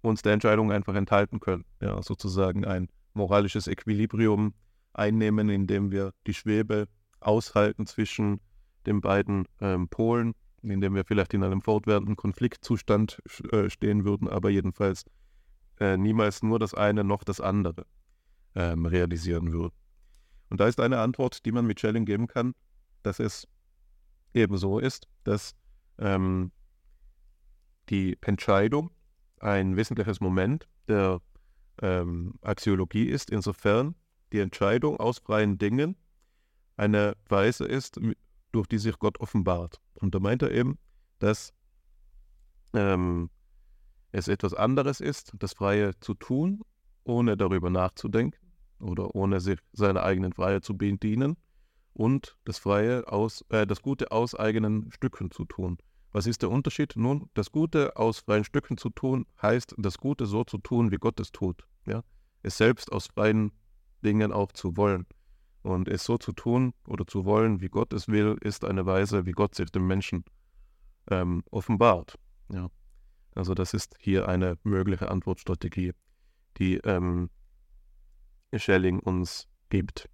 uns 0.00 0.22
der 0.22 0.32
Entscheidung 0.32 0.72
einfach 0.72 0.94
enthalten 0.94 1.40
können. 1.40 1.64
Ja, 1.80 2.02
sozusagen 2.02 2.64
ein 2.64 2.88
moralisches 3.12 3.66
Equilibrium 3.66 4.54
einnehmen, 4.94 5.50
indem 5.50 5.90
wir 5.90 6.12
die 6.26 6.34
Schwebe 6.34 6.88
aushalten 7.20 7.86
zwischen 7.86 8.40
den 8.86 9.00
beiden 9.02 9.46
ähm, 9.60 9.88
Polen, 9.88 10.34
indem 10.62 10.94
wir 10.94 11.04
vielleicht 11.04 11.34
in 11.34 11.42
einem 11.42 11.62
fortwährenden 11.62 12.16
Konfliktzustand 12.16 13.22
äh, 13.52 13.70
stehen 13.70 14.04
würden, 14.04 14.28
aber 14.28 14.50
jedenfalls 14.50 15.04
äh, 15.78 15.96
niemals 15.96 16.42
nur 16.42 16.58
das 16.58 16.74
eine 16.74 17.04
noch 17.04 17.24
das 17.24 17.40
andere 17.40 17.86
ähm, 18.54 18.86
realisieren 18.86 19.52
würden. 19.52 19.74
Und 20.50 20.60
da 20.60 20.66
ist 20.66 20.80
eine 20.80 20.98
Antwort, 20.98 21.44
die 21.46 21.52
man 21.52 21.66
mit 21.66 21.80
Schelling 21.80 22.04
geben 22.04 22.26
kann, 22.26 22.54
dass 23.02 23.20
es 23.20 23.46
eben 24.34 24.58
so 24.58 24.78
ist, 24.78 25.08
dass 25.24 25.54
ähm, 25.98 26.50
die 27.88 28.18
Entscheidung 28.20 28.90
ein 29.38 29.76
wesentliches 29.76 30.20
Moment 30.20 30.68
der 30.88 31.20
ähm, 31.80 32.34
Axiologie 32.42 33.04
ist, 33.04 33.30
insofern 33.30 33.94
die 34.32 34.40
Entscheidung 34.40 34.98
aus 34.98 35.18
freien 35.18 35.58
Dingen 35.58 35.96
eine 36.76 37.16
Weise 37.28 37.64
ist, 37.64 38.00
durch 38.52 38.66
die 38.66 38.78
sich 38.78 38.98
Gott 38.98 39.20
offenbart. 39.20 39.80
Und 39.94 40.14
da 40.14 40.20
meint 40.20 40.42
er 40.42 40.50
eben, 40.50 40.78
dass 41.18 41.52
ähm, 42.72 43.30
es 44.12 44.28
etwas 44.28 44.54
anderes 44.54 45.00
ist, 45.00 45.32
das 45.38 45.52
Freie 45.52 45.98
zu 46.00 46.14
tun, 46.14 46.62
ohne 47.04 47.36
darüber 47.36 47.70
nachzudenken 47.70 48.38
oder 48.80 49.14
ohne 49.14 49.40
sich 49.40 49.58
seiner 49.72 50.02
eigenen 50.02 50.32
Freiheit 50.32 50.64
zu 50.64 50.76
bedienen 50.76 51.36
und 51.92 52.36
das 52.44 52.58
Freie 52.58 53.06
aus, 53.08 53.44
äh, 53.50 53.66
das 53.66 53.82
Gute 53.82 54.10
aus 54.10 54.34
eigenen 54.34 54.90
Stücken 54.92 55.30
zu 55.30 55.44
tun. 55.44 55.78
Was 56.12 56.26
ist 56.26 56.42
der 56.42 56.50
Unterschied? 56.50 56.94
Nun, 56.96 57.30
das 57.34 57.52
Gute 57.52 57.96
aus 57.96 58.20
freien 58.20 58.44
Stücken 58.44 58.76
zu 58.76 58.90
tun, 58.90 59.26
heißt, 59.40 59.74
das 59.78 59.98
Gute 59.98 60.26
so 60.26 60.42
zu 60.44 60.58
tun, 60.58 60.90
wie 60.90 60.96
Gott 60.96 61.20
es 61.20 61.30
tut. 61.30 61.66
Ja? 61.86 62.02
Es 62.42 62.56
selbst 62.56 62.90
aus 62.90 63.06
freien 63.06 63.52
Dingen 64.04 64.32
auch 64.32 64.50
zu 64.52 64.76
wollen. 64.76 65.06
Und 65.62 65.88
es 65.88 66.04
so 66.04 66.16
zu 66.16 66.32
tun 66.32 66.72
oder 66.86 67.06
zu 67.06 67.24
wollen, 67.24 67.60
wie 67.60 67.68
Gott 67.68 67.92
es 67.92 68.08
will, 68.08 68.36
ist 68.40 68.64
eine 68.64 68.86
Weise, 68.86 69.26
wie 69.26 69.32
Gott 69.32 69.54
sich 69.54 69.70
dem 69.70 69.86
Menschen 69.86 70.24
ähm, 71.10 71.42
offenbart. 71.50 72.18
Ja. 72.50 72.70
Also 73.34 73.54
das 73.54 73.74
ist 73.74 73.94
hier 73.98 74.28
eine 74.28 74.56
mögliche 74.64 75.10
Antwortstrategie, 75.10 75.92
die 76.56 76.76
ähm, 76.78 77.30
Schelling 78.54 78.98
uns 79.00 79.46
gibt. 79.68 80.08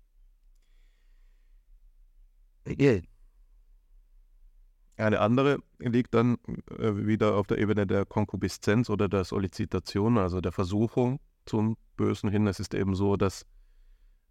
Eine 4.96 5.20
andere 5.20 5.58
liegt 5.78 6.14
dann 6.14 6.38
äh, 6.78 7.06
wieder 7.06 7.36
auf 7.36 7.46
der 7.46 7.58
Ebene 7.58 7.86
der 7.86 8.06
Konkubiszenz 8.06 8.88
oder 8.88 9.08
der 9.08 9.24
Solicitation, 9.24 10.18
also 10.18 10.40
der 10.40 10.52
Versuchung 10.52 11.20
zum 11.44 11.76
Bösen 11.96 12.30
hin. 12.30 12.46
Es 12.46 12.60
ist 12.60 12.74
eben 12.74 12.94
so, 12.94 13.16
dass 13.16 13.46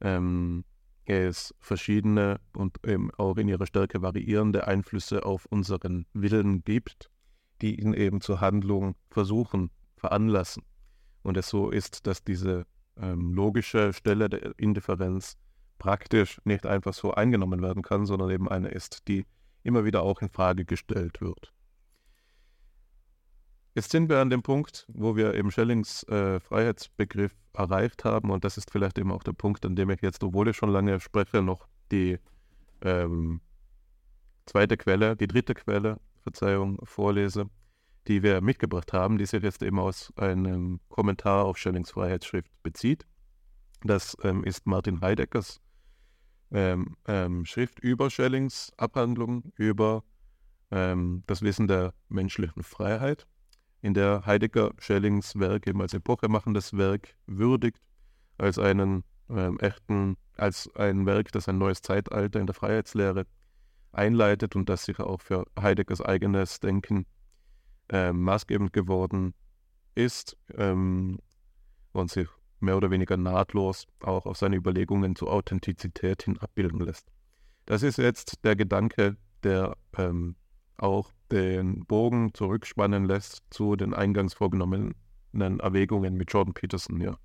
ähm, 0.01 0.65
es 1.05 1.53
verschiedene 1.59 2.39
und 2.53 2.77
eben 2.85 3.11
auch 3.15 3.37
in 3.37 3.47
ihrer 3.47 3.65
Stärke 3.65 4.01
variierende 4.01 4.67
Einflüsse 4.67 5.25
auf 5.25 5.45
unseren 5.45 6.05
Willen 6.13 6.63
gibt, 6.63 7.09
die 7.61 7.79
ihn 7.79 7.93
eben 7.93 8.21
zur 8.21 8.41
Handlung 8.41 8.95
versuchen, 9.09 9.71
veranlassen. 9.95 10.63
Und 11.23 11.37
es 11.37 11.49
so 11.49 11.69
ist, 11.69 12.07
dass 12.07 12.23
diese 12.23 12.65
ähm, 12.97 13.33
logische 13.33 13.93
Stelle 13.93 14.29
der 14.29 14.57
Indifferenz 14.57 15.37
praktisch 15.77 16.39
nicht 16.45 16.65
einfach 16.65 16.93
so 16.93 17.13
eingenommen 17.13 17.61
werden 17.61 17.83
kann, 17.83 18.05
sondern 18.05 18.29
eben 18.29 18.49
eine 18.49 18.69
ist, 18.69 19.07
die 19.07 19.25
immer 19.63 19.85
wieder 19.85 20.03
auch 20.03 20.21
in 20.21 20.29
Frage 20.29 20.65
gestellt 20.65 21.21
wird. 21.21 21.51
Jetzt 23.75 23.91
sind 23.91 24.07
wir 24.07 24.19
an 24.19 24.29
dem 24.29 24.41
Punkt, 24.41 24.85
wo 24.87 25.17
wir 25.17 25.33
eben 25.33 25.51
Schellings 25.51 26.03
äh, 26.03 26.39
Freiheitsbegriff 26.39 27.35
erreicht 27.53 28.05
haben 28.05 28.31
und 28.31 28.45
das 28.45 28.57
ist 28.57 28.71
vielleicht 28.71 28.97
eben 28.97 29.11
auch 29.11 29.21
der 29.21 29.33
Punkt, 29.33 29.65
an 29.65 29.75
dem 29.75 29.89
ich 29.89 30.01
jetzt, 30.01 30.23
obwohl 30.23 30.47
ich 30.47 30.55
schon 30.55 30.69
lange 30.69 31.01
spreche, 31.01 31.41
noch 31.41 31.67
die 31.91 32.17
ähm, 32.81 33.41
zweite 34.45 34.77
Quelle, 34.77 35.17
die 35.17 35.27
dritte 35.27 35.53
Quelle, 35.53 35.99
Verzeihung, 36.23 36.79
vorlese, 36.85 37.49
die 38.07 38.23
wir 38.23 38.39
mitgebracht 38.39 38.93
haben, 38.93 39.17
die 39.17 39.25
sich 39.25 39.43
jetzt 39.43 39.61
eben 39.61 39.79
aus 39.79 40.13
einem 40.15 40.79
Kommentar 40.87 41.43
auf 41.43 41.57
Schellings 41.57 41.91
Freiheitsschrift 41.91 42.51
bezieht. 42.63 43.05
Das 43.83 44.15
ähm, 44.23 44.45
ist 44.45 44.65
Martin 44.65 45.01
Heideckers 45.01 45.59
ähm, 46.51 46.95
ähm, 47.09 47.43
Schrift 47.43 47.79
über 47.79 48.09
Schellings 48.09 48.71
Abhandlung 48.77 49.51
über 49.57 50.05
ähm, 50.71 51.23
das 51.27 51.41
Wissen 51.41 51.67
der 51.67 51.93
menschlichen 52.07 52.63
Freiheit, 52.63 53.27
in 53.85 53.93
der 53.93 54.25
Heidegger 54.25 54.71
Schellings 54.79 55.37
Werk 55.39 55.67
eben 55.67 55.79
als 55.79 55.93
epochemachendes 55.93 56.75
Werk 56.75 57.15
würdigt, 57.27 57.79
als 58.39 58.57
einen 58.57 59.03
ähm, 59.29 59.59
echten, 59.59 60.17
als 60.37 60.67
ein 60.75 61.05
Werk, 61.05 61.31
das 61.31 61.47
ein 61.47 61.59
neues 61.59 61.83
Zeitalter 61.83 62.39
in 62.39 62.47
der 62.47 62.55
Freiheitslehre 62.55 63.27
einleitet 63.91 64.55
und 64.55 64.69
das 64.69 64.85
sicher 64.85 65.05
auch 65.05 65.21
für 65.21 65.45
Heideggers 65.59 66.01
eigenes 66.01 66.59
Denken 66.59 67.05
äh, 67.89 68.11
maßgebend 68.11 68.73
geworden 68.73 69.35
ist 69.93 70.35
ähm, 70.57 71.19
und 71.93 72.09
sich 72.09 72.27
mehr 72.59 72.77
oder 72.77 72.89
weniger 72.89 73.17
nahtlos 73.17 73.85
auch 73.99 74.25
auf 74.25 74.37
seine 74.37 74.55
Überlegungen 74.55 75.15
zur 75.15 75.31
Authentizität 75.31 76.23
hin 76.23 76.39
abbilden 76.39 76.79
lässt. 76.79 77.05
Das 77.67 77.83
ist 77.83 77.99
jetzt 77.99 78.43
der 78.43 78.55
Gedanke, 78.55 79.15
der 79.43 79.77
ähm, 79.95 80.35
auch 80.77 81.11
den 81.31 81.85
Bogen 81.85 82.33
zurückspannen 82.33 83.05
lässt 83.05 83.43
zu 83.49 83.75
den 83.75 83.93
eingangs 83.93 84.33
vorgenommenen 84.33 84.95
Erwägungen 85.33 86.15
mit 86.15 86.31
Jordan 86.31 86.53
Peterson. 86.53 87.01
Ja. 87.01 87.17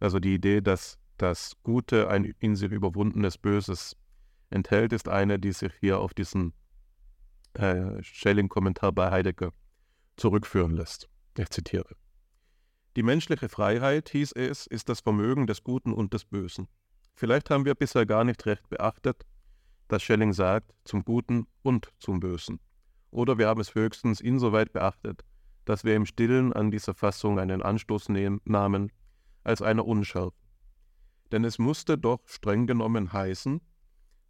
Also 0.00 0.18
die 0.18 0.34
Idee, 0.34 0.60
dass 0.60 0.98
das 1.18 1.52
Gute 1.62 2.08
ein 2.08 2.34
in 2.38 2.56
sich 2.56 2.70
überwundenes 2.70 3.38
Böses 3.38 3.96
enthält, 4.50 4.92
ist 4.92 5.08
eine, 5.08 5.38
die 5.38 5.52
sich 5.52 5.72
hier 5.80 5.98
auf 5.98 6.14
diesen 6.14 6.52
äh, 7.54 8.02
Schelling-Kommentar 8.02 8.92
bei 8.92 9.10
Heidegger 9.10 9.52
zurückführen 10.16 10.72
lässt. 10.72 11.08
Ich 11.36 11.50
zitiere. 11.50 11.96
Die 12.96 13.02
menschliche 13.02 13.48
Freiheit, 13.48 14.08
hieß 14.10 14.32
es, 14.32 14.66
ist 14.66 14.88
das 14.88 15.00
Vermögen 15.00 15.46
des 15.46 15.64
Guten 15.64 15.92
und 15.92 16.14
des 16.14 16.24
Bösen. 16.24 16.68
Vielleicht 17.14 17.50
haben 17.50 17.64
wir 17.64 17.74
bisher 17.74 18.06
gar 18.06 18.24
nicht 18.24 18.44
recht 18.46 18.68
beachtet, 18.68 19.24
dass 19.88 20.02
Schelling 20.02 20.32
sagt, 20.32 20.72
zum 20.84 21.04
Guten 21.04 21.46
und 21.62 21.92
zum 21.98 22.20
Bösen. 22.20 22.60
Oder 23.14 23.38
wir 23.38 23.46
haben 23.46 23.60
es 23.60 23.74
höchstens 23.74 24.20
insoweit 24.20 24.72
beachtet, 24.72 25.24
dass 25.64 25.84
wir 25.84 25.94
im 25.94 26.04
Stillen 26.04 26.52
an 26.52 26.70
dieser 26.72 26.94
Fassung 26.94 27.38
einen 27.38 27.62
Anstoß 27.62 28.08
nahmen, 28.44 28.90
als 29.44 29.62
einer 29.62 29.86
Unschärfe. 29.86 30.36
Denn 31.30 31.44
es 31.44 31.58
musste 31.58 31.96
doch 31.96 32.20
streng 32.26 32.66
genommen 32.66 33.12
heißen, 33.12 33.60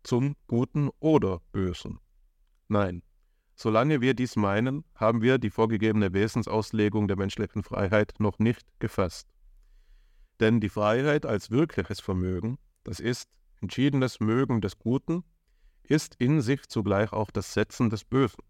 zum 0.03 0.37
Guten 0.49 0.91
oder 1.01 1.41
Bösen. 1.51 1.99
Nein, 2.69 3.03
Solange 3.57 4.01
wir 4.01 4.15
dies 4.15 4.37
meinen, 4.37 4.85
haben 4.97 5.23
wir 5.23 5.39
die 5.39 5.51
vorgegebene 5.51 6.13
Wesensauslegung 6.13 7.07
der 7.07 7.17
menschlichen 7.17 7.63
Freiheit 7.63 8.15
noch 8.19 8.39
nicht 8.39 8.67
gefasst. 8.81 9.29
Denn 10.41 10.61
die 10.61 10.69
Freiheit 10.69 11.25
als 11.25 11.51
wirkliches 11.51 12.01
Vermögen, 12.01 12.59
das 12.83 12.99
ist 12.99 13.31
entschiedenes 13.61 14.19
Mögen 14.19 14.61
des 14.61 14.79
Guten, 14.79 15.23
ist 15.85 16.17
in 16.17 16.41
sich 16.41 16.67
zugleich 16.69 17.13
auch 17.13 17.31
das 17.31 17.55
Setzen 17.55 17.91
des 17.91 18.05
Bösen. 18.05 18.43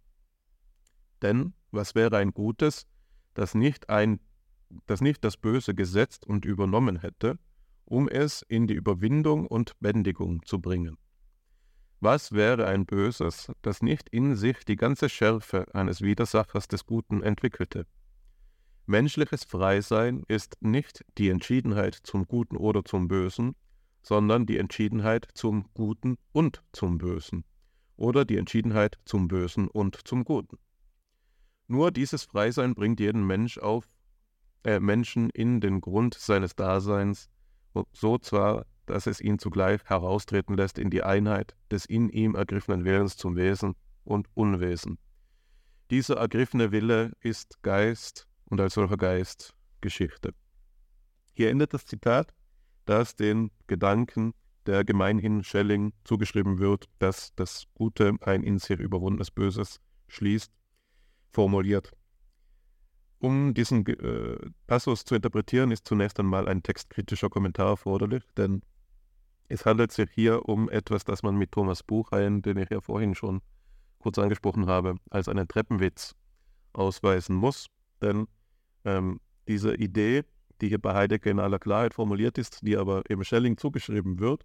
Denn 1.24 1.54
was 1.70 1.94
wäre 1.94 2.18
ein 2.18 2.32
Gutes, 2.32 2.86
das 3.32 3.54
nicht, 3.54 3.88
ein, 3.88 4.20
das 4.84 5.00
nicht 5.00 5.24
das 5.24 5.38
Böse 5.38 5.74
gesetzt 5.74 6.26
und 6.26 6.44
übernommen 6.44 7.00
hätte, 7.00 7.38
um 7.86 8.08
es 8.10 8.42
in 8.42 8.66
die 8.66 8.74
Überwindung 8.74 9.46
und 9.46 9.72
Bändigung 9.80 10.44
zu 10.44 10.60
bringen? 10.60 10.98
Was 12.00 12.32
wäre 12.32 12.66
ein 12.66 12.84
Böses, 12.84 13.50
das 13.62 13.80
nicht 13.80 14.10
in 14.10 14.36
sich 14.36 14.66
die 14.66 14.76
ganze 14.76 15.08
Schärfe 15.08 15.74
eines 15.74 16.02
Widersachers 16.02 16.68
des 16.68 16.84
Guten 16.84 17.22
entwickelte? 17.22 17.86
Menschliches 18.84 19.44
Freisein 19.44 20.24
ist 20.28 20.58
nicht 20.60 21.06
die 21.16 21.30
Entschiedenheit 21.30 21.94
zum 21.94 22.26
Guten 22.26 22.58
oder 22.58 22.84
zum 22.84 23.08
Bösen, 23.08 23.56
sondern 24.02 24.44
die 24.44 24.58
Entschiedenheit 24.58 25.26
zum 25.32 25.70
Guten 25.72 26.18
und 26.32 26.62
zum 26.72 26.98
Bösen 26.98 27.44
oder 27.96 28.26
die 28.26 28.36
Entschiedenheit 28.36 28.98
zum 29.06 29.28
Bösen 29.28 29.68
und 29.68 30.06
zum 30.06 30.24
Guten. 30.24 30.58
Nur 31.66 31.90
dieses 31.90 32.24
Freisein 32.24 32.74
bringt 32.74 33.00
jeden 33.00 33.26
Mensch 33.26 33.58
auf, 33.58 33.88
äh, 34.64 34.80
Menschen 34.80 35.30
in 35.30 35.60
den 35.60 35.80
Grund 35.80 36.14
seines 36.14 36.56
Daseins, 36.56 37.28
so 37.92 38.18
zwar 38.18 38.66
dass 38.86 39.06
es 39.06 39.20
ihn 39.20 39.38
zugleich 39.38 39.82
heraustreten 39.84 40.56
lässt 40.56 40.78
in 40.78 40.90
die 40.90 41.02
Einheit 41.02 41.56
des 41.70 41.86
in 41.86 42.08
ihm 42.08 42.34
ergriffenen 42.34 42.84
Willens 42.84 43.16
zum 43.16 43.36
Wesen 43.36 43.74
und 44.04 44.28
Unwesen. 44.34 44.98
Dieser 45.90 46.16
ergriffene 46.16 46.72
Wille 46.72 47.12
ist 47.20 47.62
Geist 47.62 48.26
und 48.46 48.60
als 48.60 48.74
solcher 48.74 48.96
Geist 48.96 49.54
Geschichte. 49.80 50.34
Hier 51.34 51.50
endet 51.50 51.74
das 51.74 51.86
Zitat, 51.86 52.34
das 52.84 53.16
den 53.16 53.50
Gedanken 53.66 54.34
der 54.66 54.84
gemeinhin 54.84 55.44
Schelling 55.44 55.92
zugeschrieben 56.04 56.58
wird, 56.58 56.86
dass 56.98 57.34
das 57.34 57.64
Gute 57.74 58.16
ein 58.20 58.42
in 58.42 58.58
sich 58.58 58.78
überwundenes 58.78 59.30
Böses 59.30 59.80
schließt, 60.08 60.50
formuliert. 61.34 61.92
Um 63.18 63.54
diesen 63.54 63.86
äh, 63.86 64.36
Passus 64.66 65.04
zu 65.04 65.14
interpretieren, 65.14 65.70
ist 65.70 65.86
zunächst 65.86 66.20
einmal 66.20 66.48
ein 66.48 66.62
textkritischer 66.62 67.30
Kommentar 67.30 67.68
erforderlich, 67.68 68.22
denn 68.36 68.62
es 69.48 69.66
handelt 69.66 69.92
sich 69.92 70.10
hier 70.10 70.48
um 70.48 70.68
etwas, 70.70 71.04
das 71.04 71.22
man 71.22 71.36
mit 71.36 71.52
Thomas 71.52 71.82
Buchheim, 71.82 72.42
den 72.42 72.58
ich 72.58 72.70
ja 72.70 72.80
vorhin 72.80 73.14
schon 73.14 73.40
kurz 73.98 74.18
angesprochen 74.18 74.66
habe, 74.66 74.96
als 75.10 75.28
einen 75.28 75.48
Treppenwitz 75.48 76.14
ausweisen 76.72 77.36
muss. 77.36 77.66
Denn 78.02 78.26
ähm, 78.84 79.20
diese 79.48 79.74
Idee, 79.74 80.24
die 80.60 80.68
hier 80.68 80.80
bei 80.80 80.94
Heidegger 80.94 81.30
in 81.30 81.40
aller 81.40 81.58
Klarheit 81.58 81.94
formuliert 81.94 82.38
ist, 82.38 82.66
die 82.66 82.76
aber 82.76 83.02
eben 83.10 83.24
Schelling 83.24 83.56
zugeschrieben 83.56 84.18
wird, 84.18 84.44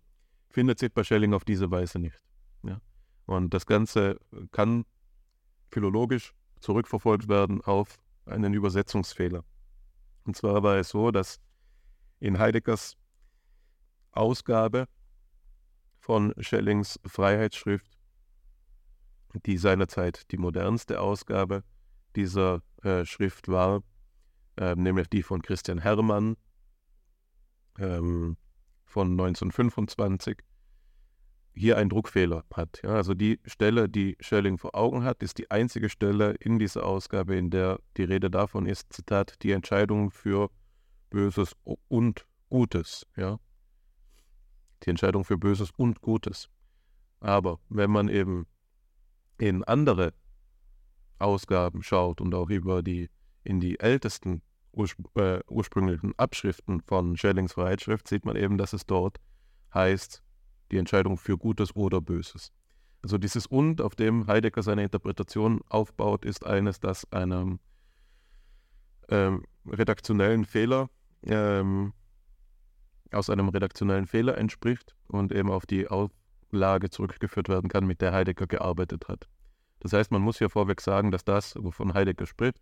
findet 0.50 0.80
sich 0.80 0.94
bei 0.94 1.04
Schelling 1.04 1.34
auf 1.34 1.44
diese 1.44 1.70
Weise 1.72 2.00
nicht. 2.00 2.20
Ja? 2.64 2.82
Und 3.26 3.54
das 3.54 3.66
Ganze 3.66 4.20
kann 4.52 4.86
philologisch 5.72 6.34
zurückverfolgt 6.60 7.28
werden 7.28 7.62
auf 7.62 7.98
einen 8.26 8.54
Übersetzungsfehler. 8.54 9.44
Und 10.26 10.36
zwar 10.36 10.62
war 10.64 10.78
es 10.78 10.90
so, 10.90 11.12
dass 11.12 11.40
in 12.20 12.38
Heideggers 12.38 12.98
Ausgabe 14.12 14.88
von 16.00 16.34
Schellings 16.40 17.00
Freiheitsschrift, 17.06 17.98
die 19.46 19.58
seinerzeit 19.58 20.32
die 20.32 20.38
modernste 20.38 21.00
Ausgabe 21.00 21.64
dieser 22.16 22.62
äh, 22.84 23.06
Schrift 23.06 23.48
war, 23.48 23.84
äh, 24.58 24.76
nämlich 24.76 25.08
die 25.10 25.24
von 25.24 25.42
Christian 25.42 25.80
Herrmann 25.80 26.36
ähm, 27.78 28.38
von 28.86 29.12
1925, 29.12 30.40
hier 31.60 31.78
ein 31.78 31.90
Druckfehler 31.90 32.44
hat. 32.54 32.82
Ja, 32.84 32.92
also 32.92 33.14
die 33.14 33.40
Stelle, 33.46 33.90
die 33.90 34.16
Schelling 34.20 34.58
vor 34.58 34.76
Augen 34.76 35.04
hat, 35.04 35.22
ist 35.22 35.38
die 35.38 35.52
einzige 35.52 35.90
Stelle 35.90 36.36
in 36.40 36.58
dieser 36.58 36.86
Ausgabe, 36.86 37.36
in 37.36 37.50
der 37.50 37.80
die 37.98 38.04
Rede 38.04 38.32
davon 38.32 38.66
ist, 38.66 38.92
Zitat, 38.94 39.44
die 39.44 39.52
Entscheidung 39.52 40.12
für 40.12 40.50
Böses 41.10 41.56
und 41.88 42.26
Gutes. 42.50 43.06
Ja 43.16 43.40
die 44.84 44.90
Entscheidung 44.90 45.26
für 45.26 45.38
Böses 45.38 45.72
und 45.76 46.02
Gutes. 46.02 46.50
Aber 47.20 47.60
wenn 47.70 47.92
man 47.92 48.08
eben 48.08 48.48
in 49.38 49.64
andere 49.64 50.14
Ausgaben 51.18 51.84
schaut 51.84 52.22
und 52.22 52.34
auch 52.34 52.50
über 52.50 52.82
die 52.82 53.10
in 53.44 53.60
die 53.60 53.80
ältesten 53.80 54.42
urspr 54.72 55.08
äh, 55.16 55.42
ursprünglichen 55.48 56.14
Abschriften 56.18 56.82
von 56.82 57.18
Schellings 57.18 57.54
Freiheitsschrift 57.54 58.08
sieht 58.08 58.26
man 58.26 58.36
eben, 58.36 58.58
dass 58.58 58.74
es 58.74 58.86
dort 58.86 59.18
heißt, 59.74 60.24
die 60.72 60.78
Entscheidung 60.78 61.18
für 61.18 61.38
Gutes 61.38 61.76
oder 61.76 62.02
Böses. 62.02 62.52
Also 63.02 63.18
dieses 63.18 63.46
Und, 63.46 63.82
auf 63.82 63.96
dem 63.96 64.28
Heidegger 64.28 64.62
seine 64.62 64.84
Interpretation 64.84 65.62
aufbaut, 65.70 66.26
ist 66.26 66.46
eines, 66.46 66.80
das 66.80 67.10
einem 67.12 67.60
ähm, 69.10 69.44
redaktionellen 69.66 70.46
Fehler 70.46 70.90
ähm, 71.24 71.94
aus 73.12 73.30
einem 73.30 73.50
redaktionellen 73.50 74.06
Fehler 74.06 74.38
entspricht 74.38 74.96
und 75.08 75.32
eben 75.32 75.50
auf 75.50 75.66
die 75.66 75.88
Auflage 75.88 76.90
zurückgeführt 76.90 77.50
werden 77.50 77.70
kann, 77.70 77.88
mit 77.88 78.02
der 78.02 78.12
Heidegger 78.14 78.48
gearbeitet 78.48 79.08
hat. 79.08 79.28
Das 79.80 79.94
heißt, 79.94 80.12
man 80.12 80.22
muss 80.22 80.38
hier 80.38 80.50
vorweg 80.50 80.82
sagen, 80.82 81.12
dass 81.12 81.24
das, 81.24 81.56
wovon 81.58 81.94
Heidegger 81.94 82.26
spricht, 82.26 82.62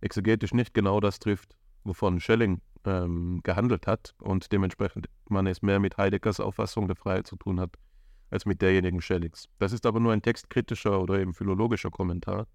exegetisch 0.00 0.52
nicht 0.52 0.74
genau 0.74 1.00
das 1.00 1.20
trifft, 1.20 1.56
wovon 1.84 2.20
Schelling 2.20 2.60
ähm, 2.84 3.40
gehandelt 3.42 3.86
hat 3.86 4.14
und 4.20 4.52
dementsprechend 4.52 5.08
man 5.28 5.46
es 5.46 5.62
mehr 5.62 5.80
mit 5.80 5.96
Heideggers 5.96 6.40
Auffassung 6.40 6.86
der 6.86 6.96
Freiheit 6.96 7.26
zu 7.26 7.36
tun 7.36 7.60
hat, 7.60 7.76
als 8.30 8.46
mit 8.46 8.62
derjenigen 8.62 9.00
Schellings. 9.00 9.48
Das 9.58 9.72
ist 9.72 9.86
aber 9.86 10.00
nur 10.00 10.12
ein 10.12 10.22
textkritischer 10.22 11.00
oder 11.00 11.18
eben 11.20 11.34
philologischer 11.34 11.90
Kommentar. 11.90 12.46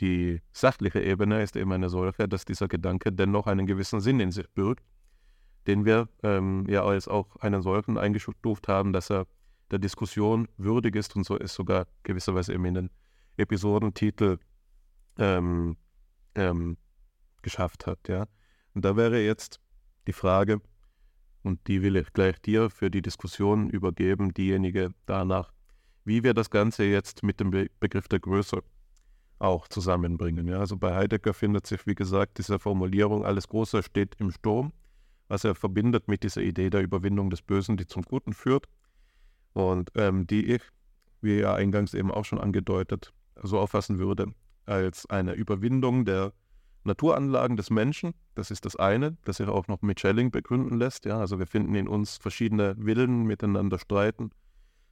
Die 0.00 0.40
sachliche 0.52 1.02
Ebene 1.02 1.42
ist 1.42 1.56
eben 1.56 1.72
eine 1.72 1.88
solche, 1.88 2.26
dass 2.28 2.44
dieser 2.44 2.68
Gedanke 2.68 3.12
dennoch 3.12 3.46
einen 3.46 3.66
gewissen 3.66 4.00
Sinn 4.00 4.20
in 4.20 4.30
sich 4.30 4.48
birgt 4.50 4.84
den 5.66 5.84
wir 5.84 6.08
ähm, 6.22 6.64
ja 6.68 6.84
als 6.84 7.08
auch 7.08 7.36
einen 7.36 7.62
solchen 7.62 7.98
eingestuft 7.98 8.68
haben, 8.68 8.92
dass 8.92 9.10
er 9.10 9.26
der 9.70 9.78
Diskussion 9.78 10.48
würdig 10.56 10.96
ist 10.96 11.14
und 11.16 11.24
so 11.24 11.36
ist 11.36 11.54
sogar 11.54 11.86
gewisserweise 12.02 12.54
eben 12.54 12.64
in 12.64 12.74
den 12.74 12.90
Episodentitel 13.36 14.38
ähm, 15.18 15.76
ähm, 16.34 16.76
geschafft 17.42 17.86
hat. 17.86 18.08
Ja. 18.08 18.26
Und 18.74 18.84
da 18.84 18.96
wäre 18.96 19.20
jetzt 19.20 19.60
die 20.06 20.12
Frage, 20.12 20.60
und 21.42 21.66
die 21.68 21.82
will 21.82 21.96
ich 21.96 22.12
gleich 22.12 22.40
dir 22.40 22.70
für 22.70 22.90
die 22.90 23.02
Diskussion 23.02 23.70
übergeben, 23.70 24.34
diejenige 24.34 24.92
danach, 25.06 25.52
wie 26.04 26.22
wir 26.22 26.34
das 26.34 26.50
Ganze 26.50 26.84
jetzt 26.84 27.22
mit 27.22 27.40
dem 27.40 27.50
Be 27.50 27.68
Begriff 27.80 28.08
der 28.08 28.20
Größe 28.20 28.62
auch 29.38 29.68
zusammenbringen. 29.68 30.46
Ja. 30.48 30.58
Also 30.58 30.76
bei 30.76 30.94
Heidegger 30.94 31.32
findet 31.32 31.66
sich, 31.66 31.86
wie 31.86 31.94
gesagt, 31.94 32.38
diese 32.38 32.58
Formulierung, 32.58 33.24
alles 33.24 33.48
Große 33.48 33.82
steht 33.82 34.14
im 34.18 34.30
Sturm 34.30 34.72
was 35.30 35.44
er 35.44 35.54
verbindet 35.54 36.08
mit 36.08 36.24
dieser 36.24 36.42
Idee 36.42 36.70
der 36.70 36.82
Überwindung 36.82 37.30
des 37.30 37.40
Bösen, 37.40 37.76
die 37.76 37.86
zum 37.86 38.02
Guten 38.02 38.32
führt 38.32 38.66
und 39.52 39.90
ähm, 39.94 40.26
die 40.26 40.44
ich, 40.54 40.62
wie 41.20 41.38
ja 41.38 41.54
eingangs 41.54 41.94
eben 41.94 42.10
auch 42.10 42.24
schon 42.24 42.40
angedeutet, 42.40 43.12
so 43.40 43.60
auffassen 43.60 44.00
würde 44.00 44.34
als 44.66 45.08
eine 45.08 45.34
Überwindung 45.34 46.04
der 46.04 46.32
Naturanlagen 46.84 47.56
des 47.56 47.70
Menschen. 47.70 48.14
Das 48.34 48.50
ist 48.50 48.64
das 48.64 48.76
eine, 48.76 49.16
das 49.24 49.36
sich 49.36 49.48
auch 49.48 49.68
noch 49.68 49.82
mit 49.82 50.00
Schelling 50.00 50.30
begründen 50.30 50.78
lässt. 50.78 51.04
Ja, 51.04 51.18
also 51.18 51.38
wir 51.38 51.46
finden 51.46 51.74
in 51.74 51.88
uns 51.88 52.16
verschiedene 52.16 52.74
Willen 52.78 53.24
miteinander 53.24 53.78
streiten. 53.78 54.30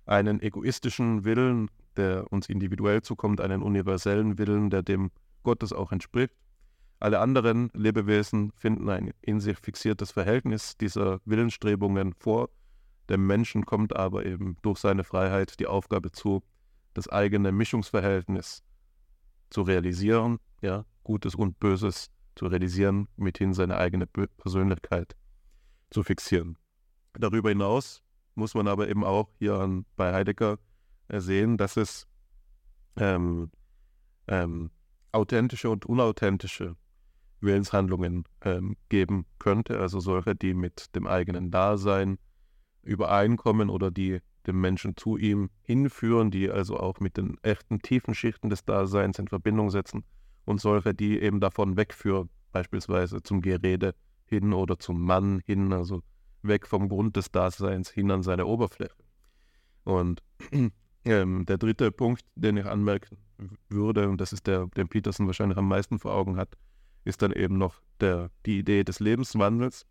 Einen 0.07 0.41
egoistischen 0.41 1.25
Willen, 1.25 1.71
der 1.97 2.31
uns 2.33 2.49
individuell 2.49 3.03
zukommt, 3.03 3.41
einen 3.41 3.63
universellen 3.63 4.39
Willen, 4.39 4.71
der 4.71 4.83
dem 4.83 5.11
Gottes 5.43 5.73
auch 5.73 5.93
entspricht. 5.93 6.35
Alle 7.01 7.21
anderen 7.21 7.71
Lebewesen 7.75 8.53
finden 8.57 8.89
ein 8.89 9.13
in 9.21 9.41
sich 9.41 9.59
fixiertes 9.59 10.11
Verhältnis 10.11 10.77
dieser 10.77 11.21
Willensstrebungen 11.25 12.15
vor. 12.15 12.51
Dem 13.09 13.27
Menschen 13.27 13.65
kommt 13.65 13.95
aber 13.95 14.27
eben 14.27 14.57
durch 14.63 14.79
seine 14.79 15.05
Freiheit 15.05 15.61
die 15.61 15.67
Aufgabe 15.67 16.11
zu, 16.11 16.43
das 16.95 17.09
eigene 17.09 17.53
Mischungsverhältnis 17.53 18.63
zu 19.51 19.63
realisieren, 19.63 20.39
ja, 20.61 20.85
Gutes 21.05 21.35
und 21.35 21.59
Böses 21.61 22.11
zu 22.35 22.47
realisieren, 22.47 23.09
mithin 23.17 23.53
seine 23.53 23.79
eigene 23.79 24.07
Persönlichkeit 24.07 25.17
zu 25.91 26.03
fixieren. 26.03 26.57
Darüber 27.15 27.49
hinaus 27.49 28.03
muss 28.35 28.55
man 28.55 28.69
aber 28.69 28.89
eben 28.89 29.05
auch 29.05 29.31
hier 29.39 29.55
an, 29.55 29.85
bei 29.97 30.13
Heidegger 30.13 30.59
sehen, 31.09 31.57
dass 31.57 31.77
es 31.77 32.07
ähm, 32.97 33.51
ähm, 34.29 34.71
authentische 35.13 35.71
und 35.71 35.87
unauthentische 35.87 36.77
Willenshandlungen 37.41 38.25
ähm, 38.43 38.77
geben 38.89 39.27
könnte, 39.39 39.81
also 39.81 40.01
solche, 40.01 40.35
die 40.35 40.55
mit 40.55 40.95
dem 40.95 41.07
eigenen 41.07 41.51
Dasein 41.51 42.19
übereinkommen 42.83 43.71
oder 43.71 43.91
die 43.91 44.21
dem 44.47 44.61
Menschen 44.61 44.97
zu 44.97 45.17
ihm 45.17 45.51
hinführen, 45.63 46.31
die 46.31 46.51
also 46.51 46.79
auch 46.79 47.01
mit 47.01 47.17
den 47.17 47.37
echten 47.43 47.81
tiefen 47.81 48.15
Schichten 48.15 48.51
des 48.51 48.65
Daseins 48.65 49.19
in 49.19 49.29
Verbindung 49.29 49.71
setzen 49.71 50.05
und 50.49 50.63
solche, 50.63 50.95
die 50.95 51.21
eben 51.21 51.41
davon 51.41 51.77
wegführen, 51.77 52.31
beispielsweise 52.53 53.23
zum 53.23 53.43
Gerede 53.43 53.95
hin 54.25 54.55
oder 54.55 54.79
zum 54.79 55.03
Mann 55.03 55.41
hin, 55.45 55.75
also 55.75 56.03
weg 56.41 56.67
vom 56.67 56.89
Grund 56.89 57.17
des 57.17 57.31
Daseins 57.31 57.91
hin 57.91 58.11
an 58.11 58.23
seine 58.23 58.47
Oberfläche. 58.47 58.97
Und 59.85 60.23
ähm, 61.05 61.45
der 61.45 61.59
dritte 61.59 61.93
Punkt, 61.93 62.23
den 62.35 62.57
ich 62.57 62.65
anmerken 62.65 63.19
würde, 63.69 64.09
und 64.09 64.23
das 64.23 64.33
ist 64.33 64.47
der, 64.47 64.69
den 64.69 64.89
Peterson 64.89 65.27
wahrscheinlich 65.27 65.59
am 65.59 65.69
meisten 65.69 65.99
vor 65.99 66.15
Augen 66.15 66.39
hat, 66.39 66.57
ist 67.05 67.21
dann 67.21 67.33
eben 67.33 67.59
noch 67.59 67.83
der, 68.01 68.31
die 68.47 68.61
Idee 68.61 68.85
des 68.85 69.01
Lebenswandels. 69.01 69.87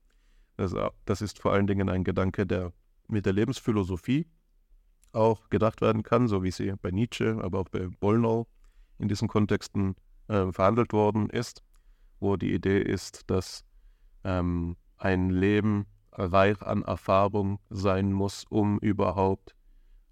Das, 0.56 0.74
das 1.06 1.22
ist 1.22 1.40
vor 1.40 1.54
allen 1.54 1.68
Dingen 1.68 1.88
ein 1.88 2.04
Gedanke, 2.04 2.48
der 2.48 2.74
mit 3.08 3.28
der 3.28 3.34
Lebensphilosophie 3.34 4.26
auch 5.12 5.52
gedacht 5.52 5.82
werden 5.82 6.02
kann, 6.02 6.28
so 6.28 6.42
wie 6.42 6.52
sie 6.52 6.74
bei 6.82 6.90
Nietzsche, 6.90 7.38
aber 7.44 7.60
auch 7.60 7.70
bei 7.70 7.90
Bollnow 8.00 8.48
in 8.98 9.08
diesen 9.08 9.28
Kontexten 9.28 9.96
äh, 10.28 10.52
verhandelt 10.52 10.94
worden 10.94 11.30
ist, 11.30 11.64
wo 12.20 12.36
die 12.36 12.54
Idee 12.54 12.82
ist, 12.82 13.30
dass 13.30 13.64
ähm, 14.24 14.76
ein 14.98 15.30
Leben 15.30 15.86
reich 16.12 16.62
an 16.62 16.82
Erfahrung 16.84 17.60
sein 17.70 18.12
muss, 18.12 18.46
um 18.50 18.80
überhaupt 18.80 19.56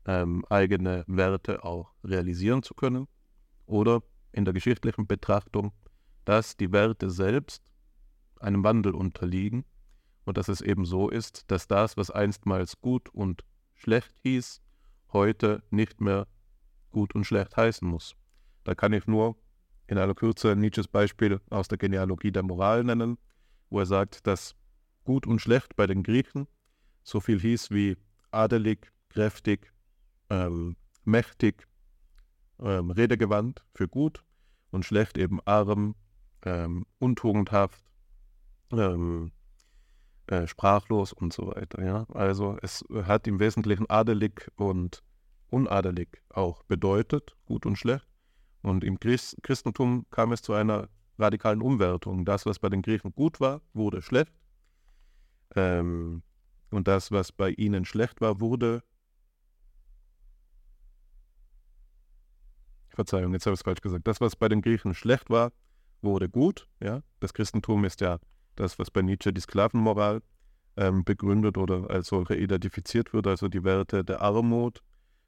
ähm, 0.05 0.45
eigene 0.49 1.03
Werte 1.07 1.63
auch 1.63 1.91
realisieren 2.03 2.61
zu 2.61 2.73
können. 2.75 3.07
Oder 3.65 4.03
in 4.31 4.45
der 4.45 4.53
geschichtlichen 4.53 5.07
Betrachtung 5.07 5.71
dass 6.25 6.57
die 6.57 6.71
Werte 6.71 7.09
selbst 7.09 7.71
einem 8.39 8.63
Wandel 8.63 8.93
unterliegen 8.93 9.63
und 10.25 10.37
dass 10.37 10.49
es 10.49 10.61
eben 10.61 10.85
so 10.85 11.09
ist, 11.09 11.49
dass 11.49 11.67
das, 11.67 11.95
was 11.97 12.11
einstmals 12.11 12.81
gut 12.81 13.09
und 13.09 13.45
schlecht 13.75 14.13
hieß, 14.23 14.61
heute 15.13 15.63
nicht 15.69 16.01
mehr 16.01 16.27
gut 16.91 17.15
und 17.15 17.23
schlecht 17.25 17.55
heißen 17.55 17.87
muss. 17.87 18.15
Da 18.63 18.73
kann 18.73 18.91
ich 18.91 19.05
nur 19.05 19.37
in 19.87 19.97
aller 19.97 20.15
Kürze 20.15 20.55
Nietzsches 20.55 20.87
Beispiel 20.87 21.39
aus 21.49 21.67
der 21.67 21.77
Genealogie 21.77 22.31
der 22.31 22.43
Moral 22.43 22.83
nennen, 22.83 23.17
wo 23.69 23.79
er 23.79 23.85
sagt, 23.85 24.25
dass 24.27 24.55
gut 25.03 25.27
und 25.27 25.39
schlecht 25.39 25.75
bei 25.75 25.87
den 25.87 26.03
Griechen 26.03 26.47
so 27.03 27.19
viel 27.19 27.39
hieß 27.39 27.71
wie 27.71 27.97
adelig, 28.31 28.91
kräftig, 29.09 29.71
ähm, 30.29 30.75
mächtig, 31.03 31.67
ähm, 32.59 32.91
redegewandt 32.91 33.63
für 33.73 33.87
gut 33.87 34.23
und 34.71 34.85
schlecht 34.85 35.17
eben 35.17 35.39
arm, 35.45 35.95
ähm, 36.43 36.85
untugendhaft, 36.99 37.83
ähm, 38.71 39.31
äh, 40.27 40.47
sprachlos 40.47 41.13
und 41.13 41.31
so 41.31 41.47
weiter. 41.47 41.83
Ja? 41.83 42.05
Also 42.13 42.57
es 42.61 42.83
hat 43.03 43.27
im 43.27 43.39
Wesentlichen 43.39 43.89
adelig 43.89 44.51
und 44.55 45.03
unadelig 45.49 46.23
auch 46.29 46.63
bedeutet, 46.63 47.35
gut 47.45 47.65
und 47.65 47.77
schlecht. 47.77 48.07
Und 48.65 48.83
im 48.83 48.99
Christentum 48.99 50.07
kam 50.09 50.31
es 50.31 50.41
zu 50.41 50.53
einer 50.53 50.89
radikalen 51.19 51.61
Umwertung. 51.61 52.25
Das, 52.25 52.47
was 52.47 52.57
bei 52.57 52.67
den 52.67 52.81
Griechen 52.81 53.13
gut 53.13 53.39
war, 53.39 53.61
wurde 53.73 54.01
schlecht. 54.01 54.33
Ähm, 55.55 56.23
und 56.71 56.87
das, 56.87 57.11
was 57.11 57.31
bei 57.31 57.51
ihnen 57.51 57.85
schlecht 57.85 58.21
war, 58.21 58.39
wurde. 58.41 58.81
Verzeihung, 62.89 63.33
jetzt 63.33 63.45
habe 63.45 63.53
ich 63.53 63.59
es 63.59 63.63
falsch 63.63 63.81
gesagt. 63.81 64.07
Das, 64.07 64.19
was 64.19 64.35
bei 64.35 64.49
den 64.49 64.63
Griechen 64.63 64.95
schlecht 64.95 65.29
war, 65.29 65.51
wurde 66.01 66.27
gut. 66.27 66.67
Ja? 66.79 67.03
Das 67.19 67.35
Christentum 67.35 67.85
ist 67.85 68.01
ja 68.01 68.17
das, 68.55 68.79
was 68.79 68.89
bei 68.89 69.03
Nietzsche 69.03 69.31
die 69.31 69.41
Sklavenmoral 69.41 70.23
ähm, 70.75 71.03
begründet 71.03 71.59
oder 71.59 71.87
als 71.91 72.07
solche 72.07 72.35
identifiziert 72.35 73.13
wird. 73.13 73.27
Also 73.27 73.47
die 73.47 73.63
Werte 73.63 74.03
der 74.03 74.21
Armut 74.23 74.81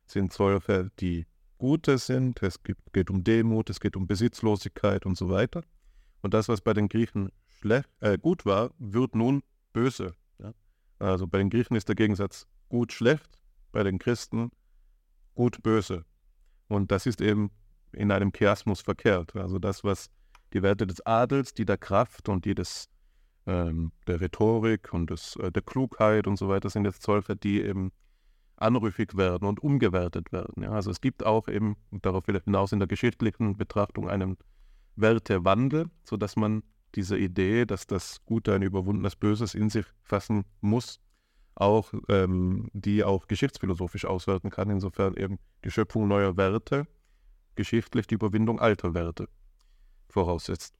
sind 0.07 0.33
solche, 0.33 0.89
die 0.99 1.27
Gute 1.57 1.97
sind. 1.97 2.41
Es 2.43 2.59
geht 2.93 3.09
um 3.09 3.23
Demut, 3.23 3.69
es 3.69 3.79
geht 3.79 3.95
um 3.95 4.07
Besitzlosigkeit 4.07 5.05
und 5.05 5.17
so 5.17 5.29
weiter. 5.29 5.63
Und 6.21 6.33
das, 6.33 6.49
was 6.49 6.61
bei 6.61 6.73
den 6.73 6.89
Griechen 6.89 7.31
schlecht, 7.47 7.89
äh, 7.99 8.17
gut 8.17 8.45
war, 8.45 8.71
wird 8.79 9.15
nun 9.15 9.43
böse. 9.73 10.13
Ja? 10.39 10.53
Also 10.99 11.27
bei 11.27 11.37
den 11.37 11.49
Griechen 11.49 11.75
ist 11.75 11.87
der 11.87 11.95
Gegensatz 11.95 12.47
gut 12.69 12.91
schlecht, 12.91 13.41
bei 13.71 13.83
den 13.83 13.99
Christen 13.99 14.51
gut 15.35 15.61
böse. 15.63 16.05
Und 16.67 16.91
das 16.91 17.05
ist 17.05 17.21
eben 17.21 17.51
in 17.91 18.11
einem 18.11 18.31
Chiasmus 18.31 18.81
verkehrt. 18.81 19.35
Also 19.35 19.59
das, 19.59 19.83
was 19.83 20.09
die 20.53 20.61
Werte 20.61 20.87
des 20.87 21.05
Adels, 21.05 21.53
die 21.53 21.65
der 21.65 21.77
Kraft 21.77 22.29
und 22.29 22.45
die 22.45 22.55
des, 22.55 22.89
ähm, 23.45 23.91
der 24.07 24.21
Rhetorik 24.21 24.93
und 24.93 25.09
des, 25.09 25.35
äh, 25.37 25.51
der 25.51 25.61
Klugheit 25.61 26.27
und 26.27 26.37
so 26.37 26.49
weiter 26.49 26.69
sind 26.69 26.85
jetzt 26.85 27.03
solche, 27.03 27.35
die 27.35 27.61
eben 27.61 27.91
anrüchig 28.57 29.15
werden 29.15 29.47
und 29.47 29.61
umgewertet 29.61 30.31
werden. 30.31 30.63
Ja? 30.63 30.71
Also 30.71 30.91
es 30.91 31.01
gibt 31.01 31.25
auch 31.25 31.47
eben, 31.47 31.77
und 31.91 32.05
darauf 32.05 32.27
will 32.27 32.35
ich 32.35 32.43
hinaus 32.43 32.71
in 32.71 32.79
der 32.79 32.87
geschichtlichen 32.87 33.57
Betrachtung, 33.57 34.09
einen 34.09 34.37
Wertewandel, 34.95 35.89
sodass 36.03 36.35
man 36.35 36.63
diese 36.95 37.17
Idee, 37.17 37.65
dass 37.65 37.85
das 37.87 38.25
Gute 38.25 38.53
ein 38.53 38.63
überwundenes 38.63 39.15
Böses 39.15 39.53
in 39.53 39.69
sich 39.69 39.85
fassen 40.01 40.45
muss, 40.61 40.99
auch 41.55 41.93
ähm, 42.09 42.69
die 42.73 43.03
auch 43.03 43.27
geschichtsphilosophisch 43.27 44.05
auswerten 44.05 44.49
kann, 44.49 44.69
insofern 44.69 45.15
eben 45.15 45.37
die 45.63 45.71
Schöpfung 45.71 46.07
neuer 46.07 46.37
Werte 46.37 46.87
geschichtlich 47.55 48.07
die 48.07 48.15
Überwindung 48.15 48.59
alter 48.59 48.93
Werte 48.93 49.27
voraussetzt. 50.09 50.76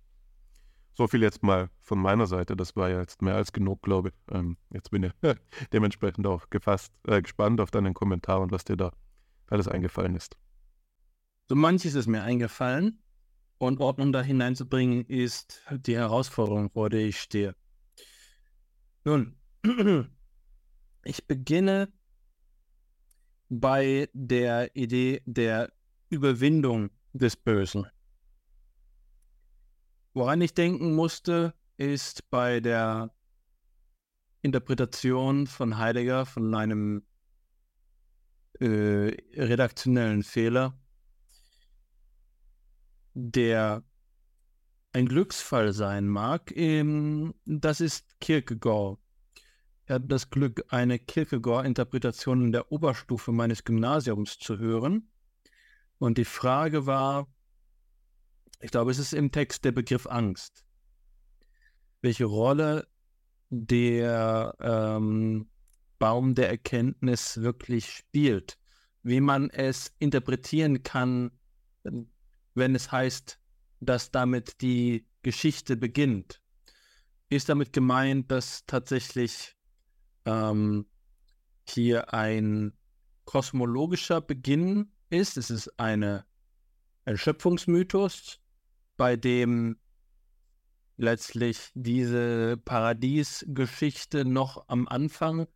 So 0.98 1.06
viel 1.06 1.22
jetzt 1.22 1.44
mal 1.44 1.70
von 1.80 2.00
meiner 2.00 2.26
Seite. 2.26 2.56
Das 2.56 2.76
war 2.76 2.90
ja 2.90 3.00
jetzt 3.00 3.22
mehr 3.22 3.36
als 3.36 3.54
genug, 3.54 3.84
glaube 3.84 4.10
ich. 4.10 4.16
Ähm, 4.34 4.58
jetzt 4.74 4.90
bin 4.90 5.04
ich 5.04 5.12
dementsprechend 5.72 6.26
auch 6.26 6.50
gefasst, 6.50 6.92
äh, 7.08 7.22
gespannt 7.22 7.62
auf 7.62 7.70
deinen 7.70 7.94
Kommentar 7.94 8.42
und 8.42 8.52
was 8.52 8.66
dir 8.66 8.78
da 8.78 8.92
alles 9.48 9.68
eingefallen 9.68 10.16
ist. 10.16 10.38
So 11.48 11.56
manches 11.56 11.94
ist 11.94 12.08
mir 12.08 12.24
eingefallen 12.24 13.04
und 13.60 13.80
Ordnung 13.80 14.12
da 14.12 14.24
hineinzubringen, 14.24 15.06
ist 15.06 15.62
die 15.70 15.96
Herausforderung, 15.96 16.72
vor 16.72 16.90
der 16.90 17.02
ich 17.02 17.22
stehe. 17.22 17.56
Nun, 19.06 19.36
ich 21.04 21.28
beginne 21.28 21.94
bei 23.50 24.10
der 24.14 24.76
Idee 24.76 25.22
der 25.28 25.72
Überwindung 26.10 26.90
des 27.14 27.36
Bösen. 27.36 27.86
Woran 30.18 30.42
ich 30.42 30.56
denken 30.56 30.96
musste, 30.96 31.54
ist 31.78 32.28
bei 32.32 32.60
der 32.60 33.14
Interpretation 34.42 35.46
von 35.46 35.78
Heidegger 35.78 36.26
von 36.26 36.56
einem 36.56 37.06
äh, 38.60 39.16
redaktionellen 39.36 40.24
Fehler, 40.24 40.76
der 43.14 43.84
ein 44.92 45.08
Glücksfall 45.08 45.72
sein 45.72 46.08
mag. 46.08 46.52
Ähm, 46.56 47.36
das 47.46 47.80
ist 47.80 48.20
Kierkegaard. 48.20 48.98
Er 49.86 49.96
hat 49.98 50.12
das 50.12 50.32
Glück, 50.32 50.66
eine 50.70 50.98
Kierkegaard-Interpretation 50.98 52.46
in 52.46 52.52
der 52.54 52.72
Oberstufe 52.72 53.32
meines 53.32 53.64
Gymnasiums 53.64 54.40
zu 54.40 54.58
hören. 54.58 55.12
Und 56.00 56.18
die 56.18 56.26
Frage 56.26 56.88
war, 56.88 57.28
ich 58.60 58.72
glaube, 58.72 58.92
es 58.92 59.00
ist 59.00 59.14
im 59.14 59.32
Text 59.32 59.66
der 59.66 59.72
Begriff 59.72 60.08
Angst. 60.08 60.66
Welche 62.02 62.26
Rolle 62.26 62.88
der 63.50 64.56
ähm, 64.60 65.50
Baum 66.00 66.36
der 66.36 66.50
Erkenntnis 66.50 67.42
wirklich 67.42 67.90
spielt, 67.92 68.58
wie 69.04 69.22
man 69.22 69.50
es 69.50 69.94
interpretieren 70.00 70.84
kann, 70.84 71.32
wenn 72.54 72.76
es 72.76 72.92
heißt, 72.92 73.40
dass 73.80 74.12
damit 74.12 74.62
die 74.62 75.08
Geschichte 75.22 75.78
beginnt. 75.78 76.42
Ist 77.30 77.50
damit 77.50 77.74
gemeint, 77.74 78.32
dass 78.32 78.66
tatsächlich 78.66 79.56
ähm, 80.26 80.86
hier 81.68 82.14
ein 82.14 82.74
kosmologischer 83.26 84.22
Beginn 84.22 84.92
ist? 85.10 85.38
Es 85.38 85.50
ist 85.50 85.80
eine, 85.80 86.26
ein 87.06 87.18
Schöpfungsmythos, 87.18 88.40
bei 88.98 89.16
dem 89.16 89.78
letztlich 90.98 91.70
diese 91.76 92.58
Paradiesgeschichte 92.58 94.26
noch 94.26 94.68
am 94.68 94.88
Anfang 94.88 95.48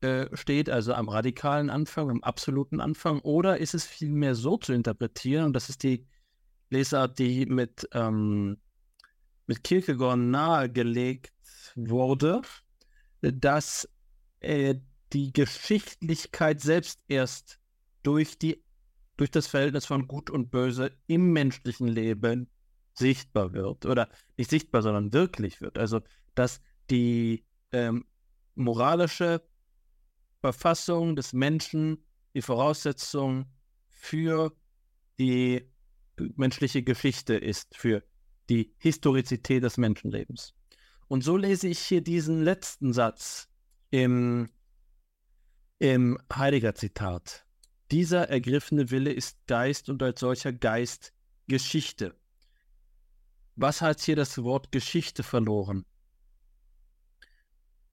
äh, 0.00 0.34
steht, 0.34 0.70
also 0.70 0.94
am 0.94 1.08
radikalen 1.08 1.70
Anfang, 1.70 2.10
am 2.10 2.22
absoluten 2.22 2.80
Anfang, 2.80 3.20
oder 3.20 3.58
ist 3.58 3.74
es 3.74 3.84
vielmehr 3.84 4.34
so 4.34 4.56
zu 4.56 4.72
interpretieren, 4.72 5.46
und 5.46 5.52
das 5.52 5.68
ist 5.68 5.82
die 5.82 6.06
Lesart, 6.70 7.18
die 7.18 7.46
mit, 7.46 7.88
ähm, 7.92 8.58
mit 9.46 9.64
Kierkegaard 9.64 10.18
nahegelegt 10.18 11.32
wurde, 11.74 12.42
dass 13.20 13.88
äh, 14.40 14.76
die 15.12 15.32
Geschichtlichkeit 15.32 16.60
selbst 16.60 17.02
erst 17.08 17.58
durch, 18.02 18.38
die, 18.38 18.62
durch 19.16 19.30
das 19.30 19.46
Verhältnis 19.46 19.86
von 19.86 20.06
Gut 20.06 20.30
und 20.30 20.50
Böse 20.50 20.92
im 21.06 21.32
menschlichen 21.32 21.88
Leben 21.88 22.48
sichtbar 22.98 23.52
wird 23.52 23.86
oder 23.86 24.08
nicht 24.36 24.50
sichtbar, 24.50 24.82
sondern 24.82 25.12
wirklich 25.12 25.60
wird. 25.60 25.78
Also 25.78 26.00
dass 26.34 26.60
die 26.90 27.44
ähm, 27.72 28.04
moralische 28.54 29.42
Verfassung 30.40 31.16
des 31.16 31.32
Menschen 31.32 32.04
die 32.34 32.42
Voraussetzung 32.42 33.46
für 33.88 34.52
die 35.18 35.68
menschliche 36.36 36.82
Geschichte 36.82 37.34
ist, 37.34 37.76
für 37.76 38.04
die 38.48 38.72
Historizität 38.78 39.62
des 39.62 39.76
Menschenlebens. 39.76 40.54
Und 41.08 41.24
so 41.24 41.36
lese 41.36 41.68
ich 41.68 41.78
hier 41.78 42.02
diesen 42.02 42.42
letzten 42.42 42.92
Satz 42.92 43.48
im, 43.90 44.48
im 45.78 46.18
Heidegger-Zitat. 46.32 47.46
Dieser 47.90 48.28
ergriffene 48.28 48.90
Wille 48.90 49.12
ist 49.12 49.46
Geist 49.46 49.88
und 49.88 50.02
als 50.02 50.20
solcher 50.20 50.52
Geist 50.52 51.14
Geschichte. 51.46 52.14
Was 53.60 53.82
hat 53.82 54.00
hier 54.00 54.14
das 54.14 54.38
Wort 54.44 54.70
Geschichte 54.70 55.24
verloren? 55.24 55.84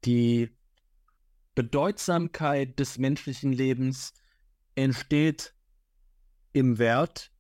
Die 0.03 0.55
Bedeutsamkeit 1.55 2.79
des 2.79 2.99
menschlichen 2.99 3.51
Lebens 3.51 4.13
entsteht 4.75 5.55
im 6.53 6.77
Wert, 6.77 7.31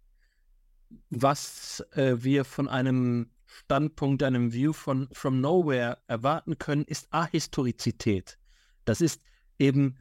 was 1.11 1.85
äh, 1.91 2.15
wir 2.23 2.45
von 2.45 2.67
einem 2.67 3.29
Standpunkt, 3.45 4.23
einem 4.23 4.51
View 4.51 4.73
von 4.73 5.07
from 5.11 5.39
nowhere 5.39 5.99
erwarten 6.07 6.57
können, 6.57 6.85
ist 6.85 7.13
Ahistorizität. 7.13 8.39
Das 8.85 9.01
ist 9.01 9.21
eben 9.59 9.99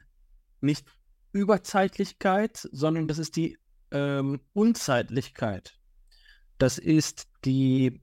nicht 0.61 0.87
Überzeitlichkeit, 1.31 2.67
sondern 2.71 3.07
das 3.07 3.19
ist 3.19 3.35
die 3.35 3.59
ähm, 3.91 4.41
Unzeitlichkeit. 4.53 5.79
Das 6.57 6.79
ist 6.79 7.27
die 7.43 8.01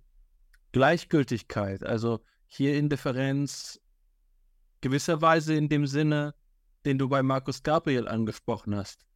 Gleichgültigkeit, 0.73 1.85
also 1.85 2.21
hier 2.47 2.77
Indifferenz 2.77 3.81
gewisserweise 4.81 5.55
in 5.55 5.69
dem 5.69 5.87
Sinne, 5.87 6.35
den 6.85 6.99
du 6.99 7.09
bei 7.09 7.23
Markus 7.23 7.63
Gabriel 7.63 8.09
angesprochen 8.09 8.75
hast. 8.75 9.07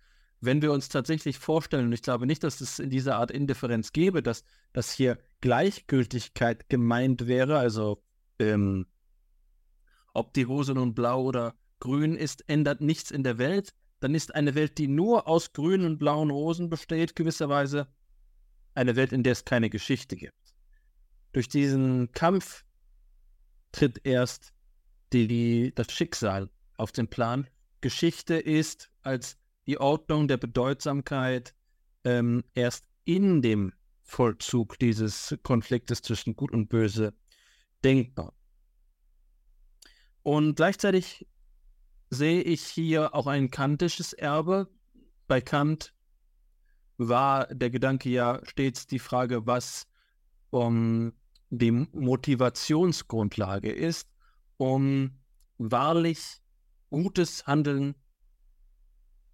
Wenn 0.40 0.62
wir 0.62 0.72
uns 0.72 0.88
tatsächlich 0.88 1.38
vorstellen, 1.38 1.86
und 1.86 1.92
ich 1.92 2.02
glaube 2.02 2.26
nicht, 2.26 2.44
dass 2.44 2.60
es 2.60 2.78
in 2.78 2.90
dieser 2.90 3.16
Art 3.16 3.30
Indifferenz 3.30 3.92
gäbe, 3.92 4.22
dass, 4.22 4.44
dass 4.72 4.92
hier 4.92 5.18
Gleichgültigkeit 5.40 6.68
gemeint 6.68 7.26
wäre, 7.26 7.58
also 7.58 8.02
ähm, 8.38 8.86
ob 10.12 10.34
die 10.34 10.46
Hose 10.46 10.74
nun 10.74 10.94
blau 10.94 11.22
oder 11.22 11.54
grün 11.80 12.16
ist, 12.16 12.48
ändert 12.48 12.80
nichts 12.80 13.10
in 13.10 13.22
der 13.22 13.38
Welt, 13.38 13.74
dann 14.00 14.14
ist 14.14 14.34
eine 14.34 14.54
Welt, 14.54 14.78
die 14.78 14.88
nur 14.88 15.26
aus 15.26 15.52
grünen 15.52 15.86
und 15.86 15.98
blauen 15.98 16.30
Rosen 16.30 16.68
besteht, 16.68 17.16
gewisserweise 17.16 17.88
eine 18.74 18.94
Welt, 18.96 19.12
in 19.12 19.22
der 19.22 19.32
es 19.32 19.44
keine 19.44 19.70
Geschichte 19.70 20.16
gibt. 20.16 20.45
Durch 21.36 21.48
diesen 21.48 22.10
Kampf 22.12 22.64
tritt 23.70 24.06
erst 24.06 24.54
die, 25.12 25.28
die, 25.28 25.74
das 25.74 25.92
Schicksal 25.92 26.48
auf 26.78 26.92
den 26.92 27.08
Plan. 27.08 27.46
Geschichte 27.82 28.36
ist 28.36 28.90
als 29.02 29.36
die 29.66 29.76
Ordnung 29.76 30.28
der 30.28 30.38
Bedeutsamkeit 30.38 31.54
ähm, 32.04 32.42
erst 32.54 32.88
in 33.04 33.42
dem 33.42 33.74
Vollzug 34.00 34.78
dieses 34.78 35.36
Konfliktes 35.42 36.00
zwischen 36.00 36.36
Gut 36.36 36.52
und 36.52 36.70
Böse 36.70 37.12
denkbar. 37.84 38.32
Und 40.22 40.54
gleichzeitig 40.54 41.26
sehe 42.08 42.40
ich 42.40 42.62
hier 42.62 43.14
auch 43.14 43.26
ein 43.26 43.50
kantisches 43.50 44.14
Erbe. 44.14 44.70
Bei 45.28 45.42
Kant 45.42 45.92
war 46.96 47.46
der 47.48 47.68
Gedanke 47.68 48.08
ja 48.08 48.40
stets 48.44 48.86
die 48.86 48.98
Frage, 48.98 49.46
was 49.46 49.86
um, 50.48 51.12
die 51.50 51.70
Motivationsgrundlage 51.70 53.72
ist, 53.72 54.08
um 54.56 55.18
wahrlich 55.58 56.40
gutes 56.90 57.46
Handeln, 57.46 57.94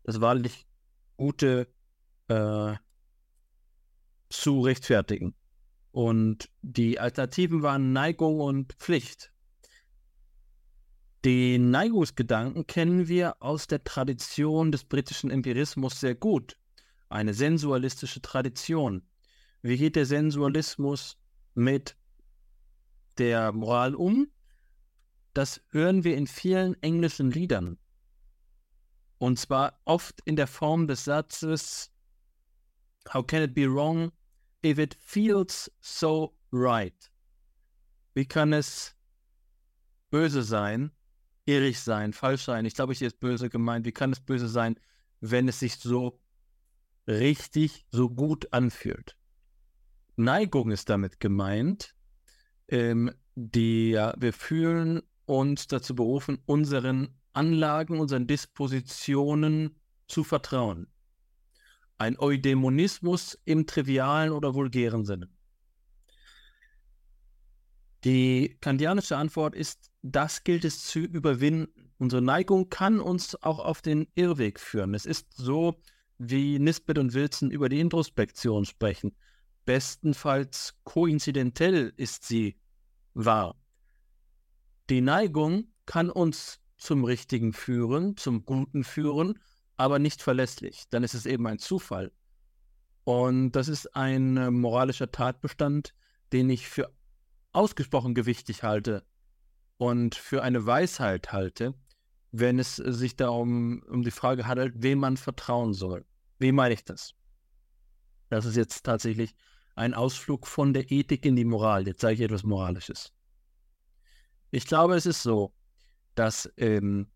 das 0.05 0.21
wahrlich 0.21 0.67
Gute 1.17 1.69
äh, 2.29 2.75
zu 4.29 4.61
rechtfertigen. 4.61 5.35
Und 5.93 6.51
die 6.63 6.99
Alternativen 6.99 7.63
waren 7.63 7.93
Neigung 7.93 8.41
und 8.41 8.73
Pflicht. 8.75 9.33
Den 11.25 11.71
Neigungsgedanken 11.71 12.67
kennen 12.67 13.07
wir 13.07 13.41
aus 13.41 13.69
der 13.69 13.85
Tradition 13.85 14.73
des 14.73 14.85
britischen 14.85 15.31
Empirismus 15.31 16.01
sehr 16.01 16.17
gut. 16.17 16.57
Eine 17.09 17.35
sensualistische 17.35 18.23
Tradition. 18.23 19.07
Wie 19.61 19.77
geht 19.77 19.95
der 19.95 20.07
Sensualismus 20.07 21.19
mit 21.55 21.97
der 23.19 23.53
Moral 23.53 23.95
um? 23.95 24.31
Das 25.35 25.63
hören 25.71 26.05
wir 26.05 26.17
in 26.17 26.27
vielen 26.27 26.81
englischen 26.83 27.31
Liedern. 27.31 27.79
Und 29.19 29.39
zwar 29.39 29.81
oft 29.85 30.21
in 30.25 30.37
der 30.37 30.47
Form 30.47 30.87
des 30.87 31.05
Satzes, 31.05 31.91
How 33.13 33.27
can 33.27 33.43
it 33.43 33.55
be 33.55 33.67
wrong 33.67 34.13
if 34.65 34.79
it 34.79 34.97
feels 35.01 35.71
so 35.81 36.37
right? 36.53 37.11
Wie 38.15 38.27
kann 38.27 38.53
es 38.53 38.95
böse 40.11 40.43
sein, 40.43 40.93
irrig 41.47 41.81
sein, 41.81 42.13
falsch 42.13 42.45
sein? 42.45 42.65
Ich 42.65 42.75
glaube, 42.75 42.93
ich 42.93 43.03
ist 43.03 43.21
böse 43.21 43.49
gemeint. 43.49 43.87
Wie 43.87 43.93
kann 43.93 44.13
es 44.13 44.21
böse 44.21 44.49
sein, 44.49 44.79
wenn 45.21 45.49
es 45.49 45.61
sich 45.61 45.77
so 45.77 46.21
richtig, 47.07 47.87
so 47.91 48.11
gut 48.11 48.53
anfühlt? 48.53 49.17
Neigung 50.17 50.71
ist 50.71 50.91
damit 50.91 51.21
gemeint, 51.21 51.95
ähm, 52.73 53.13
die 53.35 53.91
ja, 53.91 54.15
wir 54.19 54.33
fühlen 54.33 55.03
uns 55.27 55.67
dazu 55.69 55.95
berufen, 55.95 56.39
unseren 56.47 57.15
Anlagen, 57.33 58.01
unseren 58.01 58.27
Dispositionen 58.27 59.77
zu 60.09 60.25
vertrauen. 60.25 60.89
Ein 61.99 62.19
Eudämonismus 62.19 63.39
im 63.45 63.67
trivialen 63.67 64.33
oder 64.33 64.55
vulgären 64.55 65.05
Sinne. 65.05 65.29
Die 68.05 68.57
kantianische 68.61 69.17
Antwort 69.17 69.55
ist, 69.55 69.91
das 70.03 70.43
gilt 70.43 70.65
es 70.65 70.85
zu 70.85 70.99
überwinden. 70.99 71.93
Unsere 71.99 72.21
Neigung 72.21 72.69
kann 72.69 72.99
uns 72.99 73.41
auch 73.43 73.61
auf 73.61 73.81
den 73.81 74.09
Irrweg 74.17 74.59
führen. 74.59 74.95
Es 74.95 75.07
ist 75.07 75.33
so, 75.37 75.81
wie 76.19 76.59
Nisbet 76.59 76.99
und 76.99 77.15
Wilson 77.15 77.51
über 77.53 77.69
die 77.69 77.79
Introspektion 77.79 78.65
sprechen. 78.65 79.15
Bestenfalls 79.65 80.75
koinzidentell 80.83 81.93
ist 81.97 82.25
sie 82.25 82.57
wahr. 83.15 83.57
Die 84.91 85.01
Neigung 85.01 85.73
kann 85.87 86.11
uns 86.11 86.61
zum 86.77 87.05
Richtigen 87.05 87.53
führen, 87.53 88.17
zum 88.17 88.45
Guten 88.45 88.85
führen, 88.85 89.39
aber 89.77 89.99
nicht 89.99 90.23
verlässlich. 90.23 90.85
Dann 90.91 91.05
ist 91.05 91.15
es 91.15 91.27
eben 91.27 91.47
ein 91.47 91.59
Zufall. 91.59 92.13
Und 93.05 93.53
das 93.53 93.69
ist 93.69 93.97
ein 93.97 94.37
äh, 94.37 94.51
moralischer 94.51 95.11
Tatbestand, 95.11 95.95
den 96.33 96.51
ich 96.51 96.69
für 96.69 96.93
ausgesprochen 97.53 98.15
gewichtig 98.15 98.63
halte 98.63 99.05
und 99.77 100.15
für 100.15 100.43
eine 100.43 100.65
Weisheit 100.65 101.33
halte, 101.33 101.75
wenn 102.31 102.59
es 102.59 102.77
sich 102.77 103.17
darum 103.17 103.83
um 103.89 104.03
die 104.03 104.11
Frage 104.11 104.47
handelt, 104.47 104.75
wem 104.83 104.99
man 104.99 105.17
vertrauen 105.17 105.75
soll. 105.75 106.05
Wie 106.39 106.53
meine 106.53 106.75
ich 106.75 106.85
das? 106.85 107.15
Das 108.31 108.47
ist 108.47 108.57
jetzt 108.57 108.85
tatsächlich 108.85 109.35
ein 109.75 109.95
Ausflug 109.95 110.47
von 110.47 110.73
der 110.73 110.91
Ethik 110.91 111.25
in 111.25 111.37
die 111.37 111.45
Moral. 111.45 111.87
Jetzt 111.87 112.01
sage 112.01 112.15
ich 112.15 112.21
etwas 112.21 112.43
Moralisches. 112.43 113.13
Ich 114.51 114.67
glaube, 114.67 114.97
es 114.97 115.07
ist 115.07 115.23
so, 115.23 115.55
dass 116.15 116.53
ähm, 116.57 117.11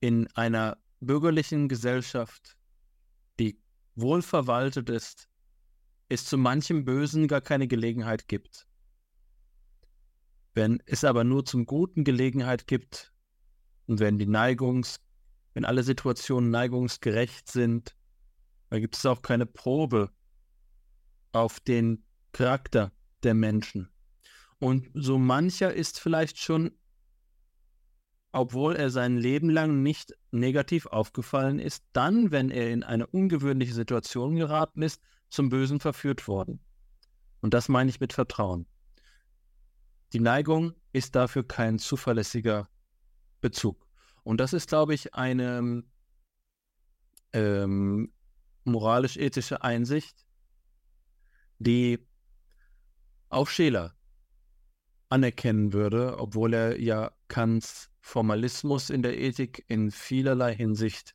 in 0.00 0.28
einer 0.34 0.76
bürgerlichen 1.00 1.68
Gesellschaft, 1.68 2.56
die 3.40 3.58
wohlverwaltet 3.94 4.90
ist, 4.90 5.28
es 6.08 6.24
zu 6.24 6.36
manchem 6.36 6.84
Bösen 6.84 7.26
gar 7.26 7.40
keine 7.40 7.66
Gelegenheit 7.66 8.28
gibt. 8.28 8.66
Wenn 10.54 10.82
es 10.86 11.04
aber 11.04 11.24
nur 11.24 11.44
zum 11.44 11.66
Guten 11.66 12.04
Gelegenheit 12.04 12.66
gibt 12.66 13.12
und 13.86 14.00
wenn 14.00 14.18
die 14.18 14.26
Neigungs, 14.26 15.00
wenn 15.54 15.64
alle 15.64 15.82
Situationen 15.82 16.50
neigungsgerecht 16.50 17.50
sind, 17.50 17.96
dann 18.68 18.80
gibt 18.80 18.96
es 18.96 19.06
auch 19.06 19.22
keine 19.22 19.46
Probe 19.46 20.10
auf 21.36 21.60
den 21.60 22.04
Charakter 22.32 22.92
der 23.22 23.34
Menschen. 23.34 23.88
Und 24.58 24.88
so 24.94 25.18
mancher 25.18 25.72
ist 25.72 26.00
vielleicht 26.00 26.38
schon, 26.38 26.72
obwohl 28.32 28.76
er 28.76 28.90
sein 28.90 29.16
Leben 29.16 29.50
lang 29.50 29.82
nicht 29.82 30.14
negativ 30.30 30.86
aufgefallen 30.86 31.58
ist, 31.58 31.84
dann, 31.92 32.30
wenn 32.30 32.50
er 32.50 32.70
in 32.70 32.82
eine 32.82 33.06
ungewöhnliche 33.06 33.74
Situation 33.74 34.36
geraten 34.36 34.82
ist, 34.82 35.00
zum 35.30 35.48
Bösen 35.48 35.80
verführt 35.80 36.28
worden. 36.28 36.60
Und 37.40 37.54
das 37.54 37.68
meine 37.68 37.90
ich 37.90 38.00
mit 38.00 38.12
Vertrauen. 38.12 38.66
Die 40.12 40.20
Neigung 40.20 40.74
ist 40.92 41.14
dafür 41.14 41.46
kein 41.46 41.78
zuverlässiger 41.78 42.68
Bezug. 43.40 43.86
Und 44.22 44.38
das 44.38 44.52
ist, 44.52 44.68
glaube 44.68 44.94
ich, 44.94 45.14
eine 45.14 45.82
ähm, 47.32 48.12
moralisch-ethische 48.64 49.62
Einsicht, 49.62 50.25
die 51.58 51.98
auch 53.28 53.48
Scheler 53.48 53.94
anerkennen 55.08 55.72
würde, 55.72 56.18
obwohl 56.18 56.54
er 56.54 56.80
ja 56.80 57.12
Kants 57.28 57.90
Formalismus 58.00 58.90
in 58.90 59.02
der 59.02 59.18
Ethik 59.18 59.64
in 59.68 59.90
vielerlei 59.90 60.54
Hinsicht 60.54 61.14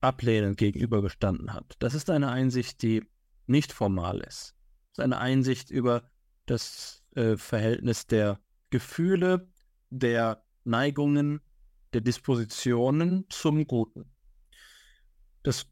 ablehnend 0.00 0.56
gegenübergestanden 0.56 1.52
hat. 1.52 1.74
Das 1.78 1.94
ist 1.94 2.10
eine 2.10 2.30
Einsicht, 2.30 2.82
die 2.82 3.02
nicht 3.46 3.72
formal 3.72 4.20
ist. 4.20 4.54
Das 4.90 4.98
ist 4.98 5.00
eine 5.00 5.18
Einsicht 5.18 5.70
über 5.70 6.02
das 6.46 7.02
äh, 7.14 7.36
Verhältnis 7.36 8.06
der 8.06 8.40
Gefühle, 8.70 9.50
der 9.90 10.44
Neigungen, 10.64 11.40
der 11.92 12.00
Dispositionen 12.00 13.26
zum 13.30 13.66
Guten. 13.66 14.10
Das 15.42 15.66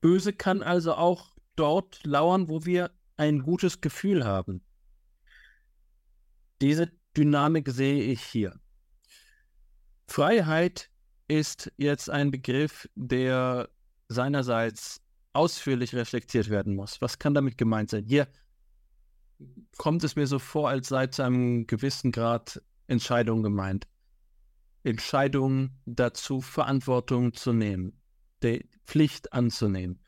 Böse 0.00 0.32
kann 0.32 0.62
also 0.62 0.94
auch 0.94 1.31
dort 1.56 2.04
lauern, 2.04 2.48
wo 2.48 2.64
wir 2.64 2.90
ein 3.16 3.42
gutes 3.42 3.80
Gefühl 3.80 4.24
haben. 4.24 4.64
Diese 6.60 6.90
Dynamik 7.16 7.68
sehe 7.68 8.02
ich 8.04 8.22
hier. 8.22 8.58
Freiheit 10.06 10.90
ist 11.28 11.72
jetzt 11.76 12.10
ein 12.10 12.30
Begriff, 12.30 12.88
der 12.94 13.68
seinerseits 14.08 15.00
ausführlich 15.32 15.94
reflektiert 15.94 16.50
werden 16.50 16.74
muss. 16.74 17.00
Was 17.00 17.18
kann 17.18 17.34
damit 17.34 17.56
gemeint 17.56 17.90
sein? 17.90 18.04
Hier 18.04 18.28
kommt 19.78 20.04
es 20.04 20.16
mir 20.16 20.26
so 20.26 20.38
vor, 20.38 20.68
als 20.68 20.88
sei 20.88 21.06
zu 21.06 21.22
einem 21.22 21.66
gewissen 21.66 22.12
Grad 22.12 22.62
Entscheidung 22.86 23.42
gemeint. 23.42 23.86
Entscheidung 24.84 25.70
dazu, 25.86 26.40
Verantwortung 26.40 27.32
zu 27.32 27.52
nehmen, 27.52 28.00
die 28.42 28.68
Pflicht 28.84 29.32
anzunehmen. 29.32 30.02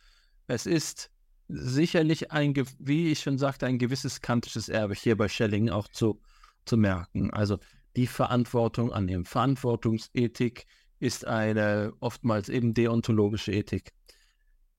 Es 0.47 0.66
ist 0.66 1.11
sicherlich 1.49 2.33
ein, 2.33 2.55
wie 2.79 3.11
ich 3.11 3.21
schon 3.21 3.39
sagte, 3.39 3.66
ein 3.66 3.79
gewisses 3.79 4.21
kantisches 4.21 4.69
Erbe 4.69 4.95
hier 4.95 5.16
bei 5.16 5.29
Schelling 5.29 5.71
auch 5.71 5.89
zu 5.89 6.21
zu 6.66 6.77
merken. 6.77 7.31
Also 7.33 7.59
die 7.97 8.07
Verantwortung 8.07 8.93
annehmen. 8.93 9.25
Verantwortungsethik 9.27 10.66
ist 10.99 11.27
eine 11.27 11.93
oftmals 12.01 12.49
eben 12.49 12.75
deontologische 12.75 13.53
Ethik. 13.53 13.93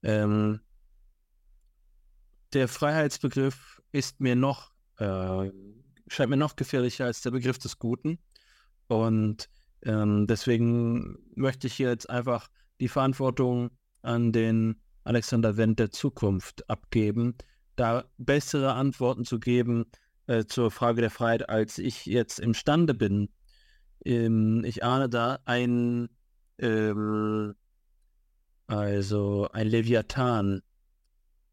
Ähm, 0.04 0.62
der 2.54 2.68
Freiheitsbegriff 2.68 3.82
ist 3.92 4.20
mir 4.20 4.36
noch, 4.36 4.72
äh, 4.98 5.52
scheint 6.08 6.30
mir 6.30 6.38
noch 6.38 6.56
gefährlicher 6.56 7.06
als 7.06 7.22
der 7.22 7.32
Begriff 7.32 7.60
des 7.60 7.80
Guten. 7.80 8.20
Und 8.88 9.50
Ähm, 9.86 10.26
deswegen 10.28 11.20
möchte 11.36 11.68
ich 11.68 11.76
hier 11.76 11.90
jetzt 11.90 12.10
einfach 12.10 12.50
die 12.80 12.88
Verantwortung 12.88 13.70
an 14.02 14.32
den 14.32 14.82
Alexander 15.06 15.56
Wendt 15.56 15.80
der 15.80 15.92
Zukunft 15.92 16.70
abgeben, 16.70 17.36
da 17.76 18.06
bessere 18.18 18.74
Antworten 18.74 19.24
zu 19.24 19.40
geben 19.40 19.86
äh, 20.28 20.46
zur 20.46 20.72
Frage 20.72 21.02
der 21.02 21.12
Freiheit, 21.12 21.48
als 21.48 21.78
ich 21.78 22.06
jetzt 22.06 22.40
imstande 22.40 22.94
bin. 22.94 23.30
Ähm, 24.04 24.64
ich 24.66 24.84
ahne 24.84 25.08
da 25.08 25.40
ein, 25.46 26.10
ähm, 26.58 27.54
also 28.68 29.48
ein 29.54 29.68
Leviathan, 29.68 30.62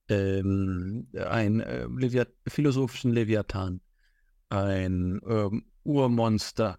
ähm, 0.08 1.08
ein 1.14 1.60
äh, 1.60 1.86
Leviat 1.86 2.28
philosophischen 2.48 3.12
Leviathan, 3.12 3.82
ein 4.48 5.20
ähm, 5.26 5.64
Urmonster 5.84 6.78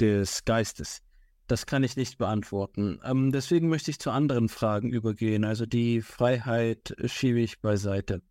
des 0.00 0.44
Geistes. 0.46 1.02
Das 1.50 1.66
kann 1.66 1.82
ich 1.82 1.96
nicht 1.96 2.16
beantworten. 2.16 3.00
Ähm, 3.02 3.32
deswegen 3.32 3.68
möchte 3.68 3.90
ich 3.90 3.98
zu 3.98 4.12
anderen 4.12 4.48
Fragen 4.48 4.90
übergehen. 4.90 5.44
Also 5.44 5.66
die 5.66 6.00
Freiheit 6.00 6.94
schiebe 7.06 7.40
ich 7.40 7.60
beiseite. 7.60 8.22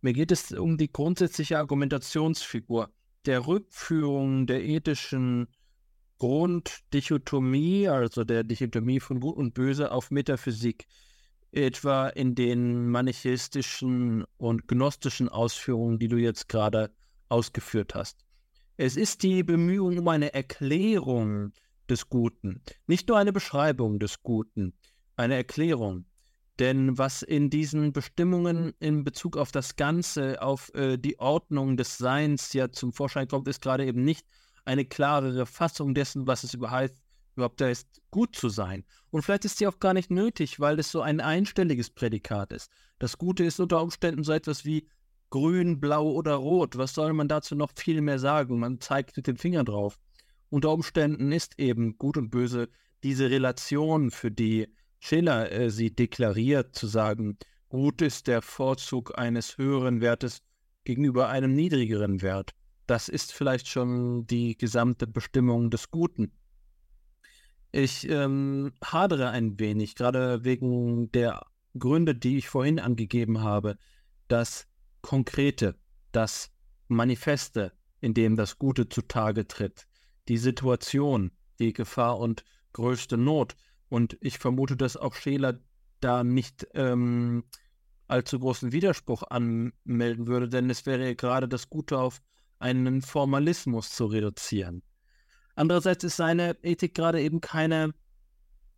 Mir 0.00 0.14
geht 0.14 0.32
es 0.32 0.52
um 0.52 0.78
die 0.78 0.90
grundsätzliche 0.90 1.58
Argumentationsfigur 1.58 2.88
der 3.26 3.46
Rückführung 3.46 4.46
der 4.46 4.64
ethischen 4.64 5.48
Grunddichotomie, 6.16 7.88
also 7.88 8.24
der 8.24 8.42
Dichotomie 8.42 9.00
von 9.00 9.20
Gut 9.20 9.36
und 9.36 9.52
Böse, 9.52 9.92
auf 9.92 10.10
Metaphysik, 10.10 10.86
etwa 11.50 12.08
in 12.08 12.34
den 12.34 12.88
manichäistischen 12.88 14.24
und 14.38 14.66
gnostischen 14.66 15.28
Ausführungen, 15.28 15.98
die 15.98 16.08
du 16.08 16.16
jetzt 16.16 16.48
gerade 16.48 16.90
ausgeführt 17.28 17.94
hast. 17.94 18.24
Es 18.78 18.96
ist 18.96 19.24
die 19.24 19.42
Bemühung 19.42 19.98
um 19.98 20.08
eine 20.08 20.32
Erklärung 20.32 21.52
des 21.92 22.08
Guten, 22.08 22.62
nicht 22.86 23.08
nur 23.08 23.18
eine 23.18 23.32
Beschreibung 23.32 24.00
des 24.00 24.22
Guten, 24.22 24.72
eine 25.16 25.36
Erklärung. 25.36 26.06
Denn 26.58 26.98
was 26.98 27.22
in 27.22 27.50
diesen 27.50 27.92
Bestimmungen 27.92 28.72
in 28.78 29.04
Bezug 29.04 29.36
auf 29.36 29.52
das 29.52 29.76
Ganze, 29.76 30.42
auf 30.42 30.72
äh, 30.74 30.96
die 30.98 31.18
Ordnung 31.18 31.76
des 31.76 31.98
Seins 31.98 32.52
ja 32.52 32.70
zum 32.70 32.92
Vorschein 32.92 33.28
kommt, 33.28 33.48
ist 33.48 33.62
gerade 33.62 33.86
eben 33.86 34.04
nicht 34.04 34.26
eine 34.64 34.84
klarere 34.84 35.46
Fassung 35.46 35.94
dessen, 35.94 36.26
was 36.26 36.44
es 36.44 36.54
überhaupt, 36.54 36.94
überhaupt 37.36 37.60
heißt, 37.60 38.02
gut 38.10 38.36
zu 38.36 38.48
sein. 38.48 38.84
Und 39.10 39.22
vielleicht 39.22 39.44
ist 39.44 39.58
sie 39.58 39.66
auch 39.66 39.80
gar 39.80 39.94
nicht 39.94 40.10
nötig, 40.10 40.60
weil 40.60 40.78
es 40.78 40.90
so 40.90 41.00
ein 41.00 41.20
einstelliges 41.20 41.90
Prädikat 41.90 42.52
ist. 42.52 42.70
Das 42.98 43.18
Gute 43.18 43.44
ist 43.44 43.58
unter 43.60 43.82
Umständen 43.82 44.22
so 44.22 44.32
etwas 44.32 44.64
wie 44.64 44.86
grün, 45.30 45.80
blau 45.80 46.12
oder 46.12 46.34
rot. 46.34 46.76
Was 46.76 46.94
soll 46.94 47.12
man 47.12 47.28
dazu 47.28 47.56
noch 47.56 47.70
viel 47.74 48.00
mehr 48.02 48.18
sagen? 48.18 48.58
Man 48.58 48.80
zeigt 48.80 49.16
mit 49.16 49.26
dem 49.26 49.36
Finger 49.36 49.64
drauf. 49.64 49.98
Unter 50.52 50.70
Umständen 50.70 51.32
ist 51.32 51.58
eben 51.58 51.96
gut 51.96 52.18
und 52.18 52.28
böse 52.28 52.68
diese 53.02 53.30
Relation, 53.30 54.10
für 54.10 54.30
die 54.30 54.68
Schiller 55.00 55.50
äh, 55.50 55.70
sie 55.70 55.94
deklariert, 55.94 56.76
zu 56.76 56.88
sagen, 56.88 57.38
gut 57.70 58.02
ist 58.02 58.26
der 58.26 58.42
Vorzug 58.42 59.18
eines 59.18 59.56
höheren 59.56 60.02
Wertes 60.02 60.42
gegenüber 60.84 61.30
einem 61.30 61.54
niedrigeren 61.54 62.20
Wert. 62.20 62.50
Das 62.86 63.08
ist 63.08 63.32
vielleicht 63.32 63.66
schon 63.66 64.26
die 64.26 64.58
gesamte 64.58 65.06
Bestimmung 65.06 65.70
des 65.70 65.90
Guten. 65.90 66.32
Ich 67.70 68.06
ähm, 68.10 68.74
hadere 68.84 69.30
ein 69.30 69.58
wenig, 69.58 69.94
gerade 69.94 70.44
wegen 70.44 71.10
der 71.12 71.46
Gründe, 71.78 72.14
die 72.14 72.36
ich 72.36 72.50
vorhin 72.50 72.78
angegeben 72.78 73.40
habe, 73.40 73.78
das 74.28 74.66
Konkrete, 75.00 75.76
das 76.12 76.52
Manifeste, 76.88 77.72
in 78.02 78.12
dem 78.12 78.36
das 78.36 78.58
Gute 78.58 78.90
zutage 78.90 79.48
tritt, 79.48 79.86
die 80.28 80.38
Situation, 80.38 81.32
die 81.58 81.72
Gefahr 81.72 82.18
und 82.18 82.44
größte 82.72 83.16
Not. 83.16 83.56
Und 83.88 84.16
ich 84.20 84.38
vermute, 84.38 84.76
dass 84.76 84.96
auch 84.96 85.14
Scheler 85.14 85.60
da 86.00 86.24
nicht 86.24 86.66
ähm, 86.74 87.44
allzu 88.08 88.38
großen 88.38 88.72
Widerspruch 88.72 89.22
anmelden 89.24 90.26
würde, 90.26 90.48
denn 90.48 90.70
es 90.70 90.86
wäre 90.86 91.14
gerade 91.14 91.48
das 91.48 91.68
Gute 91.68 91.98
auf 91.98 92.22
einen 92.58 93.02
Formalismus 93.02 93.90
zu 93.90 94.06
reduzieren. 94.06 94.82
Andererseits 95.54 96.04
ist 96.04 96.16
seine 96.16 96.56
Ethik 96.62 96.94
gerade 96.94 97.20
eben 97.20 97.40
keine 97.40 97.94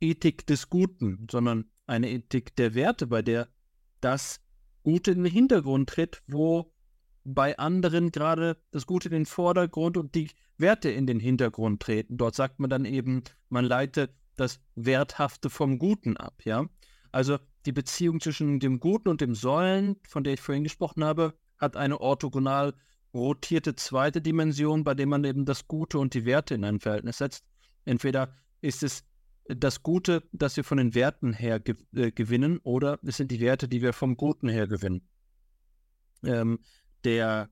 Ethik 0.01 0.47
des 0.47 0.71
Guten, 0.71 1.27
sondern 1.31 1.71
eine 1.87 2.11
Ethik 2.11 2.57
der 2.57 2.75
Werte, 2.75 3.07
bei 3.07 3.23
der 3.23 3.49
das 4.01 4.41
Gute 4.83 5.13
in 5.13 5.25
den 5.25 5.33
Hintergrund 5.33 5.89
tritt, 5.91 6.23
wo 6.27 6.73
bei 7.25 7.59
anderen 7.59 8.11
gerade 8.11 8.59
das 8.71 8.87
Gute 8.87 9.09
in 9.09 9.15
den 9.15 9.27
Vordergrund 9.27 9.97
und 9.97 10.15
die 10.15 10.31
Werte 10.57 10.91
in 10.91 11.07
den 11.07 11.21
Hintergrund 11.21 11.83
treten. 11.83 12.17
Dort 12.17 12.35
sagt 12.35 12.61
man 12.61 12.71
dann 12.71 12.85
eben, 12.85 13.23
man 13.49 13.65
leitet 13.65 14.13
das 14.37 14.61
Werthafte 14.75 15.51
vom 15.51 15.79
Guten 15.79 16.17
ab, 16.17 16.43
ja. 16.45 16.67
Also 17.13 17.39
die 17.67 17.73
Beziehung 17.73 18.21
zwischen 18.21 18.59
dem 18.61 18.81
Guten 18.81 19.09
und 19.09 19.21
dem 19.21 19.35
Sollen, 19.35 19.97
von 20.09 20.25
der 20.25 20.35
ich 20.35 20.41
vorhin 20.41 20.65
gesprochen 20.65 21.05
habe, 21.05 21.35
hat 21.59 21.77
eine 21.77 22.01
orthogonal 22.01 22.75
rotierte 23.15 23.77
zweite 23.77 24.21
Dimension, 24.21 24.83
bei 24.83 24.95
der 24.95 25.07
man 25.07 25.23
eben 25.25 25.45
das 25.45 25.69
Gute 25.69 25.99
und 25.99 26.15
die 26.15 26.25
Werte 26.25 26.55
in 26.55 26.65
ein 26.65 26.81
Verhältnis 26.81 27.19
setzt. 27.19 27.45
Entweder 27.85 28.35
ist 28.61 28.83
es 28.83 29.05
das 29.47 29.83
Gute, 29.83 30.25
das 30.33 30.57
wir 30.57 30.65
von 30.65 30.79
den 30.79 30.95
Werten 30.95 31.33
her 31.33 31.61
ge 31.61 31.77
äh, 31.95 32.11
gewinnen, 32.11 32.59
oder 32.65 32.99
es 33.05 33.19
sind 33.19 33.31
die 33.31 33.41
Werte, 33.41 33.69
die 33.69 33.83
wir 33.83 33.93
vom 33.93 34.17
Guten 34.17 34.49
her 34.49 34.67
gewinnen. 34.67 35.07
Ähm, 36.25 36.59
der 37.05 37.51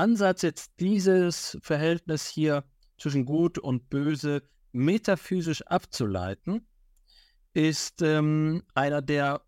Ansatz, 0.00 0.42
jetzt 0.42 0.72
dieses 0.80 1.58
Verhältnis 1.62 2.26
hier 2.26 2.64
zwischen 2.98 3.26
Gut 3.26 3.58
und 3.58 3.90
Böse 3.90 4.42
metaphysisch 4.72 5.62
abzuleiten, 5.62 6.66
ist 7.52 8.02
ähm, 8.02 8.62
einer, 8.74 9.02
der 9.02 9.42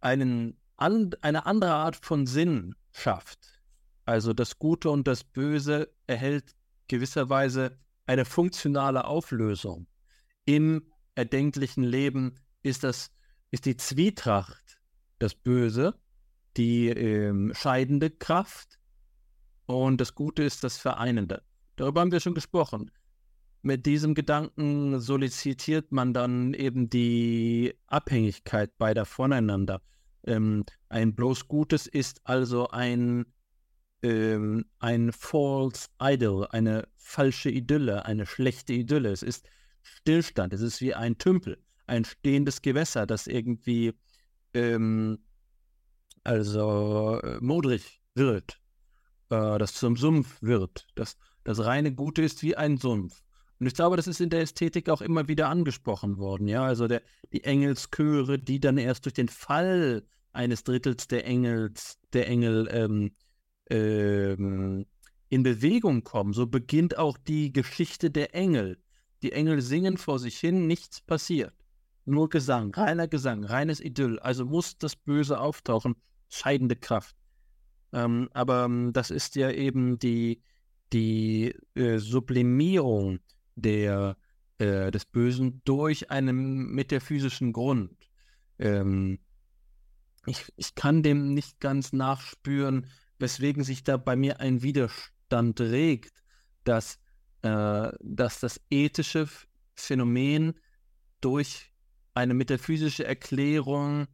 einen, 0.00 0.56
an, 0.76 1.10
eine 1.20 1.46
andere 1.46 1.74
Art 1.74 1.96
von 1.96 2.26
Sinn 2.26 2.74
schafft. 2.92 3.60
Also 4.04 4.32
das 4.32 4.58
Gute 4.58 4.90
und 4.90 5.06
das 5.06 5.24
Böse 5.24 5.92
erhält 6.06 6.54
gewisserweise 6.88 7.78
eine 8.06 8.24
funktionale 8.24 9.04
Auflösung. 9.04 9.86
Im 10.44 10.90
erdenklichen 11.14 11.84
Leben 11.84 12.34
ist 12.62 12.84
das 12.84 13.10
ist 13.50 13.66
die 13.66 13.76
Zwietracht 13.76 14.80
das 15.20 15.34
Böse, 15.34 15.94
die 16.56 16.88
ähm, 16.88 17.52
scheidende 17.54 18.10
Kraft 18.10 18.78
und 19.66 20.00
das 20.00 20.14
Gute 20.14 20.42
ist 20.42 20.64
das 20.64 20.78
Vereinende. 20.78 21.42
Darüber 21.76 22.00
haben 22.00 22.12
wir 22.12 22.20
schon 22.20 22.34
gesprochen. 22.34 22.90
Mit 23.62 23.86
diesem 23.86 24.14
Gedanken 24.14 25.00
solicitiert 25.00 25.90
man 25.90 26.12
dann 26.12 26.52
eben 26.52 26.90
die 26.90 27.74
Abhängigkeit 27.86 28.76
beider 28.76 29.06
voneinander. 29.06 29.80
Ähm, 30.26 30.64
ein 30.88 31.14
bloß 31.14 31.48
Gutes 31.48 31.86
ist 31.86 32.20
also 32.24 32.68
ein 32.68 33.24
ähm, 34.02 34.66
ein 34.80 35.12
false 35.12 35.88
idol, 36.00 36.46
eine 36.50 36.86
falsche 36.96 37.48
Idylle, 37.50 38.04
eine 38.04 38.26
schlechte 38.26 38.74
Idylle. 38.74 39.10
Es 39.10 39.22
ist 39.22 39.48
Stillstand, 39.82 40.52
es 40.52 40.60
ist 40.60 40.82
wie 40.82 40.94
ein 40.94 41.16
Tümpel, 41.16 41.58
ein 41.86 42.04
stehendes 42.04 42.60
Gewässer, 42.60 43.06
das 43.06 43.26
irgendwie 43.26 43.94
ähm, 44.52 45.18
also 46.24 47.20
äh, 47.22 47.38
modrig 47.40 48.00
wird, 48.14 48.58
äh, 49.30 49.58
das 49.58 49.74
zum 49.74 49.96
Sumpf 49.96 50.40
wird. 50.40 50.86
Das, 50.94 51.16
das 51.44 51.64
reine 51.64 51.94
Gute 51.94 52.22
ist 52.22 52.42
wie 52.42 52.56
ein 52.56 52.78
Sumpf. 52.78 53.22
Und 53.60 53.66
ich 53.66 53.74
glaube, 53.74 53.96
das 53.96 54.06
ist 54.06 54.20
in 54.20 54.30
der 54.30 54.40
Ästhetik 54.40 54.88
auch 54.88 55.00
immer 55.00 55.28
wieder 55.28 55.48
angesprochen 55.48 56.18
worden. 56.18 56.48
Ja, 56.48 56.64
also 56.64 56.88
der, 56.88 57.02
die 57.32 57.44
Engelschöre, 57.44 58.38
die 58.38 58.58
dann 58.58 58.78
erst 58.78 59.04
durch 59.04 59.14
den 59.14 59.28
Fall 59.28 60.04
eines 60.32 60.64
Drittels 60.64 61.06
der 61.06 61.24
Engels, 61.26 61.98
der 62.12 62.26
Engel 62.26 62.68
ähm, 62.70 63.14
ähm, 63.70 64.86
in 65.28 65.42
Bewegung 65.42 66.02
kommen, 66.02 66.32
so 66.32 66.46
beginnt 66.46 66.98
auch 66.98 67.16
die 67.16 67.52
Geschichte 67.52 68.10
der 68.10 68.34
Engel. 68.34 68.78
Die 69.22 69.32
Engel 69.32 69.62
singen 69.62 69.96
vor 69.96 70.18
sich 70.18 70.38
hin, 70.38 70.66
nichts 70.66 71.00
passiert. 71.00 71.54
Nur 72.04 72.28
Gesang, 72.28 72.74
reiner 72.74 73.08
Gesang, 73.08 73.44
reines 73.44 73.80
Idyll. 73.80 74.18
Also 74.18 74.44
muss 74.44 74.76
das 74.76 74.96
Böse 74.96 75.40
auftauchen, 75.40 75.94
scheidende 76.28 76.76
Kraft. 76.76 77.16
Ähm, 77.92 78.28
aber 78.32 78.64
ähm, 78.64 78.92
das 78.92 79.10
ist 79.10 79.36
ja 79.36 79.50
eben 79.50 79.98
die, 79.98 80.42
die 80.92 81.54
äh, 81.74 81.98
Sublimierung 81.98 83.20
der, 83.54 84.16
äh, 84.58 84.90
des 84.90 85.04
Bösen 85.04 85.62
durch 85.64 86.10
einen 86.10 86.72
metaphysischen 86.74 87.52
Grund. 87.52 87.96
Ähm, 88.58 89.20
ich, 90.26 90.52
ich 90.56 90.74
kann 90.74 91.02
dem 91.02 91.34
nicht 91.34 91.60
ganz 91.60 91.92
nachspüren, 91.92 92.86
weswegen 93.18 93.62
sich 93.62 93.84
da 93.84 93.96
bei 93.96 94.16
mir 94.16 94.40
ein 94.40 94.62
Widerstand 94.62 95.60
regt, 95.60 96.22
dass, 96.64 96.98
äh, 97.42 97.92
dass 98.00 98.40
das 98.40 98.60
ethische 98.70 99.28
Phänomen 99.74 100.54
durch 101.20 101.72
eine 102.14 102.34
metaphysische 102.34 103.04
Erklärung 103.04 104.06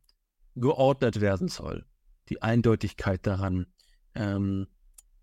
geordnet 0.56 1.20
werden 1.20 1.48
soll. 1.48 1.86
Die 2.30 2.42
Eindeutigkeit 2.42 3.26
daran. 3.26 3.66
Ähm, 4.14 4.66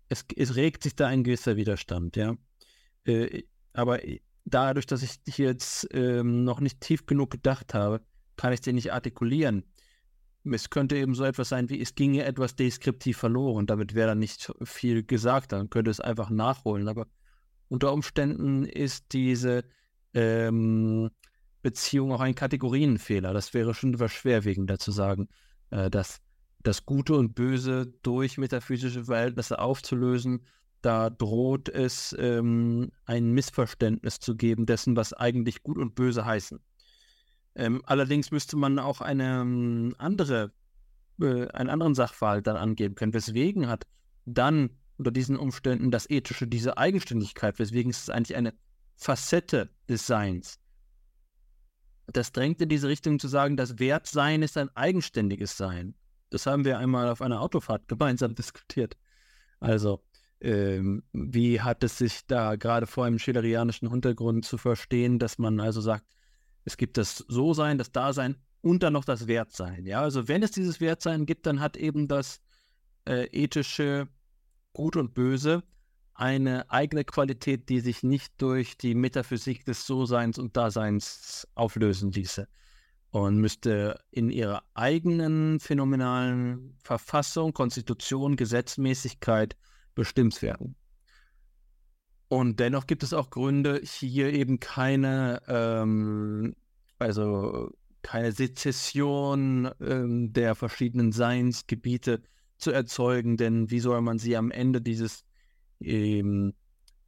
es, 0.08 0.24
es, 0.36 0.56
regt 0.56 0.82
sich 0.82 0.94
da 0.94 1.06
ein 1.08 1.24
gewisser 1.24 1.56
Widerstand, 1.56 2.16
ja. 2.16 2.36
Äh, 3.04 3.44
aber 3.72 4.00
dadurch, 4.44 4.86
dass 4.86 5.02
ich 5.02 5.38
jetzt 5.38 5.88
ähm, 5.92 6.44
noch 6.44 6.60
nicht 6.60 6.80
tief 6.80 7.06
genug 7.06 7.30
gedacht 7.30 7.74
habe, 7.74 8.00
kann 8.36 8.52
ich 8.52 8.60
den 8.60 8.76
nicht 8.76 8.92
artikulieren. 8.92 9.64
Es 10.44 10.70
könnte 10.70 10.96
eben 10.96 11.14
so 11.14 11.24
etwas 11.24 11.50
sein 11.50 11.68
wie, 11.68 11.80
es 11.80 11.94
ginge 11.94 12.24
etwas 12.24 12.56
deskriptiv 12.56 13.18
verloren. 13.18 13.66
Damit 13.66 13.94
wäre 13.94 14.08
dann 14.08 14.18
nicht 14.18 14.50
viel 14.62 15.02
gesagt, 15.02 15.52
dann 15.52 15.68
könnte 15.68 15.90
es 15.90 16.00
einfach 16.00 16.30
nachholen. 16.30 16.88
Aber 16.88 17.06
unter 17.68 17.92
Umständen 17.92 18.64
ist 18.64 19.12
diese 19.12 19.64
ähm, 20.14 21.10
Beziehung 21.62 22.12
auch 22.12 22.20
ein 22.20 22.34
Kategorienfehler. 22.34 23.34
Das 23.34 23.52
wäre 23.52 23.74
schon 23.74 23.94
etwas 23.94 24.12
schwerwiegender 24.12 24.78
zu 24.78 24.90
sagen, 24.90 25.28
äh, 25.70 25.90
dass 25.90 26.20
das 26.68 26.84
Gute 26.84 27.14
und 27.14 27.34
Böse 27.34 27.94
durch 28.02 28.36
metaphysische 28.36 29.06
Verhältnisse 29.06 29.58
aufzulösen, 29.58 30.44
da 30.82 31.08
droht 31.08 31.70
es 31.70 32.14
ähm, 32.18 32.92
ein 33.06 33.32
Missverständnis 33.32 34.20
zu 34.20 34.36
geben 34.36 34.66
dessen, 34.66 34.94
was 34.94 35.14
eigentlich 35.14 35.62
Gut 35.62 35.78
und 35.78 35.94
Böse 35.94 36.26
heißen. 36.26 36.60
Ähm, 37.54 37.80
allerdings 37.86 38.30
müsste 38.32 38.58
man 38.58 38.78
auch 38.78 39.00
eine 39.00 39.40
ähm, 39.40 39.94
andere, 39.96 40.52
äh, 41.22 41.48
einen 41.48 41.70
anderen 41.70 41.94
Sachverhalt 41.94 42.46
dann 42.46 42.56
angeben 42.56 42.94
können. 42.94 43.14
Weswegen 43.14 43.66
hat 43.66 43.86
dann 44.26 44.68
unter 44.98 45.10
diesen 45.10 45.38
Umständen 45.38 45.90
das 45.90 46.08
Ethische 46.10 46.46
diese 46.46 46.76
Eigenständigkeit? 46.76 47.58
Weswegen 47.58 47.88
ist 47.88 48.02
es 48.02 48.10
eigentlich 48.10 48.36
eine 48.36 48.52
Facette 48.94 49.70
des 49.88 50.06
Seins? 50.06 50.60
Das 52.08 52.30
drängt 52.30 52.60
in 52.60 52.68
diese 52.68 52.88
Richtung 52.88 53.18
zu 53.18 53.26
sagen, 53.26 53.56
das 53.56 53.78
Wertsein 53.78 54.42
ist 54.42 54.58
ein 54.58 54.68
eigenständiges 54.76 55.56
Sein. 55.56 55.94
Das 56.30 56.46
haben 56.46 56.64
wir 56.64 56.78
einmal 56.78 57.08
auf 57.08 57.22
einer 57.22 57.40
Autofahrt 57.40 57.88
gemeinsam 57.88 58.34
diskutiert. 58.36 58.96
Also, 59.60 60.02
ähm, 60.40 61.02
wie 61.12 61.60
hat 61.60 61.82
es 61.82 61.98
sich 61.98 62.26
da 62.26 62.56
gerade 62.56 62.86
vor 62.86 63.04
einem 63.04 63.18
schillerianischen 63.18 63.90
Hintergrund 63.90 64.44
zu 64.44 64.56
verstehen, 64.56 65.18
dass 65.18 65.38
man 65.38 65.58
also 65.60 65.80
sagt, 65.80 66.04
es 66.64 66.76
gibt 66.76 66.96
das 66.96 67.24
So-Sein, 67.28 67.78
das 67.78 67.92
Dasein 67.92 68.36
und 68.60 68.82
dann 68.82 68.92
noch 68.92 69.04
das 69.04 69.26
Wertsein. 69.26 69.86
Ja, 69.86 70.02
also 70.02 70.28
wenn 70.28 70.42
es 70.42 70.52
dieses 70.52 70.80
Wertsein 70.80 71.26
gibt, 71.26 71.46
dann 71.46 71.60
hat 71.60 71.76
eben 71.76 72.08
das 72.08 72.40
äh, 73.06 73.24
ethische 73.32 74.08
Gut 74.72 74.96
und 74.96 75.14
Böse 75.14 75.64
eine 76.14 76.70
eigene 76.70 77.04
Qualität, 77.04 77.68
die 77.68 77.80
sich 77.80 78.02
nicht 78.02 78.40
durch 78.42 78.76
die 78.76 78.94
Metaphysik 78.94 79.64
des 79.64 79.86
So-Seins 79.86 80.38
und 80.38 80.56
Daseins 80.56 81.48
auflösen 81.54 82.12
ließe 82.12 82.48
und 83.10 83.38
müsste 83.38 83.98
in 84.10 84.30
ihrer 84.30 84.62
eigenen 84.74 85.60
phänomenalen 85.60 86.76
Verfassung, 86.82 87.52
Konstitution, 87.52 88.36
Gesetzmäßigkeit 88.36 89.56
bestimmt 89.94 90.42
werden. 90.42 90.76
Und 92.28 92.60
dennoch 92.60 92.86
gibt 92.86 93.02
es 93.02 93.14
auch 93.14 93.30
Gründe, 93.30 93.80
hier 93.82 94.32
eben 94.32 94.60
keine, 94.60 95.40
ähm, 95.48 96.54
also 96.98 97.70
keine 98.02 98.32
Sezession 98.32 99.70
ähm, 99.80 100.32
der 100.34 100.54
verschiedenen 100.54 101.12
Seinsgebiete 101.12 102.22
zu 102.58 102.70
erzeugen, 102.70 103.38
denn 103.38 103.70
wie 103.70 103.80
soll 103.80 104.02
man 104.02 104.18
sie 104.18 104.36
am 104.36 104.50
Ende 104.50 104.82
dieses, 104.82 105.24
ähm, 105.80 106.52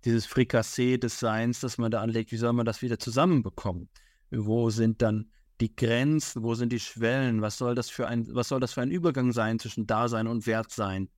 dieses 0.07 0.25
Frikassee 0.25 0.97
des 0.97 1.21
Seins, 1.21 1.61
das 1.61 1.77
man 1.77 1.91
da 1.91 2.01
anlegt, 2.01 2.33
wie 2.33 2.37
soll 2.39 2.55
man 2.55 2.65
das 2.65 2.81
wieder 2.81 2.99
zusammenbekommen? 2.99 3.91
Wo 4.31 4.71
sind 4.71 5.03
dann 5.03 5.31
die 5.61 5.74
Grenzen, 5.74 6.43
wo 6.43 6.55
sind 6.55 6.73
die 6.73 6.81
Schwellen? 6.81 7.43
Was 7.43 7.59
soll 7.59 7.74
das 7.74 7.91
für 7.91 8.09
ein, 8.09 8.27
was 8.35 8.49
soll 8.49 8.61
das 8.61 8.73
für 8.73 8.82
ein 8.82 8.91
Übergang 8.91 9.32
sein 9.32 9.59
zwischen 9.59 9.87
Dasein 9.87 10.27
und 10.27 10.47
Wertsein? 10.47 11.11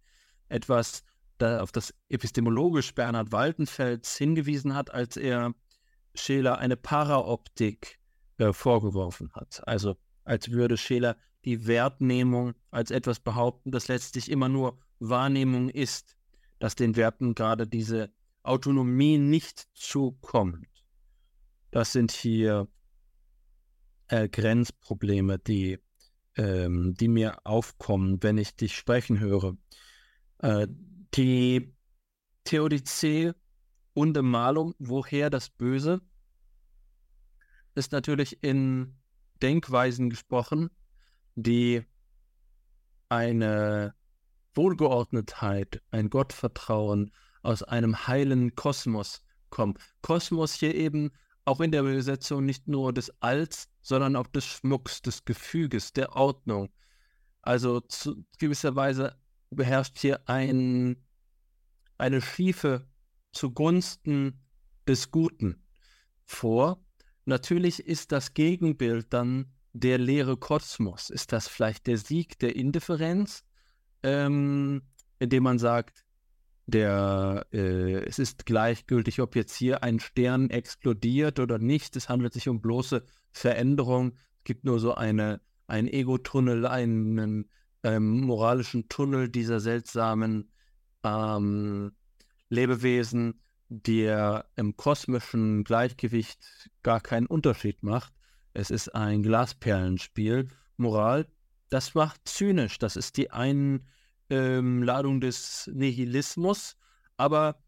Etwas, 0.49 1.05
da 1.39 1.61
auf 1.61 1.73
das 1.73 1.95
epistemologisch 2.09 2.95
Bernhard 2.95 3.33
Waltenfels 3.33 4.17
hingewiesen 4.17 4.75
hat, 4.75 4.93
als 4.93 5.17
er 5.17 5.55
Scheler 6.15 6.59
eine 6.59 6.77
Paraoptik 6.77 7.99
äh, 8.39 8.53
vorgeworfen 8.53 9.33
hat. 9.35 9.67
Also 9.67 9.97
als 10.25 10.51
würde 10.51 10.77
Scheler 10.77 11.17
die 11.45 11.67
Wertnehmung 11.67 12.55
als 12.71 12.91
etwas 12.91 13.21
behaupten, 13.21 13.71
das 13.71 13.89
letztlich 13.89 14.31
immer 14.31 14.49
nur 14.49 14.79
Wahrnehmung 15.01 15.69
ist, 15.69 16.17
dass 16.59 16.77
den 16.77 16.95
Werten 16.97 17.35
gerade 17.35 17.67
diese 17.67 18.13
Autonomie 18.45 19.19
nicht 19.19 19.69
zukommt. 19.75 20.67
Das 21.71 21.93
sind 21.93 22.13
hier 22.13 22.69
äh, 24.13 24.29
Grenzprobleme, 24.29 25.39
die, 25.39 25.79
ähm, 26.37 26.95
die 26.95 27.09
mir 27.09 27.47
aufkommen, 27.47 28.23
wenn 28.23 28.37
ich 28.37 28.55
dich 28.55 28.77
sprechen 28.77 29.19
höre. 29.19 29.57
Äh, 30.39 30.69
die 31.15 31.75
Theodizee 32.45 33.33
und 33.95 34.21
Malung, 34.21 34.75
woher 34.79 35.31
das 35.31 35.49
Böse, 35.49 36.03
ist 37.75 37.93
natürlich 37.93 38.43
in 38.43 38.99
Denkweisen 39.41 40.11
gesprochen, 40.11 40.69
die 41.35 41.83
eine 43.09 43.95
Wohlgeordnetheit, 44.55 45.81
ein 45.91 46.11
Gottvertrauen 46.11 47.13
aus 47.43 47.63
einem 47.63 48.07
heilen 48.07 48.55
Kosmos 48.57 49.25
kommen. 49.49 49.75
Kosmos 50.03 50.53
hier 50.53 50.75
eben 50.75 51.13
auch 51.47 51.61
in 51.61 51.73
der 51.73 51.81
Übersetzung 51.81 52.45
nicht 52.45 52.69
nur 52.69 52.93
des 52.93 53.11
Alls, 53.23 53.72
sondern 53.83 54.17
auch 54.17 54.29
des 54.29 54.47
Schmucks, 54.47 55.03
des 55.03 55.25
Gefüges, 55.25 55.93
der 55.93 56.17
Ordnung. 56.17 56.71
Also 57.43 57.81
zu 57.81 58.25
gewisser 58.39 58.77
Weise 58.77 59.17
beherrscht 59.51 59.99
hier 59.99 60.29
ein, 60.29 61.05
eine 61.99 62.21
Schiefe 62.21 62.89
zugunsten 63.33 64.41
des 64.87 65.11
Guten 65.11 65.65
vor. 66.25 66.85
Natürlich 67.25 67.81
ist 67.81 68.13
das 68.13 68.35
Gegenbild 68.35 69.13
dann 69.13 69.53
der 69.73 69.99
leere 69.99 70.37
Kosmos? 70.37 71.11
Ist 71.11 71.33
das 71.33 71.49
vielleicht 71.49 71.87
der 71.87 71.99
Sieg 71.99 72.39
der 72.39 72.57
Indifferenz, 72.57 73.45
ähm, 74.03 74.83
indem 75.19 75.43
man 75.45 75.59
sagt, 75.59 76.05
der, 76.67 77.47
äh, 77.53 78.05
es 78.05 78.19
ist 78.19 78.47
gleichgültig, 78.47 79.21
ob 79.21 79.35
jetzt 79.35 79.57
hier 79.57 79.83
ein 79.83 80.01
Stern 80.01 80.51
explodiert 80.51 81.41
oder 81.41 81.59
nicht. 81.59 81.97
Es 81.97 82.09
handelt 82.09 82.33
sich 82.33 82.49
um 82.49 82.61
bloße 82.61 83.05
Veränderung. 83.33 84.13
Es 84.39 84.45
gibt 84.45 84.65
nur 84.65 84.79
so 84.79 84.95
eine, 84.95 85.41
einen 85.67 85.89
Ego-Tunnel, 85.89 86.67
einen 86.67 87.49
ähm, 87.83 88.21
moralischen 88.21 88.89
Tunnel 88.89 89.29
dieser 89.29 89.61
seltsamen 89.61 90.51
ähm, 91.03 91.93
Lebewesen, 92.49 93.41
der 93.69 94.47
im 94.57 94.77
kosmischen 94.77 95.65
Gleichgewicht 95.65 96.71
gar 96.83 97.01
keinen 97.01 97.27
Unterschied 97.27 97.83
macht. 97.83 98.13
Es 98.55 98.71
ist 98.71 98.95
ein 98.95 99.23
Glasperlenspiel. 99.23 100.49
Moral, 100.77 101.27
das 101.71 101.95
macht 101.95 102.21
zynisch. 102.29 102.79
Das 102.79 102.97
ist 102.97 103.17
die 103.17 103.31
Einladung 103.31 103.87
ähm, 104.33 105.21
des 105.21 105.71
Nihilismus. 105.73 106.77
Aber 107.17 107.63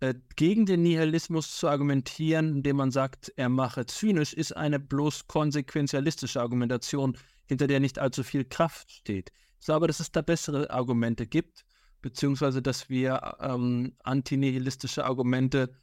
äh, 0.00 0.14
gegen 0.36 0.66
den 0.66 0.82
Nihilismus 0.82 1.56
zu 1.56 1.68
argumentieren, 1.68 2.56
indem 2.56 2.76
man 2.76 2.90
sagt, 2.90 3.32
er 3.36 3.48
mache 3.48 3.86
zynisch, 3.86 4.32
ist 4.32 4.56
eine 4.56 4.78
bloß 4.78 5.26
konsequenzialistische 5.26 6.40
Argumentation, 6.40 7.18
hinter 7.46 7.66
der 7.66 7.80
nicht 7.80 7.98
allzu 7.98 8.22
viel 8.22 8.44
Kraft 8.44 8.90
steht. 8.90 9.32
Ich 9.58 9.66
glaube, 9.66 9.86
dass 9.86 10.00
es 10.00 10.12
da 10.12 10.22
bessere 10.22 10.70
Argumente 10.70 11.26
gibt, 11.26 11.64
beziehungsweise 12.00 12.62
dass 12.62 12.88
wir 12.88 13.36
ähm, 13.40 13.94
antinihilistische 14.02 15.04
Argumente 15.04 15.74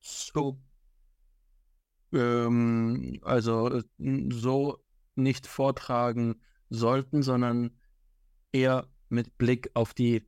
so 0.00 0.60
ähm, 2.12 3.18
also 3.22 3.82
so 4.30 4.78
nicht 5.14 5.46
vortragen 5.46 6.40
sollten, 6.70 7.22
sondern 7.22 7.70
eher 8.52 8.88
mit 9.10 9.36
Blick 9.38 9.70
auf 9.74 9.94
die 9.94 10.26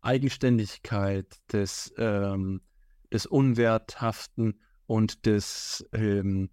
Eigenständigkeit 0.00 1.26
des, 1.52 1.94
ähm, 1.96 2.60
des 3.12 3.26
Unwerthaften 3.26 4.60
und 4.86 5.26
des, 5.26 5.86
ähm, 5.92 6.50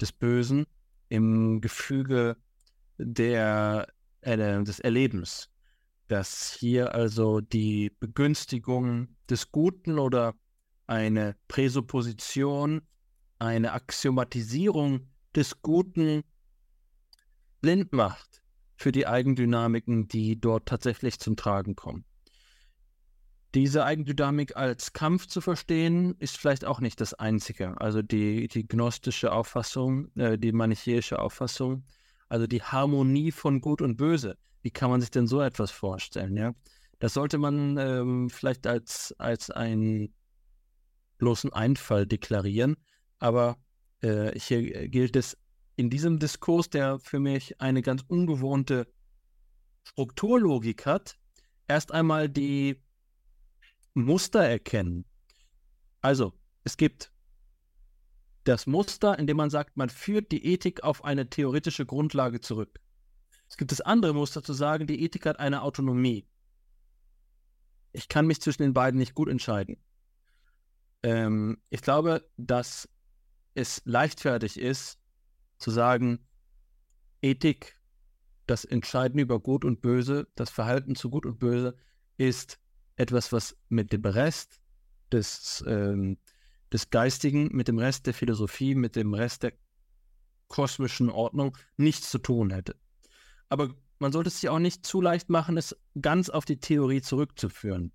des 0.00 0.12
Bösen 0.12 0.66
im 1.08 1.60
Gefüge 1.60 2.36
der, 2.98 3.88
äh, 4.20 4.36
des 4.36 4.80
Erlebens. 4.80 5.50
Dass 6.08 6.52
hier 6.52 6.94
also 6.94 7.40
die 7.40 7.90
Begünstigung 7.98 9.16
des 9.30 9.50
Guten 9.50 9.98
oder 9.98 10.34
eine 10.86 11.36
Präsupposition 11.48 12.82
eine 13.38 13.72
Axiomatisierung 13.72 15.08
des 15.34 15.62
Guten 15.62 16.22
blind 17.62 17.92
macht 17.92 18.43
für 18.76 18.92
die 18.92 19.06
Eigendynamiken, 19.06 20.08
die 20.08 20.40
dort 20.40 20.66
tatsächlich 20.66 21.18
zum 21.18 21.36
Tragen 21.36 21.76
kommen. 21.76 22.04
Diese 23.54 23.84
Eigendynamik 23.84 24.56
als 24.56 24.92
Kampf 24.92 25.28
zu 25.28 25.40
verstehen, 25.40 26.16
ist 26.18 26.36
vielleicht 26.36 26.64
auch 26.64 26.80
nicht 26.80 27.00
das 27.00 27.14
Einzige. 27.14 27.80
Also 27.80 28.02
die, 28.02 28.48
die 28.48 28.66
gnostische 28.66 29.30
Auffassung, 29.30 30.10
äh, 30.16 30.36
die 30.36 30.50
manichäische 30.50 31.20
Auffassung, 31.20 31.84
also 32.28 32.48
die 32.48 32.62
Harmonie 32.62 33.30
von 33.30 33.60
Gut 33.60 33.80
und 33.80 33.96
Böse. 33.96 34.36
Wie 34.62 34.72
kann 34.72 34.90
man 34.90 35.00
sich 35.00 35.12
denn 35.12 35.28
so 35.28 35.40
etwas 35.40 35.70
vorstellen? 35.70 36.36
Ja? 36.36 36.52
Das 36.98 37.14
sollte 37.14 37.38
man 37.38 37.76
ähm, 37.78 38.28
vielleicht 38.28 38.66
als, 38.66 39.14
als 39.18 39.50
ein 39.50 40.12
bloßen 41.18 41.52
Einfall 41.52 42.06
deklarieren. 42.06 42.76
Aber 43.20 43.56
äh, 44.00 44.36
hier 44.36 44.88
gilt 44.88 45.14
es 45.14 45.36
in 45.76 45.90
diesem 45.90 46.18
Diskurs, 46.18 46.70
der 46.70 46.98
für 46.98 47.18
mich 47.18 47.60
eine 47.60 47.82
ganz 47.82 48.04
ungewohnte 48.06 48.86
Strukturlogik 49.82 50.86
hat, 50.86 51.18
erst 51.68 51.92
einmal 51.92 52.28
die 52.28 52.80
Muster 53.94 54.40
erkennen. 54.40 55.04
Also, 56.00 56.32
es 56.64 56.76
gibt 56.76 57.12
das 58.44 58.66
Muster, 58.66 59.18
in 59.18 59.26
dem 59.26 59.36
man 59.36 59.50
sagt, 59.50 59.76
man 59.76 59.88
führt 59.88 60.30
die 60.30 60.44
Ethik 60.44 60.84
auf 60.84 61.04
eine 61.04 61.28
theoretische 61.28 61.86
Grundlage 61.86 62.40
zurück. 62.40 62.80
Es 63.48 63.56
gibt 63.56 63.72
das 63.72 63.80
andere 63.80 64.14
Muster 64.14 64.42
zu 64.42 64.52
sagen, 64.52 64.86
die 64.86 65.02
Ethik 65.02 65.26
hat 65.26 65.38
eine 65.38 65.62
Autonomie. 65.62 66.26
Ich 67.92 68.08
kann 68.08 68.26
mich 68.26 68.40
zwischen 68.40 68.62
den 68.62 68.74
beiden 68.74 68.98
nicht 68.98 69.14
gut 69.14 69.28
entscheiden. 69.28 69.76
Ähm, 71.02 71.58
ich 71.70 71.80
glaube, 71.80 72.28
dass 72.36 72.88
es 73.54 73.80
leichtfertig 73.84 74.58
ist, 74.58 74.98
zu 75.58 75.70
sagen, 75.70 76.26
Ethik, 77.22 77.78
das 78.46 78.64
Entscheiden 78.64 79.18
über 79.18 79.40
Gut 79.40 79.64
und 79.64 79.80
Böse, 79.80 80.28
das 80.34 80.50
Verhalten 80.50 80.94
zu 80.94 81.10
Gut 81.10 81.24
und 81.26 81.38
Böse, 81.38 81.76
ist 82.16 82.58
etwas, 82.96 83.32
was 83.32 83.56
mit 83.68 83.92
dem 83.92 84.04
Rest 84.04 84.60
des, 85.10 85.64
ähm, 85.66 86.18
des 86.72 86.90
Geistigen, 86.90 87.48
mit 87.52 87.68
dem 87.68 87.78
Rest 87.78 88.06
der 88.06 88.14
Philosophie, 88.14 88.74
mit 88.74 88.96
dem 88.96 89.14
Rest 89.14 89.42
der 89.42 89.54
kosmischen 90.48 91.10
Ordnung 91.10 91.56
nichts 91.76 92.10
zu 92.10 92.18
tun 92.18 92.50
hätte. 92.50 92.76
Aber 93.48 93.74
man 93.98 94.12
sollte 94.12 94.28
es 94.28 94.40
sich 94.40 94.50
auch 94.50 94.58
nicht 94.58 94.84
zu 94.84 95.00
leicht 95.00 95.30
machen, 95.30 95.56
es 95.56 95.76
ganz 96.00 96.28
auf 96.28 96.44
die 96.44 96.58
Theorie 96.58 97.00
zurückzuführen. 97.00 97.92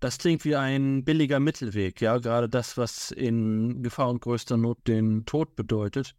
Das 0.00 0.18
klingt 0.18 0.44
wie 0.44 0.54
ein 0.54 1.04
billiger 1.04 1.40
Mittelweg, 1.40 2.00
ja, 2.00 2.18
gerade 2.18 2.48
das, 2.48 2.76
was 2.76 3.10
in 3.10 3.82
Gefahr 3.82 4.08
und 4.08 4.20
größter 4.20 4.56
Not 4.56 4.86
den 4.86 5.24
Tod 5.24 5.56
bedeutet. 5.56 6.14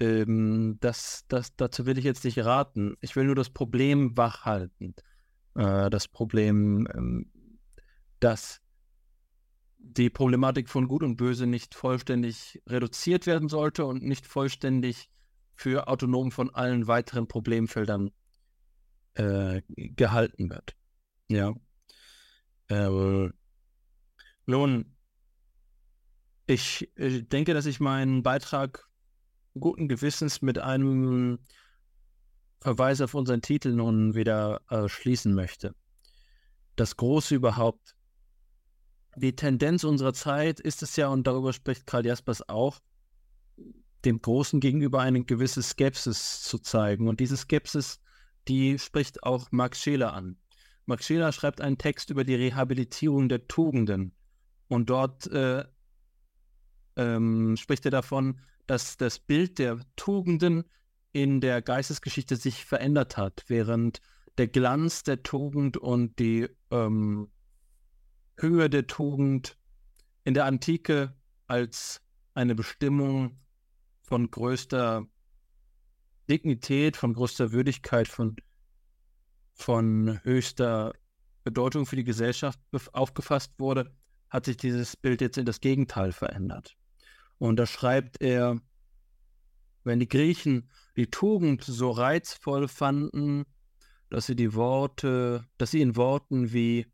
Ähm, 0.00 0.78
das, 0.80 1.24
das, 1.28 1.54
dazu 1.56 1.84
will 1.84 1.98
ich 1.98 2.04
jetzt 2.04 2.24
nicht 2.24 2.38
raten. 2.38 2.96
Ich 3.00 3.14
will 3.14 3.24
nur 3.24 3.34
das 3.34 3.50
Problem 3.50 4.16
wachhalten. 4.16 4.94
Äh, 5.54 5.90
das 5.90 6.08
Problem, 6.08 6.88
ähm, 6.94 7.30
dass 8.18 8.60
die 9.78 10.10
Problematik 10.10 10.68
von 10.68 10.88
Gut 10.88 11.02
und 11.02 11.16
Böse 11.16 11.46
nicht 11.46 11.74
vollständig 11.74 12.62
reduziert 12.66 13.26
werden 13.26 13.48
sollte 13.48 13.84
und 13.84 14.02
nicht 14.02 14.26
vollständig 14.26 15.10
für 15.54 15.88
autonom 15.88 16.30
von 16.30 16.54
allen 16.54 16.86
weiteren 16.86 17.28
Problemfeldern 17.28 18.10
äh, 19.14 19.62
gehalten 19.68 20.50
wird. 20.50 20.74
Ja. 21.28 21.54
Äh, 22.72 23.30
nun, 24.46 24.96
ich, 26.46 26.90
ich 26.96 27.28
denke, 27.28 27.54
dass 27.54 27.66
ich 27.66 27.80
meinen 27.80 28.22
Beitrag 28.22 28.88
guten 29.58 29.88
Gewissens 29.88 30.40
mit 30.42 30.58
einem 30.58 31.38
Verweis 32.60 33.00
auf 33.00 33.14
unseren 33.14 33.42
Titel 33.42 33.72
nun 33.72 34.14
wieder 34.14 34.62
äh, 34.70 34.88
schließen 34.88 35.34
möchte. 35.34 35.74
Das 36.76 36.96
Große 36.96 37.34
überhaupt. 37.34 37.94
Die 39.16 39.36
Tendenz 39.36 39.84
unserer 39.84 40.14
Zeit 40.14 40.58
ist 40.58 40.82
es 40.82 40.96
ja, 40.96 41.08
und 41.08 41.26
darüber 41.26 41.52
spricht 41.52 41.86
Karl 41.86 42.06
Jaspers 42.06 42.48
auch, 42.48 42.80
dem 44.06 44.22
Großen 44.22 44.58
gegenüber 44.60 45.00
eine 45.00 45.22
gewisse 45.24 45.62
Skepsis 45.62 46.42
zu 46.42 46.58
zeigen. 46.58 47.08
Und 47.08 47.20
diese 47.20 47.36
Skepsis, 47.36 48.00
die 48.48 48.78
spricht 48.78 49.22
auch 49.22 49.52
Max 49.52 49.82
Scheler 49.82 50.14
an. 50.14 50.38
Max 50.86 51.06
Scheler 51.06 51.32
schreibt 51.32 51.60
einen 51.60 51.78
Text 51.78 52.10
über 52.10 52.24
die 52.24 52.34
Rehabilitierung 52.34 53.28
der 53.28 53.46
Tugenden. 53.46 54.14
Und 54.68 54.90
dort 54.90 55.26
äh, 55.28 55.64
ähm, 56.96 57.56
spricht 57.56 57.84
er 57.84 57.90
davon, 57.90 58.40
dass 58.66 58.96
das 58.96 59.18
Bild 59.18 59.58
der 59.58 59.80
Tugenden 59.96 60.64
in 61.12 61.40
der 61.40 61.62
Geistesgeschichte 61.62 62.36
sich 62.36 62.64
verändert 62.64 63.16
hat, 63.16 63.44
während 63.48 64.00
der 64.38 64.48
Glanz 64.48 65.02
der 65.02 65.22
Tugend 65.22 65.76
und 65.76 66.18
die 66.18 66.48
ähm, 66.70 67.30
Höhe 68.38 68.70
der 68.70 68.86
Tugend 68.86 69.58
in 70.24 70.34
der 70.34 70.46
Antike 70.46 71.14
als 71.46 72.00
eine 72.34 72.54
Bestimmung 72.54 73.38
von 74.02 74.30
größter 74.30 75.06
Dignität, 76.30 76.96
von 76.96 77.12
größter 77.12 77.52
Würdigkeit, 77.52 78.08
von, 78.08 78.36
von 79.52 80.20
höchster 80.24 80.92
Bedeutung 81.44 81.86
für 81.86 81.96
die 81.96 82.04
Gesellschaft 82.04 82.58
aufgefasst 82.92 83.52
wurde, 83.58 83.94
hat 84.30 84.46
sich 84.46 84.56
dieses 84.56 84.96
Bild 84.96 85.20
jetzt 85.20 85.38
in 85.38 85.44
das 85.44 85.60
Gegenteil 85.60 86.12
verändert. 86.12 86.76
Und 87.38 87.56
da 87.56 87.66
schreibt 87.66 88.20
er, 88.20 88.60
wenn 89.84 90.00
die 90.00 90.08
Griechen 90.08 90.70
die 90.96 91.10
Tugend 91.10 91.64
so 91.64 91.90
reizvoll 91.90 92.68
fanden, 92.68 93.44
dass 94.10 94.26
sie 94.26 94.36
die 94.36 94.54
Worte, 94.54 95.46
dass 95.58 95.72
sie 95.72 95.80
in 95.80 95.96
Worten 95.96 96.52
wie 96.52 96.86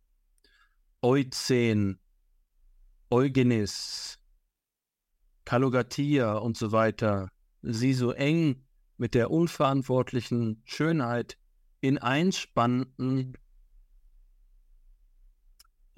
Euzen, 1.02 1.98
Eugenis, 3.10 4.18
Kalogatia 5.44 6.35
und 6.35 6.56
so 6.56 6.72
weiter 6.72 7.30
sie 7.62 7.94
so 7.94 8.12
eng 8.12 8.64
mit 8.97 9.14
der 9.14 9.30
unverantwortlichen 9.30 10.62
Schönheit 10.64 11.39
in 11.80 11.98
eins 11.98 12.38
spannten, 12.38 13.34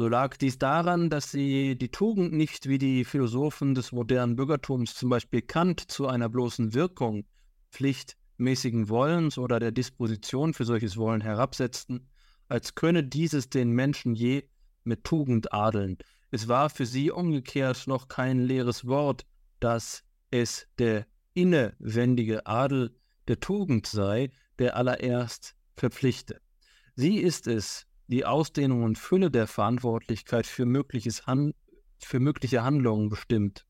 so 0.00 0.08
lag 0.08 0.38
dies 0.38 0.58
daran, 0.58 1.10
dass 1.10 1.30
sie 1.30 1.76
die 1.76 1.90
Tugend 1.90 2.32
nicht 2.32 2.70
wie 2.70 2.78
die 2.78 3.04
Philosophen 3.04 3.74
des 3.74 3.92
modernen 3.92 4.34
Bürgertums, 4.34 4.94
zum 4.94 5.10
Beispiel 5.10 5.42
Kant, 5.42 5.78
zu 5.78 6.06
einer 6.06 6.30
bloßen 6.30 6.72
Wirkung, 6.72 7.26
pflichtmäßigen 7.70 8.88
Wollens 8.88 9.36
oder 9.36 9.60
der 9.60 9.72
Disposition 9.72 10.54
für 10.54 10.64
solches 10.64 10.96
Wollen 10.96 11.20
herabsetzten, 11.20 12.08
als 12.48 12.74
könne 12.74 13.04
dieses 13.04 13.50
den 13.50 13.72
Menschen 13.72 14.14
je 14.14 14.48
mit 14.84 15.04
Tugend 15.04 15.52
adeln. 15.52 15.98
Es 16.30 16.48
war 16.48 16.70
für 16.70 16.86
sie 16.86 17.10
umgekehrt 17.10 17.86
noch 17.86 18.08
kein 18.08 18.40
leeres 18.40 18.86
Wort, 18.86 19.26
dass 19.60 20.02
es 20.30 20.66
der 20.78 21.06
innewendige 21.34 22.46
Adel 22.46 22.96
der 23.28 23.38
Tugend 23.38 23.86
sei, 23.86 24.30
der 24.58 24.78
allererst 24.78 25.54
verpflichte. 25.80 26.40
Sie 26.94 27.18
ist 27.18 27.46
es, 27.46 27.86
die 28.06 28.24
Ausdehnung 28.24 28.84
und 28.84 28.98
Fülle 28.98 29.30
der 29.30 29.46
Verantwortlichkeit 29.46 30.46
für, 30.46 30.66
mögliches 30.66 31.26
Han 31.26 31.54
für 32.02 32.20
mögliche 32.20 32.62
Handlungen 32.62 33.08
bestimmt. 33.08 33.66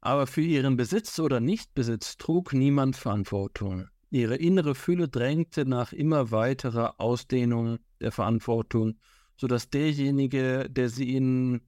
Aber 0.00 0.26
für 0.26 0.42
ihren 0.42 0.76
Besitz 0.76 1.18
oder 1.18 1.40
Nichtbesitz 1.40 2.16
trug 2.16 2.52
niemand 2.52 2.96
Verantwortung. 2.96 3.88
Ihre 4.10 4.36
innere 4.36 4.74
Fülle 4.74 5.08
drängte 5.08 5.66
nach 5.66 5.92
immer 5.92 6.30
weiterer 6.30 7.00
Ausdehnung 7.00 7.78
der 8.00 8.12
Verantwortung, 8.12 8.98
sodass 9.36 9.70
derjenige, 9.70 10.68
der 10.70 10.88
sie 10.88 11.14
in 11.14 11.62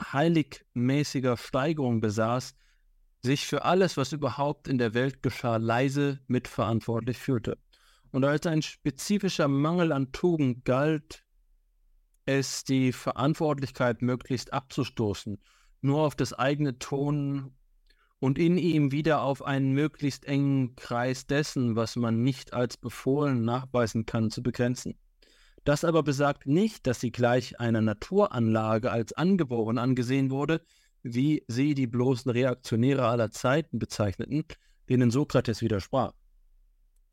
heiligmäßiger 0.00 1.36
Steigerung 1.36 2.00
besaß, 2.00 2.54
sich 3.22 3.46
für 3.46 3.64
alles, 3.64 3.96
was 3.96 4.12
überhaupt 4.12 4.68
in 4.68 4.78
der 4.78 4.94
Welt 4.94 5.22
geschah, 5.22 5.56
leise 5.56 6.20
mitverantwortlich 6.26 7.18
fühlte. 7.18 7.58
Und 8.10 8.24
als 8.24 8.46
ein 8.46 8.62
spezifischer 8.62 9.48
Mangel 9.48 9.92
an 9.92 10.12
Tugend 10.12 10.64
galt, 10.64 11.24
es 12.24 12.64
die 12.64 12.92
Verantwortlichkeit 12.92 14.02
möglichst 14.02 14.52
abzustoßen, 14.52 15.38
nur 15.80 16.00
auf 16.00 16.14
das 16.14 16.32
eigene 16.32 16.78
Ton 16.78 17.54
und 18.20 18.38
in 18.38 18.58
ihm 18.58 18.92
wieder 18.92 19.22
auf 19.22 19.42
einen 19.42 19.72
möglichst 19.72 20.24
engen 20.24 20.76
Kreis 20.76 21.26
dessen, 21.26 21.76
was 21.76 21.96
man 21.96 22.22
nicht 22.22 22.52
als 22.52 22.76
befohlen 22.76 23.44
nachweisen 23.44 24.06
kann, 24.06 24.30
zu 24.30 24.42
begrenzen. 24.42 24.98
Das 25.64 25.84
aber 25.84 26.02
besagt 26.02 26.46
nicht, 26.46 26.86
dass 26.86 27.00
sie 27.00 27.12
gleich 27.12 27.60
einer 27.60 27.80
Naturanlage 27.80 28.90
als 28.90 29.12
angeboren 29.12 29.78
angesehen 29.78 30.30
wurde, 30.30 30.62
wie 31.02 31.44
sie 31.48 31.74
die 31.74 31.86
bloßen 31.86 32.30
Reaktionäre 32.30 33.06
aller 33.06 33.30
Zeiten 33.30 33.78
bezeichneten, 33.78 34.44
denen 34.88 35.10
Sokrates 35.10 35.62
widersprach. 35.62 36.12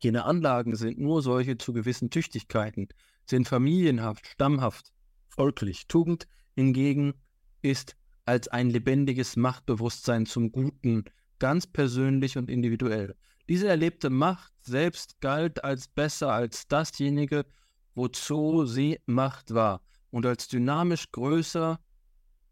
Jene 0.02 0.24
Anlagen 0.24 0.76
sind 0.76 0.98
nur 0.98 1.22
solche 1.22 1.56
zu 1.56 1.72
gewissen 1.72 2.10
Tüchtigkeiten, 2.10 2.88
sind 3.24 3.48
familienhaft, 3.48 4.26
stammhaft, 4.26 4.92
folglich. 5.28 5.86
Tugend 5.88 6.26
hingegen 6.54 7.14
ist 7.62 7.96
als 8.24 8.48
ein 8.48 8.70
lebendiges 8.70 9.36
Machtbewusstsein 9.36 10.26
zum 10.26 10.52
Guten, 10.52 11.04
ganz 11.38 11.66
persönlich 11.66 12.36
und 12.36 12.50
individuell. 12.50 13.14
Diese 13.48 13.68
erlebte 13.68 14.10
Macht 14.10 14.52
selbst 14.62 15.20
galt 15.20 15.62
als 15.62 15.88
besser 15.88 16.32
als 16.32 16.66
dasjenige, 16.66 17.46
wozu 17.94 18.66
sie 18.66 18.98
Macht 19.06 19.54
war 19.54 19.82
und 20.10 20.26
als 20.26 20.48
dynamisch 20.48 21.10
größer 21.12 21.78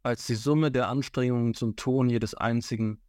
als 0.05 0.27
die 0.27 0.35
Summe 0.35 0.71
der 0.71 0.89
Anstrengungen 0.89 1.55
zum 1.55 1.77
Ton 1.77 2.11
jedes 2.11 2.35
einzigen, 2.35 3.01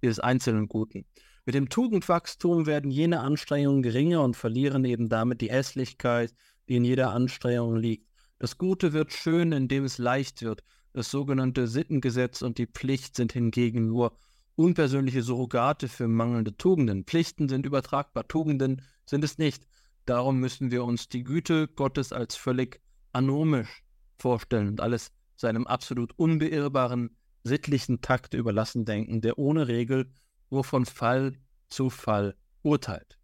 jedes 0.00 0.20
einzelnen 0.20 0.68
Guten. 0.68 1.04
Mit 1.44 1.54
dem 1.54 1.68
Tugendwachstum 1.68 2.66
werden 2.66 2.90
jene 2.90 3.20
Anstrengungen 3.20 3.82
geringer 3.82 4.22
und 4.22 4.36
verlieren 4.36 4.84
eben 4.84 5.08
damit 5.08 5.40
die 5.40 5.50
Hässlichkeit, 5.50 6.34
die 6.68 6.76
in 6.76 6.84
jeder 6.84 7.12
Anstrengung 7.12 7.76
liegt. 7.76 8.08
Das 8.38 8.58
Gute 8.58 8.92
wird 8.92 9.12
schön, 9.12 9.52
indem 9.52 9.84
es 9.84 9.98
leicht 9.98 10.42
wird. 10.42 10.62
Das 10.92 11.10
sogenannte 11.10 11.66
Sittengesetz 11.66 12.42
und 12.42 12.58
die 12.58 12.66
Pflicht 12.66 13.16
sind 13.16 13.32
hingegen 13.32 13.88
nur 13.88 14.12
unpersönliche 14.54 15.22
Surrogate 15.22 15.88
für 15.88 16.08
mangelnde 16.08 16.56
Tugenden. 16.56 17.04
Pflichten 17.04 17.48
sind 17.48 17.66
übertragbar, 17.66 18.26
Tugenden 18.26 18.82
sind 19.04 19.22
es 19.24 19.38
nicht. 19.38 19.66
Darum 20.04 20.38
müssen 20.38 20.70
wir 20.70 20.84
uns 20.84 21.08
die 21.08 21.24
Güte 21.24 21.68
Gottes 21.68 22.12
als 22.12 22.36
völlig 22.36 22.80
anomisch 23.12 23.82
vorstellen 24.18 24.68
und 24.68 24.80
alles 24.80 25.12
seinem 25.36 25.66
absolut 25.66 26.12
unbeirrbaren 26.18 27.16
sittlichen 27.44 28.00
Takt 28.00 28.34
überlassen 28.34 28.84
denken, 28.84 29.20
der 29.20 29.38
ohne 29.38 29.68
Regel 29.68 30.10
nur 30.50 30.64
von 30.64 30.84
Fall 30.84 31.34
zu 31.68 31.90
Fall 31.90 32.34
urteilt. 32.62 33.18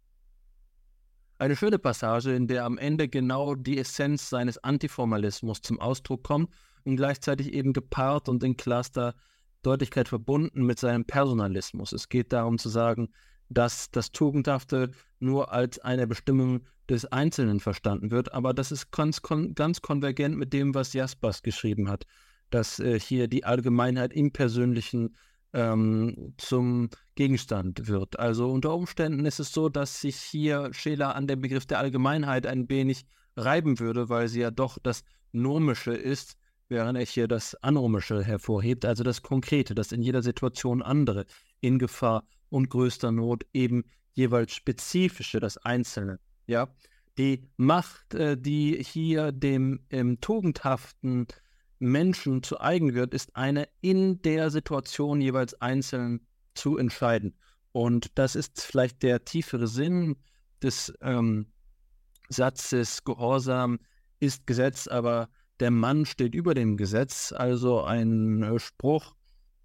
Eine 1.37 1.55
schöne 1.55 1.79
Passage, 1.79 2.33
in 2.33 2.47
der 2.47 2.63
am 2.63 2.77
Ende 2.77 3.09
genau 3.09 3.55
die 3.55 3.77
Essenz 3.77 4.29
seines 4.29 4.63
Antiformalismus 4.63 5.61
zum 5.61 5.79
Ausdruck 5.79 6.23
kommt 6.23 6.53
und 6.85 6.95
gleichzeitig 6.95 7.53
eben 7.53 7.73
gepaart 7.73 8.29
und 8.29 8.43
in 8.43 8.55
klarster 8.55 9.15
Deutlichkeit 9.61 10.07
verbunden 10.07 10.65
mit 10.65 10.79
seinem 10.79 11.05
Personalismus. 11.05 11.91
Es 11.91 12.09
geht 12.09 12.31
darum 12.33 12.57
zu 12.57 12.69
sagen, 12.69 13.09
dass 13.49 13.91
das 13.91 14.11
Tugendhafte 14.11 14.91
nur 15.19 15.51
als 15.51 15.79
eine 15.79 16.07
Bestimmung 16.07 16.65
des 16.89 17.05
Einzelnen 17.05 17.59
verstanden 17.59 18.11
wird, 18.11 18.33
aber 18.33 18.53
das 18.53 18.71
ist 18.71 18.91
ganz, 18.91 19.21
ganz 19.21 19.81
konvergent 19.81 20.37
mit 20.37 20.53
dem, 20.53 20.75
was 20.75 20.93
Jaspers 20.93 21.41
geschrieben 21.41 21.89
hat, 21.89 22.05
dass 22.49 22.79
äh, 22.79 22.99
hier 22.99 23.27
die 23.27 23.45
Allgemeinheit 23.45 24.13
im 24.13 24.31
Persönlichen 24.31 25.15
ähm, 25.53 26.33
zum 26.37 26.89
Gegenstand 27.15 27.87
wird. 27.87 28.19
Also 28.19 28.51
unter 28.51 28.73
Umständen 28.73 29.25
ist 29.25 29.39
es 29.39 29.53
so, 29.53 29.69
dass 29.69 30.01
sich 30.01 30.17
hier 30.17 30.73
Scheler 30.73 31.15
an 31.15 31.27
dem 31.27 31.41
Begriff 31.41 31.65
der 31.65 31.79
Allgemeinheit 31.79 32.47
ein 32.47 32.69
wenig 32.69 33.05
reiben 33.37 33.79
würde, 33.79 34.09
weil 34.09 34.27
sie 34.27 34.41
ja 34.41 34.51
doch 34.51 34.77
das 34.81 35.03
Nomische 35.31 35.93
ist, 35.93 36.35
während 36.69 36.97
er 36.97 37.05
hier 37.05 37.27
das 37.27 37.55
Anomische 37.55 38.23
hervorhebt, 38.23 38.85
also 38.85 39.03
das 39.03 39.21
Konkrete, 39.21 39.75
das 39.75 39.91
in 39.91 40.01
jeder 40.01 40.21
Situation 40.21 40.81
andere, 40.81 41.25
in 41.61 41.79
Gefahr 41.79 42.25
und 42.49 42.69
größter 42.69 43.11
Not 43.11 43.45
eben 43.53 43.83
jeweils 44.13 44.53
spezifische, 44.53 45.39
das 45.39 45.57
Einzelne. 45.57 46.19
Ja, 46.45 46.67
die 47.17 47.47
Macht, 47.57 48.13
äh, 48.13 48.37
die 48.37 48.83
hier 48.83 49.31
dem 49.31 49.85
ähm, 49.89 50.19
tugendhaften 50.19 51.27
Menschen 51.79 52.43
zu 52.43 52.59
eigen 52.59 52.93
wird, 52.93 53.13
ist 53.13 53.35
eine 53.35 53.67
in 53.81 54.21
der 54.21 54.49
Situation 54.49 55.21
jeweils 55.21 55.53
einzeln 55.61 56.25
zu 56.55 56.77
entscheiden. 56.77 57.35
Und 57.71 58.17
das 58.17 58.35
ist 58.35 58.61
vielleicht 58.61 59.03
der 59.03 59.25
tiefere 59.25 59.67
Sinn 59.67 60.15
des 60.61 60.93
ähm, 61.01 61.47
Satzes, 62.29 63.03
Gehorsam 63.03 63.79
ist 64.19 64.47
Gesetz, 64.47 64.87
aber 64.87 65.29
der 65.59 65.71
Mann 65.71 66.05
steht 66.05 66.35
über 66.35 66.53
dem 66.53 66.77
Gesetz. 66.77 67.31
Also 67.31 67.83
ein 67.83 68.43
äh, 68.43 68.59
Spruch, 68.59 69.15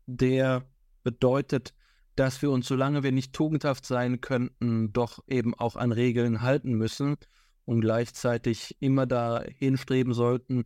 der 0.07 0.67
bedeutet, 1.03 1.75
dass 2.19 2.43
wir 2.43 2.51
uns, 2.51 2.67
solange 2.67 3.05
wir 3.05 3.13
nicht 3.13 3.33
tugendhaft 3.33 3.87
sein 3.87 4.21
könnten, 4.21 4.93
doch 4.93 5.21
eben 5.29 5.55
auch 5.55 5.77
an 5.77 5.93
Regeln 5.93 6.43
halten 6.43 6.73
müssen 6.73 7.17
und 7.65 7.81
gleichzeitig 7.81 8.77
immer 8.81 9.07
dahin 9.07 9.77
streben 9.77 10.13
sollten, 10.13 10.65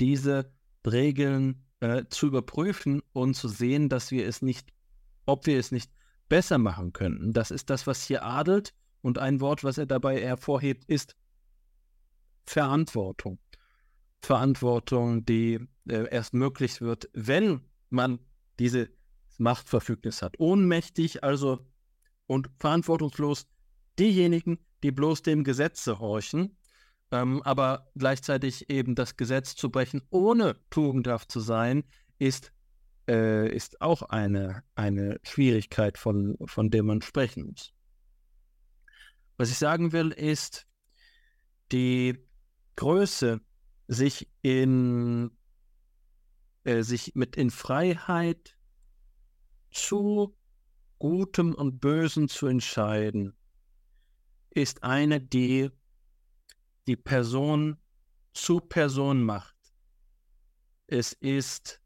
diese 0.00 0.50
Regeln 0.86 1.66
äh, 1.80 2.04
zu 2.08 2.28
überprüfen 2.28 3.02
und 3.12 3.34
zu 3.34 3.48
sehen, 3.48 3.90
dass 3.90 4.12
wir 4.12 4.26
es 4.26 4.40
nicht, 4.40 4.72
ob 5.26 5.46
wir 5.46 5.58
es 5.58 5.72
nicht 5.72 5.92
besser 6.30 6.56
machen 6.56 6.94
könnten. 6.94 7.34
Das 7.34 7.50
ist 7.50 7.68
das, 7.68 7.86
was 7.86 8.06
hier 8.06 8.24
adelt. 8.24 8.72
Und 9.02 9.18
ein 9.18 9.42
Wort, 9.42 9.62
was 9.62 9.76
er 9.76 9.84
dabei 9.84 10.18
hervorhebt, 10.18 10.86
ist 10.86 11.16
Verantwortung. 12.46 13.38
Verantwortung, 14.22 15.26
die 15.26 15.60
äh, 15.86 16.08
erst 16.10 16.32
möglich 16.32 16.80
wird, 16.80 17.10
wenn 17.12 17.60
man 17.90 18.20
diese 18.58 18.88
Machtverfügnis 19.38 20.22
hat. 20.22 20.38
Ohnmächtig 20.38 21.24
also 21.24 21.66
und 22.26 22.50
verantwortungslos 22.58 23.46
diejenigen, 23.98 24.58
die 24.82 24.90
bloß 24.90 25.22
dem 25.22 25.44
Gesetze 25.44 25.98
horchen, 25.98 26.56
ähm, 27.10 27.42
aber 27.42 27.90
gleichzeitig 27.94 28.70
eben 28.70 28.94
das 28.94 29.16
Gesetz 29.16 29.54
zu 29.54 29.70
brechen, 29.70 30.02
ohne 30.10 30.56
tugendhaft 30.70 31.30
zu 31.30 31.40
sein, 31.40 31.84
ist, 32.18 32.52
äh, 33.08 33.48
ist 33.54 33.80
auch 33.80 34.02
eine, 34.02 34.62
eine 34.74 35.20
Schwierigkeit, 35.22 35.98
von, 35.98 36.36
von 36.46 36.70
der 36.70 36.82
man 36.82 37.02
sprechen 37.02 37.46
muss. 37.46 37.72
Was 39.36 39.50
ich 39.50 39.58
sagen 39.58 39.92
will, 39.92 40.10
ist, 40.10 40.66
die 41.72 42.18
Größe, 42.76 43.40
sich 43.86 44.28
in 44.42 45.30
äh, 46.64 46.82
sich 46.82 47.14
mit 47.14 47.36
in 47.36 47.50
Freiheit 47.50 48.56
zu 49.74 50.36
Gutem 50.98 51.54
und 51.54 51.80
Bösen 51.80 52.28
zu 52.28 52.46
entscheiden, 52.46 53.36
ist 54.50 54.82
eine, 54.82 55.20
die 55.20 55.70
die 56.86 56.96
Person 56.96 57.76
zu 58.32 58.60
Person 58.60 59.22
macht. 59.22 59.56
Es 60.86 61.12
ist 61.12 61.80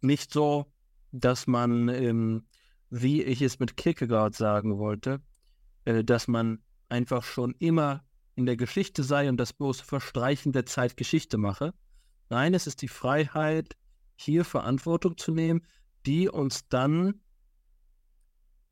nicht 0.00 0.32
so, 0.32 0.72
dass 1.12 1.46
man, 1.46 1.88
ähm, 1.88 2.46
wie 2.88 3.22
ich 3.22 3.42
es 3.42 3.58
mit 3.58 3.76
Kierkegaard 3.76 4.34
sagen 4.34 4.78
wollte, 4.78 5.20
äh, 5.84 6.02
dass 6.02 6.28
man 6.28 6.62
einfach 6.88 7.22
schon 7.22 7.54
immer 7.58 8.04
in 8.34 8.46
der 8.46 8.56
Geschichte 8.56 9.02
sei 9.02 9.28
und 9.28 9.36
das 9.36 9.52
bloße 9.52 9.84
Verstreichen 9.84 10.52
der 10.52 10.66
Zeit 10.66 10.96
Geschichte 10.96 11.36
mache. 11.36 11.74
Nein, 12.30 12.54
es 12.54 12.66
ist 12.66 12.82
die 12.82 12.88
Freiheit, 12.88 13.76
hier 14.16 14.44
Verantwortung 14.44 15.16
zu 15.18 15.32
nehmen, 15.32 15.66
die 16.06 16.28
uns 16.28 16.68
dann 16.68 17.20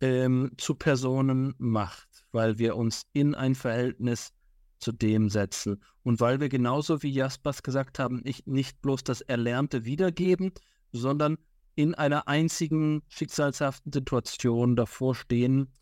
ähm, 0.00 0.52
zu 0.56 0.74
Personen 0.74 1.54
macht, 1.58 2.24
weil 2.32 2.58
wir 2.58 2.76
uns 2.76 3.06
in 3.12 3.34
ein 3.34 3.54
Verhältnis 3.54 4.32
zu 4.78 4.92
dem 4.92 5.28
setzen 5.28 5.82
und 6.02 6.20
weil 6.20 6.40
wir 6.40 6.48
genauso 6.48 7.02
wie 7.02 7.10
Jaspers 7.10 7.62
gesagt 7.62 7.98
haben, 7.98 8.20
nicht, 8.20 8.46
nicht 8.46 8.80
bloß 8.80 9.02
das 9.04 9.20
Erlernte 9.20 9.84
wiedergeben, 9.84 10.52
sondern 10.92 11.36
in 11.74 11.94
einer 11.94 12.28
einzigen 12.28 13.02
schicksalshaften 13.08 13.92
Situation 13.92 14.76
davor 14.76 15.14
stehen, 15.14 15.72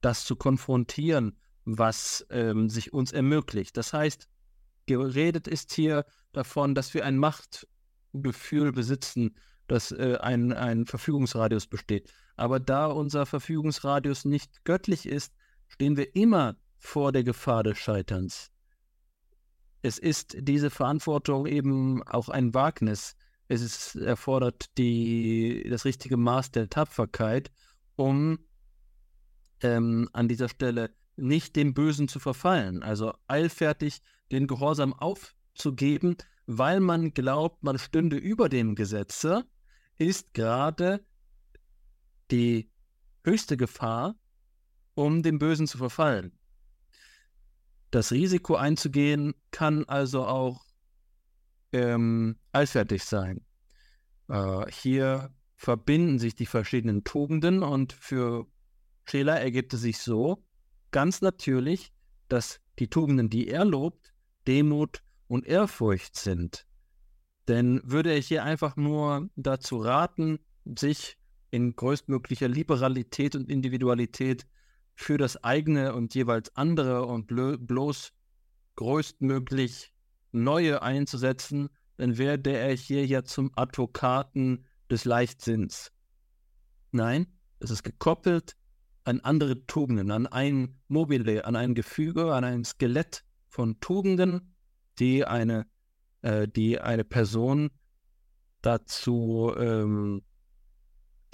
das 0.00 0.24
zu 0.24 0.36
konfrontieren, 0.36 1.38
was 1.64 2.26
ähm, 2.30 2.68
sich 2.68 2.92
uns 2.92 3.12
ermöglicht. 3.12 3.76
Das 3.76 3.92
heißt, 3.92 4.28
geredet 4.86 5.48
ist 5.48 5.72
hier 5.72 6.04
davon, 6.32 6.74
dass 6.74 6.94
wir 6.94 7.04
ein 7.04 7.18
Machtgefühl 7.18 8.72
besitzen, 8.72 9.36
dass 9.66 9.92
äh, 9.92 10.18
ein, 10.20 10.52
ein 10.52 10.86
Verfügungsradius 10.86 11.66
besteht. 11.66 12.12
Aber 12.36 12.60
da 12.60 12.86
unser 12.86 13.26
Verfügungsradius 13.26 14.24
nicht 14.24 14.64
göttlich 14.64 15.06
ist, 15.06 15.34
stehen 15.68 15.96
wir 15.96 16.14
immer 16.14 16.56
vor 16.76 17.12
der 17.12 17.24
Gefahr 17.24 17.62
des 17.62 17.78
Scheiterns. 17.78 18.50
Es 19.82 19.98
ist 19.98 20.36
diese 20.38 20.70
Verantwortung 20.70 21.46
eben 21.46 22.02
auch 22.04 22.28
ein 22.28 22.54
Wagnis. 22.54 23.16
Es 23.48 23.60
ist, 23.60 23.96
erfordert 23.96 24.76
die, 24.78 25.66
das 25.68 25.84
richtige 25.84 26.16
Maß 26.16 26.52
der 26.52 26.70
Tapferkeit, 26.70 27.50
um 27.96 28.38
ähm, 29.60 30.08
an 30.12 30.28
dieser 30.28 30.48
Stelle 30.48 30.90
nicht 31.16 31.56
dem 31.56 31.74
Bösen 31.74 32.08
zu 32.08 32.18
verfallen. 32.18 32.82
Also 32.82 33.12
eilfertig 33.28 34.00
den 34.32 34.46
Gehorsam 34.46 34.92
aufzugeben, 34.94 36.16
weil 36.46 36.80
man 36.80 37.12
glaubt, 37.12 37.62
man 37.62 37.78
stünde 37.78 38.16
über 38.16 38.48
dem 38.48 38.74
Gesetze, 38.74 39.44
ist 39.98 40.34
gerade 40.34 41.04
die 42.30 42.70
höchste 43.24 43.56
Gefahr, 43.56 44.16
um 44.94 45.22
dem 45.22 45.38
Bösen 45.38 45.66
zu 45.66 45.78
verfallen. 45.78 46.38
Das 47.90 48.10
Risiko 48.12 48.56
einzugehen 48.56 49.34
kann 49.50 49.84
also 49.84 50.26
auch 50.26 50.64
ähm, 51.72 52.36
allfertig 52.52 53.04
sein. 53.04 53.44
Äh, 54.28 54.70
hier 54.70 55.32
verbinden 55.56 56.18
sich 56.18 56.34
die 56.34 56.46
verschiedenen 56.46 57.04
Tugenden 57.04 57.62
und 57.62 57.92
für 57.92 58.46
Scheler 59.04 59.40
ergibt 59.40 59.74
es 59.74 59.82
sich 59.82 59.98
so, 59.98 60.44
ganz 60.90 61.20
natürlich, 61.20 61.92
dass 62.28 62.60
die 62.78 62.88
Tugenden, 62.88 63.30
die 63.30 63.48
er 63.48 63.64
lobt, 63.64 64.12
Demut 64.46 65.02
und 65.28 65.46
Ehrfurcht 65.46 66.16
sind. 66.16 66.66
Denn 67.48 67.80
würde 67.84 68.12
er 68.12 68.20
hier 68.20 68.44
einfach 68.44 68.76
nur 68.76 69.28
dazu 69.36 69.78
raten, 69.78 70.38
sich 70.64 71.18
in 71.50 71.76
größtmöglicher 71.76 72.48
Liberalität 72.48 73.36
und 73.36 73.50
Individualität 73.50 74.46
für 74.94 75.18
das 75.18 75.42
eigene 75.44 75.94
und 75.94 76.14
jeweils 76.14 76.54
andere 76.56 77.04
und 77.06 77.26
bloß 77.26 78.12
größtmöglich 78.76 79.92
neue 80.32 80.82
einzusetzen, 80.82 81.68
dann 81.96 82.18
werde 82.18 82.56
er 82.56 82.74
hier 82.74 83.06
ja 83.06 83.24
zum 83.24 83.52
Advokaten 83.54 84.64
des 84.90 85.04
Leichtsinns. 85.04 85.92
Nein, 86.90 87.26
es 87.60 87.70
ist 87.70 87.82
gekoppelt 87.82 88.56
an 89.04 89.20
andere 89.20 89.66
Tugenden, 89.66 90.10
an 90.10 90.26
ein 90.26 90.80
Mobile, 90.88 91.44
an 91.44 91.56
ein 91.56 91.74
Gefüge, 91.74 92.32
an 92.32 92.44
ein 92.44 92.64
Skelett 92.64 93.24
von 93.48 93.78
Tugenden, 93.80 94.54
die 94.98 95.24
eine 95.24 95.66
äh, 96.24 96.48
die 96.48 96.80
eine 96.80 97.04
Person 97.04 97.70
dazu 98.62 99.52
ähm, 99.58 100.22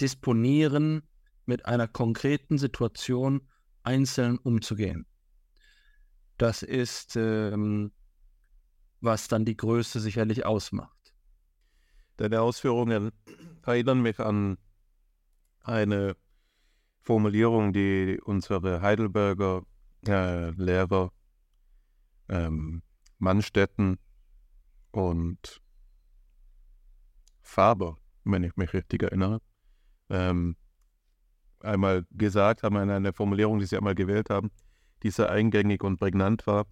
disponieren, 0.01 1.03
mit 1.45 1.65
einer 1.65 1.87
konkreten 1.87 2.57
Situation 2.57 3.47
einzeln 3.83 4.37
umzugehen. 4.37 5.05
Das 6.37 6.61
ist, 6.61 7.15
ähm, 7.15 7.93
was 8.99 9.29
dann 9.29 9.45
die 9.45 9.55
Größe 9.55 10.01
sicherlich 10.01 10.45
ausmacht. 10.45 11.13
Deine 12.17 12.41
Ausführungen 12.41 13.11
erinnern 13.65 14.01
mich 14.01 14.19
an 14.19 14.57
eine 15.61 16.17
Formulierung, 16.99 17.71
die 17.71 18.19
unsere 18.21 18.81
Heidelberger 18.81 19.63
äh, 20.05 20.49
Lehrer 20.51 21.13
ähm, 22.27 22.83
Mannstetten 23.19 23.97
und 24.91 25.61
Faber, 27.41 27.97
wenn 28.23 28.43
ich 28.43 28.55
mich 28.55 28.73
richtig 28.73 29.03
erinnere, 29.03 29.41
ähm, 30.09 30.55
einmal 31.59 32.05
gesagt 32.11 32.63
haben, 32.63 32.77
eine 32.77 33.13
Formulierung, 33.13 33.59
die 33.59 33.65
sie 33.65 33.77
einmal 33.77 33.95
gewählt 33.95 34.29
haben, 34.29 34.51
die 35.03 35.09
sehr 35.09 35.29
eingängig 35.29 35.83
und 35.83 35.97
prägnant 35.97 36.45
war. 36.47 36.65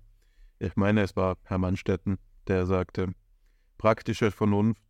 Ich 0.60 0.76
meine, 0.76 1.02
es 1.02 1.16
war 1.16 1.38
Herr 1.44 1.58
Mannstetten, 1.58 2.18
der 2.48 2.66
sagte, 2.66 3.14
praktische 3.78 4.32
Vernunft 4.32 4.82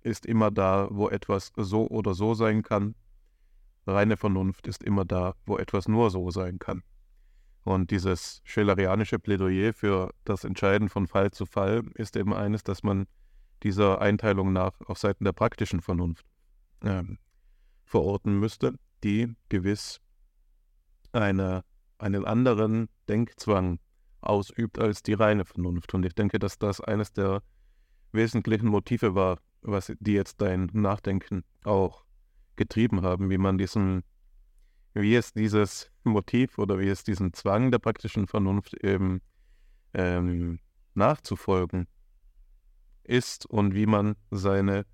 ist 0.00 0.26
immer 0.26 0.50
da, 0.50 0.88
wo 0.90 1.08
etwas 1.08 1.52
so 1.56 1.86
oder 1.88 2.14
so 2.14 2.34
sein 2.34 2.62
kann. 2.62 2.94
Reine 3.86 4.16
Vernunft 4.16 4.66
ist 4.66 4.82
immer 4.82 5.04
da, 5.04 5.34
wo 5.44 5.58
etwas 5.58 5.88
nur 5.88 6.10
so 6.10 6.30
sein 6.30 6.58
kann. 6.58 6.82
Und 7.64 7.90
dieses 7.90 8.40
schillerianische 8.44 9.18
Plädoyer 9.18 9.72
für 9.72 10.12
das 10.24 10.44
Entscheiden 10.44 10.88
von 10.88 11.06
Fall 11.06 11.30
zu 11.30 11.46
Fall 11.46 11.82
ist 11.94 12.16
eben 12.16 12.34
eines, 12.34 12.64
dass 12.64 12.82
man 12.82 13.06
dieser 13.62 14.00
Einteilung 14.00 14.52
nach 14.52 14.72
auf 14.86 14.98
Seiten 14.98 15.24
der 15.24 15.32
praktischen 15.32 15.80
Vernunft 15.80 16.26
ähm, 16.82 17.18
verorten 17.84 18.38
müsste, 18.38 18.74
die 19.04 19.34
gewiss 19.48 20.00
eine, 21.12 21.62
einen 21.98 22.24
anderen 22.24 22.88
Denkzwang 23.08 23.78
ausübt 24.20 24.78
als 24.78 25.02
die 25.02 25.14
reine 25.14 25.44
Vernunft. 25.44 25.94
Und 25.94 26.04
ich 26.04 26.14
denke, 26.14 26.38
dass 26.38 26.58
das 26.58 26.80
eines 26.80 27.12
der 27.12 27.42
wesentlichen 28.12 28.68
Motive 28.68 29.14
war, 29.14 29.38
was 29.62 29.92
die 30.00 30.12
jetzt 30.14 30.40
dein 30.40 30.70
Nachdenken 30.72 31.44
auch 31.64 32.04
getrieben 32.56 33.02
haben, 33.02 33.30
wie 33.30 33.38
man 33.38 33.58
diesen, 33.58 34.02
wie 34.94 35.14
es 35.14 35.32
dieses 35.32 35.90
Motiv 36.04 36.58
oder 36.58 36.78
wie 36.78 36.88
es 36.88 37.04
diesen 37.04 37.32
Zwang 37.32 37.70
der 37.70 37.78
praktischen 37.78 38.26
Vernunft 38.26 38.74
eben 38.74 39.20
ähm, 39.94 40.58
nachzufolgen 40.94 41.86
ist 43.04 43.46
und 43.46 43.74
wie 43.74 43.86
man 43.86 44.16
seine 44.30 44.86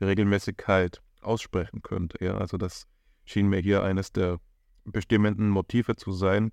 Regelmäßigkeit 0.00 1.02
aussprechen 1.20 1.82
könnte. 1.82 2.24
Ja, 2.24 2.38
also 2.38 2.56
das 2.56 2.86
schien 3.24 3.48
mir 3.48 3.60
hier 3.60 3.82
eines 3.82 4.12
der 4.12 4.38
bestimmenden 4.84 5.50
Motive 5.50 5.96
zu 5.96 6.12
sein. 6.12 6.52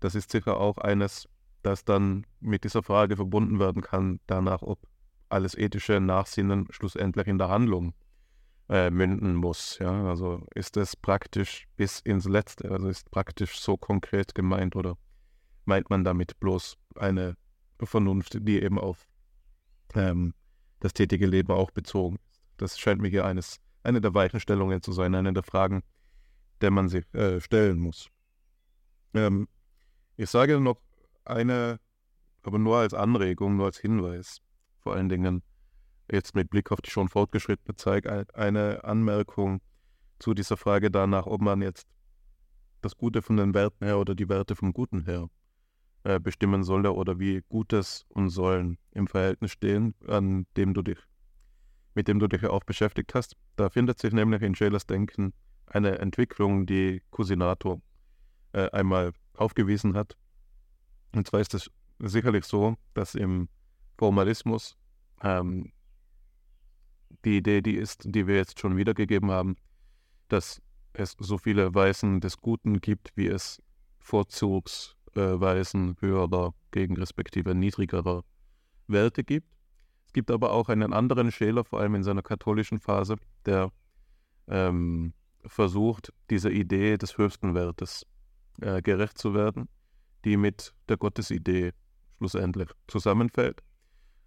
Das 0.00 0.14
ist 0.14 0.30
sicher 0.30 0.58
auch 0.58 0.78
eines, 0.78 1.28
das 1.62 1.84
dann 1.84 2.26
mit 2.40 2.64
dieser 2.64 2.82
Frage 2.82 3.16
verbunden 3.16 3.60
werden 3.60 3.82
kann, 3.82 4.20
danach, 4.26 4.62
ob 4.62 4.80
alles 5.28 5.54
ethische 5.54 6.00
Nachsinnen 6.00 6.66
schlussendlich 6.70 7.28
in 7.28 7.38
der 7.38 7.48
Handlung 7.48 7.94
äh, 8.70 8.90
münden 8.90 9.34
muss. 9.34 9.78
Ja? 9.80 10.04
Also 10.08 10.46
ist 10.54 10.76
es 10.76 10.96
praktisch 10.96 11.66
bis 11.76 12.00
ins 12.00 12.26
Letzte, 12.26 12.70
also 12.70 12.88
ist 12.88 13.10
praktisch 13.10 13.58
so 13.58 13.76
konkret 13.76 14.34
gemeint 14.34 14.76
oder 14.76 14.96
meint 15.64 15.90
man 15.90 16.04
damit 16.04 16.38
bloß 16.38 16.76
eine 16.94 17.36
Vernunft, 17.82 18.38
die 18.40 18.62
eben 18.62 18.78
auf 18.78 19.06
ähm, 19.94 20.34
das 20.78 20.94
tätige 20.94 21.26
Leben 21.26 21.52
auch 21.52 21.72
bezogen 21.72 22.16
ist. 22.16 22.40
Das 22.58 22.78
scheint 22.78 23.00
mir 23.00 23.08
hier 23.08 23.24
eines, 23.24 23.60
eine 23.82 24.00
der 24.00 24.14
Weichenstellungen 24.14 24.82
zu 24.82 24.92
sein, 24.92 25.14
eine 25.14 25.32
der 25.32 25.42
Fragen, 25.42 25.82
der 26.60 26.70
man 26.70 26.88
sich 26.88 27.04
äh, 27.14 27.40
stellen 27.40 27.78
muss. 27.78 28.08
Ähm, 29.14 29.48
ich 30.16 30.30
sage 30.30 30.60
noch 30.60 30.80
eine, 31.24 31.80
aber 32.42 32.58
nur 32.58 32.76
als 32.76 32.94
Anregung, 32.94 33.56
nur 33.56 33.66
als 33.66 33.78
Hinweis, 33.78 34.40
vor 34.78 34.94
allen 34.94 35.08
Dingen 35.08 35.42
jetzt 36.10 36.34
mit 36.34 36.50
Blick 36.50 36.72
auf 36.72 36.80
die 36.80 36.90
schon 36.90 37.08
fortgeschrittene 37.08 37.76
Zeit, 37.76 38.06
eine 38.34 38.84
Anmerkung 38.84 39.60
zu 40.18 40.34
dieser 40.34 40.56
Frage 40.56 40.90
danach, 40.90 41.26
ob 41.26 41.40
man 41.40 41.62
jetzt 41.62 41.86
das 42.82 42.96
Gute 42.96 43.22
von 43.22 43.36
den 43.36 43.54
Werten 43.54 43.84
her 43.84 43.98
oder 43.98 44.14
die 44.14 44.28
Werte 44.28 44.56
vom 44.56 44.72
Guten 44.72 45.04
her 45.04 45.28
äh, 46.04 46.18
bestimmen 46.18 46.64
solle 46.64 46.92
oder 46.92 47.18
wie 47.18 47.42
Gutes 47.48 48.06
und 48.08 48.30
Sollen 48.30 48.78
im 48.92 49.06
Verhältnis 49.06 49.52
stehen, 49.52 49.94
an 50.06 50.46
dem 50.56 50.74
du 50.74 50.82
dich, 50.82 50.98
mit 51.94 52.08
dem 52.08 52.18
du 52.18 52.26
dich 52.26 52.44
auch 52.46 52.64
beschäftigt 52.64 53.14
hast. 53.14 53.36
Da 53.56 53.68
findet 53.68 53.98
sich 53.98 54.12
nämlich 54.12 54.42
in 54.42 54.54
Schelers 54.54 54.86
Denken 54.86 55.32
eine 55.66 55.98
Entwicklung, 55.98 56.66
die 56.66 57.02
Cusinato 57.10 57.82
äh, 58.52 58.70
einmal 58.70 59.12
aufgewiesen 59.34 59.94
hat. 59.94 60.16
Und 61.14 61.26
zwar 61.26 61.40
ist 61.40 61.54
es 61.54 61.70
sicherlich 61.98 62.44
so, 62.44 62.76
dass 62.94 63.14
im 63.14 63.48
Formalismus 63.98 64.76
ähm, 65.22 65.70
die 67.24 67.38
Idee, 67.38 67.60
die 67.60 67.76
ist, 67.76 68.02
die 68.04 68.26
wir 68.26 68.36
jetzt 68.36 68.58
schon 68.58 68.76
wiedergegeben 68.76 69.30
haben, 69.30 69.56
dass 70.28 70.60
es 70.92 71.16
so 71.18 71.38
viele 71.38 71.74
Weisen 71.74 72.20
des 72.20 72.38
Guten 72.38 72.80
gibt, 72.80 73.12
wie 73.16 73.26
es 73.26 73.62
Vorzugsweisen 73.98 75.90
äh, 75.90 75.94
höherer 76.00 76.54
gegen 76.70 76.96
respektive 76.96 77.54
niedrigerer 77.54 78.24
Werte 78.86 79.24
gibt. 79.24 79.48
Es 80.06 80.12
gibt 80.12 80.30
aber 80.30 80.52
auch 80.52 80.68
einen 80.68 80.92
anderen 80.92 81.30
Schäler, 81.30 81.64
vor 81.64 81.80
allem 81.80 81.94
in 81.94 82.02
seiner 82.02 82.22
katholischen 82.22 82.80
Phase, 82.80 83.16
der 83.46 83.70
ähm, 84.48 85.12
versucht, 85.46 86.12
dieser 86.30 86.50
Idee 86.50 86.96
des 86.96 87.16
höchsten 87.16 87.54
Wertes 87.54 88.04
äh, 88.60 88.82
gerecht 88.82 89.18
zu 89.18 89.34
werden, 89.34 89.68
die 90.24 90.36
mit 90.36 90.74
der 90.88 90.96
Gottesidee 90.96 91.72
schlussendlich 92.18 92.68
zusammenfällt. 92.88 93.62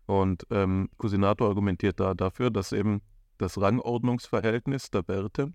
Und 0.06 0.46
ähm, 0.50 0.90
Cusinato 0.98 1.48
argumentiert 1.48 2.00
da 2.00 2.14
dafür, 2.14 2.52
dass 2.52 2.72
eben 2.72 3.02
das 3.38 3.60
Rangordnungsverhältnis 3.60 4.92
der 4.92 5.08
Werte 5.08 5.54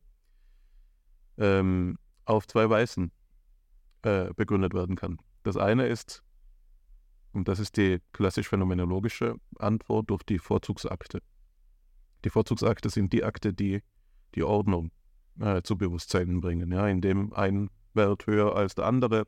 ähm, 1.37 1.99
auf 2.25 2.47
zwei 2.47 2.69
Weisen 2.69 3.12
äh, 4.03 4.33
begründet 4.35 4.75
werden 4.75 4.97
kann. 4.97 5.19
Das 5.43 5.57
eine 5.57 5.87
ist, 5.87 6.23
und 7.33 7.49
das 7.49 7.59
ist 7.59 7.77
die 7.77 8.01
klassisch 8.12 8.49
phänomenologische 8.49 9.37
Antwort 9.59 10.11
durch 10.11 10.23
die 10.23 10.39
Vorzugsakte. 10.39 11.20
Die 12.25 12.31
Vorzugsakte 12.31 12.91
sind 12.91 13.12
die 13.12 13.25
Akte, 13.25 13.53
die 13.55 13.83
die 14.35 14.43
Ordnung 14.43 14.91
äh, 15.41 15.62
zu 15.62 15.77
Bewusstsein 15.77 16.41
bringen, 16.41 16.73
ja, 16.73 16.87
indem 16.89 17.33
ein 17.33 17.70
Wert 17.95 18.27
höher 18.27 18.57
als 18.57 18.75
der 18.75 18.87
andere 18.87 19.27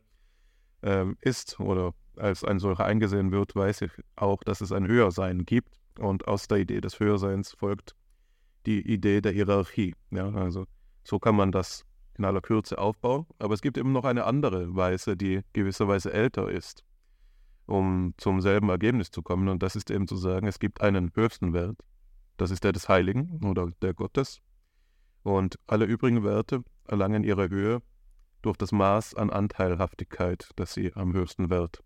ähm, 0.83 1.17
ist 1.21 1.61
oder 1.61 1.95
als 2.21 2.45
ein 2.45 2.59
solcher 2.59 2.85
eingesehen 2.85 3.33
wird, 3.33 3.55
weiß 3.57 3.83
ich 3.83 3.93
auch, 4.17 4.43
dass 4.45 4.61
es 4.61 4.73
ein 4.73 4.87
Höhersein 4.87 5.45
gibt. 5.45 5.75
Und 5.99 6.29
aus 6.29 6.49
der 6.49 6.59
Idee 6.59 6.81
des 6.81 7.01
Höherseins 7.01 7.53
folgt 7.53 7.95
die 8.67 8.81
Idee 8.81 9.21
der 9.21 9.33
Hierarchie. 9.33 9.95
Ja, 10.11 10.31
also 10.31 10.67
so 11.05 11.19
kann 11.19 11.35
man 11.35 11.53
das 11.53 11.85
in 12.17 12.25
aller 12.25 12.41
Kürze 12.41 12.79
aufbauen. 12.79 13.27
Aber 13.39 13.55
es 13.55 13.63
gibt 13.63 13.79
eben 13.79 13.93
noch 13.93 14.05
eine 14.05 14.25
andere 14.25 14.75
Weise, 14.75 15.17
die 15.17 15.41
gewisserweise 15.53 16.13
älter 16.13 16.51
ist, 16.51 16.85
um 17.67 18.15
zum 18.19 18.41
selben 18.41 18.69
Ergebnis 18.69 19.11
zu 19.11 19.23
kommen. 19.23 19.49
Und 19.49 19.63
das 19.63 19.77
ist 19.77 19.91
eben 19.91 20.07
zu 20.07 20.17
sagen, 20.17 20.47
es 20.47 20.59
gibt 20.59 20.81
einen 20.81 21.11
höchsten 21.15 21.53
Wert. 21.53 21.79
Das 22.37 22.51
ist 22.51 22.65
der 22.65 22.73
des 22.73 22.89
Heiligen 22.89 23.41
oder 23.45 23.71
der 23.83 23.95
Gottes. 23.95 24.41
Und 25.23 25.59
alle 25.67 25.85
übrigen 25.85 26.25
Werte 26.25 26.63
erlangen 26.87 27.25
ihre 27.25 27.51
Höhe 27.51 27.83
durch 28.43 28.57
das 28.57 28.73
Maß 28.73 29.15
an 29.15 29.29
Anteilhaftigkeit, 29.29 30.49
das 30.57 30.73
sie 30.73 30.95
am 30.95 31.13
höchsten 31.13 31.51
Wert 31.51 31.83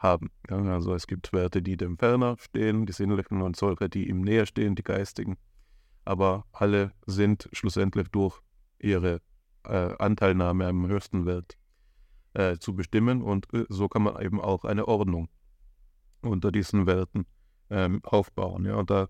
haben. 0.00 0.30
Also 0.48 0.94
es 0.94 1.06
gibt 1.06 1.32
Werte, 1.32 1.62
die 1.62 1.76
dem 1.76 1.98
ferner 1.98 2.36
stehen, 2.38 2.86
die 2.86 2.92
sinnlichen, 2.92 3.42
und 3.42 3.56
solche, 3.56 3.88
die 3.88 4.08
ihm 4.08 4.22
näher 4.22 4.46
stehen, 4.46 4.74
die 4.74 4.82
geistigen. 4.82 5.36
Aber 6.04 6.46
alle 6.52 6.92
sind 7.06 7.48
schlussendlich 7.52 8.08
durch 8.08 8.40
ihre 8.78 9.20
äh, 9.64 9.94
Anteilnahme 9.98 10.66
am 10.66 10.88
höchsten 10.88 11.26
Wert 11.26 11.58
äh, 12.32 12.56
zu 12.56 12.74
bestimmen. 12.74 13.22
Und 13.22 13.52
äh, 13.52 13.66
so 13.68 13.88
kann 13.88 14.02
man 14.02 14.20
eben 14.22 14.40
auch 14.40 14.64
eine 14.64 14.88
Ordnung 14.88 15.28
unter 16.22 16.50
diesen 16.50 16.86
Werten 16.86 17.26
ähm, 17.68 18.00
aufbauen. 18.02 18.64
Ja, 18.64 18.76
und 18.76 18.90
da 18.90 19.08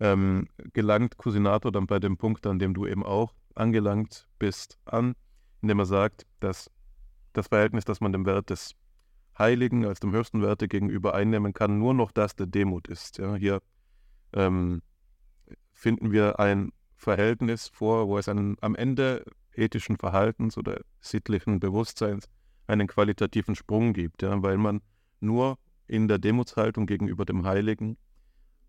ähm, 0.00 0.48
gelangt 0.72 1.16
Cusinato 1.18 1.70
dann 1.70 1.86
bei 1.86 2.00
dem 2.00 2.16
Punkt, 2.16 2.46
an 2.46 2.58
dem 2.58 2.74
du 2.74 2.86
eben 2.86 3.04
auch 3.04 3.32
angelangt 3.54 4.28
bist, 4.38 4.78
an, 4.84 5.14
indem 5.62 5.78
er 5.78 5.86
sagt, 5.86 6.26
dass 6.40 6.70
das 7.32 7.48
Verhältnis, 7.48 7.84
das 7.84 8.00
man 8.00 8.12
dem 8.12 8.26
Wert 8.26 8.50
des 8.50 8.74
Heiligen 9.40 9.84
als 9.84 9.98
dem 10.00 10.12
höchsten 10.12 10.42
Werte 10.42 10.68
gegenüber 10.68 11.14
einnehmen 11.14 11.52
kann, 11.52 11.78
nur 11.78 11.94
noch 11.94 12.12
das 12.12 12.36
der 12.36 12.46
Demut 12.46 12.86
ist. 12.86 13.18
Ja, 13.18 13.34
hier 13.34 13.60
ähm, 14.32 14.82
finden 15.72 16.12
wir 16.12 16.38
ein 16.38 16.72
Verhältnis 16.94 17.68
vor, 17.68 18.06
wo 18.06 18.18
es 18.18 18.28
einen, 18.28 18.56
am 18.60 18.74
Ende 18.76 19.24
ethischen 19.52 19.96
Verhaltens 19.96 20.56
oder 20.56 20.80
sittlichen 21.00 21.58
Bewusstseins 21.58 22.28
einen 22.66 22.86
qualitativen 22.86 23.56
Sprung 23.56 23.92
gibt, 23.92 24.22
ja, 24.22 24.42
weil 24.42 24.58
man 24.58 24.80
nur 25.18 25.58
in 25.86 26.06
der 26.06 26.18
Demutshaltung 26.18 26.86
gegenüber 26.86 27.24
dem 27.24 27.44
Heiligen 27.44 27.96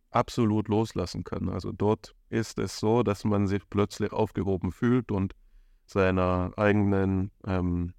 absolut 0.09 0.67
loslassen 0.67 1.23
kann. 1.23 1.49
Also 1.49 1.71
dort 1.71 2.15
ist 2.29 2.57
es 2.57 2.79
so, 2.79 3.03
dass 3.03 3.23
man 3.23 3.47
sich 3.47 3.69
plötzlich 3.69 4.11
aufgehoben 4.11 4.71
fühlt 4.71 5.11
und 5.11 5.35
seiner 5.85 6.51
eigenen 6.57 7.31
ähm, 7.45 7.93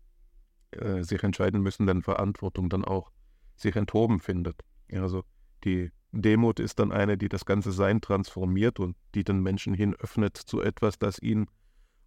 äh, 0.72 1.02
sich 1.02 1.22
entscheiden 1.22 1.62
müssen, 1.62 1.86
Verantwortung 2.02 2.68
dann 2.68 2.84
auch 2.84 3.10
sich 3.56 3.76
enthoben 3.76 4.20
findet. 4.20 4.62
Also 4.92 5.24
die 5.64 5.90
Demut 6.12 6.60
ist 6.60 6.78
dann 6.78 6.92
eine, 6.92 7.16
die 7.16 7.28
das 7.28 7.44
ganze 7.44 7.72
Sein 7.72 8.00
transformiert 8.00 8.78
und 8.78 8.96
die 9.14 9.24
den 9.24 9.40
Menschen 9.40 9.74
hin 9.74 9.94
öffnet 9.94 10.36
zu 10.36 10.60
etwas, 10.60 10.98
das 10.98 11.18
ihn 11.18 11.46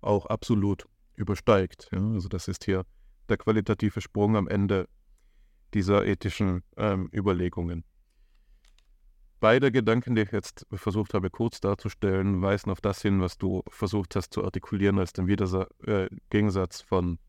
auch 0.02 0.28
absolut 0.28 0.86
übersteigt. 1.16 1.90
Ja, 1.92 2.00
also 2.12 2.28
das 2.28 2.48
ist 2.48 2.66
hier 2.66 2.86
der 3.30 3.38
qualitative 3.38 4.02
Sprung 4.02 4.36
am 4.36 4.48
Ende 4.48 4.88
dieser 5.74 6.06
ethischen 6.06 6.62
ähm, 6.78 7.10
Überlegungen. 7.12 7.84
Beide 9.40 9.72
Gedanken, 9.72 10.16
die 10.16 10.22
ich 10.24 10.32
jetzt 10.32 10.66
versucht 10.74 11.14
habe 11.14 11.30
kurz 11.30 11.60
darzustellen, 11.60 12.42
weisen 12.42 12.72
auf 12.72 12.82
das 12.82 13.02
hin, 13.02 13.20
was 13.22 13.38
du 13.38 13.64
versucht 13.68 14.16
hast 14.16 14.34
zu 14.34 14.44
artikulieren 14.44 14.98
als 15.00 15.14
den 15.14 15.28
Widersa 15.28 15.68
äh, 15.86 16.08
Gegensatz 16.30 16.82
von 16.82 17.20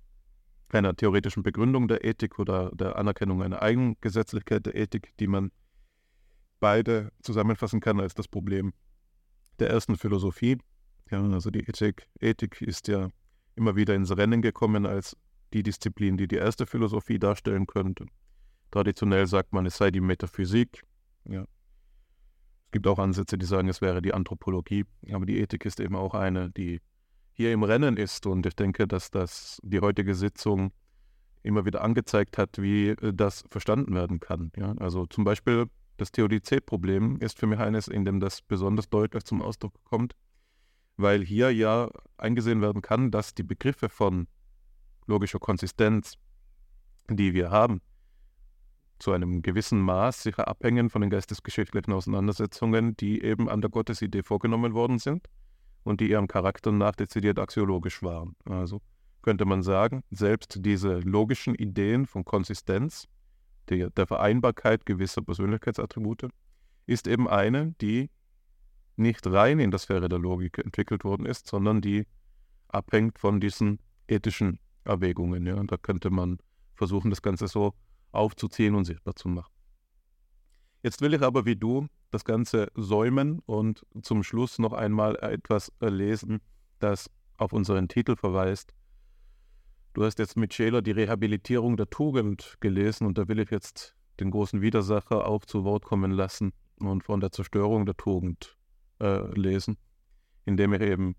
einer 0.68 0.94
theoretischen 0.96 1.42
Begründung 1.42 1.88
der 1.88 2.04
Ethik 2.04 2.38
oder 2.38 2.70
der 2.74 2.96
Anerkennung 2.96 3.42
einer 3.42 3.62
Eigengesetzlichkeit 3.62 4.66
der 4.66 4.74
Ethik, 4.74 5.12
die 5.18 5.26
man 5.26 5.52
beide 6.60 7.12
zusammenfassen 7.22 7.80
kann 7.80 8.00
als 8.00 8.14
das 8.14 8.28
Problem 8.28 8.72
der 9.58 9.70
ersten 9.70 9.96
Philosophie. 9.96 10.58
Ja, 11.10 11.22
also 11.22 11.50
die 11.50 11.60
Ethik, 11.60 12.08
Ethik 12.20 12.60
ist 12.62 12.88
ja 12.88 13.10
immer 13.54 13.76
wieder 13.76 13.94
ins 13.94 14.16
Rennen 14.16 14.42
gekommen 14.42 14.86
als 14.86 15.16
die 15.52 15.62
Disziplin, 15.62 16.16
die 16.16 16.28
die 16.28 16.36
erste 16.36 16.66
Philosophie 16.66 17.18
darstellen 17.18 17.66
könnte. 17.66 18.06
Traditionell 18.70 19.26
sagt 19.26 19.52
man, 19.52 19.66
es 19.66 19.76
sei 19.76 19.90
die 19.90 20.00
Metaphysik. 20.00 20.82
Ja. 21.24 21.42
Es 21.42 22.72
gibt 22.72 22.86
auch 22.88 22.98
Ansätze, 22.98 23.38
die 23.38 23.46
sagen, 23.46 23.68
es 23.68 23.80
wäre 23.80 24.02
die 24.02 24.12
Anthropologie. 24.12 24.84
Aber 25.12 25.24
die 25.24 25.38
Ethik 25.38 25.64
ist 25.64 25.80
eben 25.80 25.94
auch 25.94 26.14
eine, 26.14 26.50
die 26.50 26.80
hier 27.36 27.52
im 27.52 27.62
Rennen 27.62 27.96
ist. 27.96 28.26
Und 28.26 28.46
ich 28.46 28.56
denke, 28.56 28.88
dass 28.88 29.10
das 29.10 29.60
die 29.62 29.80
heutige 29.80 30.14
Sitzung 30.14 30.72
immer 31.42 31.64
wieder 31.64 31.82
angezeigt 31.82 32.38
hat, 32.38 32.60
wie 32.60 32.88
äh, 32.88 33.12
das 33.12 33.44
verstanden 33.50 33.94
werden 33.94 34.18
kann. 34.20 34.50
Ja? 34.56 34.74
Also 34.78 35.06
zum 35.06 35.24
Beispiel 35.24 35.66
das 35.98 36.12
Theodizee-Problem 36.12 37.18
ist 37.20 37.38
für 37.38 37.46
mich 37.46 37.58
eines, 37.58 37.88
in 37.88 38.04
dem 38.04 38.20
das 38.20 38.42
besonders 38.42 38.88
deutlich 38.88 39.24
zum 39.24 39.42
Ausdruck 39.42 39.72
kommt, 39.84 40.14
weil 40.96 41.24
hier 41.24 41.52
ja 41.52 41.90
eingesehen 42.18 42.60
werden 42.62 42.82
kann, 42.82 43.10
dass 43.10 43.34
die 43.34 43.44
Begriffe 43.44 43.88
von 43.88 44.26
logischer 45.06 45.38
Konsistenz, 45.38 46.14
die 47.08 47.32
wir 47.32 47.50
haben, 47.50 47.80
zu 48.98 49.12
einem 49.12 49.42
gewissen 49.42 49.80
Maß 49.80 50.22
sicher 50.22 50.48
abhängen 50.48 50.88
von 50.90 51.02
den 51.02 51.10
geistesgeschichtlichen 51.10 51.92
Auseinandersetzungen, 51.92 52.96
die 52.96 53.22
eben 53.22 53.48
an 53.48 53.60
der 53.60 53.70
Gottesidee 53.70 54.22
vorgenommen 54.22 54.72
worden 54.72 54.98
sind 54.98 55.28
und 55.86 56.00
die 56.00 56.10
ihrem 56.10 56.26
Charakter 56.26 56.72
nach 56.72 56.96
dezidiert 56.96 57.38
axiologisch 57.38 58.02
waren. 58.02 58.34
Also 58.44 58.82
könnte 59.22 59.44
man 59.44 59.62
sagen, 59.62 60.02
selbst 60.10 60.58
diese 60.64 60.98
logischen 60.98 61.54
Ideen 61.54 62.06
von 62.06 62.24
Konsistenz, 62.24 63.06
der, 63.68 63.90
der 63.90 64.06
Vereinbarkeit 64.06 64.84
gewisser 64.84 65.22
Persönlichkeitsattribute, 65.22 66.28
ist 66.86 67.06
eben 67.06 67.28
eine, 67.28 67.74
die 67.80 68.10
nicht 68.96 69.26
rein 69.28 69.60
in 69.60 69.70
der 69.70 69.78
Sphäre 69.78 70.08
der 70.08 70.18
Logik 70.18 70.58
entwickelt 70.58 71.04
worden 71.04 71.24
ist, 71.24 71.46
sondern 71.46 71.80
die 71.80 72.04
abhängt 72.66 73.20
von 73.20 73.40
diesen 73.40 73.78
ethischen 74.08 74.58
Erwägungen. 74.84 75.46
Ja. 75.46 75.54
Und 75.54 75.70
da 75.70 75.76
könnte 75.76 76.10
man 76.10 76.38
versuchen, 76.74 77.10
das 77.10 77.22
Ganze 77.22 77.46
so 77.46 77.74
aufzuziehen 78.10 78.74
und 78.74 78.86
sichtbar 78.86 79.14
zu 79.14 79.28
machen. 79.28 79.52
Jetzt 80.82 81.00
will 81.00 81.14
ich 81.14 81.22
aber 81.22 81.46
wie 81.46 81.56
du 81.56 81.86
das 82.16 82.24
Ganze 82.24 82.68
säumen 82.74 83.40
und 83.44 83.84
zum 84.00 84.22
Schluss 84.22 84.58
noch 84.58 84.72
einmal 84.72 85.16
etwas 85.16 85.70
lesen, 85.80 86.40
das 86.78 87.10
auf 87.36 87.52
unseren 87.52 87.88
Titel 87.88 88.16
verweist. 88.16 88.72
Du 89.92 90.02
hast 90.02 90.18
jetzt 90.18 90.38
mit 90.38 90.54
Scheler 90.54 90.80
die 90.80 90.92
Rehabilitierung 90.92 91.76
der 91.76 91.90
Tugend 91.90 92.56
gelesen 92.60 93.06
und 93.06 93.18
da 93.18 93.28
will 93.28 93.38
ich 93.38 93.50
jetzt 93.50 93.94
den 94.18 94.30
großen 94.30 94.62
Widersacher 94.62 95.26
auch 95.26 95.44
zu 95.44 95.64
Wort 95.64 95.84
kommen 95.84 96.10
lassen 96.10 96.54
und 96.80 97.04
von 97.04 97.20
der 97.20 97.32
Zerstörung 97.32 97.84
der 97.84 97.98
Tugend 97.98 98.56
äh, 98.98 99.26
lesen, 99.38 99.76
indem 100.46 100.72
ich 100.72 100.80
eben 100.80 101.16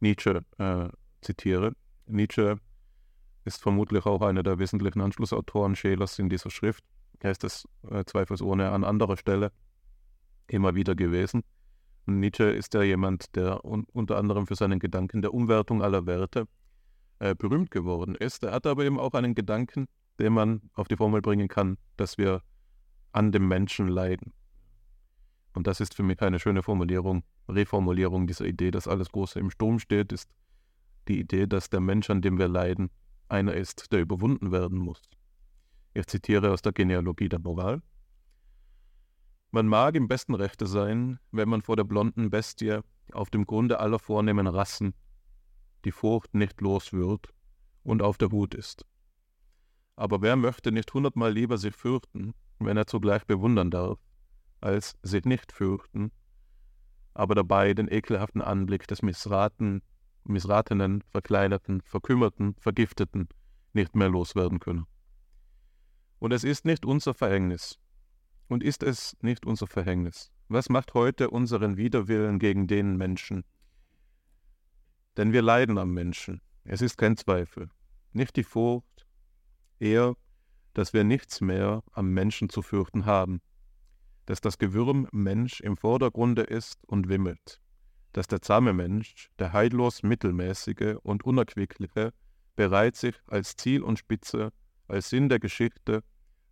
Nietzsche 0.00 0.42
äh, 0.56 0.88
zitiere. 1.20 1.74
Nietzsche 2.06 2.56
ist 3.44 3.60
vermutlich 3.62 4.06
auch 4.06 4.22
einer 4.22 4.42
der 4.42 4.58
wesentlichen 4.58 5.02
Anschlussautoren 5.02 5.76
Schelers 5.76 6.18
in 6.18 6.30
dieser 6.30 6.48
Schrift. 6.48 6.82
Ist 7.22 7.44
es 7.44 7.68
äh, 7.90 8.04
zweifelsohne 8.04 8.70
an 8.70 8.84
anderer 8.84 9.18
Stelle 9.18 9.52
immer 10.46 10.74
wieder 10.74 10.94
gewesen. 10.94 11.42
Und 12.06 12.20
Nietzsche 12.20 12.44
ist 12.44 12.74
ja 12.74 12.82
jemand, 12.82 13.34
der 13.34 13.64
un 13.64 13.84
unter 13.92 14.18
anderem 14.18 14.46
für 14.46 14.56
seinen 14.56 14.78
Gedanken 14.78 15.22
der 15.22 15.32
Umwertung 15.32 15.82
aller 15.82 16.06
Werte 16.06 16.46
äh, 17.18 17.34
berühmt 17.34 17.70
geworden 17.70 18.14
ist. 18.14 18.42
Er 18.44 18.52
hat 18.52 18.66
aber 18.66 18.84
eben 18.84 18.98
auch 18.98 19.14
einen 19.14 19.34
Gedanken, 19.34 19.86
den 20.18 20.32
man 20.34 20.62
auf 20.74 20.88
die 20.88 20.96
Formel 20.96 21.22
bringen 21.22 21.48
kann, 21.48 21.78
dass 21.96 22.18
wir 22.18 22.42
an 23.12 23.32
dem 23.32 23.48
Menschen 23.48 23.88
leiden. 23.88 24.32
Und 25.54 25.66
das 25.66 25.80
ist 25.80 25.94
für 25.94 26.02
mich 26.02 26.20
eine 26.20 26.40
schöne 26.40 26.62
Formulierung, 26.62 27.22
Reformulierung 27.48 28.26
dieser 28.26 28.44
Idee, 28.44 28.70
dass 28.70 28.88
alles 28.88 29.10
Große 29.10 29.38
im 29.38 29.50
Sturm 29.50 29.78
steht, 29.78 30.12
ist 30.12 30.28
die 31.08 31.20
Idee, 31.20 31.46
dass 31.46 31.70
der 31.70 31.80
Mensch, 31.80 32.10
an 32.10 32.22
dem 32.22 32.38
wir 32.38 32.48
leiden, 32.48 32.90
einer 33.28 33.54
ist, 33.54 33.92
der 33.92 34.00
überwunden 34.00 34.52
werden 34.52 34.78
muss. 34.78 35.00
Ich 35.94 36.06
zitiere 36.06 36.50
aus 36.50 36.62
der 36.62 36.72
Genealogie 36.72 37.28
der 37.28 37.38
Moral. 37.38 37.82
Man 39.54 39.68
mag 39.68 39.94
im 39.94 40.08
besten 40.08 40.34
Rechte 40.34 40.66
sein, 40.66 41.20
wenn 41.30 41.48
man 41.48 41.62
vor 41.62 41.76
der 41.76 41.84
blonden 41.84 42.28
Bestie 42.28 42.80
auf 43.12 43.30
dem 43.30 43.46
Grunde 43.46 43.78
aller 43.78 44.00
vornehmen 44.00 44.48
Rassen 44.48 44.94
die 45.84 45.92
Furcht 45.92 46.34
nicht 46.34 46.60
los 46.60 46.92
wird 46.92 47.32
und 47.84 48.02
auf 48.02 48.18
der 48.18 48.32
Hut 48.32 48.52
ist. 48.56 48.84
Aber 49.94 50.22
wer 50.22 50.34
möchte 50.34 50.72
nicht 50.72 50.92
hundertmal 50.92 51.32
lieber 51.32 51.56
sich 51.56 51.72
fürchten, 51.72 52.34
wenn 52.58 52.76
er 52.76 52.88
zugleich 52.88 53.26
bewundern 53.26 53.70
darf, 53.70 54.00
als 54.60 54.96
sich 55.04 55.24
nicht 55.24 55.52
fürchten, 55.52 56.10
aber 57.12 57.36
dabei 57.36 57.74
den 57.74 57.86
ekelhaften 57.86 58.42
Anblick 58.42 58.88
des 58.88 59.02
Missraten, 59.02 59.82
Missratenen, 60.24 61.04
Verkleinerten, 61.10 61.80
Verkümmerten, 61.82 62.56
Vergifteten 62.58 63.28
nicht 63.72 63.94
mehr 63.94 64.08
loswerden 64.08 64.58
können. 64.58 64.86
Und 66.18 66.32
es 66.32 66.42
ist 66.42 66.64
nicht 66.64 66.84
unser 66.84 67.14
Verhängnis, 67.14 67.78
und 68.48 68.62
ist 68.62 68.82
es 68.82 69.16
nicht 69.20 69.46
unser 69.46 69.66
Verhängnis? 69.66 70.30
Was 70.48 70.68
macht 70.68 70.94
heute 70.94 71.30
unseren 71.30 71.76
Widerwillen 71.76 72.38
gegen 72.38 72.66
den 72.66 72.96
Menschen? 72.96 73.44
Denn 75.16 75.32
wir 75.32 75.42
leiden 75.42 75.78
am 75.78 75.92
Menschen. 75.92 76.40
Es 76.64 76.82
ist 76.82 76.96
kein 76.98 77.16
Zweifel. 77.16 77.70
Nicht 78.12 78.36
die 78.36 78.44
Furcht, 78.44 79.06
eher, 79.78 80.14
dass 80.74 80.92
wir 80.92 81.04
nichts 81.04 81.40
mehr 81.40 81.82
am 81.92 82.12
Menschen 82.12 82.48
zu 82.48 82.62
fürchten 82.62 83.06
haben. 83.06 83.40
Dass 84.26 84.40
das 84.40 84.58
Gewürm 84.58 85.08
Mensch 85.12 85.60
im 85.60 85.76
Vordergrunde 85.76 86.42
ist 86.42 86.84
und 86.86 87.08
wimmelt. 87.08 87.60
Dass 88.12 88.26
der 88.26 88.42
zahme 88.42 88.72
Mensch, 88.72 89.30
der 89.38 89.52
heillos 89.52 90.02
mittelmäßige 90.02 90.96
und 91.02 91.24
unerquickliche, 91.24 92.12
bereit 92.56 92.96
sich 92.96 93.16
als 93.26 93.56
Ziel 93.56 93.82
und 93.82 93.98
Spitze, 93.98 94.52
als 94.88 95.10
Sinn 95.10 95.28
der 95.28 95.40
Geschichte, 95.40 96.02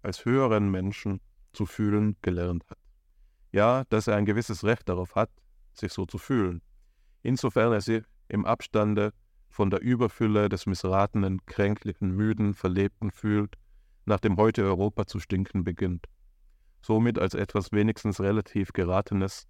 als 0.02 0.24
höheren 0.24 0.70
Menschen 0.70 1.20
zu 1.52 1.66
fühlen 1.66 2.16
gelernt 2.22 2.64
hat. 2.68 2.78
Ja, 3.52 3.84
dass 3.90 4.06
er 4.06 4.16
ein 4.16 4.24
gewisses 4.24 4.64
Recht 4.64 4.88
darauf 4.88 5.14
hat, 5.14 5.30
sich 5.74 5.92
so 5.92 6.06
zu 6.06 6.18
fühlen, 6.18 6.62
insofern 7.22 7.72
er 7.72 7.80
sich 7.80 8.02
im 8.28 8.46
Abstande 8.46 9.12
von 9.48 9.70
der 9.70 9.82
Überfülle 9.82 10.48
des 10.48 10.66
missratenen, 10.66 11.44
kränklichen, 11.44 12.10
müden, 12.10 12.54
verlebten 12.54 13.10
fühlt, 13.10 13.56
nach 14.06 14.20
dem 14.20 14.36
heute 14.36 14.64
Europa 14.64 15.06
zu 15.06 15.20
stinken 15.20 15.64
beginnt. 15.64 16.06
Somit 16.80 17.18
als 17.18 17.34
etwas 17.34 17.70
wenigstens 17.70 18.20
relativ 18.20 18.72
Geratenes, 18.72 19.46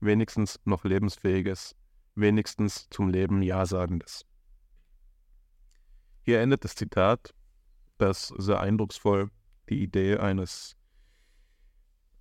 wenigstens 0.00 0.60
noch 0.64 0.84
Lebensfähiges, 0.84 1.74
wenigstens 2.14 2.88
zum 2.90 3.08
Leben 3.08 3.42
Ja-Sagendes. 3.42 4.24
Hier 6.22 6.40
endet 6.40 6.64
das 6.64 6.74
Zitat, 6.74 7.34
das 7.98 8.28
sehr 8.36 8.60
eindrucksvoll 8.60 9.30
die 9.68 9.82
Idee 9.82 10.18
eines 10.18 10.76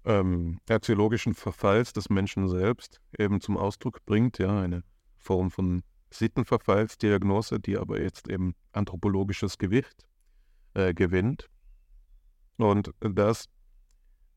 ähm, 0.05 0.59
erziologischen 0.67 1.33
Verfalls 1.33 1.93
des 1.93 2.09
Menschen 2.09 2.47
selbst 2.47 3.01
eben 3.17 3.41
zum 3.41 3.57
Ausdruck 3.57 4.05
bringt, 4.05 4.37
ja, 4.37 4.61
eine 4.61 4.83
Form 5.17 5.51
von 5.51 5.83
Sittenverfallsdiagnose, 6.11 7.59
die 7.59 7.77
aber 7.77 7.99
jetzt 7.99 8.29
eben 8.29 8.55
anthropologisches 8.71 9.57
Gewicht 9.57 10.05
äh, 10.73 10.93
gewinnt. 10.93 11.49
Und 12.57 12.91
das 12.99 13.49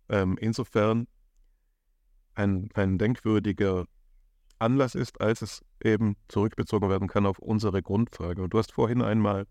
ähm, 0.08 0.36
insofern 0.40 1.06
ein, 2.34 2.68
ein 2.74 2.98
denkwürdiger 2.98 3.84
Anlass 4.58 4.94
ist, 4.94 5.20
als 5.20 5.42
es 5.42 5.62
eben 5.84 6.16
zurückbezogen 6.28 6.88
werden 6.88 7.08
kann 7.08 7.26
auf 7.26 7.38
unsere 7.38 7.82
Grundfrage. 7.82 8.42
Und 8.42 8.54
du 8.54 8.58
hast 8.58 8.72
vorhin 8.72 9.02
einmal, 9.02 9.46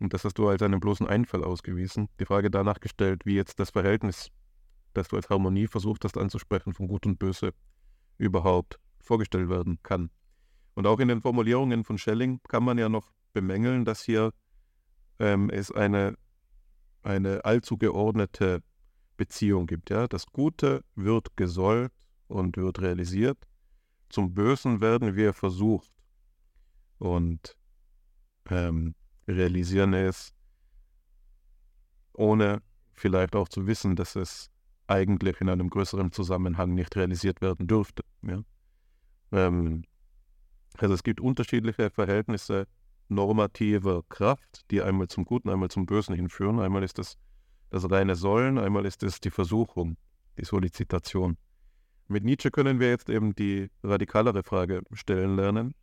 und 0.00 0.12
das 0.12 0.24
hast 0.24 0.38
du 0.38 0.48
als 0.48 0.62
einen 0.62 0.80
bloßen 0.80 1.06
Einfall 1.06 1.44
ausgewiesen, 1.44 2.08
die 2.20 2.26
Frage 2.26 2.50
danach 2.50 2.80
gestellt, 2.80 3.24
wie 3.24 3.34
jetzt 3.34 3.58
das 3.58 3.70
Verhältnis 3.70 4.30
das 4.94 5.08
du 5.08 5.16
als 5.16 5.28
Harmonie 5.30 5.66
versucht 5.66 6.04
hast 6.04 6.16
anzusprechen, 6.16 6.74
von 6.74 6.88
Gut 6.88 7.06
und 7.06 7.18
Böse 7.18 7.52
überhaupt 8.18 8.78
vorgestellt 9.00 9.48
werden 9.48 9.78
kann. 9.82 10.10
Und 10.74 10.86
auch 10.86 11.00
in 11.00 11.08
den 11.08 11.20
Formulierungen 11.20 11.84
von 11.84 11.98
Schelling 11.98 12.40
kann 12.48 12.62
man 12.62 12.78
ja 12.78 12.88
noch 12.88 13.10
bemängeln, 13.32 13.84
dass 13.84 14.02
hier 14.02 14.32
ähm, 15.18 15.50
es 15.50 15.70
eine, 15.72 16.16
eine 17.02 17.44
allzu 17.44 17.78
geordnete 17.78 18.62
Beziehung 19.16 19.66
gibt. 19.66 19.90
Ja? 19.90 20.06
Das 20.06 20.26
Gute 20.26 20.84
wird 20.94 21.36
gesollt 21.36 21.92
und 22.28 22.56
wird 22.56 22.80
realisiert. 22.80 23.38
Zum 24.08 24.32
Bösen 24.32 24.80
werden 24.80 25.16
wir 25.16 25.32
versucht 25.32 25.90
und 26.98 27.56
ähm, 28.48 28.94
realisieren 29.26 29.92
es, 29.92 30.32
ohne 32.14 32.62
vielleicht 32.92 33.36
auch 33.36 33.48
zu 33.48 33.66
wissen, 33.66 33.96
dass 33.96 34.16
es 34.16 34.50
eigentlich 34.88 35.40
in 35.40 35.48
einem 35.48 35.70
größeren 35.70 36.12
Zusammenhang 36.12 36.74
nicht 36.74 36.96
realisiert 36.96 37.40
werden 37.40 37.66
dürfte. 37.66 38.02
Ja? 38.22 38.42
Ähm, 39.32 39.84
also 40.76 40.94
es 40.94 41.02
gibt 41.02 41.20
unterschiedliche 41.20 41.90
Verhältnisse 41.90 42.66
normativer 43.08 44.02
Kraft, 44.08 44.62
die 44.70 44.82
einmal 44.82 45.08
zum 45.08 45.24
Guten, 45.24 45.48
einmal 45.48 45.70
zum 45.70 45.86
Bösen 45.86 46.14
hinführen. 46.14 46.60
Einmal 46.60 46.82
ist 46.82 46.98
es 46.98 47.16
das 47.70 47.90
reine 47.90 48.16
Sollen, 48.16 48.58
einmal 48.58 48.86
ist 48.86 49.02
es 49.02 49.20
die 49.20 49.30
Versuchung, 49.30 49.96
die 50.38 50.44
Solizitation. 50.44 51.36
Mit 52.06 52.24
Nietzsche 52.24 52.50
können 52.50 52.80
wir 52.80 52.88
jetzt 52.88 53.10
eben 53.10 53.34
die 53.34 53.70
radikalere 53.82 54.42
Frage 54.42 54.82
stellen 54.92 55.36
lernen, 55.36 55.74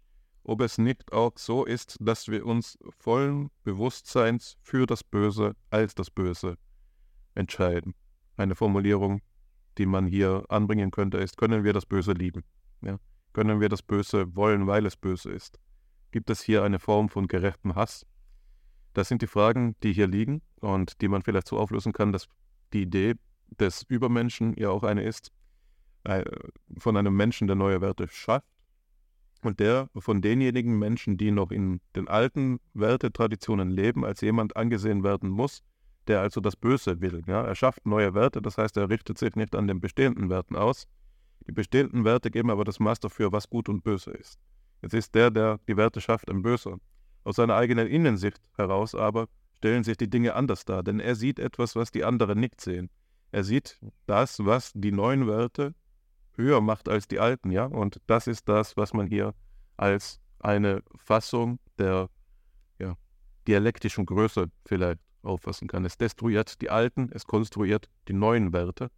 ob 0.44 0.62
es 0.62 0.78
nicht 0.78 1.12
auch 1.14 1.34
so 1.38 1.66
ist, 1.66 1.98
dass 2.00 2.28
wir 2.28 2.46
uns 2.46 2.78
vollen 2.98 3.50
Bewusstseins 3.64 4.58
für 4.62 4.86
das 4.86 5.04
Böse 5.04 5.56
als 5.70 5.94
das 5.94 6.10
Böse 6.10 6.58
entscheiden. 7.36 7.94
Eine 8.38 8.56
Formulierung, 8.56 9.22
die 9.78 9.86
man 9.86 10.08
hier 10.08 10.44
anbringen 10.50 10.92
könnte, 10.92 11.18
ist, 11.18 11.38
können 11.38 11.64
wir 11.64 11.74
das 11.74 11.86
Böse 11.86 12.14
lieben? 12.14 12.44
Ja? 12.82 12.98
Können 13.34 13.60
wir 13.60 13.70
das 13.70 13.82
Böse 13.82 14.36
wollen, 14.36 14.68
weil 14.68 14.86
es 14.86 14.96
böse 14.96 15.32
ist? 15.32 15.60
Gibt 16.12 16.30
es 16.30 16.42
hier 16.42 16.64
eine 16.64 16.80
Form 16.80 17.10
von 17.10 17.28
gerechtem 17.28 17.76
Hass? 17.76 18.06
Das 18.94 19.10
sind 19.10 19.22
die 19.22 19.28
Fragen, 19.28 19.76
die 19.84 19.92
hier 19.92 20.08
liegen 20.08 20.42
und 20.62 21.02
die 21.02 21.10
man 21.10 21.22
vielleicht 21.22 21.48
so 21.48 21.58
auflösen 21.58 21.92
kann, 21.92 22.14
dass 22.14 22.28
die 22.72 22.84
Idee 22.84 23.16
des 23.60 23.84
Übermenschen 23.84 24.56
ja 24.58 24.70
auch 24.70 24.84
eine 24.84 25.04
ist, 25.04 25.32
äh, 26.06 26.24
von 26.78 26.96
einem 26.98 27.16
Menschen, 27.16 27.48
der 27.48 27.56
neue 27.56 27.82
Werte 27.82 28.08
schafft 28.08 28.48
und 29.42 29.60
der 29.60 29.90
von 29.98 30.22
denjenigen 30.22 30.78
Menschen, 30.80 31.18
die 31.18 31.32
noch 31.32 31.52
in 31.52 31.82
den 31.96 32.08
alten 32.08 32.60
Wertetraditionen 32.74 33.70
leben, 33.70 34.06
als 34.06 34.22
jemand 34.22 34.56
angesehen 34.56 35.04
werden 35.04 35.30
muss, 35.30 35.62
der 36.08 36.22
also 36.22 36.42
das 36.42 36.56
Böse 36.56 37.02
will. 37.02 37.24
Ja? 37.28 37.44
Er 37.44 37.56
schafft 37.56 37.86
neue 37.86 38.14
Werte, 38.14 38.42
das 38.42 38.58
heißt, 38.58 38.78
er 38.78 38.90
richtet 38.90 39.18
sich 39.18 39.36
nicht 39.36 39.56
an 39.56 39.68
den 39.68 39.80
bestehenden 39.80 40.30
Werten 40.30 40.56
aus. 40.56 40.88
Die 41.48 41.52
bestehenden 41.52 42.06
Werte 42.06 42.32
geben 42.32 42.50
aber 42.50 42.64
das 42.64 42.80
Maß 42.80 43.00
dafür, 43.00 43.32
was 43.32 43.50
gut 43.50 43.70
und 43.70 43.84
böse 43.84 44.12
ist. 44.12 44.40
Jetzt 44.82 44.94
ist 44.94 45.16
der, 45.16 45.32
der 45.32 45.60
die 45.68 45.78
Werte 45.78 46.02
schafft, 46.02 46.30
ein 46.30 46.42
Böser. 46.42 46.78
Aus 47.24 47.38
seiner 47.38 47.56
eigenen 47.56 47.88
Innensicht 47.88 48.42
heraus 48.56 48.94
aber 48.94 49.28
stellen 49.54 49.84
sich 49.84 49.98
die 49.98 50.10
Dinge 50.10 50.36
anders 50.36 50.66
dar, 50.66 50.84
denn 50.84 51.00
er 51.00 51.16
sieht 51.16 51.40
etwas, 51.40 51.76
was 51.76 51.92
die 51.92 52.04
anderen 52.04 52.40
nicht 52.40 52.62
sehen. 52.62 52.90
Er 53.32 53.44
sieht 53.44 53.80
das, 54.06 54.46
was 54.46 54.72
die 54.76 54.92
neuen 54.92 55.28
Werte 55.28 55.74
höher 56.36 56.62
macht 56.62 56.90
als 56.90 57.08
die 57.08 57.20
alten, 57.20 57.52
ja, 57.52 57.66
und 57.66 58.00
das 58.08 58.28
ist 58.28 58.48
das, 58.48 58.78
was 58.78 58.94
man 58.94 59.08
hier 59.08 59.34
als 59.78 60.20
eine 60.40 60.84
Fassung 60.98 61.60
der 61.80 62.10
ja, 62.80 62.96
dialektischen 63.48 64.06
Größe 64.06 64.52
vielleicht 64.66 65.00
auffassen 65.26 65.68
kann. 65.68 65.86
Es 65.86 65.98
destruiert 65.98 66.62
die 66.62 66.70
alten, 66.70 67.10
es 67.12 67.26
konstruiert 67.26 67.90
die 68.08 68.14
neuen 68.14 68.54
Werte. 68.54 68.90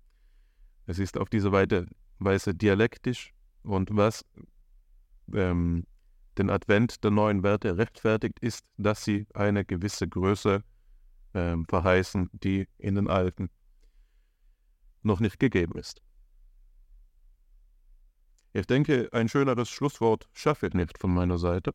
Es 0.85 0.99
ist 0.99 1.17
auf 1.17 1.29
diese 1.29 1.51
Weise 1.51 2.55
dialektisch 2.55 3.33
und 3.63 3.89
was 3.95 4.25
ähm, 5.33 5.85
den 6.37 6.49
Advent 6.49 7.03
der 7.03 7.11
neuen 7.11 7.43
Werte 7.43 7.77
rechtfertigt, 7.77 8.39
ist, 8.39 8.65
dass 8.77 9.03
sie 9.03 9.27
eine 9.33 9.65
gewisse 9.65 10.07
Größe 10.07 10.63
ähm, 11.33 11.65
verheißen, 11.65 12.29
die 12.31 12.67
in 12.77 12.95
den 12.95 13.09
alten 13.09 13.49
noch 15.03 15.19
nicht 15.19 15.39
gegeben 15.39 15.77
ist. 15.77 16.01
Ich 18.53 18.65
denke, 18.65 19.09
ein 19.11 19.29
schöneres 19.29 19.69
Schlusswort 19.69 20.27
schaffe 20.33 20.67
ich 20.67 20.73
nicht 20.73 20.97
von 20.97 21.13
meiner 21.13 21.37
Seite, 21.37 21.73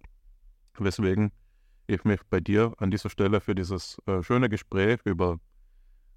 weswegen 0.78 1.32
ich 1.94 2.04
mich 2.04 2.20
bei 2.28 2.40
dir 2.40 2.74
an 2.78 2.90
dieser 2.90 3.10
Stelle 3.10 3.40
für 3.40 3.54
dieses 3.54 3.98
äh, 4.06 4.22
schöne 4.22 4.48
Gespräch 4.48 5.00
über 5.04 5.38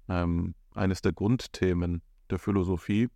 ähm, 0.08 0.54
eines 0.74 1.02
der 1.02 1.12
Grundthemen 1.12 2.02
der 2.30 2.38
Philosophie 2.38 3.08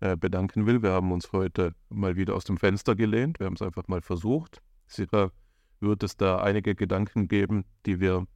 äh, 0.00 0.16
bedanken 0.16 0.66
will. 0.66 0.82
Wir 0.82 0.90
haben 0.92 1.12
uns 1.12 1.32
heute 1.32 1.74
mal 1.88 2.16
wieder 2.16 2.34
aus 2.34 2.44
dem 2.44 2.56
Fenster 2.56 2.94
gelehnt. 2.94 3.38
Wir 3.38 3.46
haben 3.46 3.54
es 3.54 3.62
einfach 3.62 3.88
mal 3.88 4.02
versucht. 4.02 4.62
Sicher 4.86 5.32
wird 5.80 6.02
es 6.02 6.16
da 6.16 6.38
einige 6.38 6.74
Gedanken 6.74 7.28
geben, 7.28 7.64
die 7.86 8.00
wir 8.00 8.26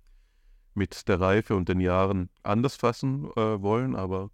mit 0.74 1.08
der 1.08 1.20
Reife 1.20 1.54
und 1.54 1.68
den 1.68 1.80
Jahren 1.80 2.30
anders 2.42 2.76
fassen 2.76 3.30
äh, 3.36 3.62
wollen, 3.62 3.94
aber 3.94 4.30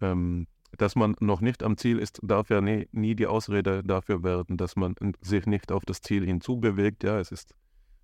ähm, 0.00 0.46
dass 0.78 0.96
man 0.96 1.16
noch 1.20 1.40
nicht 1.40 1.62
am 1.62 1.76
Ziel 1.76 1.98
ist, 1.98 2.20
darf 2.22 2.48
ja 2.48 2.60
nie, 2.60 2.88
nie, 2.92 3.14
die 3.14 3.26
Ausrede 3.26 3.82
dafür 3.82 4.22
werden, 4.22 4.56
dass 4.56 4.76
man 4.76 4.94
sich 5.20 5.46
nicht 5.46 5.72
auf 5.72 5.84
das 5.84 6.00
Ziel 6.00 6.24
hinzubewegt. 6.24 7.02
Ja, 7.04 7.18
es 7.18 7.32
ist 7.32 7.54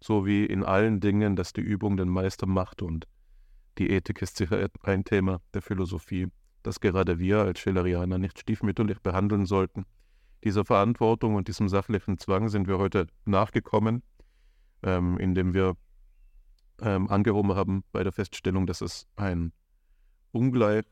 so 0.06 0.24
wie 0.24 0.44
in 0.44 0.64
allen 0.64 1.00
Dingen, 1.00 1.36
dass 1.36 1.52
die 1.52 1.60
Übung 1.60 1.96
den 1.96 2.08
Meister 2.08 2.46
macht 2.46 2.82
und 2.82 3.06
die 3.78 3.90
Ethik 3.90 4.22
ist 4.22 4.36
sicher 4.36 4.68
ein 4.82 5.04
Thema 5.04 5.40
der 5.52 5.62
Philosophie 5.62 6.28
das 6.66 6.80
gerade 6.80 7.18
wir 7.18 7.38
als 7.38 7.60
Schillerianer 7.60 8.18
nicht 8.18 8.40
stiefmütterlich 8.40 9.00
behandeln 9.00 9.46
sollten. 9.46 9.86
Dieser 10.42 10.64
Verantwortung 10.64 11.36
und 11.36 11.48
diesem 11.48 11.68
sachlichen 11.68 12.18
Zwang 12.18 12.48
sind 12.48 12.66
wir 12.66 12.78
heute 12.78 13.06
nachgekommen, 13.24 14.02
ähm, 14.82 15.16
indem 15.18 15.54
wir 15.54 15.76
ähm, 16.80 17.08
angehoben 17.08 17.54
haben 17.54 17.84
bei 17.92 18.02
der 18.02 18.12
Feststellung, 18.12 18.66
dass 18.66 18.80
es 18.80 19.06
ein 19.14 19.52
Ungleich, 20.32 20.84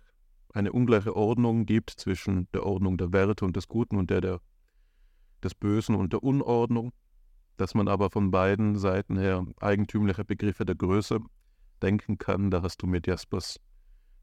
eine 0.52 0.72
ungleiche 0.72 1.16
Ordnung 1.16 1.66
gibt 1.66 1.90
zwischen 1.90 2.48
der 2.52 2.64
Ordnung 2.64 2.96
der 2.96 3.12
Werte 3.12 3.44
und 3.44 3.56
des 3.56 3.66
Guten 3.66 3.96
und 3.96 4.10
der, 4.10 4.20
der 4.20 4.40
des 5.42 5.54
Bösen 5.54 5.96
und 5.96 6.12
der 6.12 6.22
Unordnung, 6.22 6.92
dass 7.56 7.74
man 7.74 7.88
aber 7.88 8.10
von 8.10 8.30
beiden 8.30 8.76
Seiten 8.76 9.18
her 9.18 9.44
eigentümliche 9.60 10.24
Begriffe 10.24 10.64
der 10.64 10.74
Größe 10.74 11.20
denken 11.82 12.18
kann. 12.18 12.50
Da 12.50 12.62
hast 12.62 12.82
du 12.82 12.86
mit 12.86 13.06
Jaspers 13.06 13.60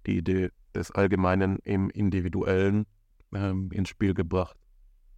die 0.06 0.18
Idee 0.18 0.49
des 0.76 0.91
Allgemeinen 0.91 1.58
im 1.64 1.90
Individuellen 1.90 2.86
ähm, 3.34 3.72
ins 3.72 3.90
Spiel 3.90 4.14
gebracht. 4.14 4.58